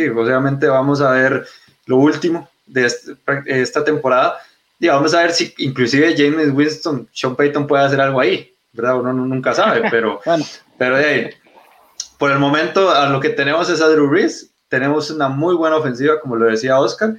obviamente 0.10 0.68
vamos 0.68 1.02
a 1.02 1.12
ver 1.12 1.46
lo 1.86 1.98
último 1.98 2.50
de 2.66 2.86
este, 2.86 3.16
esta 3.46 3.84
temporada. 3.84 4.40
Y 4.80 4.88
vamos 4.88 5.14
a 5.14 5.22
ver 5.22 5.32
si 5.32 5.54
inclusive 5.60 6.16
James 6.18 6.52
Winston, 6.54 7.08
Sean 7.14 7.36
Payton 7.36 7.68
puede 7.68 7.84
hacer 7.84 8.02
algo 8.02 8.20
ahí, 8.20 8.52
¿verdad? 8.74 8.98
Uno 9.00 9.14
nunca 9.14 9.54
sabe, 9.54 9.84
pero, 9.92 10.20
pero 10.78 10.98
por 12.18 12.32
el 12.32 12.40
momento 12.40 12.90
a 12.90 13.08
lo 13.08 13.20
que 13.20 13.30
tenemos 13.30 13.70
es 13.70 13.82
a 13.82 13.88
Drew 13.88 14.08
Brees, 14.08 14.52
tenemos 14.68 15.10
una 15.12 15.30
muy 15.30 15.56
buena 15.56 15.78
ofensiva, 15.78 16.20
como 16.20 16.36
lo 16.36 16.46
decía 16.46 16.80
Oscar, 16.80 17.16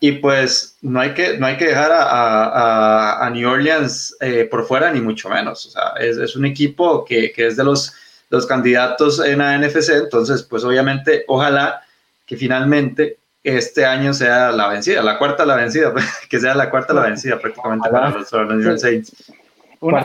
y 0.00 0.12
pues 0.12 0.78
no 0.80 1.00
hay 1.00 1.14
que, 1.14 1.38
no 1.38 1.46
hay 1.46 1.56
que 1.56 1.66
dejar 1.66 1.90
a, 1.90 2.02
a, 2.02 3.26
a 3.26 3.30
New 3.30 3.48
Orleans 3.48 4.16
eh, 4.20 4.46
por 4.50 4.66
fuera, 4.66 4.92
ni 4.92 5.00
mucho 5.00 5.28
menos. 5.28 5.66
O 5.66 5.70
sea, 5.70 5.92
es, 5.98 6.16
es 6.18 6.36
un 6.36 6.46
equipo 6.46 7.04
que, 7.04 7.32
que, 7.32 7.48
es 7.48 7.56
de 7.56 7.64
los, 7.64 7.92
los 8.30 8.46
candidatos 8.46 9.24
en 9.24 9.38
la 9.38 9.58
NFC, 9.58 9.90
entonces 9.90 10.42
pues 10.44 10.62
obviamente 10.64 11.24
ojalá 11.26 11.82
que 12.26 12.36
finalmente 12.36 13.18
este 13.42 13.84
año 13.84 14.12
sea 14.12 14.52
la 14.52 14.68
vencida, 14.68 15.02
la 15.02 15.18
cuarta 15.18 15.44
la 15.44 15.56
vencida, 15.56 15.92
que 16.30 16.38
sea 16.38 16.54
la 16.54 16.70
cuarta 16.70 16.92
la 16.92 17.02
vencida 17.02 17.38
prácticamente 17.38 17.88
para 17.90 18.10
los, 18.10 18.32
New 18.32 18.60
York 18.60 18.78
Saints. 18.78 19.32
Una, 19.80 20.04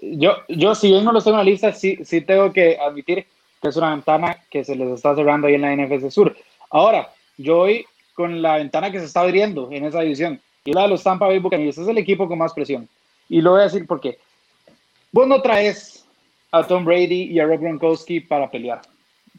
yo, 0.00 0.36
yo, 0.48 0.74
si 0.74 0.88
bien 0.88 1.04
no 1.04 1.12
lo 1.12 1.22
tengo 1.22 1.38
en 1.38 1.44
la 1.44 1.50
lista, 1.50 1.72
sí, 1.72 1.98
sí 2.04 2.22
tengo 2.22 2.52
que 2.52 2.78
admitir 2.78 3.26
que 3.60 3.68
es 3.68 3.76
una 3.76 3.90
ventana 3.90 4.38
que 4.50 4.64
se 4.64 4.74
les 4.74 4.88
está 4.90 5.14
cerrando 5.14 5.46
ahí 5.46 5.54
en 5.54 5.62
la 5.62 5.76
NFC 5.76 6.10
Sur. 6.10 6.34
Ahora, 6.70 7.10
yo 7.36 7.60
hoy 7.60 7.86
con 8.14 8.42
la 8.42 8.56
ventana 8.56 8.90
que 8.90 8.98
se 8.98 9.06
está 9.06 9.20
abriendo 9.20 9.68
en 9.70 9.84
esa 9.84 10.00
división. 10.00 10.40
Y 10.64 10.72
la 10.72 10.82
de 10.82 10.88
los 10.88 11.02
Tampa 11.02 11.26
Bay 11.26 11.38
Buccaneers 11.38 11.78
es 11.78 11.88
el 11.88 11.98
equipo 11.98 12.28
con 12.28 12.38
más 12.38 12.52
presión. 12.52 12.88
Y 13.28 13.40
lo 13.40 13.52
voy 13.52 13.60
a 13.60 13.64
decir 13.64 13.86
porque 13.86 14.18
vos 15.10 15.26
no 15.26 15.40
traes 15.42 16.04
a 16.50 16.62
Tom 16.64 16.84
Brady 16.84 17.24
y 17.24 17.40
a 17.40 17.46
Rob 17.46 17.60
Gronkowski 17.60 18.20
para 18.20 18.50
pelear. 18.50 18.82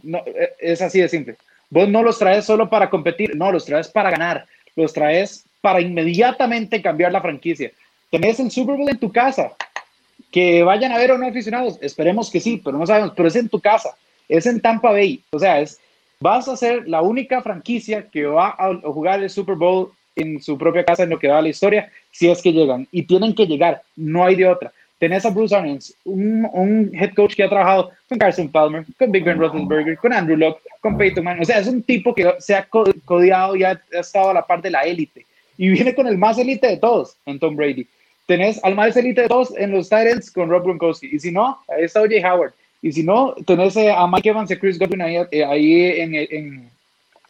No, 0.01 0.19
e, 0.25 0.53
es 0.59 0.81
así 0.81 0.99
de 0.99 1.07
simple. 1.07 1.37
Vos 1.69 1.87
no 1.87 2.03
los 2.03 2.19
traes 2.19 2.45
solo 2.45 2.69
para 2.69 2.89
competir, 2.89 3.35
no, 3.35 3.51
los 3.51 3.65
traes 3.65 3.87
para 3.87 4.11
ganar. 4.11 4.45
Los 4.75 4.91
traes 4.93 5.45
para 5.61 5.79
inmediatamente 5.79 6.81
cambiar 6.81 7.11
la 7.11 7.21
franquicia. 7.21 7.71
Tenés 8.11 8.39
el 8.39 8.51
Super 8.51 8.75
Bowl 8.75 8.89
en 8.89 8.99
tu 8.99 9.11
casa. 9.11 9.53
Que 10.31 10.63
vayan 10.63 10.91
a 10.91 10.97
ver 10.97 11.11
o 11.11 11.17
no 11.17 11.27
aficionados, 11.27 11.77
esperemos 11.79 12.31
que 12.31 12.39
sí, 12.39 12.59
pero 12.63 12.77
no 12.77 12.87
sabemos, 12.87 13.13
pero 13.15 13.27
es 13.27 13.35
en 13.35 13.49
tu 13.49 13.59
casa, 13.59 13.95
es 14.27 14.47
en 14.47 14.59
Tampa 14.61 14.89
Bay, 14.89 15.23
o 15.29 15.37
sea, 15.37 15.59
es 15.59 15.79
vas 16.23 16.47
a 16.47 16.55
ser 16.55 16.87
la 16.87 17.01
única 17.01 17.41
franquicia 17.41 18.07
que 18.09 18.25
va 18.25 18.55
a 18.57 18.73
jugar 18.81 19.21
el 19.21 19.29
Super 19.29 19.55
Bowl 19.55 19.91
en 20.15 20.41
su 20.41 20.57
propia 20.57 20.85
casa 20.85 21.03
en 21.03 21.09
lo 21.09 21.19
que 21.19 21.27
va 21.27 21.39
a 21.39 21.41
la 21.41 21.49
historia, 21.49 21.91
si 22.11 22.29
es 22.29 22.41
que 22.41 22.53
llegan. 22.53 22.87
Y 22.93 23.03
tienen 23.03 23.35
que 23.35 23.45
llegar, 23.45 23.81
no 23.97 24.23
hay 24.23 24.35
de 24.35 24.47
otra. 24.47 24.71
Tenés 24.99 25.25
a 25.25 25.31
Bruce 25.31 25.53
Arians, 25.53 25.93
un, 26.05 26.89
head 26.93 27.13
coach 27.13 27.35
que 27.35 27.43
ha 27.43 27.49
trabajado 27.49 27.91
con 28.07 28.17
Carson 28.17 28.47
Palmer, 28.47 28.85
con 28.97 29.11
Big 29.11 29.25
Ben 29.25 29.37
Roethlisberger, 29.37 29.97
con 29.97 30.13
Andrew 30.13 30.37
Locke, 30.37 30.61
con 30.79 30.97
Peyton 30.97 31.25
Manning. 31.25 31.41
O 31.41 31.45
sea, 31.45 31.59
es 31.59 31.67
un 31.67 31.83
tipo 31.83 32.15
que 32.15 32.33
se 32.39 32.55
ha 32.55 32.65
codiado 33.05 33.57
y 33.57 33.65
ha, 33.65 33.81
estado 33.91 34.29
a 34.29 34.33
la 34.33 34.47
par 34.47 34.61
de 34.61 34.71
la 34.71 34.83
élite. 34.83 35.25
y 35.57 35.67
viene 35.71 35.93
con 35.93 36.07
el 36.07 36.17
más 36.17 36.37
elite 36.37 36.67
de 36.67 36.77
todos 36.77 37.17
en 37.25 37.37
Tom 37.37 37.57
Brady. 37.57 37.85
Tenés 38.27 38.63
al 38.63 38.75
más 38.75 38.95
elite 38.95 39.23
de 39.23 39.27
todos 39.27 39.53
en 39.57 39.71
los 39.71 39.89
Titans 39.89 40.31
con 40.31 40.49
Rob 40.49 40.63
Gronkowski. 40.63 41.09
Y 41.11 41.19
si 41.19 41.31
no, 41.33 41.59
ahí 41.67 41.83
está 41.83 42.01
O.J. 42.01 42.25
Howard. 42.25 42.53
Y 42.83 42.91
si 42.91 43.01
no, 43.01 43.33
tenés 43.45 43.75
eh, 43.77 43.91
a 43.91 44.05
Mike 44.05 44.29
Evans 44.29 44.51
y 44.51 44.57
Chris 44.57 44.77
Godwin 44.77 45.01
ahí, 45.01 45.15
eh, 45.15 46.03
en, 46.03 46.15
en, 46.15 46.69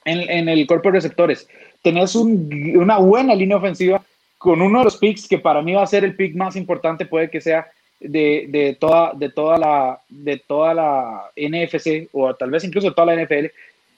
en, 0.03 0.49
el 0.49 0.67
cuerpo 0.67 0.89
de 0.89 0.95
receptores. 0.95 1.47
Tenés 1.83 2.15
una 2.15 2.97
buena 2.97 3.35
línea 3.35 3.57
ofensiva 3.57 4.03
con 4.39 4.61
uno 4.61 4.79
de 4.79 4.85
los 4.85 4.97
picks 4.97 5.27
que 5.27 5.37
para 5.37 5.61
mí 5.61 5.73
va 5.73 5.83
a 5.83 5.87
ser 5.87 6.03
el 6.03 6.15
pick 6.15 6.35
más 6.35 6.55
importante, 6.55 7.05
puede 7.05 7.29
que 7.29 7.39
sea 7.39 7.67
de, 7.99 8.47
de, 8.49 8.75
toda, 8.79 9.13
de, 9.13 9.29
toda, 9.29 9.57
la, 9.59 10.01
de 10.09 10.37
toda 10.39 10.73
la 10.73 11.31
NFC 11.37 12.09
o 12.11 12.33
tal 12.33 12.49
vez 12.49 12.63
incluso 12.63 12.89
de 12.89 12.95
toda 12.95 13.15
la 13.15 13.23
NFL 13.23 13.45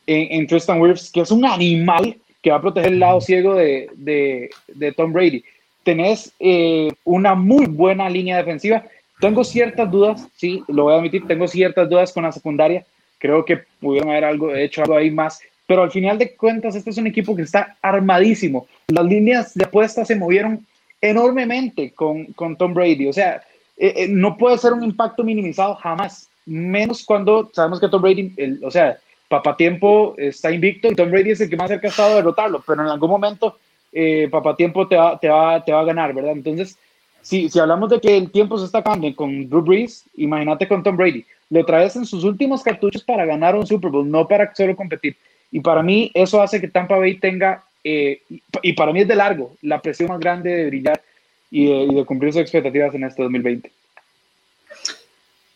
en, 0.07 0.45
Tristan 0.47 0.79
Wirfs, 0.79 1.11
que 1.11 1.21
es 1.21 1.31
un 1.31 1.45
animal 1.45 2.15
que 2.43 2.51
va 2.51 2.57
a 2.57 2.61
proteger 2.61 2.91
el 2.91 2.99
lado 2.99 3.21
ciego 3.21 3.55
de, 3.55 3.89
de, 3.95 4.49
de 4.67 4.91
Tom 4.91 5.13
Brady. 5.13 5.43
Tenés 5.83 6.31
eh, 6.39 6.91
una 7.05 7.33
muy 7.33 7.65
buena 7.65 8.09
línea 8.09 8.37
defensiva. 8.37 8.83
Tengo 9.19 9.43
ciertas 9.43 9.89
dudas, 9.89 10.27
sí, 10.35 10.63
lo 10.67 10.83
voy 10.83 10.93
a 10.93 10.97
admitir, 10.97 11.25
tengo 11.27 11.47
ciertas 11.47 11.89
dudas 11.89 12.11
con 12.11 12.23
la 12.23 12.31
secundaria. 12.31 12.85
Creo 13.17 13.45
que 13.45 13.61
pudieron 13.79 14.09
haber 14.09 14.25
algo, 14.25 14.53
hecho 14.53 14.81
algo 14.81 14.95
ahí 14.95 15.09
más, 15.09 15.41
pero 15.67 15.83
al 15.83 15.91
final 15.91 16.17
de 16.17 16.35
cuentas, 16.35 16.75
este 16.75 16.89
es 16.89 16.97
un 16.97 17.07
equipo 17.07 17.35
que 17.35 17.43
está 17.43 17.77
armadísimo. 17.81 18.67
Las 18.87 19.05
líneas 19.05 19.53
de 19.53 19.65
apuesta 19.65 20.05
se 20.05 20.15
movieron 20.15 20.65
enormemente 21.01 21.91
con, 21.91 22.25
con 22.33 22.55
Tom 22.55 22.73
Brady. 22.73 23.07
O 23.07 23.13
sea, 23.13 23.41
eh, 23.77 23.93
eh, 23.95 24.07
no 24.09 24.37
puede 24.37 24.57
ser 24.57 24.73
un 24.73 24.83
impacto 24.83 25.23
minimizado 25.23 25.75
jamás, 25.75 26.29
menos 26.45 27.03
cuando 27.03 27.49
sabemos 27.53 27.79
que 27.79 27.89
Tom 27.89 28.01
Brady, 28.01 28.33
el, 28.37 28.63
o 28.63 28.71
sea, 28.71 28.97
Papatiempo 29.27 30.13
está 30.17 30.51
invicto 30.51 30.91
y 30.91 30.95
Tom 30.95 31.09
Brady 31.09 31.31
es 31.31 31.41
el 31.41 31.49
que 31.49 31.57
más 31.57 31.69
cerca 31.69 31.87
ha 31.87 31.89
estado 31.89 32.09
de 32.09 32.15
derrotarlo, 32.17 32.63
pero 32.65 32.83
en 32.83 32.89
algún 32.89 33.09
momento 33.09 33.57
eh, 33.91 34.27
Papatiempo 34.29 34.87
te 34.87 34.95
va, 34.95 35.19
te, 35.19 35.27
va, 35.27 35.63
te 35.63 35.73
va 35.73 35.81
a 35.81 35.85
ganar, 35.85 36.13
¿verdad? 36.13 36.33
Entonces, 36.33 36.77
si, 37.25 37.49
si 37.49 37.57
hablamos 37.57 37.89
de 37.89 37.99
que 37.99 38.15
el 38.15 38.29
tiempo 38.29 38.55
se 38.59 38.65
está 38.65 38.77
acabando 38.77 39.13
con 39.15 39.49
Drew 39.49 39.63
Brees, 39.63 40.05
imagínate 40.15 40.67
con 40.67 40.83
Tom 40.83 40.95
Brady. 40.95 41.25
Lo 41.49 41.65
traes 41.65 41.95
en 41.95 42.05
sus 42.05 42.23
últimos 42.23 42.61
cartuchos 42.61 43.03
para 43.03 43.25
ganar 43.25 43.55
un 43.55 43.65
Super 43.65 43.89
Bowl, 43.89 44.07
no 44.07 44.27
para 44.27 44.53
solo 44.53 44.75
competir. 44.75 45.17
Y 45.51 45.59
para 45.59 45.81
mí 45.81 46.11
eso 46.13 46.39
hace 46.39 46.61
que 46.61 46.67
Tampa 46.67 46.97
Bay 46.97 47.15
tenga, 47.15 47.63
eh, 47.83 48.21
y 48.61 48.73
para 48.73 48.93
mí 48.93 49.01
es 49.01 49.07
de 49.07 49.15
largo, 49.15 49.55
la 49.63 49.81
presión 49.81 50.09
más 50.09 50.19
grande 50.19 50.51
de 50.51 50.67
brillar 50.67 51.01
y 51.49 51.65
de, 51.65 51.83
y 51.85 51.95
de 51.95 52.05
cumplir 52.05 52.31
sus 52.31 52.43
expectativas 52.43 52.93
en 52.93 53.05
este 53.05 53.23
2020. 53.23 53.71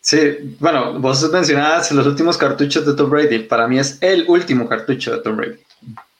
Sí, 0.01 0.55
bueno, 0.59 0.99
vos 0.99 1.31
mencionabas 1.31 1.91
los 1.91 2.07
últimos 2.07 2.35
cartuchos 2.35 2.83
de 2.83 2.95
Tom 2.95 3.11
Brady. 3.11 3.43
Para 3.43 3.67
mí 3.67 3.77
es 3.77 4.01
el 4.01 4.25
último 4.27 4.67
cartucho 4.67 5.11
de 5.11 5.21
Tom 5.21 5.37
Brady. 5.37 5.59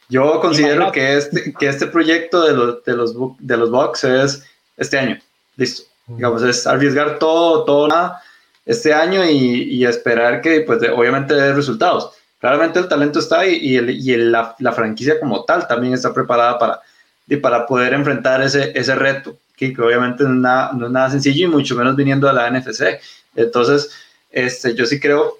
Yo 0.10 0.40
considero 0.42 0.92
que 0.92 1.18
este, 1.18 1.54
que 1.54 1.68
este 1.68 1.88
proyecto 1.88 2.46
de 2.46 2.54
los, 2.54 2.84
de 2.84 2.96
los, 2.96 3.16
de 3.40 3.58
los 3.58 3.72
Bucks 3.72 4.04
es 4.04 4.44
este 4.78 5.00
año. 5.00 5.20
Listo. 5.60 5.84
Digamos, 6.08 6.42
es 6.42 6.66
arriesgar 6.66 7.20
todo, 7.20 7.66
todo 7.66 7.88
nada 7.88 8.22
este 8.66 8.94
año 8.94 9.24
y, 9.26 9.64
y 9.64 9.86
esperar 9.86 10.42
que, 10.42 10.62
pues, 10.62 10.82
obviamente, 10.90 11.36
dé 11.36 11.54
resultados. 11.54 12.12
Claramente 12.40 12.80
el 12.80 12.88
talento 12.88 13.20
está 13.20 13.42
ahí 13.42 13.60
y, 13.62 13.78
el, 13.78 13.90
y 13.92 14.16
la, 14.18 14.56
la, 14.60 14.72
franquicia 14.72 15.20
como 15.20 15.44
tal 15.44 15.68
también 15.68 15.94
está 15.94 16.14
preparada 16.14 16.58
para, 16.58 16.80
y 17.28 17.36
para 17.36 17.68
poder 17.68 17.94
enfrentar 17.94 18.42
ese, 18.42 18.72
ese 18.74 18.96
reto, 18.96 19.38
que, 19.56 19.74
que 19.74 19.82
obviamente 19.82 20.24
no 20.24 20.30
es, 20.30 20.36
nada, 20.38 20.72
no 20.74 20.86
es 20.88 20.92
nada 20.92 21.10
sencillo 21.12 21.48
y 21.48 21.52
mucho 21.52 21.76
menos 21.76 21.96
viniendo 21.96 22.28
de 22.28 22.34
la 22.34 22.50
NFC 22.50 23.00
entonces, 23.36 23.92
este, 24.32 24.76
yo 24.76 24.86
sí 24.86 25.00
creo 25.00 25.40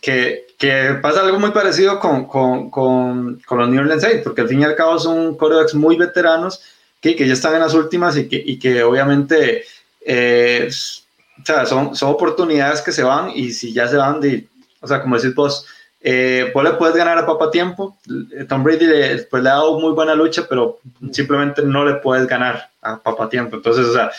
que, 0.00 0.46
que 0.58 0.98
pasa 1.02 1.20
algo 1.20 1.38
muy 1.38 1.50
parecido 1.50 1.98
con, 1.98 2.26
con, 2.26 2.70
con, 2.70 3.40
con, 3.46 3.58
los 3.58 3.68
New 3.68 3.80
Orleans 3.80 4.02
Saints, 4.02 4.22
porque 4.22 4.42
al 4.42 4.48
fin 4.48 4.60
y 4.60 4.64
al 4.64 4.76
cabo 4.76 4.98
son 4.98 5.36
corebacks 5.36 5.74
muy 5.74 5.96
veteranos 5.96 6.62
que, 7.02 7.14
que 7.14 7.26
ya 7.26 7.34
están 7.34 7.54
en 7.54 7.60
las 7.60 7.74
últimas 7.74 8.16
y 8.16 8.28
que, 8.28 8.42
y 8.42 8.58
que 8.58 8.82
obviamente 8.82 9.64
eh, 10.06 10.70
o 11.42 11.44
sea, 11.44 11.66
son, 11.66 11.94
son 11.96 12.10
oportunidades 12.10 12.80
que 12.80 12.92
se 12.92 13.02
van 13.02 13.30
y 13.34 13.50
si 13.52 13.72
ya 13.72 13.88
se 13.88 13.96
van 13.96 14.20
de, 14.20 14.46
o 14.80 14.86
sea, 14.86 15.02
como 15.02 15.16
decís 15.16 15.34
vos, 15.34 15.66
eh, 16.00 16.50
vos 16.54 16.64
le 16.64 16.72
puedes 16.72 16.96
ganar 16.96 17.18
a 17.18 17.26
Papa 17.26 17.50
Tiempo. 17.50 17.96
Tom 18.48 18.64
Brady 18.64 18.86
le, 18.86 19.18
pues, 19.24 19.42
le 19.42 19.48
ha 19.48 19.54
dado 19.54 19.78
muy 19.78 19.92
buena 19.92 20.14
lucha, 20.14 20.46
pero 20.48 20.80
simplemente 21.12 21.62
no 21.62 21.84
le 21.84 21.94
puedes 21.94 22.26
ganar 22.26 22.70
a 22.80 22.98
Papa 22.98 23.28
Tiempo. 23.28 23.56
Entonces, 23.56 23.86
o 23.86 23.92
sea, 23.92 24.10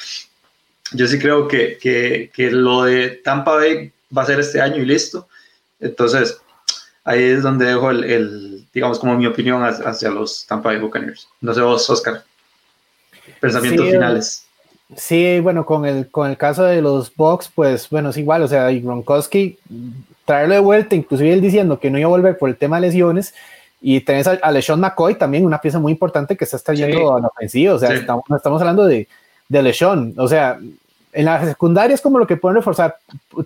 yo 0.91 1.07
sí 1.07 1.19
creo 1.19 1.47
que, 1.47 1.77
que, 1.77 2.31
que, 2.33 2.51
lo 2.51 2.83
de 2.83 3.09
Tampa 3.23 3.55
Bay 3.55 3.91
va 4.15 4.21
a 4.23 4.25
ser 4.25 4.39
este 4.39 4.61
año 4.61 4.81
y 4.81 4.85
listo. 4.85 5.27
Entonces, 5.79 6.37
ahí 7.03 7.23
es 7.23 7.43
donde 7.43 7.65
dejo 7.65 7.91
el, 7.91 8.03
el 8.05 8.67
digamos, 8.73 8.99
como 8.99 9.15
mi 9.17 9.27
opinión 9.27 9.63
hacia 9.63 10.09
los 10.09 10.45
Tampa 10.45 10.69
Bay 10.69 10.79
Buccaneers. 10.79 11.27
No 11.41 11.53
sé 11.53 11.61
vos, 11.61 11.89
Oscar. 11.89 12.23
Pensamientos 13.39 13.89
finales. 13.89 14.45
Sí, 14.95 15.39
bueno, 15.39 15.65
con 15.65 15.85
el, 15.85 16.09
con 16.09 16.29
el 16.29 16.37
caso 16.37 16.63
de 16.63 16.81
los 16.81 17.13
Bucks, 17.15 17.49
pues 17.53 17.89
bueno, 17.89 18.09
es 18.09 18.17
igual, 18.17 18.43
o 18.43 18.47
sea, 18.47 18.71
y 18.71 18.79
Gronkowski, 18.79 19.57
traerlo 20.25 20.53
de 20.53 20.59
vuelta, 20.59 20.95
inclusive 20.95 21.33
él 21.33 21.41
diciendo 21.41 21.79
que 21.79 21.89
no 21.89 21.97
iba 21.97 22.07
a 22.07 22.11
volver 22.11 22.37
por 22.37 22.49
el 22.49 22.57
tema 22.57 22.77
de 22.77 22.87
lesiones, 22.87 23.33
y 23.81 23.99
tenés 24.01 24.27
a, 24.27 24.51
LeSean 24.51 24.79
McCoy 24.79 25.15
también, 25.15 25.45
una 25.45 25.59
pieza 25.59 25.79
muy 25.79 25.91
importante 25.91 26.37
que 26.37 26.45
está 26.45 26.57
trayendo 26.59 27.15
a 27.15 27.19
la 27.19 27.27
ofensiva, 27.27 27.73
o 27.73 27.79
sea, 27.79 27.93
estamos, 27.93 28.23
estamos 28.35 28.61
hablando 28.61 28.85
de, 28.85 29.07
de 29.49 29.63
LeSean, 29.63 30.13
o 30.17 30.27
sea, 30.27 30.59
en 31.11 31.25
la 31.25 31.45
secundaria 31.45 31.93
es 31.93 32.01
como 32.01 32.19
lo 32.19 32.27
que 32.27 32.37
pueden 32.37 32.55
reforzar, 32.55 32.97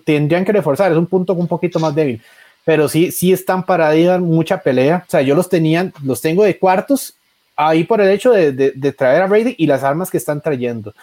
tendrían 0.04 0.44
que 0.44 0.52
reforzar, 0.52 0.92
es 0.92 0.98
un 0.98 1.06
punto 1.06 1.32
un 1.32 1.48
poquito 1.48 1.80
más 1.80 1.94
débil, 1.94 2.22
pero 2.64 2.88
sí, 2.88 3.10
sí 3.10 3.32
están 3.32 3.64
para 3.64 3.94
dar 3.94 4.20
mucha 4.20 4.58
pelea, 4.58 5.04
o 5.06 5.10
sea, 5.10 5.22
yo 5.22 5.34
los 5.34 5.48
tenían, 5.48 5.92
los 6.04 6.20
tengo 6.20 6.44
de 6.44 6.58
cuartos 6.58 7.14
ahí 7.58 7.82
por 7.82 8.00
el 8.00 8.08
hecho 8.08 8.30
de, 8.30 8.52
de, 8.52 8.92
traer 8.92 9.20
a 9.20 9.26
Brady 9.26 9.56
y 9.58 9.66
las 9.66 9.82
armas 9.82 10.10
que 10.10 10.16
están 10.16 10.40
trayendo. 10.40 10.94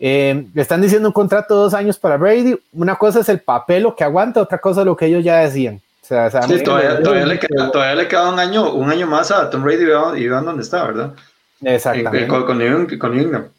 Eh, 0.00 0.46
le 0.54 0.62
están 0.62 0.80
diciendo 0.80 1.08
un 1.08 1.12
contrato 1.12 1.54
de 1.54 1.60
dos 1.60 1.74
años 1.74 1.98
para 1.98 2.16
Brady, 2.16 2.56
una 2.72 2.96
cosa 2.96 3.20
es 3.20 3.28
el 3.28 3.40
papel 3.40 3.82
lo 3.82 3.94
que 3.94 4.04
aguanta, 4.04 4.40
otra 4.40 4.58
cosa 4.58 4.80
es 4.80 4.86
lo 4.86 4.96
que 4.96 5.06
ellos 5.06 5.22
ya 5.22 5.40
decían. 5.40 5.80
O 6.02 6.06
sea, 6.06 6.30
sí, 6.30 6.62
todavía, 6.62 7.02
todavía, 7.02 7.26
le 7.26 7.38
queda, 7.38 7.70
todavía, 7.70 7.94
le 7.94 8.08
queda, 8.08 8.30
un 8.30 8.38
año, 8.38 8.72
un 8.72 8.88
año 8.88 9.06
más 9.06 9.30
a 9.30 9.50
Tom 9.50 9.62
Brady 9.62 9.82
y 10.16 10.28
vean 10.28 10.46
dónde 10.46 10.62
está, 10.62 10.86
¿verdad? 10.86 11.12
Exactamente. 11.60 12.26
Con, 12.26 12.46
con, 12.46 12.98
con, 12.98 13.50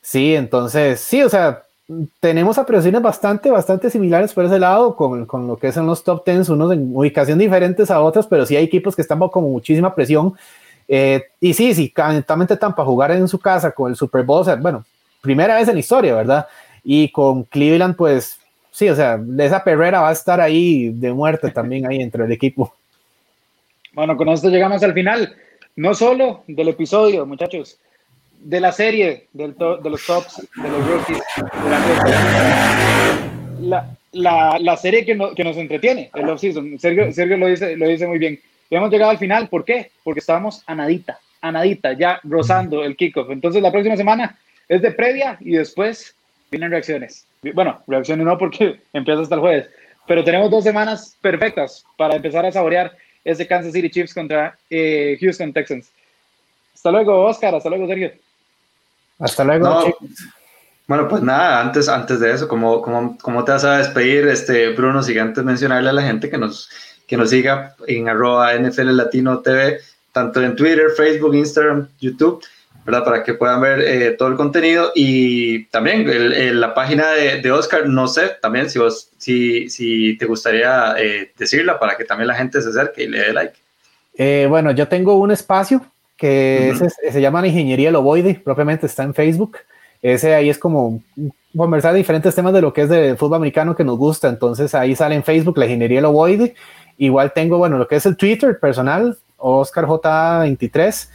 Sí, 0.00 0.34
entonces, 0.34 1.00
sí, 1.00 1.22
o 1.22 1.28
sea, 1.28 1.64
tenemos 2.20 2.56
apreciaciones 2.56 3.02
bastante, 3.02 3.50
bastante 3.50 3.90
similares 3.90 4.32
por 4.32 4.46
ese 4.46 4.58
lado, 4.58 4.96
con, 4.96 5.26
con 5.26 5.46
lo 5.46 5.58
que 5.58 5.70
son 5.70 5.86
los 5.86 6.02
top 6.02 6.24
tens, 6.24 6.48
unos 6.48 6.72
en 6.72 6.96
ubicación 6.96 7.38
diferentes 7.38 7.90
a 7.90 8.00
otros, 8.00 8.26
pero 8.26 8.46
sí 8.46 8.56
hay 8.56 8.64
equipos 8.64 8.96
que 8.96 9.02
están 9.02 9.18
bajo 9.18 9.42
muchísima 9.42 9.94
presión. 9.94 10.34
Eh, 10.94 11.24
y 11.40 11.54
sí, 11.54 11.74
sí, 11.74 11.88
también 11.88 12.46
Tampa 12.60 12.84
jugar 12.84 13.12
en 13.12 13.26
su 13.26 13.38
casa 13.38 13.70
con 13.70 13.90
el 13.90 13.96
Super 13.96 14.24
Bowl, 14.24 14.44
bueno, 14.60 14.84
primera 15.22 15.56
vez 15.56 15.66
en 15.66 15.72
la 15.72 15.80
historia, 15.80 16.14
¿verdad? 16.14 16.46
Y 16.84 17.08
con 17.08 17.44
Cleveland, 17.44 17.96
pues 17.96 18.38
sí, 18.70 18.90
o 18.90 18.94
sea, 18.94 19.18
esa 19.38 19.64
perrera 19.64 20.02
va 20.02 20.10
a 20.10 20.12
estar 20.12 20.38
ahí 20.38 20.90
de 20.90 21.10
muerte 21.14 21.50
también 21.50 21.86
ahí 21.86 22.02
entre 22.02 22.26
el 22.26 22.32
equipo. 22.32 22.74
Bueno, 23.94 24.18
con 24.18 24.28
esto 24.28 24.50
llegamos 24.50 24.82
al 24.82 24.92
final, 24.92 25.34
no 25.76 25.94
solo 25.94 26.44
del 26.46 26.68
episodio, 26.68 27.24
muchachos, 27.24 27.78
de 28.40 28.60
la 28.60 28.72
serie, 28.72 29.28
de 29.32 29.48
los 29.48 30.04
tops, 30.04 30.46
de 30.56 30.68
los 30.68 30.86
rookies. 30.88 31.22
La, 33.62 33.96
la, 34.12 34.58
la, 34.58 34.76
serie 34.76 35.06
que, 35.06 35.14
nos 35.14 35.56
entretiene, 35.56 36.10
el 36.12 36.28
off-season. 36.28 36.78
Sergio, 36.78 37.10
Sergio 37.14 37.38
lo, 37.38 37.46
dice, 37.46 37.78
lo 37.78 37.88
dice 37.88 38.06
muy 38.06 38.18
bien. 38.18 38.38
Y 38.72 38.76
hemos 38.76 38.90
llegado 38.90 39.10
al 39.10 39.18
final, 39.18 39.48
¿por 39.48 39.66
qué? 39.66 39.90
Porque 40.02 40.20
estábamos 40.20 40.62
a 40.66 40.74
nadita, 40.74 41.18
a 41.42 41.52
nadita, 41.52 41.92
ya 41.92 42.18
rozando 42.22 42.82
el 42.82 42.96
kickoff. 42.96 43.28
Entonces 43.28 43.60
la 43.60 43.70
próxima 43.70 43.98
semana 43.98 44.38
es 44.66 44.80
de 44.80 44.92
previa 44.92 45.36
y 45.40 45.56
después 45.56 46.14
vienen 46.50 46.70
reacciones. 46.70 47.26
Bueno, 47.52 47.82
reacciones 47.86 48.24
no 48.24 48.38
porque 48.38 48.80
empieza 48.94 49.20
hasta 49.20 49.34
el 49.34 49.42
jueves, 49.42 49.68
pero 50.06 50.24
tenemos 50.24 50.50
dos 50.50 50.64
semanas 50.64 51.14
perfectas 51.20 51.84
para 51.98 52.16
empezar 52.16 52.46
a 52.46 52.52
saborear 52.52 52.96
ese 53.22 53.46
Kansas 53.46 53.74
City 53.74 53.90
Chiefs 53.90 54.14
contra 54.14 54.56
eh, 54.70 55.18
Houston 55.20 55.52
Texans. 55.52 55.90
Hasta 56.74 56.90
luego, 56.92 57.26
Oscar. 57.26 57.54
Hasta 57.54 57.68
luego, 57.68 57.86
Sergio. 57.86 58.10
Hasta 59.18 59.44
luego. 59.44 59.94
bueno, 60.86 61.08
pues 61.08 61.22
nada, 61.22 61.60
antes, 61.60 61.90
antes 61.90 62.20
de 62.20 62.32
eso, 62.32 62.48
¿cómo, 62.48 62.80
cómo, 62.80 63.18
cómo 63.20 63.44
te 63.44 63.52
vas 63.52 63.64
a 63.64 63.76
despedir, 63.76 64.26
este, 64.28 64.70
Bruno? 64.70 65.02
Si 65.02 65.18
antes 65.18 65.44
mencionarle 65.44 65.90
a 65.90 65.92
la 65.92 66.02
gente 66.02 66.30
que 66.30 66.38
nos, 66.38 66.70
que 67.06 67.16
nos 67.16 67.30
siga 67.30 67.74
en 67.86 68.08
arroba 68.08 68.54
NFL 68.54 68.96
Latino 68.96 69.40
TV, 69.40 69.78
tanto 70.12 70.42
en 70.42 70.56
Twitter, 70.56 70.90
Facebook, 70.96 71.34
Instagram, 71.34 71.88
YouTube, 72.00 72.42
¿verdad? 72.84 73.04
Para 73.04 73.22
que 73.22 73.34
puedan 73.34 73.60
ver 73.60 73.80
eh, 73.80 74.10
todo 74.12 74.28
el 74.28 74.36
contenido 74.36 74.92
y 74.94 75.64
también 75.66 76.60
la 76.60 76.74
página 76.74 77.10
de, 77.12 77.40
de, 77.40 77.52
Oscar, 77.52 77.86
no 77.86 78.08
sé, 78.08 78.32
también 78.40 78.68
si, 78.68 78.78
vos, 78.78 79.10
si, 79.18 79.68
si 79.68 80.16
te 80.18 80.26
gustaría 80.26 80.94
eh, 80.98 81.30
decirla 81.36 81.78
para 81.78 81.96
que 81.96 82.04
también 82.04 82.28
la 82.28 82.34
gente 82.34 82.60
se 82.60 82.68
acerque 82.68 83.04
y 83.04 83.08
le 83.08 83.18
dé 83.20 83.32
like. 83.32 83.54
Eh, 84.14 84.46
bueno, 84.48 84.72
yo 84.72 84.88
tengo 84.88 85.16
un 85.16 85.30
espacio 85.30 85.84
que 86.16 86.72
se 87.10 87.20
llama 87.20 87.46
Ingeniería 87.46 87.90
Loboide, 87.90 88.40
propiamente 88.42 88.86
está 88.86 89.02
en 89.02 89.14
Facebook. 89.14 89.58
Ese 90.02 90.34
ahí 90.34 90.50
es 90.50 90.58
como 90.58 91.02
conversar 91.56 91.92
de 91.92 91.98
diferentes 91.98 92.34
temas 92.34 92.52
de 92.52 92.62
lo 92.62 92.72
que 92.72 92.82
es 92.82 92.88
de 92.88 93.16
fútbol 93.16 93.36
americano 93.36 93.74
que 93.74 93.84
nos 93.84 93.98
gusta. 93.98 94.28
Entonces 94.28 94.74
ahí 94.74 94.94
sale 94.94 95.14
en 95.14 95.24
Facebook 95.24 95.58
la 95.58 95.66
Ingeniería 95.66 96.00
Loboide. 96.00 96.54
Igual 96.98 97.32
tengo, 97.32 97.58
bueno, 97.58 97.78
lo 97.78 97.88
que 97.88 97.96
es 97.96 98.06
el 98.06 98.16
Twitter 98.16 98.58
personal, 98.58 99.18
OscarJ23. 99.38 101.08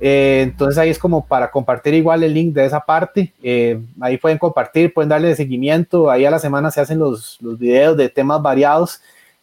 Eh, 0.00 0.42
entonces 0.44 0.78
ahí 0.78 0.90
es 0.90 0.98
como 0.98 1.26
para 1.26 1.50
compartir 1.50 1.94
igual 1.94 2.22
el 2.22 2.34
link 2.34 2.54
de 2.54 2.64
esa 2.64 2.80
parte. 2.80 3.32
Eh, 3.42 3.80
ahí 4.00 4.16
pueden 4.16 4.38
compartir, 4.38 4.92
pueden 4.92 5.08
darle 5.08 5.34
seguimiento. 5.34 6.10
Ahí 6.10 6.24
a 6.24 6.30
la 6.30 6.38
semana 6.38 6.70
se 6.70 6.80
hacen 6.80 6.98
los, 6.98 7.38
los 7.40 7.58
videos 7.58 7.96
de 7.96 8.08
temas 8.08 8.42
variados. 8.42 9.00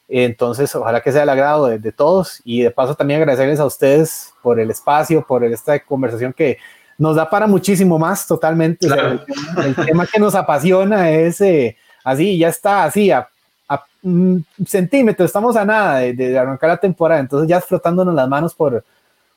entonces, 0.08 0.76
ojalá 0.76 1.02
que 1.02 1.12
sea 1.12 1.24
el 1.24 1.30
agrado 1.30 1.68
de, 1.68 1.92
todos. 1.92 2.42
Y 2.44 2.62
de 2.62 2.72
paso 2.72 2.96
también 2.96 3.20
agradecerles 3.22 3.60
a 3.60 3.66
ustedes 3.66 4.34
por 4.42 4.60
el 4.60 4.70
espacio, 4.70 5.26
por 5.26 5.44
esta 5.44 5.80
conversación 5.80 6.34
que 6.34 6.58
nos 6.98 7.16
da 7.16 7.30
para 7.30 7.48
muchísimo 7.48 8.00
más 8.00 8.26
totalmente. 8.28 8.88
el, 8.88 9.76
tema, 9.86 10.06
que 10.06 10.20
nos 10.20 10.36
apasiona 10.36 11.10
es 11.12 11.42
eh, 11.42 11.76
así, 12.04 12.38
ya 12.38 12.48
está 12.48 12.86
así, 12.86 13.12
a, 13.12 13.28
un 14.06 14.46
centímetro, 14.66 15.26
estamos 15.26 15.56
a 15.58 15.66
nada 15.66 16.00
de, 16.00 16.14
de 16.14 16.38
arrancar 16.38 16.70
la 16.70 16.78
temporada. 16.78 17.20
Entonces 17.20 17.50
ya 17.50 17.60
flotándonos 17.60 18.16
las 18.16 18.30
manos 18.30 18.54
por 18.54 18.84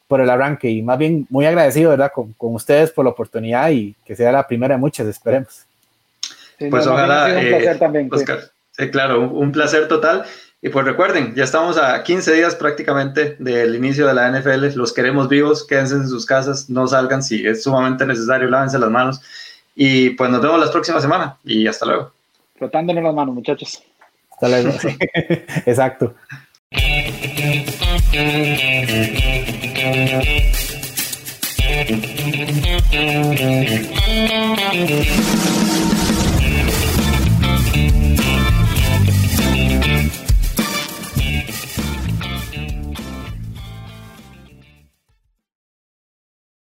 por 0.08 0.22
el 0.22 0.30
arranque 0.30 0.70
y 0.70 0.82
más 0.82 0.98
bien 0.98 1.26
muy 1.28 1.44
agradecido, 1.44 1.90
¿verdad? 1.90 2.10
Con, 2.12 2.32
con 2.32 2.54
ustedes 2.54 2.90
por 2.90 3.04
la 3.04 3.10
oportunidad 3.10 3.70
y 3.70 3.94
que 4.04 4.16
sea 4.16 4.32
la 4.32 4.46
primera 4.46 4.74
de 4.74 4.80
muchas, 4.80 5.06
esperemos. 5.06 5.66
pues 6.58 6.86
ojalá, 6.86 7.26
un 7.26 7.46
placer 7.46 7.76
eh, 7.76 7.78
también, 7.78 8.08
Oscar. 8.10 8.40
Sí. 8.72 8.90
claro, 8.90 9.30
un, 9.30 9.52
placer 9.52 9.86
total. 9.86 10.24
Y 10.60 10.70
pues 10.70 10.84
recuerden, 10.84 11.34
ya 11.36 11.44
estamos 11.44 11.78
a 11.78 12.02
15 12.02 12.32
días 12.32 12.56
prácticamente 12.56 13.36
del 13.38 13.76
inicio 13.76 14.06
de 14.06 14.14
la 14.14 14.30
NFL. 14.30 14.76
Los 14.76 14.92
queremos 14.92 15.28
vivos, 15.28 15.64
quédense 15.64 15.94
en 15.94 16.08
sus 16.08 16.26
casas, 16.26 16.68
no 16.68 16.88
salgan 16.88 17.22
si 17.22 17.46
es 17.46 17.62
sumamente 17.62 18.04
necesario, 18.06 18.48
lávense 18.48 18.78
las 18.78 18.90
manos. 18.90 19.20
Y 19.76 20.10
pues 20.10 20.30
nos 20.30 20.42
vemos 20.42 20.58
la 20.58 20.72
próxima 20.72 21.00
semana 21.00 21.36
y 21.44 21.66
hasta 21.68 21.86
luego. 21.86 22.12
Frotándonos 22.56 23.04
las 23.04 23.14
manos, 23.14 23.34
muchachos. 23.34 23.84
Exacto. 25.66 26.14